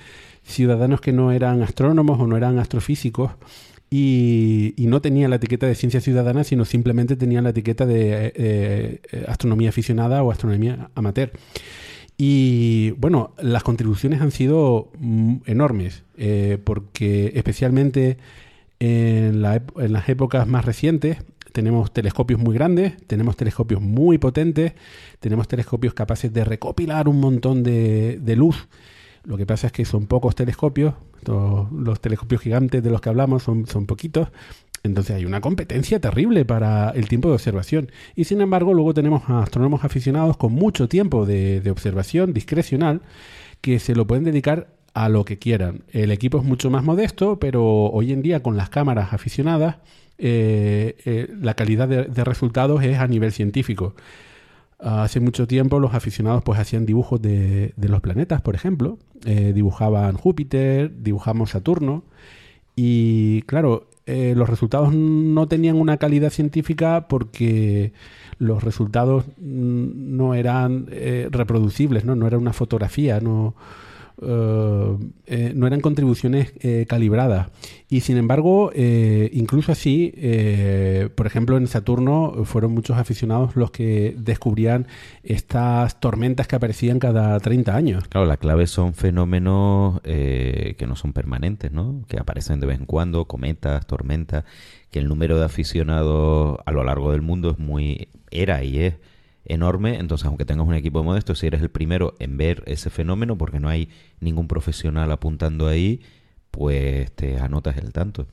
ciudadanos 0.43 1.03
que 1.03 1.13
no 1.13 1.31
eran 1.31 1.63
astrónomos 1.63 2.19
o 2.19 2.27
no 2.27 2.39
eran 2.39 2.59
astrofísicos 2.59 3.33
y, 3.91 4.73
y 4.79 4.87
no 4.87 5.03
tenían 5.03 5.29
la 5.29 5.37
etiqueta 5.37 5.67
de 5.67 5.75
ciencia 5.75 6.01
ciudadana, 6.01 6.43
sino 6.43 6.65
simplemente 6.65 7.17
tenían 7.17 7.45
la 7.45 7.51
etiqueta 7.51 7.85
de 7.85 9.03
astronomía 9.29 9.69
aficionada 9.69 10.23
o 10.23 10.33
astronomía 10.33 10.89
amateur. 10.95 11.33
Y 12.17 12.93
bueno, 12.93 13.35
las 13.39 13.63
contribuciones 13.63 14.23
han 14.23 14.31
sido 14.31 14.91
mm, 14.99 15.37
enormes, 15.45 16.05
porque 16.65 17.33
especialmente 17.35 18.17
en, 18.81 19.43
la 19.43 19.63
en 19.77 19.93
las 19.93 20.09
épocas 20.09 20.49
más 20.49 20.65
recientes 20.65 21.19
Tenemos 21.53 21.93
telescopios 21.93 22.41
muy 22.41 22.55
grandes, 22.55 22.97
tenemos 23.07 23.37
telescopios 23.37 23.81
muy 23.81 24.19
potentes, 24.19 24.73
tenemos 25.21 25.49
telescopios 25.49 25.95
capaces 25.95 26.33
de 26.33 26.45
recopilar 26.45 27.09
un 27.09 27.21
montón 27.21 27.63
de, 27.63 28.19
de 28.21 28.37
luz. 28.37 28.69
Lo 29.25 29.37
que 29.37 29.47
pasa 29.47 29.69
es 29.69 29.73
que 29.73 29.85
son 29.85 30.07
pocos 30.07 30.35
telescopios, 30.35 30.95
los 31.27 32.01
telescopios 32.01 32.41
gigantes 32.41 32.83
de 32.83 32.91
los 32.91 33.01
que 33.01 33.09
hablamos 33.09 33.45
son, 33.45 33.67
son 33.67 33.87
poquitos, 33.87 34.29
entonces 34.83 35.15
hay 35.15 35.25
una 35.25 35.41
competencia 35.41 36.01
terrible 36.01 36.45
para 36.45 36.91
el 36.91 37.09
tiempo 37.09 37.29
de 37.29 37.35
observación. 37.35 37.91
Y 38.17 38.25
sin 38.25 38.41
embargo, 38.41 38.75
luego 38.75 38.95
tenemos 38.95 39.23
astrónomos 39.29 39.85
aficionados 39.85 40.37
con 40.37 40.53
mucho 40.53 40.89
tiempo 40.89 41.25
de, 41.25 41.61
de 41.61 41.71
observación 41.71 42.33
discrecional 42.33 43.03
que 43.61 43.79
se 43.79 43.95
lo 43.95 44.07
pueden 44.07 44.25
dedicar 44.25 44.75
a 44.95 45.09
lo 45.09 45.25
que 45.25 45.39
quieran. 45.39 45.85
El 45.93 46.11
equipo 46.11 46.39
es 46.39 46.45
mucho 46.45 46.69
más 46.69 46.83
modesto, 46.83 47.39
pero 47.39 47.65
hoy 47.65 48.13
en 48.13 48.23
día 48.23 48.43
con 48.43 48.57
las 48.57 48.71
cámaras 48.71 49.13
aficionadas, 49.13 49.77
eh, 50.19 50.97
eh, 51.05 51.29
la 51.41 51.55
calidad 51.55 51.89
de, 51.89 52.25
resultados 52.25 52.83
es 52.85 52.99
a 52.99 53.07
nivel 53.07 53.33
científico. 53.33 53.95
Hace 54.79 55.21
mucho 55.21 55.47
tiempo 55.47 55.79
los 55.79 55.95
aficionados 55.95 56.43
pues 56.43 56.59
hacían 56.59 56.87
dibujos 56.87 57.23
de, 57.23 57.73
los 57.77 58.01
planetas, 58.01 58.41
por 58.41 58.55
ejemplo. 58.55 58.99
Eh, 59.25 59.53
dibujaban 59.55 60.17
Júpiter, 60.17 60.93
dibujamos 61.03 61.51
Saturno. 61.51 62.05
Y 62.75 63.43
claro, 63.43 63.89
los 64.07 64.49
resultados 64.49 64.93
no 64.93 65.47
tenían 65.47 65.77
una 65.77 65.97
calidad 65.99 66.31
científica 66.31 67.07
porque 67.09 67.93
los 68.39 68.65
resultados 68.65 69.25
mm, 69.39 70.17
no 70.17 70.35
eran 70.35 70.87
reproducibles, 71.31 72.05
¿no? 72.05 72.17
no 72.17 72.27
era 72.27 72.39
una 72.39 72.53
fotografía, 72.53 73.21
no, 73.21 73.55
eh, 74.21 74.97
eh, 75.27 75.53
no 75.55 75.67
eran 75.67 75.81
contribuciones 75.81 76.53
eh, 76.61 76.87
calibradas. 76.89 77.49
Y 77.89 78.01
sin 78.01 78.17
embargo, 78.17 78.71
eh, 78.75 79.31
incluso 79.33 79.73
así, 79.73 80.13
por 81.15 81.27
ejemplo, 81.27 81.57
en 81.57 81.67
Saturno 81.67 82.45
fueron 82.45 82.73
muchos 82.73 82.97
aficionados 82.97 83.55
los 83.55 83.71
que 83.71 84.15
descubrían 84.19 84.87
estas 85.23 86.01
tormentas 86.01 86.49
que 86.49 86.57
aparecían 86.57 86.99
cada 86.99 87.39
30 87.39 87.77
años. 87.77 88.05
Claro, 88.09 88.27
la 88.27 88.39
clave 88.39 88.67
son 88.67 88.95
fenómenos 88.95 90.01
que 90.03 90.85
no 90.89 90.97
son 90.97 91.13
permanentes, 91.13 91.71
¿no? 91.71 92.03
Que 92.09 92.19
aparecen 92.19 92.61
de 92.61 92.67
vez 92.67 92.79
en 92.79 92.87
cuando, 92.87 93.27
cometas, 93.27 93.87
tormentas, 93.87 94.45
que 94.91 94.99
el 94.99 95.09
número 95.09 95.39
de 95.39 95.45
aficionados 95.45 96.61
a 96.65 96.73
lo 96.73 96.85
largo 96.85 97.13
del 97.13 97.21
mundo 97.21 97.51
es 97.51 97.59
muy, 97.59 98.09
era 98.31 98.65
y 98.65 98.79
es 98.79 98.95
enorme, 99.45 99.99
entonces 99.99 100.27
aunque 100.27 100.45
tengas 100.45 100.67
un 100.67 100.75
equipo 100.75 101.03
modesto, 101.03 101.35
si 101.35 101.47
eres 101.47 101.63
el 101.63 101.71
primero 101.71 102.15
en 102.19 102.37
ver 102.37 102.63
ese 102.67 102.91
fenómeno, 102.91 103.37
porque 103.37 103.61
no 103.61 103.69
hay 103.69 103.89
ningún 104.21 104.49
profesional 104.49 105.11
apuntando 105.11 105.67
ahí, 105.67 106.01
pues 106.51 107.11
te 107.13 107.39
anotas 107.39 107.77
el 107.79 107.93
tanto. 107.93 108.27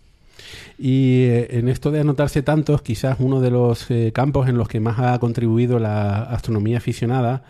Y 0.78 1.24
eh, 1.24 1.48
en 1.58 1.68
esto 1.68 1.92
de 1.92 2.00
anotarse 2.00 2.44
tantos, 2.44 2.82
quizás 2.82 3.18
uno 3.20 3.42
de 3.42 3.52
los 3.52 3.90
eh, 3.92 4.12
campos 4.14 4.48
en 4.48 4.58
los 4.58 4.68
que 4.68 4.80
más 4.80 5.00
ha 5.00 5.20
contribuido 5.20 5.80
la 5.80 6.24
astronomía 6.24 6.78
aficionada 6.78 7.44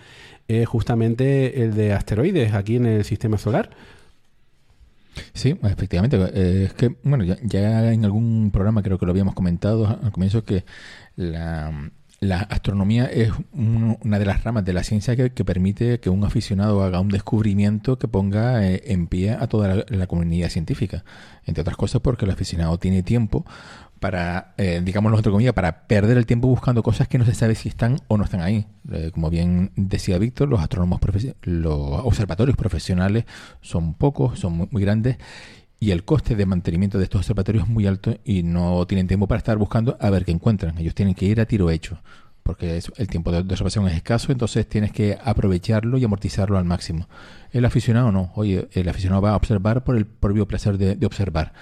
es 0.47 0.67
justamente 0.67 1.63
el 1.63 1.75
de 1.75 1.93
asteroides 1.93 2.53
aquí 2.53 2.77
en 2.77 2.87
el 2.87 3.05
sistema 3.05 3.37
solar. 3.37 3.69
Sí, 5.33 5.55
efectivamente. 5.63 6.17
Eh, 6.33 6.63
es 6.65 6.73
que, 6.73 6.95
bueno, 7.03 7.23
ya, 7.23 7.37
ya 7.43 7.91
en 7.91 8.05
algún 8.05 8.49
programa 8.51 8.81
creo 8.81 8.97
que 8.97 9.05
lo 9.05 9.11
habíamos 9.11 9.35
comentado 9.35 9.85
al 9.87 10.11
comienzo 10.11 10.43
que 10.43 10.63
la, 11.15 11.91
la 12.21 12.39
astronomía 12.41 13.05
es 13.05 13.31
un- 13.53 13.97
una 14.03 14.19
de 14.19 14.25
las 14.25 14.43
ramas 14.43 14.65
de 14.65 14.73
la 14.73 14.83
ciencia 14.83 15.15
que, 15.15 15.31
que 15.31 15.45
permite 15.45 15.99
que 15.99 16.09
un 16.09 16.23
aficionado 16.25 16.83
haga 16.83 16.99
un 16.99 17.09
descubrimiento 17.09 17.97
que 17.97 18.07
ponga 18.07 18.65
eh, 18.67 18.81
en 18.87 19.07
pie 19.07 19.31
a 19.31 19.47
toda 19.47 19.85
la, 19.87 20.07
comunidad 20.07 20.49
científica. 20.49 21.03
Entre 21.45 21.61
otras 21.61 21.77
cosas 21.77 22.01
porque 22.01 22.25
el 22.25 22.31
aficionado 22.31 22.77
tiene 22.77 23.03
tiempo 23.03 23.45
para, 23.99 24.53
eh, 24.57 24.81
digámoslo 24.83 25.17
entre 25.17 25.31
comillas, 25.31 25.53
para 25.53 25.87
perder 25.87 26.17
el 26.17 26.25
tiempo 26.25 26.47
buscando 26.47 26.83
cosas 26.83 27.07
que 27.07 27.17
no 27.17 27.25
se 27.25 27.33
sabe 27.33 27.55
si 27.55 27.69
están 27.69 27.97
o 28.07 28.17
no 28.17 28.23
están 28.25 28.41
ahí. 28.41 28.65
Eh, 28.91 29.11
como 29.13 29.29
bien 29.29 29.71
decía 29.75 30.17
Víctor, 30.17 30.49
los 30.49 30.59
astrónomos, 30.61 30.99
los 31.43 32.01
observatorios 32.03 32.57
profesionales 32.57 33.25
son 33.61 33.93
pocos, 33.93 34.39
son 34.39 34.53
muy, 34.53 34.67
muy 34.71 34.81
grandes 34.81 35.17
y 35.79 35.91
el 35.91 36.03
coste 36.03 36.35
de 36.35 36.45
mantenimiento 36.45 36.97
de 36.97 37.05
estos 37.05 37.19
observatorios 37.19 37.63
es 37.65 37.69
muy 37.69 37.87
alto 37.87 38.17
y 38.25 38.43
no 38.43 38.85
tienen 38.85 39.07
tiempo 39.07 39.27
para 39.27 39.37
estar 39.37 39.57
buscando 39.57 39.97
a 39.99 40.09
ver 40.09 40.25
qué 40.25 40.31
encuentran. 40.31 40.77
Ellos 40.77 40.95
tienen 40.95 41.15
que 41.15 41.25
ir 41.25 41.39
a 41.39 41.45
tiro 41.45 41.69
hecho 41.69 41.99
porque 42.49 42.81
el 42.97 43.07
tiempo 43.07 43.31
de, 43.31 43.37
observación 43.39 43.87
es 43.87 43.95
escaso, 43.95 44.31
entonces 44.31 44.67
tienes 44.67 44.91
que 44.91 45.19
aprovecharlo 45.23 45.99
y 45.99 46.03
amortizarlo 46.03 46.57
al 46.57 46.65
máximo. 46.65 47.07
El 47.51 47.63
aficionado 47.63 48.11
no, 48.11 48.31
oye, 48.33 48.67
el 48.71 48.89
aficionado 48.89 49.21
va 49.21 49.31
a 49.33 49.35
observar 49.35 49.83
por 49.83 49.95
el 49.95 50.07
propio 50.07 50.47
placer 50.47 50.79
de, 50.79 51.05
observar. 51.05 51.53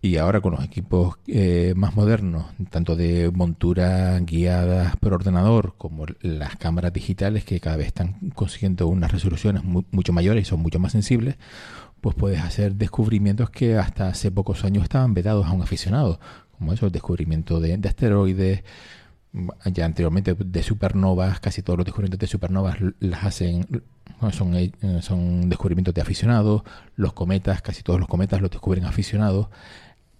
Y 0.00 0.16
ahora 0.16 0.40
con 0.40 0.52
los 0.52 0.64
equipos 0.64 1.16
eh, 1.26 1.74
más 1.76 1.94
modernos, 1.94 2.46
tanto 2.70 2.96
de 2.96 3.30
montura 3.34 4.18
guiadas 4.20 4.96
por 4.96 5.12
ordenador 5.12 5.74
como 5.76 6.06
las 6.22 6.56
cámaras 6.56 6.94
digitales 6.94 7.44
que 7.44 7.60
cada 7.60 7.76
vez 7.76 7.88
están 7.88 8.14
consiguiendo 8.34 8.88
unas 8.88 9.12
resoluciones 9.12 9.62
mu- 9.62 9.84
mucho 9.90 10.14
mayores 10.14 10.46
y 10.46 10.48
son 10.48 10.60
mucho 10.60 10.78
más 10.78 10.92
sensibles, 10.92 11.36
pues 12.02 12.14
puedes 12.16 12.40
hacer 12.40 12.74
descubrimientos 12.74 13.48
que 13.48 13.76
hasta 13.78 14.08
hace 14.08 14.30
pocos 14.30 14.64
años 14.64 14.82
estaban 14.82 15.14
vedados 15.14 15.46
a 15.46 15.52
un 15.52 15.62
aficionado, 15.62 16.20
como 16.58 16.74
eso, 16.74 16.84
el 16.86 16.92
descubrimiento 16.92 17.60
de, 17.60 17.78
de 17.78 17.88
asteroides, 17.88 18.64
mm, 19.32 19.48
ya 19.72 19.86
anteriormente 19.86 20.34
de 20.34 20.62
supernovas, 20.62 21.40
casi 21.40 21.62
todos 21.62 21.78
los 21.78 21.86
descubrimientos 21.86 22.18
de 22.20 22.26
supernovas 22.26 22.76
las 23.00 23.24
hacen, 23.24 23.66
son, 24.32 24.54
eh, 24.56 24.72
son 25.00 25.48
descubrimientos 25.48 25.94
de 25.94 26.02
aficionados, 26.02 26.62
los 26.96 27.12
cometas, 27.14 27.62
casi 27.62 27.82
todos 27.82 27.98
los 28.00 28.08
cometas 28.08 28.40
los 28.42 28.50
descubren 28.50 28.84
aficionados, 28.84 29.46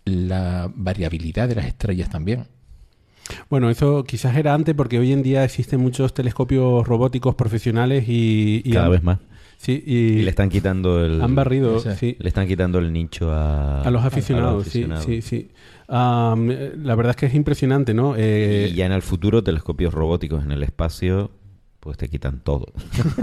la 0.05 0.71
variabilidad 0.75 1.49
de 1.49 1.57
las 1.57 1.67
estrellas 1.67 2.09
también. 2.11 2.47
Bueno, 3.49 3.71
eso 3.71 4.05
quizás 4.05 4.37
era 4.37 4.55
antes 4.55 4.75
porque 4.75 4.99
hoy 4.99 5.13
en 5.13 5.23
día 5.23 5.45
existen 5.45 5.81
muchos 5.81 6.13
telescopios 6.15 6.87
robóticos 6.87 7.35
profesionales 7.35 8.05
y... 8.09 8.63
y 8.65 8.73
Cada 8.73 8.87
han- 8.87 8.91
vez 8.93 9.03
más. 9.03 9.19
Sí, 9.65 9.81
y, 9.87 9.95
Y 9.95 10.23
le 10.23 10.31
están 10.31 10.49
quitando 10.49 11.05
el... 11.05 11.23
han 11.23 11.37
barrido, 11.37 11.79
sí. 11.79 12.17
Le 12.19 12.29
están 12.29 12.49
quitando 12.49 12.81
el 12.81 12.93
nicho 12.93 13.31
a, 13.31 13.83
A 13.83 13.91
los 13.93 14.05
aficionados, 14.05 14.63
aficionados. 14.67 15.05
sí, 15.05 15.23
sí, 15.23 15.47
sí. 15.47 15.51
Eh, 15.89 16.73
la 16.83 16.95
verdad 16.97 17.11
es 17.11 17.17
que 17.17 17.27
es 17.27 17.35
impresionante, 17.35 17.95
¿no? 17.95 18.15
Eh, 18.17 18.71
Y 18.73 18.75
ya 18.75 18.87
en 18.87 18.93
el 18.93 19.03
futuro, 19.03 19.45
telescopios 19.45 19.95
robóticos 19.95 20.43
en 20.43 20.51
el 20.51 20.65
espacio, 20.65 21.31
pues 21.79 21.97
te 21.97 22.09
quitan 22.09 22.41
todo. 22.41 22.73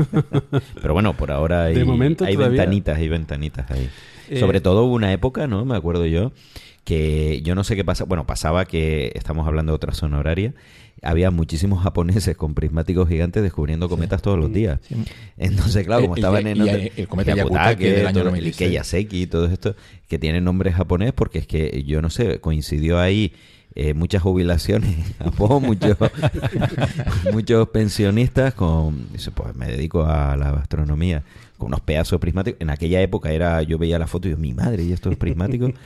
Pero 0.81 0.93
bueno, 0.93 1.13
por 1.17 1.31
ahora 1.31 1.65
hay, 1.65 1.75
De 1.75 1.83
momento 1.85 2.23
hay 2.23 2.35
todavía- 2.35 2.57
ventanitas, 2.61 2.97
hay 2.97 3.09
ventanitas 3.09 3.69
ahí. 3.71 3.89
Eh, 4.29 4.39
Sobre 4.39 4.61
todo 4.61 4.85
hubo 4.85 4.93
una 4.95 5.11
época, 5.11 5.45
¿no? 5.47 5.65
Me 5.65 5.75
acuerdo 5.75 6.05
yo, 6.05 6.31
que 6.83 7.41
yo 7.43 7.55
no 7.55 7.63
sé 7.63 7.75
qué 7.75 7.83
pasa. 7.83 8.03
Bueno, 8.05 8.25
pasaba 8.25 8.65
que 8.65 9.11
estamos 9.15 9.45
hablando 9.47 9.71
de 9.73 9.75
otra 9.75 9.93
zona 9.93 10.19
horaria. 10.19 10.53
Había 11.01 11.31
muchísimos 11.31 11.81
japoneses 11.83 12.35
con 12.35 12.53
prismáticos 12.55 13.07
gigantes 13.07 13.41
descubriendo 13.43 13.87
cometas 13.89 14.21
todos 14.21 14.37
los 14.37 14.51
días. 14.51 14.79
Sí. 14.87 14.95
Entonces, 15.37 15.85
claro, 15.85 16.01
como 16.03 16.15
El- 16.15 16.19
estaban 16.19 16.45
y- 16.47 16.49
en 16.51 16.57
y 16.57 16.61
otro- 16.61 16.75
el- 16.75 16.91
el 16.97 17.07
cometa 17.07 17.33
Hyakutake 17.35 17.79
del 17.79 18.07
año 18.07 18.13
todo- 18.19 18.23
96. 18.25 18.61
el 18.61 18.67
Keiyaseki 18.67 19.21
y 19.21 19.27
todo 19.27 19.45
esto, 19.45 19.75
que 20.07 20.19
tienen 20.19 20.43
nombre 20.43 20.71
japonés 20.71 21.13
porque 21.13 21.39
es 21.39 21.47
que, 21.47 21.83
yo 21.85 22.01
no 22.01 22.09
sé, 22.09 22.39
coincidió 22.39 22.99
ahí 22.99 23.33
eh, 23.75 23.93
muchas 23.93 24.23
jubilaciones 24.23 24.89
en 24.97 25.13
Japón, 25.25 25.61
muchos, 25.65 25.95
muchos 27.31 27.69
pensionistas 27.69 28.53
con, 28.53 29.11
dice, 29.13 29.31
pues 29.31 29.55
me 29.55 29.67
dedico 29.67 30.03
a 30.05 30.35
la 30.35 30.49
astronomía, 30.51 31.23
con 31.57 31.67
unos 31.67 31.81
pedazos 31.81 32.19
prismáticos. 32.19 32.59
En 32.61 32.69
aquella 32.71 33.01
época 33.01 33.31
era, 33.31 33.61
yo 33.63 33.77
veía 33.77 33.99
la 33.99 34.07
foto 34.07 34.27
y 34.27 34.31
yo, 34.31 34.37
mi 34.37 34.53
madre, 34.53 34.83
y 34.83 34.91
estos 34.91 35.15
prismáticos. 35.15 35.71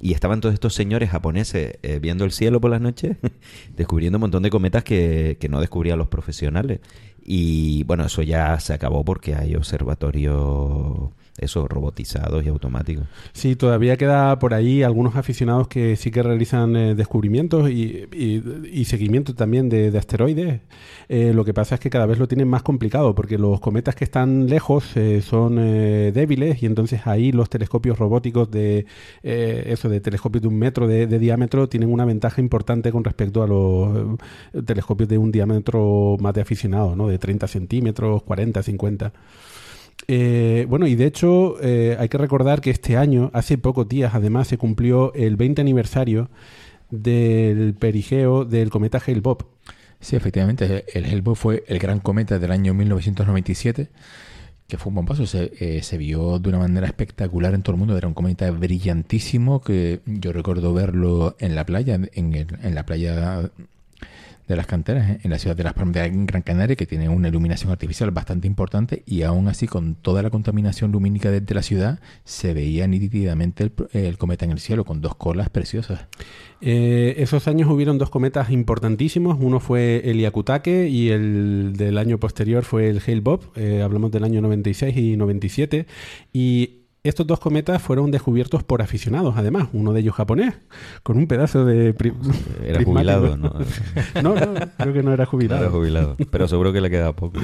y 0.00 0.12
estaban 0.12 0.40
todos 0.40 0.54
estos 0.54 0.74
señores 0.74 1.10
japoneses 1.10 1.78
eh, 1.82 1.98
viendo 2.00 2.24
el 2.24 2.32
cielo 2.32 2.60
por 2.60 2.70
las 2.70 2.80
noches, 2.80 3.16
descubriendo 3.76 4.18
un 4.18 4.22
montón 4.22 4.42
de 4.42 4.50
cometas 4.50 4.84
que, 4.84 5.36
que 5.40 5.48
no 5.48 5.60
descubrían 5.60 5.98
los 5.98 6.08
profesionales. 6.08 6.80
Y 7.22 7.84
bueno, 7.84 8.04
eso 8.06 8.22
ya 8.22 8.58
se 8.60 8.72
acabó 8.72 9.04
porque 9.04 9.34
hay 9.34 9.54
observatorios, 9.54 11.10
eso, 11.38 11.66
robotizados 11.68 12.44
y 12.44 12.48
automáticos. 12.48 13.06
Sí, 13.32 13.56
todavía 13.56 13.96
queda 13.96 14.38
por 14.38 14.54
ahí 14.54 14.82
algunos 14.82 15.16
aficionados 15.16 15.68
que 15.68 15.96
sí 15.96 16.10
que 16.10 16.22
realizan 16.22 16.76
eh, 16.76 16.94
descubrimientos 16.94 17.70
y, 17.70 18.84
seguimiento 18.84 19.34
también 19.34 19.68
de, 19.68 19.90
de 19.90 19.98
asteroides. 19.98 20.60
Eh, 21.08 21.32
lo 21.32 21.44
que 21.44 21.54
pasa 21.54 21.76
es 21.76 21.80
que 21.80 21.88
cada 21.88 22.04
vez 22.04 22.18
lo 22.18 22.28
tienen 22.28 22.48
más 22.48 22.62
complicado 22.62 23.14
porque 23.14 23.38
los 23.38 23.60
cometas 23.60 23.94
que 23.94 24.04
están 24.04 24.46
lejos 24.46 24.94
eh, 24.96 25.22
son 25.22 25.56
eh, 25.58 26.12
débiles 26.12 26.62
y 26.62 26.66
entonces 26.66 27.06
ahí 27.06 27.32
los 27.32 27.48
telescopios 27.48 27.98
robóticos 27.98 28.50
de 28.50 28.86
eso 29.22 29.88
de 29.88 30.00
telescopios 30.00 30.42
de 30.42 30.48
un 30.48 30.58
metro 30.58 30.86
de, 30.86 31.06
de 31.06 31.18
diámetro 31.18 31.68
tienen 31.68 31.90
una 31.90 32.04
ventaja 32.04 32.40
importante 32.40 32.92
con 32.92 33.04
respecto 33.04 33.42
a 33.42 33.46
los 33.46 34.18
telescopios 34.66 35.08
de 35.08 35.18
un 35.18 35.32
diámetro 35.32 36.16
más 36.20 36.34
de 36.34 36.40
aficionado, 36.42 36.94
¿no? 36.96 37.08
De 37.08 37.18
30 37.18 37.46
centímetros, 37.48 38.22
40, 38.22 38.62
50. 38.62 39.12
Eh, 40.06 40.66
bueno, 40.68 40.86
y 40.86 40.94
de 40.94 41.06
hecho 41.06 41.56
eh, 41.60 41.96
hay 41.98 42.08
que 42.08 42.18
recordar 42.18 42.60
que 42.60 42.70
este 42.70 42.96
año, 42.96 43.30
hace 43.34 43.58
pocos 43.58 43.88
días 43.88 44.14
además, 44.14 44.48
se 44.48 44.58
cumplió 44.58 45.12
el 45.14 45.36
20 45.36 45.60
aniversario 45.60 46.30
del 46.90 47.74
perigeo 47.74 48.44
del 48.44 48.70
cometa 48.70 49.00
Hale-Bopp. 49.04 49.42
Sí, 50.00 50.16
efectivamente, 50.16 50.84
el 50.94 51.04
Hale-Bopp 51.04 51.36
fue 51.36 51.64
el 51.66 51.78
gran 51.78 52.00
cometa 52.00 52.38
del 52.38 52.52
año 52.52 52.72
1997 52.74 53.90
que 54.68 54.76
fue 54.76 54.90
un 54.90 54.96
bombazo. 54.96 55.26
Se, 55.26 55.50
eh, 55.58 55.82
se 55.82 55.96
vio 55.96 56.38
de 56.38 56.50
una 56.50 56.58
manera 56.58 56.86
espectacular 56.86 57.54
en 57.54 57.62
todo 57.62 57.74
el 57.74 57.78
mundo. 57.78 57.96
Era 57.96 58.06
un 58.06 58.12
cometa 58.12 58.50
brillantísimo 58.50 59.62
que 59.62 60.00
yo 60.04 60.30
recuerdo 60.32 60.74
verlo 60.74 61.36
en 61.40 61.54
la 61.54 61.64
playa, 61.64 61.98
en 62.12 62.74
la 62.74 62.84
playa 62.84 63.50
de 64.48 64.56
las 64.56 64.66
canteras, 64.66 65.10
¿eh? 65.10 65.20
en 65.22 65.30
la 65.30 65.38
ciudad 65.38 65.54
de 65.54 65.62
Las 65.62 65.74
Palmas 65.74 65.94
de 65.94 66.10
Gran 66.24 66.42
Canaria, 66.42 66.74
que 66.74 66.86
tiene 66.86 67.08
una 67.08 67.28
iluminación 67.28 67.70
artificial 67.70 68.10
bastante 68.10 68.46
importante 68.46 69.02
y 69.06 69.22
aún 69.22 69.46
así 69.48 69.66
con 69.66 69.94
toda 69.94 70.22
la 70.22 70.30
contaminación 70.30 70.90
lumínica 70.90 71.30
de, 71.30 71.40
de 71.40 71.54
la 71.54 71.62
ciudad 71.62 72.00
se 72.24 72.54
veía 72.54 72.86
nítidamente 72.86 73.64
el, 73.64 73.72
el 73.92 74.18
cometa 74.18 74.44
en 74.44 74.52
el 74.52 74.58
cielo 74.58 74.84
con 74.84 75.00
dos 75.00 75.14
colas 75.14 75.50
preciosas. 75.50 76.06
Eh, 76.60 77.14
esos 77.18 77.46
años 77.46 77.70
hubieron 77.70 77.98
dos 77.98 78.10
cometas 78.10 78.50
importantísimos. 78.50 79.38
Uno 79.40 79.60
fue 79.60 80.02
el 80.04 80.18
Yakutake 80.20 80.88
y 80.88 81.10
el 81.10 81.74
del 81.76 81.98
año 81.98 82.18
posterior 82.18 82.64
fue 82.64 82.88
el 82.88 83.00
Hale 83.06 83.20
Bob. 83.20 83.52
Eh, 83.54 83.82
hablamos 83.82 84.10
del 84.10 84.24
año 84.24 84.40
96 84.40 84.96
y 84.96 85.16
97. 85.16 85.86
Y 86.32 86.78
estos 87.08 87.26
dos 87.26 87.40
cometas 87.40 87.80
fueron 87.82 88.10
descubiertos 88.10 88.62
por 88.62 88.82
aficionados, 88.82 89.34
además. 89.36 89.68
Uno 89.72 89.92
de 89.92 90.00
ellos 90.00 90.14
japonés, 90.14 90.54
con 91.02 91.16
un 91.16 91.26
pedazo 91.26 91.64
de. 91.64 91.92
pri- 91.94 92.12
Era 92.64 92.82
jubilado, 92.84 93.36
¿no? 93.36 93.54
no, 94.22 94.34
no, 94.34 94.54
creo 94.76 94.92
que 94.92 95.02
no 95.02 95.12
era 95.12 95.24
No 95.24 95.30
jubilado. 95.30 95.62
era 95.62 95.70
jubilado. 95.70 96.16
Pero 96.30 96.48
seguro 96.48 96.72
que 96.72 96.80
le 96.80 96.90
queda 96.90 97.12
poco. 97.14 97.40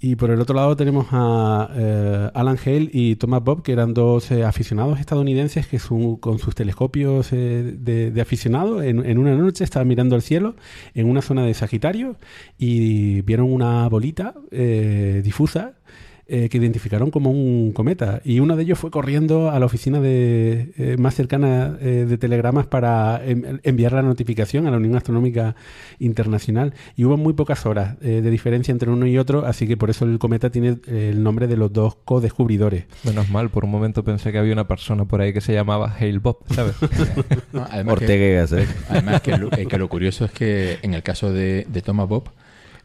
Y 0.00 0.14
por 0.14 0.30
el 0.30 0.40
otro 0.40 0.54
lado 0.54 0.76
tenemos 0.76 1.08
a 1.10 1.68
eh, 1.74 2.30
Alan 2.32 2.56
Hale 2.64 2.88
y 2.92 3.16
Thomas 3.16 3.42
Bob, 3.42 3.64
que 3.64 3.72
eran 3.72 3.94
dos 3.94 4.30
eh, 4.30 4.44
aficionados 4.44 5.00
estadounidenses 5.00 5.66
que 5.66 5.80
su- 5.80 6.18
con 6.20 6.38
sus 6.38 6.54
telescopios 6.54 7.32
eh, 7.32 7.74
de, 7.76 8.12
de 8.12 8.20
aficionado 8.20 8.80
en, 8.80 9.04
en 9.04 9.18
una 9.18 9.34
noche 9.34 9.64
estaban 9.64 9.88
mirando 9.88 10.14
al 10.14 10.22
cielo 10.22 10.54
en 10.94 11.10
una 11.10 11.20
zona 11.20 11.44
de 11.44 11.52
Sagitario 11.52 12.14
y 12.58 13.22
vieron 13.22 13.52
una 13.52 13.88
bolita 13.88 14.34
difusa 15.24 15.72
eh, 16.28 16.48
que 16.50 16.58
identificaron 16.58 17.10
como 17.10 17.30
un 17.30 17.72
cometa. 17.72 18.20
Y 18.24 18.40
uno 18.40 18.54
de 18.56 18.62
ellos 18.62 18.78
fue 18.78 18.90
corriendo 18.90 19.50
a 19.50 19.58
la 19.58 19.66
oficina 19.66 19.98
de, 20.00 20.72
eh, 20.76 20.96
más 20.98 21.14
cercana 21.14 21.76
eh, 21.80 22.04
de 22.08 22.18
telegramas 22.18 22.66
para 22.66 23.20
en- 23.24 23.60
enviar 23.64 23.92
la 23.92 24.02
notificación 24.02 24.66
a 24.66 24.70
la 24.70 24.76
Unión 24.76 24.94
Astronómica 24.96 25.56
Internacional. 25.98 26.74
Y 26.96 27.04
hubo 27.04 27.16
muy 27.16 27.32
pocas 27.32 27.66
horas 27.66 27.96
eh, 28.02 28.20
de 28.22 28.30
diferencia 28.30 28.72
entre 28.72 28.90
uno 28.90 29.06
y 29.06 29.18
otro, 29.18 29.44
así 29.46 29.66
que 29.66 29.76
por 29.76 29.90
eso 29.90 30.04
el 30.04 30.18
cometa 30.18 30.50
tiene 30.50 30.78
eh, 30.86 31.10
el 31.12 31.22
nombre 31.22 31.46
de 31.46 31.56
los 31.56 31.72
dos 31.72 31.96
co-descubridores. 32.04 32.84
Menos 33.04 33.28
mal, 33.30 33.50
por 33.50 33.64
un 33.64 33.70
momento 33.70 34.04
pensé 34.04 34.32
que 34.32 34.38
había 34.38 34.52
una 34.52 34.68
persona 34.68 35.04
por 35.06 35.20
ahí 35.20 35.32
que 35.32 35.40
se 35.40 35.52
llamaba 35.52 35.94
Hale 35.98 36.18
Bob, 36.18 36.38
¿sabes? 36.50 36.74
¿no? 37.52 37.64
Además 37.70 37.98
que-. 37.98 38.06
Además 38.88 39.20
que 39.22 39.36
lo, 39.36 39.52
eh, 39.52 39.66
que 39.66 39.78
lo 39.78 39.88
curioso 39.88 40.24
es 40.24 40.30
que 40.32 40.78
en 40.82 40.94
el 40.94 41.02
caso 41.02 41.32
de, 41.32 41.66
de 41.68 41.82
Thomas 41.82 42.08
Bob, 42.08 42.30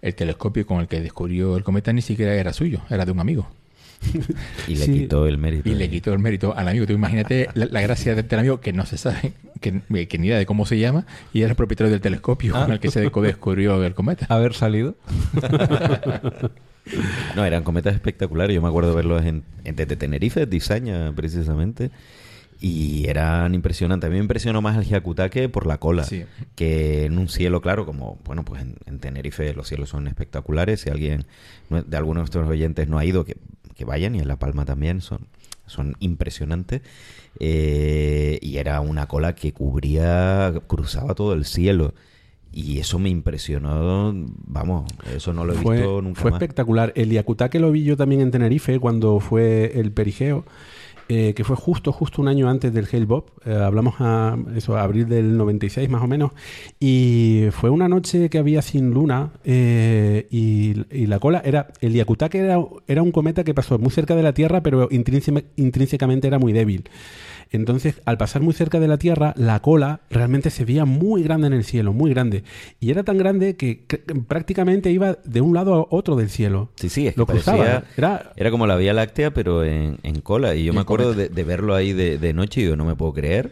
el 0.03 0.13
telescopio 0.13 0.67
con 0.67 0.79
el 0.81 0.87
que 0.87 1.01
descubrió 1.01 1.57
el 1.57 1.63
cometa 1.63 1.91
ni 1.93 2.03
siquiera 2.03 2.35
era 2.35 2.53
suyo, 2.53 2.81
era 2.91 3.05
de 3.05 3.11
un 3.11 3.19
amigo. 3.19 3.47
Y 4.67 4.75
le 4.75 4.85
Sí. 4.85 4.91
quitó 4.93 5.25
el 5.27 5.37
mérito. 5.37 5.69
Y 5.69 5.75
le 5.75 5.89
quitó 5.89 6.11
el 6.13 6.19
mérito 6.19 6.53
al 6.55 6.67
amigo. 6.67 6.85
Tú 6.85 6.91
imagínate 6.93 7.47
la, 7.55 7.65
la 7.67 7.81
gracia 7.81 8.13
de- 8.15 8.23
del 8.23 8.39
amigo 8.39 8.59
que 8.59 8.73
no 8.73 8.85
se 8.85 8.97
sabe, 8.97 9.31
que, 9.61 9.81
que 10.07 10.17
ni 10.17 10.27
idea 10.27 10.37
de 10.37 10.45
cómo 10.45 10.65
se 10.65 10.77
llama, 10.77 11.05
y 11.33 11.39
era 11.41 11.49
el 11.51 11.55
propietario 11.55 11.89
del 11.89 12.01
telescopio 12.01 12.53
con 12.53 12.71
el 12.71 12.79
que 12.81 12.91
se 12.91 12.99
descubrió 13.01 13.81
el 13.83 13.93
cometa. 13.95 14.25
Haber 14.29 14.53
salido. 14.53 14.95
No, 17.37 17.45
eran 17.45 17.63
cometas 17.63 17.93
espectaculares. 17.95 18.53
Yo 18.53 18.61
me 18.61 18.67
acuerdo 18.67 18.93
verlos 18.93 19.23
en, 19.23 19.43
en 19.63 19.75
desde 19.77 19.95
Tenerife, 19.95 20.45
Diseña, 20.45 21.13
precisamente. 21.15 21.91
Y 22.65 23.09
eran 23.09 23.53
impresionantes. 23.55 24.07
A 24.07 24.09
mí 24.09 24.15
me 24.15 24.21
impresionó 24.23 24.61
más 24.61 24.77
el 24.77 24.85
Hyakutake 24.85 25.49
por 25.49 25.67
la 25.67 25.79
cola. 25.79 26.05
Sí. 26.05 26.23
Que 26.55 27.03
en 27.03 27.17
un 27.17 27.27
cielo, 27.27 27.59
claro, 27.61 27.85
como, 27.85 28.19
bueno, 28.23 28.45
pues 28.45 28.61
en, 28.61 28.77
en 28.85 28.99
Tenerife 28.99 29.53
los 29.53 29.67
cielos 29.67 29.89
son 29.89 30.07
espectaculares. 30.07 30.79
Si 30.79 30.89
alguien 30.89 31.25
de 31.69 31.97
algunos 31.97 32.19
de 32.19 32.21
nuestros 32.21 32.47
oyentes 32.47 32.87
no 32.87 32.97
ha 32.97 33.03
ido, 33.03 33.25
que, 33.25 33.35
que 33.75 33.83
vayan. 33.83 34.15
Y 34.15 34.19
en 34.19 34.29
La 34.29 34.37
Palma 34.39 34.63
también 34.63 35.01
son, 35.01 35.27
son 35.65 35.97
impresionantes. 35.99 36.81
Eh, 37.37 38.39
y 38.41 38.55
era 38.59 38.79
una 38.79 39.07
cola 39.07 39.35
que 39.35 39.51
cubría, 39.51 40.53
cruzaba 40.67 41.15
todo 41.15 41.33
el 41.33 41.43
cielo. 41.43 41.93
Y 42.53 42.79
eso 42.79 42.97
me 42.97 43.09
impresionó, 43.09 44.13
vamos, 44.45 44.89
eso 45.13 45.33
no 45.33 45.43
lo 45.43 45.53
he 45.53 45.57
Fue, 45.57 45.77
visto 45.77 46.01
nunca 46.01 46.21
fue 46.21 46.31
más. 46.31 46.39
espectacular. 46.41 46.93
El 46.95 47.09
Yakutake 47.09 47.59
lo 47.59 47.71
vi 47.71 47.83
yo 47.83 47.97
también 47.97 48.21
en 48.21 48.31
Tenerife 48.31 48.79
cuando 48.79 49.19
fue 49.19 49.77
el 49.79 49.91
Perigeo, 49.91 50.45
eh, 51.09 51.33
que 51.35 51.43
fue 51.43 51.55
justo, 51.55 51.91
justo 51.91 52.21
un 52.21 52.27
año 52.27 52.49
antes 52.49 52.73
del 52.73 52.87
Hale 52.91 53.05
Bob. 53.05 53.25
Eh, 53.45 53.53
hablamos 53.53 53.95
a 53.99 54.37
eso, 54.55 54.75
a 54.77 54.83
abril 54.83 55.07
del 55.07 55.37
96 55.37 55.89
más 55.89 56.01
o 56.03 56.07
menos. 56.07 56.31
Y 56.79 57.45
fue 57.51 57.69
una 57.69 57.87
noche 57.87 58.29
que 58.29 58.37
había 58.37 58.61
sin 58.61 58.91
luna 58.91 59.31
eh, 59.43 60.27
y, 60.31 60.73
y 60.91 61.07
la 61.07 61.19
cola 61.19 61.41
era... 61.45 61.67
El 61.81 61.93
Yakutake 61.93 62.39
era, 62.39 62.57
era 62.87 63.01
un 63.03 63.11
cometa 63.11 63.43
que 63.43 63.53
pasó 63.53 63.77
muy 63.79 63.91
cerca 63.91 64.15
de 64.15 64.23
la 64.23 64.33
Tierra, 64.33 64.61
pero 64.61 64.89
intrínse- 64.89 65.45
intrínsecamente 65.57 66.27
era 66.27 66.39
muy 66.39 66.53
débil. 66.53 66.83
Entonces, 67.53 68.01
al 68.05 68.17
pasar 68.17 68.41
muy 68.41 68.53
cerca 68.53 68.79
de 68.79 68.87
la 68.89 68.97
Tierra, 68.97 69.33
la 69.37 69.61
cola 69.61 70.01
realmente 70.09 70.49
se 70.49 70.65
veía 70.65 70.85
muy 70.85 71.23
grande 71.23 71.47
en 71.47 71.53
el 71.53 71.63
cielo, 71.63 71.93
muy 71.93 72.09
grande. 72.11 72.43
Y 72.79 72.89
era 72.91 73.03
tan 73.03 73.17
grande 73.17 73.55
que 73.55 73.85
prácticamente 74.27 74.91
iba 74.91 75.19
de 75.23 75.39
un 75.41 75.53
lado 75.53 75.75
a 75.75 75.87
otro 75.89 76.15
del 76.15 76.29
cielo. 76.29 76.71
Sí, 76.75 76.89
sí, 76.89 77.07
es 77.07 77.13
que 77.13 77.19
Lo 77.19 77.27
cruzaba. 77.27 77.57
parecía- 77.59 77.83
Era, 77.95 78.33
Era 78.35 78.51
como 78.51 78.65
la 78.67 78.75
Vía 78.75 78.93
Láctea, 78.93 79.31
pero 79.33 79.63
en, 79.63 79.99
en 80.03 80.21
cola. 80.21 80.55
Y 80.55 80.65
yo 80.65 80.73
me 80.73 80.81
acuerdo 80.81 81.13
de, 81.13 81.29
verlo 81.43 81.75
ahí 81.75 81.93
de, 81.93 82.17
de 82.17 82.33
noche 82.33 82.61
y 82.61 82.65
yo 82.65 82.75
no 82.75 82.85
me 82.85 82.95
puedo 82.95 83.13
creer 83.13 83.51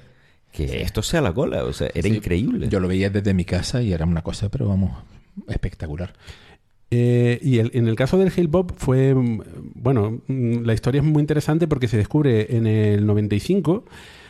que 0.52 0.82
esto 0.82 1.04
sea 1.04 1.22
la 1.22 1.32
cola. 1.32 1.64
O 1.64 1.72
sea, 1.72 1.90
era 1.94 2.10
Sí, 2.10 2.16
increíble. 2.16 2.68
Yo 2.70 2.80
lo 2.80 2.88
veía 2.88 3.10
desde 3.12 3.34
mi 3.36 3.46
casa 3.46 3.82
y 3.84 3.94
era 3.94 4.06
una 4.06 4.24
cosa, 4.24 4.50
pero 4.50 4.68
vamos, 4.68 4.92
espectacular. 5.48 6.14
Eh, 6.94 7.40
y 7.42 7.60
el- 7.60 7.72
en 7.74 7.88
el 7.88 7.96
caso 7.96 8.18
del 8.18 8.34
Hale 8.36 8.48
Bob 8.48 8.74
fue, 8.76 9.16
mm, 9.16 9.42
bueno, 9.76 10.20
mm, 10.28 10.64
la 10.64 10.74
historia 10.74 11.00
es 11.00 11.08
muy 11.08 11.22
interesante 11.22 11.68
porque 11.68 11.88
se 11.88 11.96
descubre 11.98 12.56
en 12.58 12.68
el 12.68 13.06
95, 13.06 13.86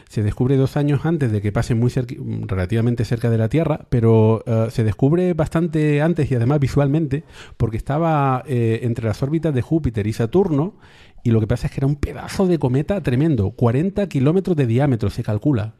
se 0.08 0.22
descubre 0.22 0.58
dos 0.58 0.78
años 0.78 1.06
antes 1.06 1.32
de 1.32 1.42
que 1.42 1.52
pase 1.52 1.74
muy 1.74 1.90
mm, 1.92 2.44
relativamente 2.48 3.04
cerca 3.04 3.30
de 3.32 3.38
la 3.40 3.50
Tierra, 3.50 3.88
pero 3.90 4.44
eh, 4.46 4.68
se 4.70 4.84
descubre 4.84 5.34
bastante 5.34 6.02
antes 6.04 6.30
y 6.30 6.36
además 6.36 6.60
visualmente 6.60 7.24
porque 7.58 7.78
estaba 7.78 8.44
eh, 8.48 8.82
entre 8.84 9.08
las 9.08 9.24
órbitas 9.24 9.56
de 9.56 9.62
Júpiter 9.64 10.06
y 10.06 10.14
Saturno 10.14 10.76
y 11.24 11.32
lo 11.32 11.40
que 11.40 11.48
pasa 11.48 11.68
es 11.68 11.74
que 11.74 11.80
era 11.80 11.88
un 11.88 11.96
pedazo 11.96 12.46
de 12.46 12.60
cometa 12.60 13.02
tremendo, 13.02 13.52
40 13.52 14.08
kilómetros 14.08 14.56
de 14.58 14.68
diámetro 14.68 15.10
se 15.10 15.24
calcula. 15.24 15.74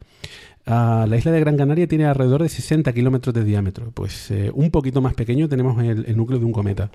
Ah, 0.66 1.06
la 1.08 1.16
isla 1.16 1.32
de 1.32 1.40
Gran 1.40 1.56
Canaria 1.56 1.88
tiene 1.88 2.04
alrededor 2.04 2.42
de 2.42 2.48
60 2.48 2.92
kilómetros 2.92 3.34
de 3.34 3.44
diámetro. 3.44 3.90
Pues 3.92 4.30
eh, 4.30 4.50
un 4.54 4.70
poquito 4.70 5.00
más 5.00 5.14
pequeño 5.14 5.48
tenemos 5.48 5.82
el, 5.82 6.04
el 6.06 6.16
núcleo 6.16 6.38
de 6.38 6.44
un 6.44 6.52
cometa. 6.52 6.90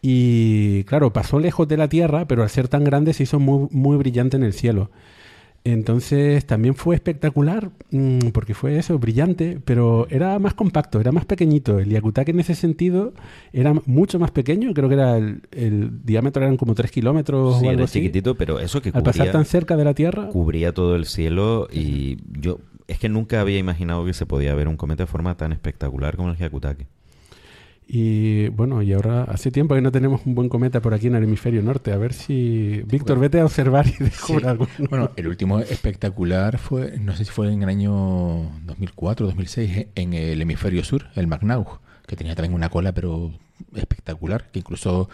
Y 0.00 0.84
claro, 0.84 1.12
pasó 1.12 1.38
lejos 1.38 1.66
de 1.68 1.76
la 1.76 1.88
Tierra, 1.88 2.26
pero 2.26 2.42
al 2.42 2.50
ser 2.50 2.68
tan 2.68 2.84
grande 2.84 3.12
se 3.12 3.24
hizo 3.24 3.40
muy, 3.40 3.68
muy 3.70 3.96
brillante 3.96 4.36
en 4.36 4.44
el 4.44 4.52
cielo. 4.52 4.90
Entonces 5.64 6.44
también 6.44 6.74
fue 6.74 6.96
espectacular, 6.96 7.70
mm, 7.92 8.30
porque 8.32 8.52
fue 8.52 8.78
eso, 8.78 8.98
brillante, 8.98 9.60
pero 9.64 10.08
era 10.10 10.40
más 10.40 10.54
compacto, 10.54 11.00
era 11.00 11.12
más 11.12 11.24
pequeñito. 11.24 11.78
El 11.78 11.88
Yakutake 11.88 12.32
en 12.32 12.40
ese 12.40 12.56
sentido 12.56 13.14
era 13.52 13.72
mucho 13.86 14.18
más 14.18 14.32
pequeño, 14.32 14.74
creo 14.74 14.88
que 14.88 14.94
era 14.96 15.16
el, 15.16 15.42
el 15.52 16.04
diámetro 16.04 16.42
eran 16.42 16.56
como 16.56 16.74
3 16.74 16.90
kilómetros 16.90 17.60
sí, 17.60 17.66
o 17.66 17.68
algo 17.68 17.82
era 17.82 17.84
así. 17.84 18.00
chiquitito, 18.00 18.34
pero 18.34 18.58
eso 18.58 18.82
que 18.82 18.90
Al 18.92 19.04
pasar 19.04 19.30
tan 19.30 19.44
cerca 19.44 19.76
de 19.76 19.84
la 19.84 19.94
Tierra, 19.94 20.28
cubría 20.30 20.72
todo 20.72 20.96
el 20.96 21.06
cielo. 21.06 21.68
Y 21.72 22.18
yo 22.40 22.58
es 22.92 22.98
que 22.98 23.08
nunca 23.08 23.40
había 23.40 23.58
imaginado 23.58 24.04
que 24.04 24.12
se 24.14 24.26
podía 24.26 24.54
ver 24.54 24.68
un 24.68 24.76
cometa 24.76 25.02
de 25.04 25.06
forma 25.08 25.36
tan 25.36 25.52
espectacular 25.52 26.16
como 26.16 26.30
el 26.30 26.36
Hyakutake. 26.36 26.86
Y 27.94 28.48
bueno, 28.48 28.80
y 28.80 28.92
ahora 28.92 29.24
hace 29.24 29.50
tiempo 29.50 29.74
que 29.74 29.80
no 29.82 29.92
tenemos 29.92 30.22
un 30.24 30.34
buen 30.34 30.48
cometa 30.48 30.80
por 30.80 30.94
aquí 30.94 31.08
en 31.08 31.16
el 31.16 31.24
hemisferio 31.24 31.62
norte. 31.62 31.92
A 31.92 31.98
ver 31.98 32.12
si. 32.14 32.82
Víctor, 32.86 33.18
vete 33.18 33.40
a 33.40 33.44
observar 33.44 33.86
y 33.86 34.04
descubre 34.04 34.44
Sí. 34.44 34.48
alguno. 34.48 34.70
Bueno, 34.88 35.10
el 35.16 35.26
último 35.28 35.58
espectacular 35.58 36.58
fue, 36.58 36.98
no 36.98 37.14
sé 37.14 37.24
si 37.24 37.30
fue 37.30 37.52
en 37.52 37.62
el 37.62 37.68
año 37.68 38.50
2004 38.64 39.26
2006, 39.26 39.86
en 39.94 40.14
el 40.14 40.40
hemisferio 40.40 40.84
sur, 40.84 41.08
el 41.16 41.26
Magnaug, 41.26 41.80
que 42.06 42.16
tenía 42.16 42.34
también 42.34 42.54
una 42.54 42.70
cola, 42.70 42.92
pero 42.92 43.32
espectacular, 43.74 44.50
que 44.50 44.60
incluso 44.60 45.08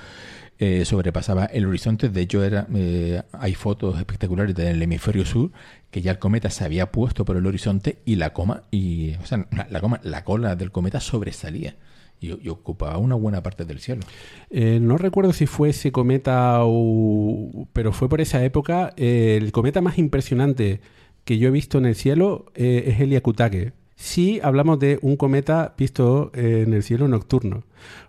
eh, 0.59 0.85
sobrepasaba 0.85 1.45
el 1.47 1.67
horizonte. 1.67 2.09
De 2.09 2.21
hecho, 2.21 2.43
era, 2.43 2.67
eh, 2.75 3.23
hay 3.33 3.55
fotos 3.55 3.99
espectaculares 3.99 4.55
del 4.55 4.83
hemisferio 4.83 5.25
sur 5.25 5.51
que 5.91 6.03
ya 6.03 6.11
el 6.11 6.19
cometa 6.19 6.51
se 6.51 6.65
había 6.65 6.91
puesto 6.93 7.25
por 7.25 7.37
el 7.37 7.47
horizonte 7.47 7.99
y 8.05 8.17
la 8.17 8.33
coma, 8.33 8.65
y, 8.71 9.15
o 9.23 9.27
sea, 9.27 9.47
la, 9.71 9.81
coma, 9.81 10.01
la 10.03 10.25
cola 10.25 10.57
del 10.57 10.71
cometa 10.71 11.01
sobresalía. 11.01 11.77
Y, 12.21 12.49
ocupaba 12.49 12.99
una 12.99 13.15
buena 13.15 13.45
parte 13.45 13.65
del 13.65 13.79
cielo. 13.79 14.03
Eh, 14.51 14.81
no 14.83 14.99
recuerdo 14.99 15.33
si 15.33 15.47
fue 15.47 15.69
ese 15.69 15.93
cometa 15.93 16.59
o. 16.63 17.69
Pero 17.73 17.93
fue 17.93 18.09
por 18.09 18.21
esa 18.21 18.45
época. 18.45 18.93
Eh, 18.97 19.39
el 19.41 19.53
cometa 19.53 19.81
más 19.81 19.99
impresionante 19.99 20.81
que 21.25 21.39
yo 21.39 21.49
he 21.49 21.53
visto 21.53 21.79
en 21.79 21.87
el 21.87 21.95
cielo 21.95 22.47
es 22.57 22.99
el 22.99 23.11
Yakutake. 23.11 23.73
Sí 23.95 24.41
hablamos 24.43 24.81
de 24.81 24.99
un 25.03 25.17
cometa 25.17 25.75
visto 25.79 26.33
en 26.35 26.75
el 26.75 26.83
cielo 26.83 27.07
nocturno. 27.07 27.63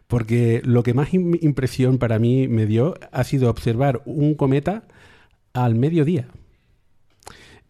Porque 0.10 0.61
lo 0.65 0.81
que 0.81 0.95
más 0.95 1.14
im- 1.14 1.38
impresión 1.41 1.99
para 1.99 2.18
mí 2.18 2.48
me 2.48 2.65
dio 2.65 2.95
ha 3.11 3.23
sido 3.23 3.48
observar 3.49 4.02
un 4.06 4.34
cometa 4.34 4.84
al 5.53 5.76
mediodía. 5.76 6.27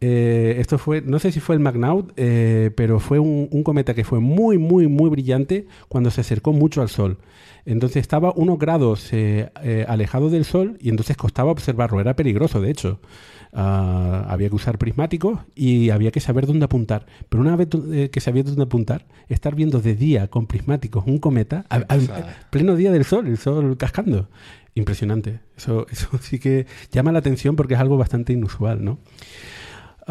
Eh, 0.01 0.55
esto 0.59 0.77
fue, 0.77 1.01
no 1.01 1.19
sé 1.19 1.33
si 1.33 1.41
fue 1.41 1.55
el 1.55 1.59
Magnaut, 1.61 2.13
eh, 2.15 2.71
pero 2.77 3.01
fue 3.01 3.19
un, 3.19 3.47
cometa 3.63 3.93
que 3.93 4.05
fue 4.05 4.21
muy, 4.21 4.57
muy, 4.57 4.87
muy 4.87 5.09
brillante 5.09 5.67
cuando 5.89 6.09
se 6.11 6.21
acercó 6.21 6.53
mucho 6.53 6.81
al 6.81 6.87
Sol. 6.87 7.17
Entonces 7.65 7.97
estaba 8.01 8.31
unos 8.33 8.57
grados 8.57 9.09
eh, 9.11 9.49
alejado 9.89 10.29
del 10.29 10.45
Sol 10.45 10.77
y 10.79 10.87
entonces 10.89 11.17
costaba 11.17 11.51
observarlo. 11.51 11.99
Era 11.99 12.15
peligroso, 12.15 12.61
de 12.61 12.71
hecho. 12.71 13.01
Ah, 13.51 14.25
había 14.29 14.49
que 14.49 14.55
usar 14.55 14.77
prismáticos 14.77 15.39
y 15.55 15.89
había 15.89 16.11
que 16.11 16.19
saber 16.19 16.45
dónde 16.45 16.65
apuntar. 16.65 17.05
Pero 17.29 17.41
una 17.41 17.55
vez 17.55 17.67
eh, 17.91 18.09
que 18.11 18.19
sabías 18.19 18.45
dónde 18.45 18.63
apuntar, 18.63 19.07
estar 19.27 19.55
viendo 19.55 19.79
de 19.81 19.95
día 19.95 20.27
con 20.27 20.45
prismáticos 20.45 21.03
un 21.07 21.17
cometa, 21.17 21.65
a- 21.69 21.77
a- 21.77 21.79
pasada. 21.87 22.37
pleno 22.51 22.75
día 22.75 22.91
del 22.91 23.05
Sol, 23.05 23.25
el 23.27 23.37
Sol 23.37 23.75
cascando. 23.77 24.29
Impresionante. 24.75 25.39
Eso, 25.57 25.87
eso 25.89 26.09
sí 26.21 26.37
que 26.39 26.67
llama 26.91 27.11
la 27.11 27.19
atención 27.19 27.55
porque 27.55 27.73
es 27.73 27.79
algo 27.79 27.97
bastante 27.97 28.33
inusual, 28.33 28.85
¿no? 28.85 28.99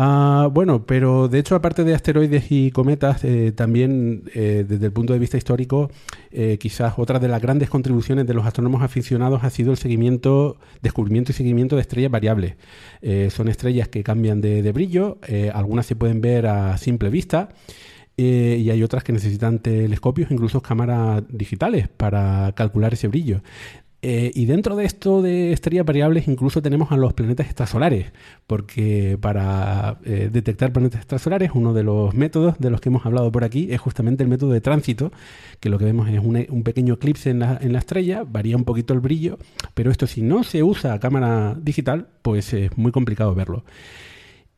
Ah, 0.01 0.49
bueno, 0.53 0.87
pero 0.87 1.27
de 1.27 1.41
hecho, 1.41 1.57
aparte 1.57 1.83
de 1.83 1.93
asteroides 1.93 2.53
y 2.53 2.71
cometas, 2.71 3.25
eh, 3.25 3.51
también 3.51 4.23
eh, 4.33 4.65
desde 4.67 4.87
el 4.87 4.93
punto 4.93 5.13
de 5.13 5.19
vista 5.19 5.37
histórico, 5.37 5.91
eh, 6.31 6.57
quizás 6.61 6.95
otra 6.99 7.19
de 7.19 7.27
las 7.27 7.43
grandes 7.43 7.69
contribuciones 7.69 8.25
de 8.25 8.33
los 8.33 8.47
astrónomos 8.47 8.83
aficionados 8.83 9.43
ha 9.43 9.51
sido 9.51 9.73
el 9.73 9.77
seguimiento, 9.77 10.57
descubrimiento 10.83 11.33
y 11.33 11.35
seguimiento 11.35 11.75
de 11.75 11.83
estrellas 11.83 12.13
variables. 12.13 12.55
Son 13.31 13.49
estrellas 13.49 13.89
que 13.89 14.05
cambian 14.05 14.41
de, 14.41 14.71
brillo, 14.71 15.19
algunas 15.53 15.87
se 15.87 15.97
pueden 15.97 16.21
ver 16.21 16.47
a 16.47 16.79
simple 16.79 17.11
vista. 17.11 17.49
y 18.17 18.71
hay 18.71 18.83
otras 18.85 19.03
que 19.03 19.13
necesitan 19.13 19.59
telescopios, 19.59 20.31
incluso 20.31 20.61
cámaras 20.63 21.25
digitales 21.29 21.89
para 21.89 22.53
calcular 22.55 22.93
ese 22.95 23.09
brillo. 23.09 23.43
Eh, 24.01 24.31
y 24.33 24.47
dentro 24.47 24.77
de 24.77 24.85
esto 24.85 25.23
de 25.23 25.53
estrellas 25.53 25.85
variables 25.85 26.29
incluso 26.29 26.63
tenemos 26.63 26.93
a 26.93 26.97
los 26.97 27.15
planetas 27.15 27.47
extrasolares, 27.47 28.13
porque 28.47 29.19
para 29.21 29.99
eh, 30.05 30.31
detectar 30.33 30.73
planetas 30.73 31.01
extrasolares 31.01 31.51
uno 31.53 31.73
de 31.75 31.83
los 31.83 32.15
métodos 32.15 32.57
de 32.61 32.71
los 32.71 32.81
que 32.81 32.91
hemos 32.91 33.05
hablado 33.05 33.33
por 33.33 33.43
aquí 33.43 33.73
es 33.73 33.81
justamente 33.81 34.23
el 34.23 34.29
método 34.29 34.53
de 34.53 34.61
tránsito, 34.61 35.11
que 35.59 35.69
lo 35.69 35.79
que 35.79 35.85
vemos 35.85 36.09
es 36.09 36.21
un, 36.21 36.63
pequeño 36.63 36.95
eclipse 36.95 37.31
en 37.31 37.41
la, 37.41 37.79
estrella, 37.79 38.25
varía 38.25 38.57
un 38.57 38.63
poquito 38.65 38.95
el 38.95 39.01
brillo, 39.01 39.37
pero 39.75 39.91
esto 39.91 40.07
si 40.07 40.23
no 40.23 40.45
se 40.45 40.63
usa 40.63 41.01
cámara 41.01 41.57
digital, 41.61 42.07
pues 42.23 42.53
es 42.55 42.77
muy 42.79 42.93
complicado 42.93 43.35
verlo. 43.35 43.65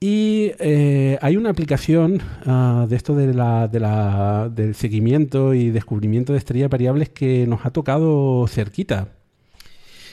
Y 0.00 0.52
eh, 0.58 1.18
hay 1.22 1.36
una 1.36 1.50
aplicación 1.50 2.20
ah, 2.46 2.86
de 2.88 2.96
esto 2.96 3.14
de 3.14 3.32
la- 3.34 4.50
del 4.54 4.74
seguimiento 4.74 5.54
y 5.54 5.70
descubrimiento 5.70 6.32
de 6.32 6.38
estrellas 6.38 6.70
variables 6.70 7.08
que 7.10 7.46
nos 7.46 7.64
ha 7.66 7.70
tocado 7.70 8.46
cerquita. 8.48 9.08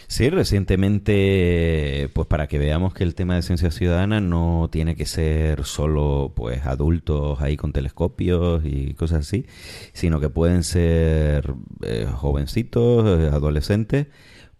Sí, 0.09 0.29
recientemente, 0.29 2.09
pues 2.13 2.27
para 2.27 2.47
que 2.47 2.57
veamos 2.57 2.93
que 2.93 3.03
el 3.03 3.13
tema 3.13 3.35
de 3.35 3.41
ciencia 3.41 3.71
ciudadana 3.71 4.21
no 4.21 4.69
tiene 4.71 4.95
que 4.95 5.05
ser 5.05 5.65
solo 5.65 6.31
pues 6.33 6.65
adultos 6.65 7.41
ahí 7.41 7.57
con 7.57 7.73
telescopios 7.73 8.63
y 8.63 8.93
cosas 8.93 9.19
así, 9.27 9.45
sino 9.91 10.21
que 10.21 10.29
pueden 10.29 10.63
ser 10.63 11.53
eh, 11.83 12.07
jovencitos, 12.09 13.05
eh, 13.05 13.29
adolescentes, 13.33 14.07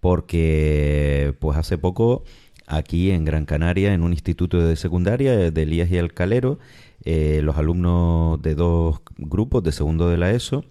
porque 0.01 1.33
pues 1.39 1.57
hace 1.57 1.77
poco 1.77 2.23
aquí 2.67 3.11
en 3.11 3.23
Gran 3.23 3.45
Canaria, 3.45 3.93
en 3.93 4.03
un 4.03 4.11
instituto 4.11 4.59
de 4.59 4.75
secundaria 4.75 5.33
eh, 5.33 5.51
de 5.51 5.61
Elías 5.63 5.89
y 5.89 5.97
Alcalero, 5.97 6.59
los 7.05 7.55
alumnos 7.55 8.41
de 8.41 8.53
dos 8.53 8.99
grupos 9.17 9.63
de 9.63 9.71
segundo 9.71 10.09
de 10.09 10.17
la 10.17 10.31
ESO, 10.31 10.65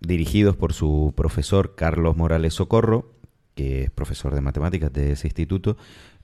dirigidos 0.00 0.56
por 0.56 0.72
su 0.72 1.14
profesor 1.16 1.76
Carlos 1.76 2.16
Morales 2.16 2.54
Socorro, 2.54 3.15
que 3.56 3.82
es 3.84 3.90
profesor 3.90 4.32
de 4.36 4.40
matemáticas 4.40 4.92
de 4.92 5.10
ese 5.12 5.26
instituto, 5.26 5.76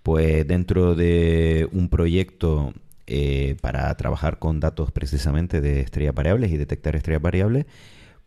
pues 0.04 0.46
dentro 0.46 0.94
de 0.94 1.68
un 1.72 1.88
proyecto 1.88 2.72
eh, 3.09 3.56
para 3.60 3.92
trabajar 3.96 4.38
con 4.38 4.60
datos 4.60 4.92
precisamente 4.92 5.60
de 5.60 5.80
estrellas 5.80 6.14
variables 6.14 6.52
y 6.52 6.56
detectar 6.56 6.94
estrellas 6.94 7.22
variables, 7.22 7.66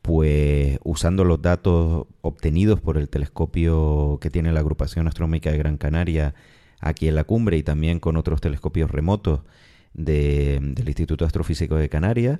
pues 0.02 0.78
usando 0.84 1.24
los 1.24 1.42
datos 1.42 2.06
obtenidos 2.22 2.80
por 2.82 2.98
el 2.98 3.08
telescopio 3.10 4.18
que 4.22 4.30
tiene 4.30 4.52
la 4.52 4.60
agrupación 4.60 5.08
astronómica 5.08 5.52
de 5.52 5.58
Gran 5.58 5.78
Canaria 5.78 6.36
aquí 6.80 7.08
en 7.08 7.16
la 7.16 7.24
cumbre 7.24 7.58
y 7.58 7.64
también 7.64 8.00
con 8.00 8.18
otros 8.18 8.42
telescopios 8.42 8.92
remotos 8.92 9.42
de- 9.94 10.60
del 10.62 10.88
Instituto 10.90 11.26
Astrofísico 11.26 11.76
de 11.76 11.90
Canarias, 11.90 12.40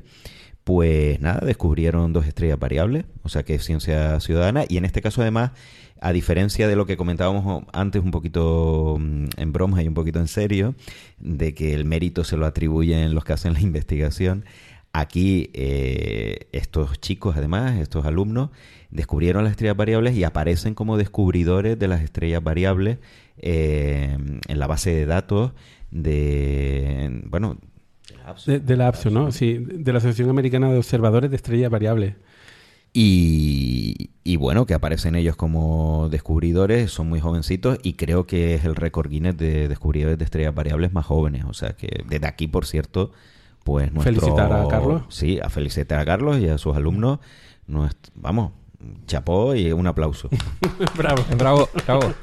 pues 0.66 1.22
nada, 1.22 1.46
descubrieron 1.46 2.12
dos 2.12 2.26
estrellas 2.26 2.58
variables, 2.58 3.06
o 3.22 3.30
sea 3.30 3.44
que 3.44 3.54
es 3.54 3.64
ciencia 3.64 4.20
ciudadana 4.20 4.66
y 4.68 4.78
en 4.78 4.86
este 4.86 5.00
caso 5.00 5.22
además, 5.22 5.52
a 6.02 6.12
diferencia 6.12 6.68
de 6.68 6.76
lo 6.76 6.88
que 6.88 6.98
comentábamos 6.98 7.64
antes 7.72 8.04
un 8.04 8.10
poquito 8.10 8.98
mm, 9.00 9.26
en 9.38 9.54
broma 9.54 9.84
y 9.84 9.88
un 9.88 9.94
poquito 9.94 10.20
en 10.20 10.28
serio, 10.28 10.74
de 11.20 11.54
que 11.54 11.76
el 11.76 11.86
mérito 11.86 12.24
se 12.24 12.36
lo 12.36 12.48
atribuyen 12.48 13.14
los 13.14 13.24
que 13.24 13.34
hacen 13.34 13.54
la 13.54 13.62
investigación, 13.62 14.44
aquí 14.92 15.52
eh, 15.54 16.48
estos 16.52 17.00
chicos 17.00 17.38
además, 17.38 17.78
estos 17.78 18.04
alumnos, 18.06 18.50
descubrieron 18.90 19.44
las 19.44 19.52
estrellas 19.52 19.78
variables 19.78 20.16
y 20.16 20.24
aparecen 20.24 20.74
como 20.74 20.98
descubridores 20.98 21.78
de 21.78 21.88
las 21.88 22.02
estrellas 22.02 22.44
variables 22.44 22.98
eh, 23.38 24.18
en 24.48 24.60
la 24.60 24.66
base 24.66 24.96
de 24.96 25.06
datos 25.06 25.52
de, 25.92 27.22
bueno, 27.28 27.60
de 28.26 28.28
la 28.28 28.32
APSO. 28.32 28.52
De, 28.52 28.60
de 28.60 28.78
la 28.78 28.88
APSO, 28.88 29.10
¿no? 29.10 29.32
Sí, 29.32 29.58
de 29.60 29.92
la 29.92 30.00
Asociación 30.00 30.30
Americana 30.30 30.72
de 30.72 30.78
Observadores 30.78 31.30
de 31.30 31.36
Estrellas 31.36 31.70
Variables. 31.70 32.16
Y, 32.94 34.12
y 34.24 34.38
bueno, 34.38 34.66
que 34.66 34.74
aparecen 34.74 35.16
ellos 35.16 35.36
como 35.36 36.08
descubridores, 36.10 36.92
son 36.92 37.10
muy 37.10 37.20
jovencitos 37.20 37.78
y 37.84 37.94
creo 37.94 38.26
que 38.26 38.56
es 38.56 38.64
el 38.64 38.76
récord 38.76 39.10
Guinness 39.10 39.38
de 39.38 39.68
descubridores 39.68 40.18
de 40.18 40.24
estrellas 40.24 40.56
variables 40.56 40.94
más 40.94 41.06
jóvenes. 41.06 41.44
O 41.46 41.54
sea 41.54 41.74
que 41.74 42.04
desde 42.08 42.26
aquí, 42.26 42.48
por 42.48 42.66
cierto, 42.66 43.12
pues 43.66 43.92
nuestro... 43.92 44.14
Felicitar 44.14 44.54
a 44.54 44.68
Carlos. 44.70 45.04
Sí, 45.10 45.40
a 45.42 45.50
felicitar 45.50 46.00
a 46.00 46.06
Carlos 46.06 46.40
y 46.40 46.48
a 46.48 46.58
sus 46.58 46.76
alumnos. 46.76 47.20
Vamos, 48.16 48.52
chapó 49.08 49.56
y 49.56 49.72
un 49.72 49.88
aplauso. 49.88 50.30
Bravo. 50.96 51.24
Bravo, 51.38 51.70
bravo. 51.86 52.14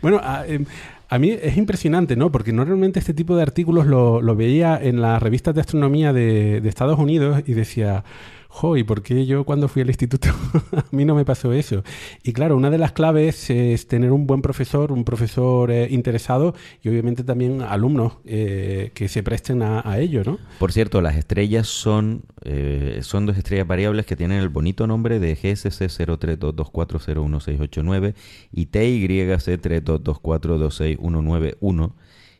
Bueno, 0.00 0.20
a, 0.22 0.46
em, 0.46 0.64
a 1.08 1.18
mí 1.18 1.30
es 1.30 1.56
impresionante, 1.56 2.16
¿no? 2.16 2.30
Porque 2.30 2.52
normalmente 2.52 2.98
este 2.98 3.14
tipo 3.14 3.36
de 3.36 3.42
artículos 3.42 3.86
lo, 3.86 4.36
veía 4.36 4.78
en 4.80 5.00
las 5.00 5.22
revistas 5.22 5.54
de 5.54 5.60
astronomía 5.62 6.12
de 6.12 6.66
Estados 6.68 6.98
Unidos 6.98 7.42
y 7.46 7.54
decía, 7.54 8.04
jo, 8.48 8.76
¿y 8.76 8.82
por 8.82 9.02
qué 9.02 9.24
yo 9.26 9.44
cuando 9.44 9.68
fui 9.68 9.82
al 9.82 9.88
instituto 9.88 10.28
a 10.72 10.84
mí 10.90 11.04
no 11.04 11.14
me 11.14 11.24
pasó 11.24 11.52
eso? 11.52 11.84
Y 12.22 12.32
claro, 12.32 12.56
una 12.56 12.70
de 12.70 12.78
las 12.78 12.90
claves 12.92 13.50
es 13.50 13.86
tener 13.86 14.10
un 14.10 14.26
buen 14.26 14.42
profesor, 14.42 14.90
un 14.90 15.04
profesor 15.04 15.70
eh, 15.70 15.86
interesado 15.90 16.54
y 16.82 16.88
obviamente 16.88 17.22
también 17.24 17.62
alumnos 17.62 18.14
eh, 18.24 18.90
que 18.94 19.08
se 19.08 19.22
presten 19.22 19.62
a, 19.62 19.88
a 19.88 20.00
ello, 20.00 20.24
¿no? 20.24 20.38
Por 20.58 20.72
cierto, 20.72 21.00
las 21.00 21.16
estrellas 21.16 21.68
son, 21.68 22.24
eh, 22.44 22.98
son 23.02 23.26
dos 23.26 23.36
estrellas 23.36 23.66
variables 23.66 24.06
que 24.06 24.16
tienen 24.16 24.40
el 24.40 24.48
bonito 24.48 24.86
nombre 24.86 25.18
de 25.20 25.34
GSC 25.34 25.88
0322401689 25.88 28.14
y 28.52 28.66
TYC 28.66 29.60
3224261191 29.60 31.92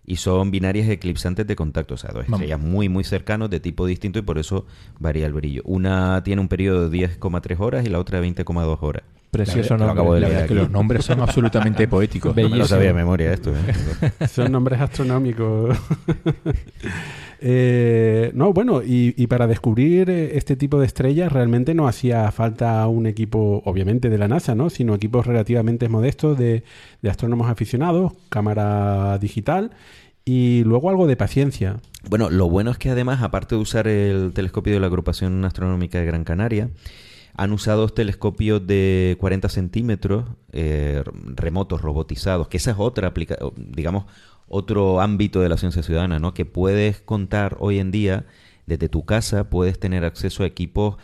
y 0.09 0.17
son 0.17 0.51
binarias 0.51 0.89
eclipsantes 0.89 1.47
de 1.47 1.55
contacto, 1.55 1.95
o 1.95 1.97
sea, 1.97 2.11
dos 2.13 2.25
Vamos. 2.25 2.41
estrellas 2.41 2.59
muy 2.61 2.89
muy 2.89 3.05
cercanos 3.05 3.51
de 3.51 3.61
tipo 3.61 3.87
distinto 3.87 4.19
y 4.19 4.23
por 4.23 4.39
eso 4.39 4.67
varía 4.99 5.27
el 5.27 5.35
brillo. 5.35 5.63
Una 5.67 6.23
tiene 6.25 6.41
un 6.41 6.49
periodo 6.49 6.89
de 6.89 6.99
10,3 6.99 7.61
horas 7.61 7.85
y 7.87 7.91
la 7.91 7.99
otra 7.99 8.21
20,2 8.21 8.79
horas. 8.81 9.03
Precioso 9.31 9.77
nombre. 9.77 9.93
acabo 9.93 10.15
de 10.15 10.21
La 10.23 10.29
leer 10.29 10.39
verdad 10.41 10.45
es 10.45 10.49
que 10.49 10.55
los 10.65 10.71
nombres 10.71 11.05
son 11.05 11.21
absolutamente 11.21 11.87
poéticos. 11.89 12.31
No 12.31 12.37
me 12.37 12.43
lo 12.45 12.49
Bellísimo. 12.49 12.67
sabía 12.69 12.89
de 12.89 12.95
memoria 12.95 13.33
esto. 13.35 13.53
¿eh? 13.55 14.27
Son 14.27 14.51
nombres 14.51 14.81
astronómicos. 14.81 15.77
Eh, 17.41 18.31
no, 18.35 18.53
bueno, 18.53 18.83
y, 18.85 19.27
para 19.29 19.47
descubrir 19.47 20.11
eh, 20.11 20.37
este 20.37 20.57
tipo 20.57 20.81
de 20.81 20.87
estrellas 20.87 21.33
realmente 21.33 21.75
no 21.75 21.87
hacía 21.87 22.31
falta 22.33 22.87
un 22.89 23.07
equipo, 23.07 23.63
obviamente, 23.65 24.09
de 24.09 24.19
la 24.19 24.29
NASA, 24.29 24.55
¿no? 24.55 24.71
Sino 24.71 24.95
equipos 24.95 25.27
relativamente 25.27 25.89
modestos 25.89 26.37
de, 26.37 26.65
de 27.03 27.11
astrónomos 27.11 27.49
aficionados, 27.49 28.13
cámara 28.29 29.19
digital 29.19 29.71
y 30.25 30.63
luego 30.65 30.91
algo 30.91 31.07
de 31.07 31.17
paciencia. 31.17 31.81
Bueno, 32.09 32.29
lo 32.29 32.51
bueno 32.51 32.71
es 32.71 32.79
que 32.79 32.91
además, 32.91 33.23
aparte 33.23 33.55
de 33.55 33.63
usar 33.63 33.89
el 33.89 34.33
telescopio 34.35 34.75
de 34.75 34.81
la 34.81 34.87
Agrupación 34.87 35.45
Astronómica 35.45 35.99
de 35.99 36.05
Gran 36.05 36.25
Canaria, 36.25 36.69
han 37.35 37.53
usado 37.53 37.89
telescopios 37.89 38.67
de 38.67 39.17
40 39.21 39.49
centímetros 39.49 40.25
eh, 40.53 41.03
remotos, 41.35 41.81
robotizados, 41.81 42.49
que 42.49 42.57
esa 42.57 42.73
es 42.73 42.77
otra 42.79 43.09
aplicación, 43.09 43.53
digamos, 43.57 44.05
otro 44.49 45.01
ámbito 45.01 45.41
de 45.41 45.49
la 45.49 45.57
ciencia 45.57 45.83
ciudadana, 45.83 46.19
¿no? 46.19 46.35
Que 46.35 46.45
puedes 46.45 47.01
contar 47.01 47.57
hoy 47.61 47.79
en 47.79 47.91
día 47.91 48.27
desde 48.67 48.89
tu 48.89 49.05
casa, 49.05 49.51
puedes 49.51 49.79
tener 49.79 50.05
acceso 50.05 50.43
a 50.43 50.47
equipos 50.47 50.97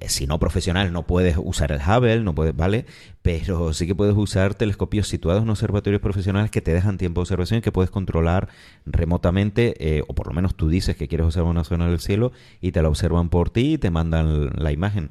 eh, 0.00 0.08
si 0.08 0.26
no 0.26 0.38
profesional, 0.38 0.92
no 0.92 1.06
puedes 1.06 1.36
usar 1.38 1.72
el 1.72 1.80
Hubble, 1.80 2.20
no 2.20 2.34
puedes, 2.34 2.56
¿vale? 2.56 2.86
Pero 3.26 3.72
sí 3.72 3.88
que 3.88 3.94
puedes 3.96 4.14
usar 4.14 4.54
telescopios 4.54 5.08
situados 5.08 5.42
en 5.42 5.50
observatorios 5.50 6.00
profesionales 6.00 6.48
que 6.48 6.60
te 6.60 6.72
dejan 6.72 6.96
tiempo 6.96 7.18
de 7.18 7.22
observación 7.22 7.58
y 7.58 7.60
que 7.60 7.72
puedes 7.72 7.90
controlar 7.90 8.48
remotamente, 8.86 9.74
eh, 9.80 10.04
o 10.06 10.14
por 10.14 10.28
lo 10.28 10.32
menos 10.32 10.54
tú 10.54 10.68
dices 10.68 10.94
que 10.94 11.08
quieres 11.08 11.26
observar 11.26 11.50
una 11.50 11.64
zona 11.64 11.88
del 11.88 11.98
cielo 11.98 12.30
y 12.60 12.70
te 12.70 12.80
la 12.82 12.88
observan 12.88 13.28
por 13.28 13.50
ti 13.50 13.72
y 13.72 13.78
te 13.78 13.90
mandan 13.90 14.50
la 14.54 14.70
imagen. 14.70 15.10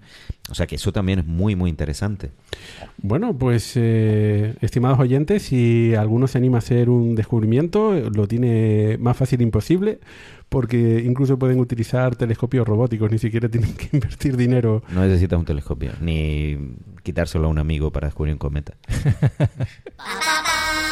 O 0.49 0.55
sea 0.55 0.65
que 0.65 0.75
eso 0.75 0.93
también 0.93 1.19
es 1.19 1.25
muy, 1.25 1.57
muy 1.57 1.69
interesante. 1.69 2.31
Bueno, 2.99 3.37
pues 3.37 3.73
eh, 3.75 4.55
estimados 4.61 4.97
oyentes, 4.97 5.43
si 5.43 5.93
alguno 5.93 6.27
se 6.27 6.37
anima 6.37 6.55
a 6.55 6.59
hacer 6.59 6.89
un 6.89 7.15
descubrimiento, 7.15 7.99
lo 8.11 8.29
tiene 8.29 8.97
más 8.97 9.17
fácil 9.17 9.41
imposible, 9.41 9.99
porque 10.47 11.03
incluso 11.05 11.37
pueden 11.37 11.59
utilizar 11.59 12.15
telescopios 12.15 12.65
robóticos, 12.65 13.11
ni 13.11 13.17
siquiera 13.17 13.49
tienen 13.49 13.73
que 13.73 13.89
invertir 13.91 14.37
dinero. 14.37 14.83
No 14.93 15.01
necesitas 15.01 15.37
un 15.37 15.43
telescopio, 15.43 15.91
ni 15.99 16.57
quitárselo 17.06 17.45
a 17.45 17.49
un 17.49 17.60
amigo 17.60 17.91
para 17.91 18.07
descubrir 18.07 18.34
un 18.34 18.40
cometa. 18.40 18.73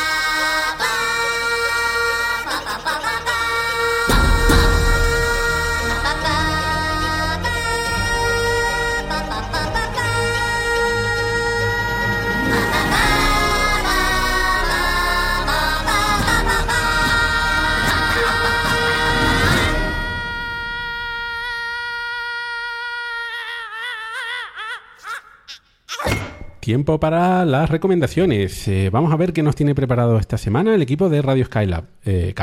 Tiempo 26.64 26.98
para 26.98 27.44
las 27.44 27.70
recomendaciones. 27.70 28.70
Eh, 28.70 28.90
vamos 28.90 29.12
a 29.12 29.18
ver 29.18 29.34
qué 29.34 29.44
nos 29.44 29.54
tiene 29.54 29.76
preparado 29.76 30.18
esta 30.18 30.38
semana 30.38 30.74
el 30.74 30.82
equipo 30.82 31.10
de 31.10 31.22
Radio 31.22 31.44
Skylab. 31.44 31.84
Eh, 32.06 32.34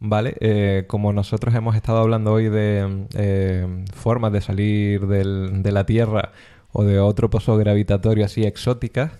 Vale, 0.00 0.34
eh, 0.40 0.84
como 0.86 1.12
nosotros 1.12 1.54
hemos 1.54 1.76
estado 1.76 1.98
hablando 1.98 2.32
hoy 2.32 2.48
de 2.48 3.06
eh, 3.14 3.84
formas 3.92 4.32
de 4.32 4.40
salir 4.40 5.06
del- 5.08 5.62
de 5.62 5.72
la 5.72 5.84
Tierra 5.84 6.32
o 6.72 6.84
de 6.84 7.00
otro 7.00 7.28
pozo 7.28 7.58
gravitatorio 7.58 8.24
así 8.24 8.44
exóticas, 8.44 9.12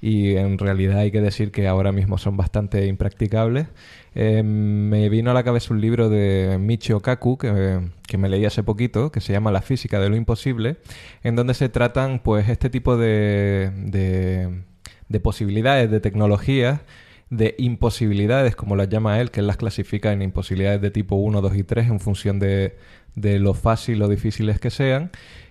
y 0.00 0.36
en 0.36 0.58
realidad 0.58 0.98
hay 0.98 1.10
que 1.10 1.20
decir 1.20 1.52
que 1.52 1.68
ahora 1.68 1.92
mismo 1.92 2.18
son 2.18 2.36
bastante 2.36 2.86
impracticables, 2.86 3.66
eh, 4.14 4.42
me 4.42 5.08
vino 5.08 5.30
a 5.30 5.34
la 5.34 5.44
cabeza 5.44 5.72
un 5.74 5.80
libro 5.80 6.08
de 6.08 6.56
Michio 6.58 7.00
Kaku 7.00 7.38
que, 7.38 7.80
que 8.06 8.18
me 8.18 8.28
leí 8.28 8.44
hace 8.44 8.62
poquito, 8.62 9.12
que 9.12 9.20
se 9.20 9.32
llama 9.32 9.52
La 9.52 9.62
física 9.62 10.00
de 10.00 10.08
lo 10.08 10.16
imposible, 10.16 10.76
en 11.22 11.36
donde 11.36 11.54
se 11.54 11.68
tratan 11.68 12.20
pues 12.20 12.48
este 12.48 12.70
tipo 12.70 12.96
de, 12.96 13.70
de, 13.76 14.62
de 15.08 15.20
posibilidades, 15.20 15.90
de 15.90 16.00
tecnologías, 16.00 16.80
de 17.28 17.54
imposibilidades, 17.58 18.56
como 18.56 18.74
las 18.74 18.88
llama 18.88 19.20
él, 19.20 19.30
que 19.30 19.40
él 19.40 19.46
las 19.46 19.56
clasifica 19.56 20.12
en 20.12 20.22
imposibilidades 20.22 20.80
de 20.80 20.90
tipo 20.90 21.14
1, 21.16 21.40
2 21.40 21.56
y 21.56 21.62
3 21.62 21.86
en 21.88 22.00
función 22.00 22.40
de, 22.40 22.76
de 23.14 23.38
lo 23.38 23.54
fácil 23.54 24.02
o 24.02 24.08
difíciles 24.08 24.58
que 24.58 24.70
sean. 24.70 25.10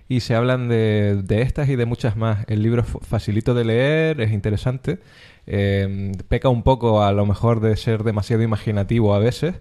Y 0.10 0.20
se 0.20 0.36
hablan 0.36 0.68
de, 0.68 1.22
de 1.24 1.44
estas 1.44 1.70
y 1.70 1.78
de 1.78 1.86
muchas 1.86 2.18
más. 2.18 2.44
El 2.48 2.64
libro 2.64 2.82
es 2.82 3.08
facilito 3.08 3.54
de 3.54 3.64
leer, 3.64 4.20
es 4.20 4.32
interesante. 4.32 5.00
Eh, 5.46 6.12
peca 6.28 6.50
un 6.50 6.64
poco 6.64 7.02
a 7.04 7.12
lo 7.12 7.26
mejor 7.26 7.60
de 7.60 7.78
ser 7.78 8.04
demasiado 8.04 8.44
imaginativo 8.44 9.14
a 9.14 9.20
veces. 9.20 9.56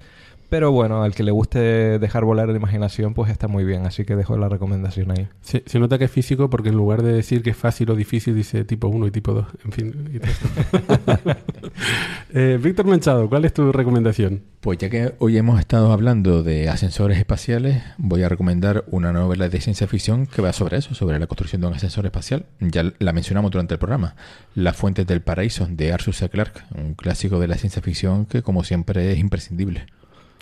Pero 0.48 0.72
bueno, 0.72 1.02
al 1.02 1.14
que 1.14 1.22
le 1.22 1.30
guste 1.30 1.98
dejar 1.98 2.24
volar 2.24 2.48
la 2.48 2.56
imaginación, 2.56 3.12
pues 3.12 3.30
está 3.30 3.48
muy 3.48 3.64
bien. 3.64 3.84
Así 3.86 4.04
que 4.04 4.16
dejo 4.16 4.36
la 4.38 4.48
recomendación 4.48 5.10
ahí. 5.10 5.28
se, 5.42 5.62
se 5.66 5.78
nota 5.78 5.98
que 5.98 6.04
es 6.04 6.10
físico 6.10 6.48
porque 6.48 6.70
en 6.70 6.76
lugar 6.76 7.02
de 7.02 7.12
decir 7.12 7.42
que 7.42 7.50
es 7.50 7.56
fácil 7.56 7.90
o 7.90 7.96
difícil, 7.96 8.34
dice 8.34 8.64
tipo 8.64 8.88
1 8.88 9.06
y 9.06 9.10
tipo 9.10 9.34
2. 9.34 9.46
En 9.64 9.72
fin. 9.72 10.10
y 10.12 10.18
tal. 10.18 11.36
Eh, 12.34 12.58
Víctor 12.62 12.84
Manchado, 12.84 13.26
¿cuál 13.28 13.46
es 13.46 13.54
tu 13.54 13.72
recomendación? 13.72 14.42
Pues 14.60 14.78
ya 14.78 14.90
que 14.90 15.14
hoy 15.18 15.38
hemos 15.38 15.58
estado 15.58 15.92
hablando 15.92 16.42
de 16.42 16.68
ascensores 16.68 17.16
espaciales, 17.16 17.82
voy 17.96 18.22
a 18.22 18.28
recomendar 18.28 18.84
una 18.88 19.12
novela 19.12 19.48
de 19.48 19.60
ciencia 19.62 19.86
ficción 19.86 20.26
que 20.26 20.42
va 20.42 20.52
sobre 20.52 20.76
eso, 20.76 20.94
sobre 20.94 21.18
la 21.18 21.26
construcción 21.26 21.62
de 21.62 21.68
un 21.68 21.74
ascensor 21.74 22.04
espacial. 22.04 22.44
Ya 22.60 22.92
la 22.98 23.12
mencionamos 23.14 23.50
durante 23.50 23.74
el 23.74 23.78
programa. 23.78 24.14
Las 24.54 24.76
fuentes 24.76 25.06
del 25.06 25.22
paraíso, 25.22 25.66
de 25.70 25.90
Arthur 25.90 26.14
C. 26.14 26.28
Clarke, 26.28 26.64
un 26.74 26.94
clásico 26.94 27.40
de 27.40 27.48
la 27.48 27.56
ciencia 27.56 27.80
ficción 27.80 28.26
que 28.26 28.42
como 28.42 28.62
siempre 28.62 29.10
es 29.12 29.18
imprescindible. 29.18 29.86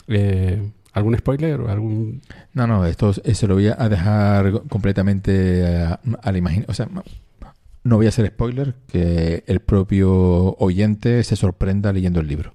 Eh, 0.08 0.70
¿Algún 0.92 1.16
spoiler 1.18 1.60
o 1.60 1.68
algún...? 1.68 2.22
No, 2.54 2.66
no, 2.66 2.86
esto 2.86 3.12
se 3.12 3.46
lo 3.46 3.54
voy 3.54 3.66
a 3.68 3.88
dejar 3.88 4.62
completamente 4.68 5.66
a, 5.66 6.00
a 6.22 6.32
la 6.32 6.38
imaginación. 6.38 6.70
O 6.70 6.74
sea, 6.74 6.86
no- 6.86 7.04
no 7.84 7.96
voy 7.96 8.06
a 8.06 8.08
hacer 8.08 8.26
spoiler, 8.28 8.74
que 8.88 9.44
el 9.46 9.60
propio 9.60 10.56
oyente 10.58 11.22
se 11.22 11.36
sorprenda 11.36 11.92
leyendo 11.92 12.20
el 12.20 12.26
libro. 12.26 12.52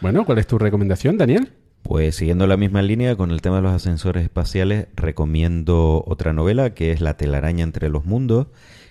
Bueno, 0.00 0.24
¿cuál 0.24 0.38
es 0.38 0.46
tu 0.46 0.58
recomendación, 0.58 1.16
Daniel? 1.18 1.52
Pues 1.82 2.14
siguiendo 2.14 2.46
la 2.46 2.56
misma 2.56 2.80
línea 2.82 3.16
con 3.16 3.30
el 3.32 3.40
tema 3.40 3.56
de 3.56 3.62
los 3.62 3.72
ascensores 3.72 4.22
espaciales, 4.22 4.86
recomiendo 4.94 6.04
otra 6.06 6.32
novela 6.32 6.74
que 6.74 6.92
es 6.92 7.00
La 7.00 7.16
telaraña 7.16 7.64
entre 7.64 7.88
los 7.88 8.04
mundos, 8.04 8.48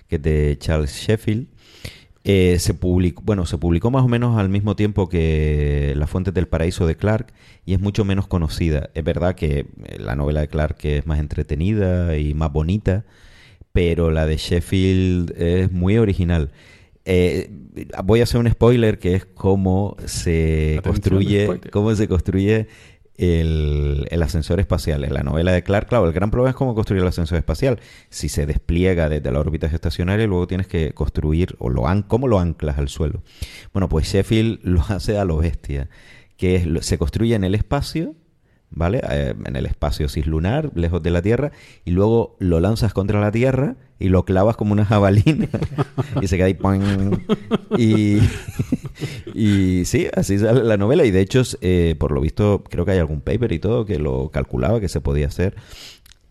que 0.09 0.17
es 0.17 0.21
de 0.21 0.57
Charles 0.59 0.91
Sheffield. 0.93 1.47
Eh, 2.23 2.59
se 2.59 2.75
publicó, 2.75 3.23
bueno, 3.25 3.47
se 3.47 3.57
publicó 3.57 3.89
más 3.89 4.03
o 4.03 4.07
menos 4.07 4.37
al 4.37 4.47
mismo 4.47 4.75
tiempo 4.75 5.09
que 5.09 5.93
Las 5.97 6.09
Fuentes 6.09 6.33
del 6.35 6.47
Paraíso 6.47 6.85
de 6.85 6.95
Clark 6.95 7.33
y 7.65 7.73
es 7.73 7.79
mucho 7.79 8.05
menos 8.05 8.27
conocida. 8.27 8.91
Es 8.93 9.03
verdad 9.03 9.33
que 9.33 9.59
eh, 9.59 9.65
la 9.97 10.15
novela 10.15 10.41
de 10.41 10.47
Clark 10.47 10.77
es 10.83 11.07
más 11.07 11.19
entretenida 11.19 12.17
y 12.17 12.35
más 12.35 12.51
bonita, 12.51 13.05
pero 13.71 14.11
la 14.11 14.27
de 14.27 14.37
Sheffield 14.37 15.33
es 15.35 15.71
muy 15.71 15.97
original. 15.97 16.51
Eh, 17.05 17.49
voy 18.03 18.19
a 18.19 18.23
hacer 18.23 18.39
un 18.39 18.49
spoiler 18.51 18.99
que 18.99 19.15
es 19.15 19.25
cómo 19.25 19.97
se 20.05 20.77
Atención, 20.77 20.93
construye, 20.93 21.61
cómo 21.71 21.95
se 21.95 22.07
construye 22.07 22.67
el, 23.17 24.07
ascensor 24.21 24.59
espacial. 24.59 25.03
En 25.03 25.13
la 25.13 25.23
novela 25.23 25.51
de 25.51 25.63
Clark, 25.63 25.87
claro, 25.87 26.05
el 26.07 26.13
gran 26.13 26.31
problema 26.31 26.51
es 26.51 26.55
cómo 26.55 26.75
construir 26.75 27.01
el 27.01 27.07
ascensor 27.07 27.37
espacial. 27.37 27.79
Si 28.09 28.29
se 28.29 28.45
despliega 28.45 29.09
desde 29.09 29.31
la 29.31 29.39
órbita 29.39 29.67
estacionaria, 29.67 30.27
luego 30.27 30.47
tienes 30.47 30.67
que 30.67 30.93
construir, 30.93 31.55
o 31.59 31.69
lo 31.69 31.87
an 31.87 32.03
cómo 32.03 32.27
lo 32.27 32.39
anclas 32.39 32.77
al 32.77 32.89
suelo. 32.89 33.23
Bueno, 33.73 33.89
pues 33.89 34.07
Sheffield 34.07 34.59
lo 34.63 34.81
hace 34.81 35.17
a 35.17 35.25
lo 35.25 35.37
bestia, 35.37 35.89
que 36.37 36.79
se 36.81 36.97
construye 36.97 37.35
en 37.35 37.43
el 37.43 37.55
espacio, 37.55 38.15
¿vale? 38.71 39.01
Eh, 39.09 39.35
en 39.45 39.55
el 39.55 39.65
espacio 39.65 40.09
cislunar, 40.09 40.71
lejos 40.75 41.03
de 41.03 41.11
la 41.11 41.21
Tierra, 41.21 41.51
y 41.85 41.91
luego 41.91 42.35
lo 42.39 42.59
lanzas 42.59 42.93
contra 42.93 43.19
la 43.21 43.31
Tierra 43.31 43.75
y 43.99 44.09
lo 44.09 44.25
clavas 44.25 44.55
como 44.55 44.73
una 44.73 44.85
jabalina 44.85 45.47
y 46.21 46.27
se 46.27 46.37
queda 46.37 46.47
ahí. 46.47 46.55
¡poing! 46.55 47.19
Y, 47.77 48.19
y 49.33 49.85
sí, 49.85 50.07
así 50.15 50.39
sale 50.39 50.63
la 50.63 50.77
novela. 50.77 51.05
Y 51.05 51.11
de 51.11 51.21
hecho, 51.21 51.43
eh, 51.61 51.95
por 51.99 52.11
lo 52.11 52.21
visto, 52.21 52.63
creo 52.67 52.85
que 52.85 52.91
hay 52.91 52.99
algún 52.99 53.21
paper 53.21 53.51
y 53.51 53.59
todo 53.59 53.85
que 53.85 53.99
lo 53.99 54.31
calculaba 54.31 54.79
que 54.79 54.89
se 54.89 55.01
podía 55.01 55.27
hacer. 55.27 55.55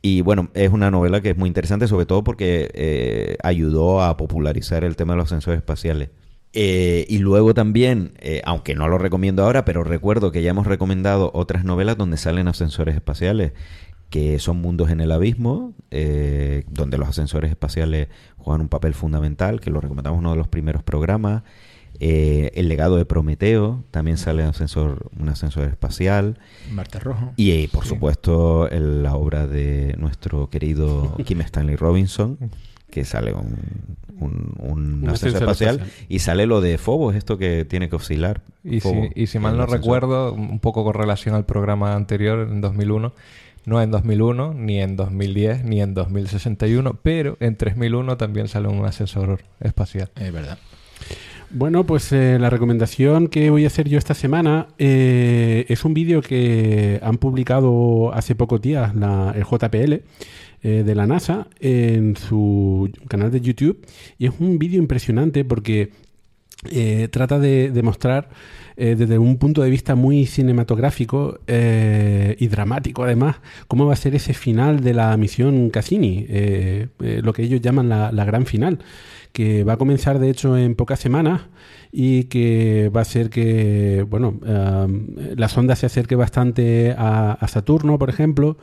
Y 0.03 0.23
bueno, 0.23 0.51
es 0.55 0.71
una 0.71 0.91
novela 0.91 1.21
que 1.21 1.31
es 1.31 1.37
muy 1.37 1.47
interesante, 1.47 1.87
sobre 1.87 2.07
todo 2.07 2.25
porque 2.25 2.71
eh, 2.73 3.37
ayudó 3.43 4.03
a 4.03 4.17
popularizar 4.17 4.83
el 4.83 4.97
tema 4.97 5.13
de 5.13 5.19
los 5.19 5.29
sensores 5.29 5.59
espaciales. 5.59 6.09
Eh, 6.53 7.07
y 7.09 7.19
luego 7.19 7.55
también, 7.55 8.13
eh, 8.19 8.43
aunque 8.45 8.75
no 8.75 8.89
lo 8.89 8.99
recomiendo 8.99 9.45
ahora, 9.45 9.65
pero 9.65 9.85
recuerdo 9.85 10.33
que 10.33 10.43
ya 10.43 10.51
hemos 10.51 10.67
recomendado 10.67 11.31
otras 11.35 11.65
novelas 11.65 11.97
donde 11.97 12.17
salen 12.17 12.49
ascensores 12.49 12.95
espaciales, 12.97 13.53
que 14.09 14.41
son 14.41 14.61
mundos 14.61 14.91
en 14.91 15.01
el 15.01 15.13
abismo, 15.13 15.75
eh, 15.93 16.65
donde 16.69 16.99
los 16.99 17.09
ascensores 17.09 17.51
espaciales 17.51 18.09
juegan 18.39 18.63
un 18.63 18.69
papel 18.69 18.95
fundamental, 18.95 19.61
que 19.61 19.71
lo 19.71 19.81
recomendamos 19.81 20.17
en 20.19 20.25
uno 20.25 20.33
de 20.33 20.39
los 20.39 20.49
primeros 20.49 20.83
programas. 20.83 21.43
El 22.01 22.69
legado 22.69 22.97
de 22.97 23.05
Prometeo, 23.05 23.85
también 23.91 24.17
sale 24.17 24.43
un 24.43 24.49
ascensor, 24.49 25.11
un 25.21 25.29
ascensor 25.29 25.69
espacial. 25.69 26.39
Marta 26.73 26.99
Rojo. 26.99 27.33
Y 27.37 27.67
por 27.69 27.85
supuesto 27.85 28.69
el- 28.71 29.03
la 29.03 29.15
obra 29.17 29.47
de 29.47 29.95
nuestro 29.99 30.49
querido 30.49 31.15
Kim 31.27 31.43
Stanley 31.43 31.77
Robinson, 31.77 32.39
que 32.91 33.05
sale 33.05 33.33
un, 33.33 33.57
un, 34.19 34.55
un 34.59 35.11
espacial, 35.11 35.35
espacial. 35.43 35.81
y 36.09 36.19
sale 36.19 36.47
lo 36.47 36.61
de 36.61 36.79
Phobos, 36.79 37.15
esto 37.15 37.39
que 37.39 37.65
tiene 37.65 37.89
que 37.89 37.97
oscilar. 37.97 38.43
Y 38.63 38.81
si, 38.81 39.11
y 39.15 39.27
si 39.27 39.39
mal 39.39 39.57
no 39.57 39.65
ascensor. 39.65 39.81
recuerdo, 39.81 40.33
un 40.33 40.61
poco 40.61 40.85
con 40.85 40.95
relación 40.95 41.35
al 41.35 41.47
programa 41.47 41.95
anterior, 41.95 42.49
en 42.51 42.61
2001, 42.61 43.13
no 43.67 43.83
en 43.83 43.91
2001, 43.91 44.55
ni 44.55 44.81
en 44.81 44.97
2010, 44.97 45.65
ni 45.65 45.81
en 45.81 45.95
2061, 45.95 46.99
pero 47.03 47.37
en 47.41 47.57
3001 47.57 48.17
también 48.17 48.49
sale 48.49 48.69
un 48.69 48.85
ascensor 48.85 49.41
espacial. 49.61 50.11
Es 50.17 50.33
verdad. 50.33 50.59
Bueno, 51.53 51.85
pues 51.85 52.13
eh, 52.13 52.39
la 52.39 52.49
recomendación 52.49 53.27
que 53.27 53.51
voy 53.51 53.65
a 53.65 53.67
hacer 53.67 53.89
yo 53.89 53.99
esta 53.99 54.15
semana 54.15 54.69
eh, 54.79 55.67
es 55.69 55.85
un 55.85 55.95
vídeo 55.95 56.23
que 56.23 57.01
han 57.03 57.19
publicado 57.19 58.15
hace 58.15 58.37
pocos 58.37 58.61
días 58.61 58.95
la, 58.95 59.35
el 59.35 59.43
JPL 59.43 59.95
eh, 60.63 60.83
de 60.85 60.95
la 60.95 61.09
NASA 61.09 61.49
en 61.59 62.17
su 62.17 62.89
canal 63.09 63.33
de 63.33 63.41
YouTube. 63.41 63.85
Y 64.17 64.27
es 64.27 64.33
un 64.39 64.61
vídeo 64.61 64.79
impresionante 64.79 65.45
porque 65.45 65.91
eh, 66.71 67.09
trata 67.11 67.41
de, 67.41 67.73
de 67.73 67.83
mostrar 67.83 68.29
eh, 68.77 68.95
desde 68.97 69.19
un 69.19 69.37
punto 69.37 69.61
de 69.61 69.69
vista 69.69 69.95
muy 69.95 70.25
cinematográfico 70.25 71.39
eh, 71.47 72.35
y 72.39 72.49
dramático 72.49 73.05
además 73.05 73.37
cómo 73.69 73.85
va 73.85 73.93
a 73.93 73.97
ser 73.97 74.15
ese 74.15 74.33
final 74.33 74.81
de 74.81 74.95
la 74.95 75.15
misión 75.19 75.69
Cassini, 75.69 76.25
eh, 76.29 76.89
lo 76.99 77.35
que 77.35 77.43
ellos 77.43 77.61
llaman 77.61 77.89
la, 77.91 78.11
la 78.11 78.25
gran 78.25 78.47
final, 78.47 78.79
que 79.33 79.65
va 79.65 79.75
a 79.75 79.77
comenzar 79.77 80.19
de 80.19 80.31
hecho 80.31 80.57
en 80.57 80.75
pocas 80.75 81.01
semanas 81.01 81.43
y 81.93 82.25
que 82.25 82.91
va 82.95 83.03
a 83.03 83.05
ser 83.05 83.31
que, 83.31 84.07
bueno, 84.09 84.39
la 85.37 85.49
sonda 85.49 85.77
se 85.77 85.87
acerque 85.87 86.17
bastante 86.17 86.95
a, 86.97 87.33
a 87.33 87.49
Saturno, 87.49 87.99
por 87.99 88.11
ejemplo, 88.11 88.59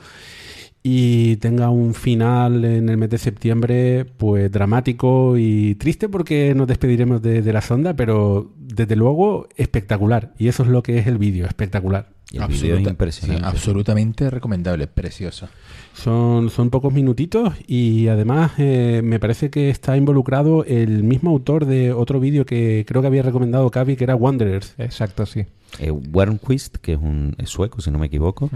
y 0.84 1.36
tenga 1.38 1.70
un 1.70 1.94
final 1.94 2.64
en 2.64 2.90
el 2.90 2.98
mes 2.98 3.10
de 3.10 3.18
septiembre, 3.18 4.06
pues 4.06 4.52
dramático 4.52 5.38
y 5.38 5.76
triste 5.76 6.08
porque 6.08 6.54
nos 6.56 6.68
despediremos 6.68 7.22
de, 7.22 7.42
de 7.42 7.54
la 7.54 7.62
sonda, 7.62 7.96
pero 7.96 8.54
desde 8.58 8.96
luego 8.96 9.50
espectacular. 9.58 10.34
Y 10.38 10.48
eso 10.48 10.64
es 10.64 10.70
lo 10.70 10.84
que 10.84 10.98
es 11.00 11.08
el 11.08 11.18
vídeo, 11.18 11.46
espectacular. 11.46 12.17
Y 12.32 12.38
el 12.38 12.44
es 12.44 12.88
impresionante. 12.88 13.42
sí, 13.42 13.50
absolutamente 13.50 14.30
recomendable, 14.30 14.88
precioso. 14.88 15.48
Son, 15.94 16.50
son 16.50 16.70
pocos 16.70 16.94
minutitos 16.94 17.54
y 17.68 18.08
además 18.10 18.52
eh, 18.58 19.02
me 19.04 19.20
parece 19.20 19.50
que 19.50 19.70
está 19.70 19.96
involucrado 19.96 20.66
el 20.66 21.04
mismo 21.04 21.32
autor 21.32 21.66
de 21.66 21.94
otro 21.94 22.20
vídeo 22.20 22.46
que 22.46 22.86
creo 22.88 23.02
que 23.02 23.08
había 23.08 23.24
recomendado 23.24 23.72
Cavi, 23.72 23.96
que 23.96 24.04
era 24.04 24.16
Wanderers. 24.16 24.76
Exacto, 24.78 25.26
sí. 25.26 25.46
eh, 25.80 25.92
Wernquist, 25.92 26.78
que 26.78 26.94
es 26.94 27.00
un 27.00 27.36
es 27.38 27.50
sueco, 27.50 27.82
si 27.82 27.92
no 27.92 27.98
me 28.00 28.08
equivoco. 28.08 28.50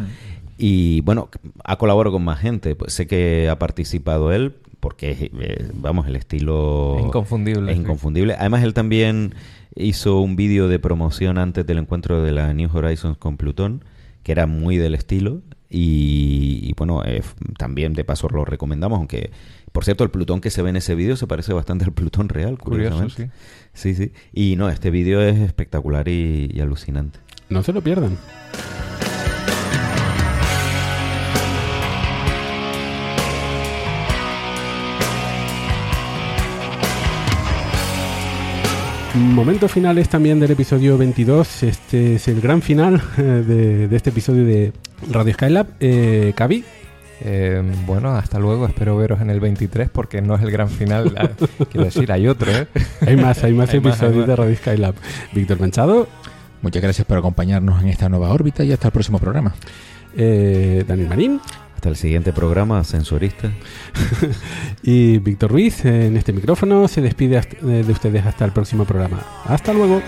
Y 0.58 1.02
bueno, 1.02 1.30
ha 1.64 1.78
colaborado 1.78 2.14
con 2.14 2.24
más 2.24 2.40
gente. 2.40 2.76
Pues 2.76 2.94
sé 2.94 3.08
que 3.08 3.50
ha 3.50 3.58
participado 3.58 4.32
él, 4.32 4.54
porque 4.82 5.12
es, 5.12 5.22
eh, 5.22 5.70
vamos, 5.74 6.06
el 6.08 6.18
estilo 6.18 6.98
Es 7.00 7.06
inconfundible, 7.06 7.72
Es 7.72 7.78
sí. 7.78 7.84
inconfundible. 7.84 8.36
Además, 8.38 8.64
él 8.64 8.74
también 8.74 9.34
hizo 9.76 10.20
un 10.20 10.36
vídeo 10.36 10.68
de 10.68 10.80
promoción 10.80 11.38
antes 11.38 11.66
del 11.66 11.78
encuentro 11.78 12.22
de 12.22 12.34
la 12.34 12.54
New 12.54 12.70
Horizons 12.74 13.18
con 13.18 13.38
Plutón, 13.38 13.86
que 14.24 14.34
era 14.34 14.46
muy 14.48 14.76
del 14.76 14.96
estilo. 14.96 15.42
Y, 15.70 16.60
y 16.64 16.74
bueno, 16.76 17.02
eh, 17.06 17.22
también 17.58 17.94
de 17.94 18.04
paso 18.04 18.28
lo 18.28 18.44
recomendamos, 18.44 18.98
aunque, 18.98 19.32
por 19.72 19.86
cierto, 19.86 20.04
el 20.04 20.10
Plutón 20.10 20.42
que 20.42 20.50
se 20.50 20.62
ve 20.62 20.70
en 20.70 20.76
ese 20.76 20.96
vídeo 20.96 21.16
se 21.16 21.28
parece 21.28 21.54
bastante 21.54 21.86
al 21.86 21.94
Plutón 21.94 22.28
real, 22.28 22.58
Curioso, 22.58 22.98
curiosamente. 22.98 23.34
Sí, 23.74 23.94
sí. 23.96 24.12
Y 24.34 24.58
no, 24.58 24.68
este 24.68 24.92
vídeo 24.92 25.22
es 25.22 25.40
espectacular 25.40 26.10
y, 26.10 26.52
y 26.54 26.60
alucinante. 26.60 27.20
No 27.48 27.64
se 27.64 27.72
lo 27.72 27.82
pierdan. 27.82 28.18
Momentos 39.16 39.70
finales 39.72 40.08
también 40.08 40.40
del 40.40 40.52
episodio 40.52 40.98
22. 40.98 41.64
Este 41.64 42.16
es 42.16 42.28
el 42.30 42.40
gran 42.40 42.62
final 42.62 43.02
eh, 43.18 43.22
de, 43.22 43.88
de 43.90 43.96
este 43.98 44.10
episodio 44.10 44.46
de 44.46 44.72
Radio 45.12 45.34
Skylab. 45.34 45.68
Eh, 45.80 46.32
Cavi, 46.36 46.64
Eh, 47.24 47.62
bueno, 47.86 48.16
hasta 48.16 48.40
luego. 48.40 48.66
Espero 48.66 48.96
veros 48.98 49.20
en 49.22 49.30
el 49.30 49.40
23 49.42 49.90
porque 49.90 50.22
no 50.22 50.36
es 50.36 50.42
el 50.42 50.50
gran 50.52 50.70
final. 50.70 51.14
Ah, 51.18 51.30
Quiero 51.70 51.86
decir, 51.86 52.10
hay 52.12 52.28
otro, 52.28 52.52
¿eh? 52.52 52.68
hay 53.06 53.16
más, 53.18 53.44
hay 53.44 53.54
más 53.54 53.70
Hay 53.74 53.80
más, 53.82 54.02
hay 54.02 54.08
episodios 54.10 54.18
más. 54.18 54.28
de 54.28 54.36
Radio 54.36 54.56
Skylab. 54.56 54.96
Víctor 55.34 55.60
Manchado, 55.60 56.08
Muchas 56.62 56.82
gracias 56.82 57.06
por 57.06 57.18
acompañarnos 57.18 57.82
en 57.82 57.90
esta 57.90 58.08
nueva 58.08 58.30
órbita 58.30 58.64
y 58.64 58.72
hasta 58.72 58.88
el 58.88 58.92
próximo 58.94 59.20
programa. 59.20 59.54
eh, 60.16 60.84
Daniel 60.88 61.10
Marín 61.10 61.42
Hasta 61.82 61.90
el 61.90 61.96
siguiente 61.96 62.32
programa, 62.32 62.78
Ascensorista. 62.78 63.52
y 64.84 65.18
Víctor 65.18 65.50
Ruiz 65.50 65.84
en 65.84 66.16
este 66.16 66.32
micrófono 66.32 66.88
se 66.88 67.02
despide 67.02 67.40
hasta- 67.40 67.58
de 67.66 67.92
ustedes 67.92 68.24
hasta 68.24 68.46
el 68.46 68.52
próximo 68.52 68.86
programa. 68.86 69.26
Hasta 69.46 69.74
luego. 69.74 70.00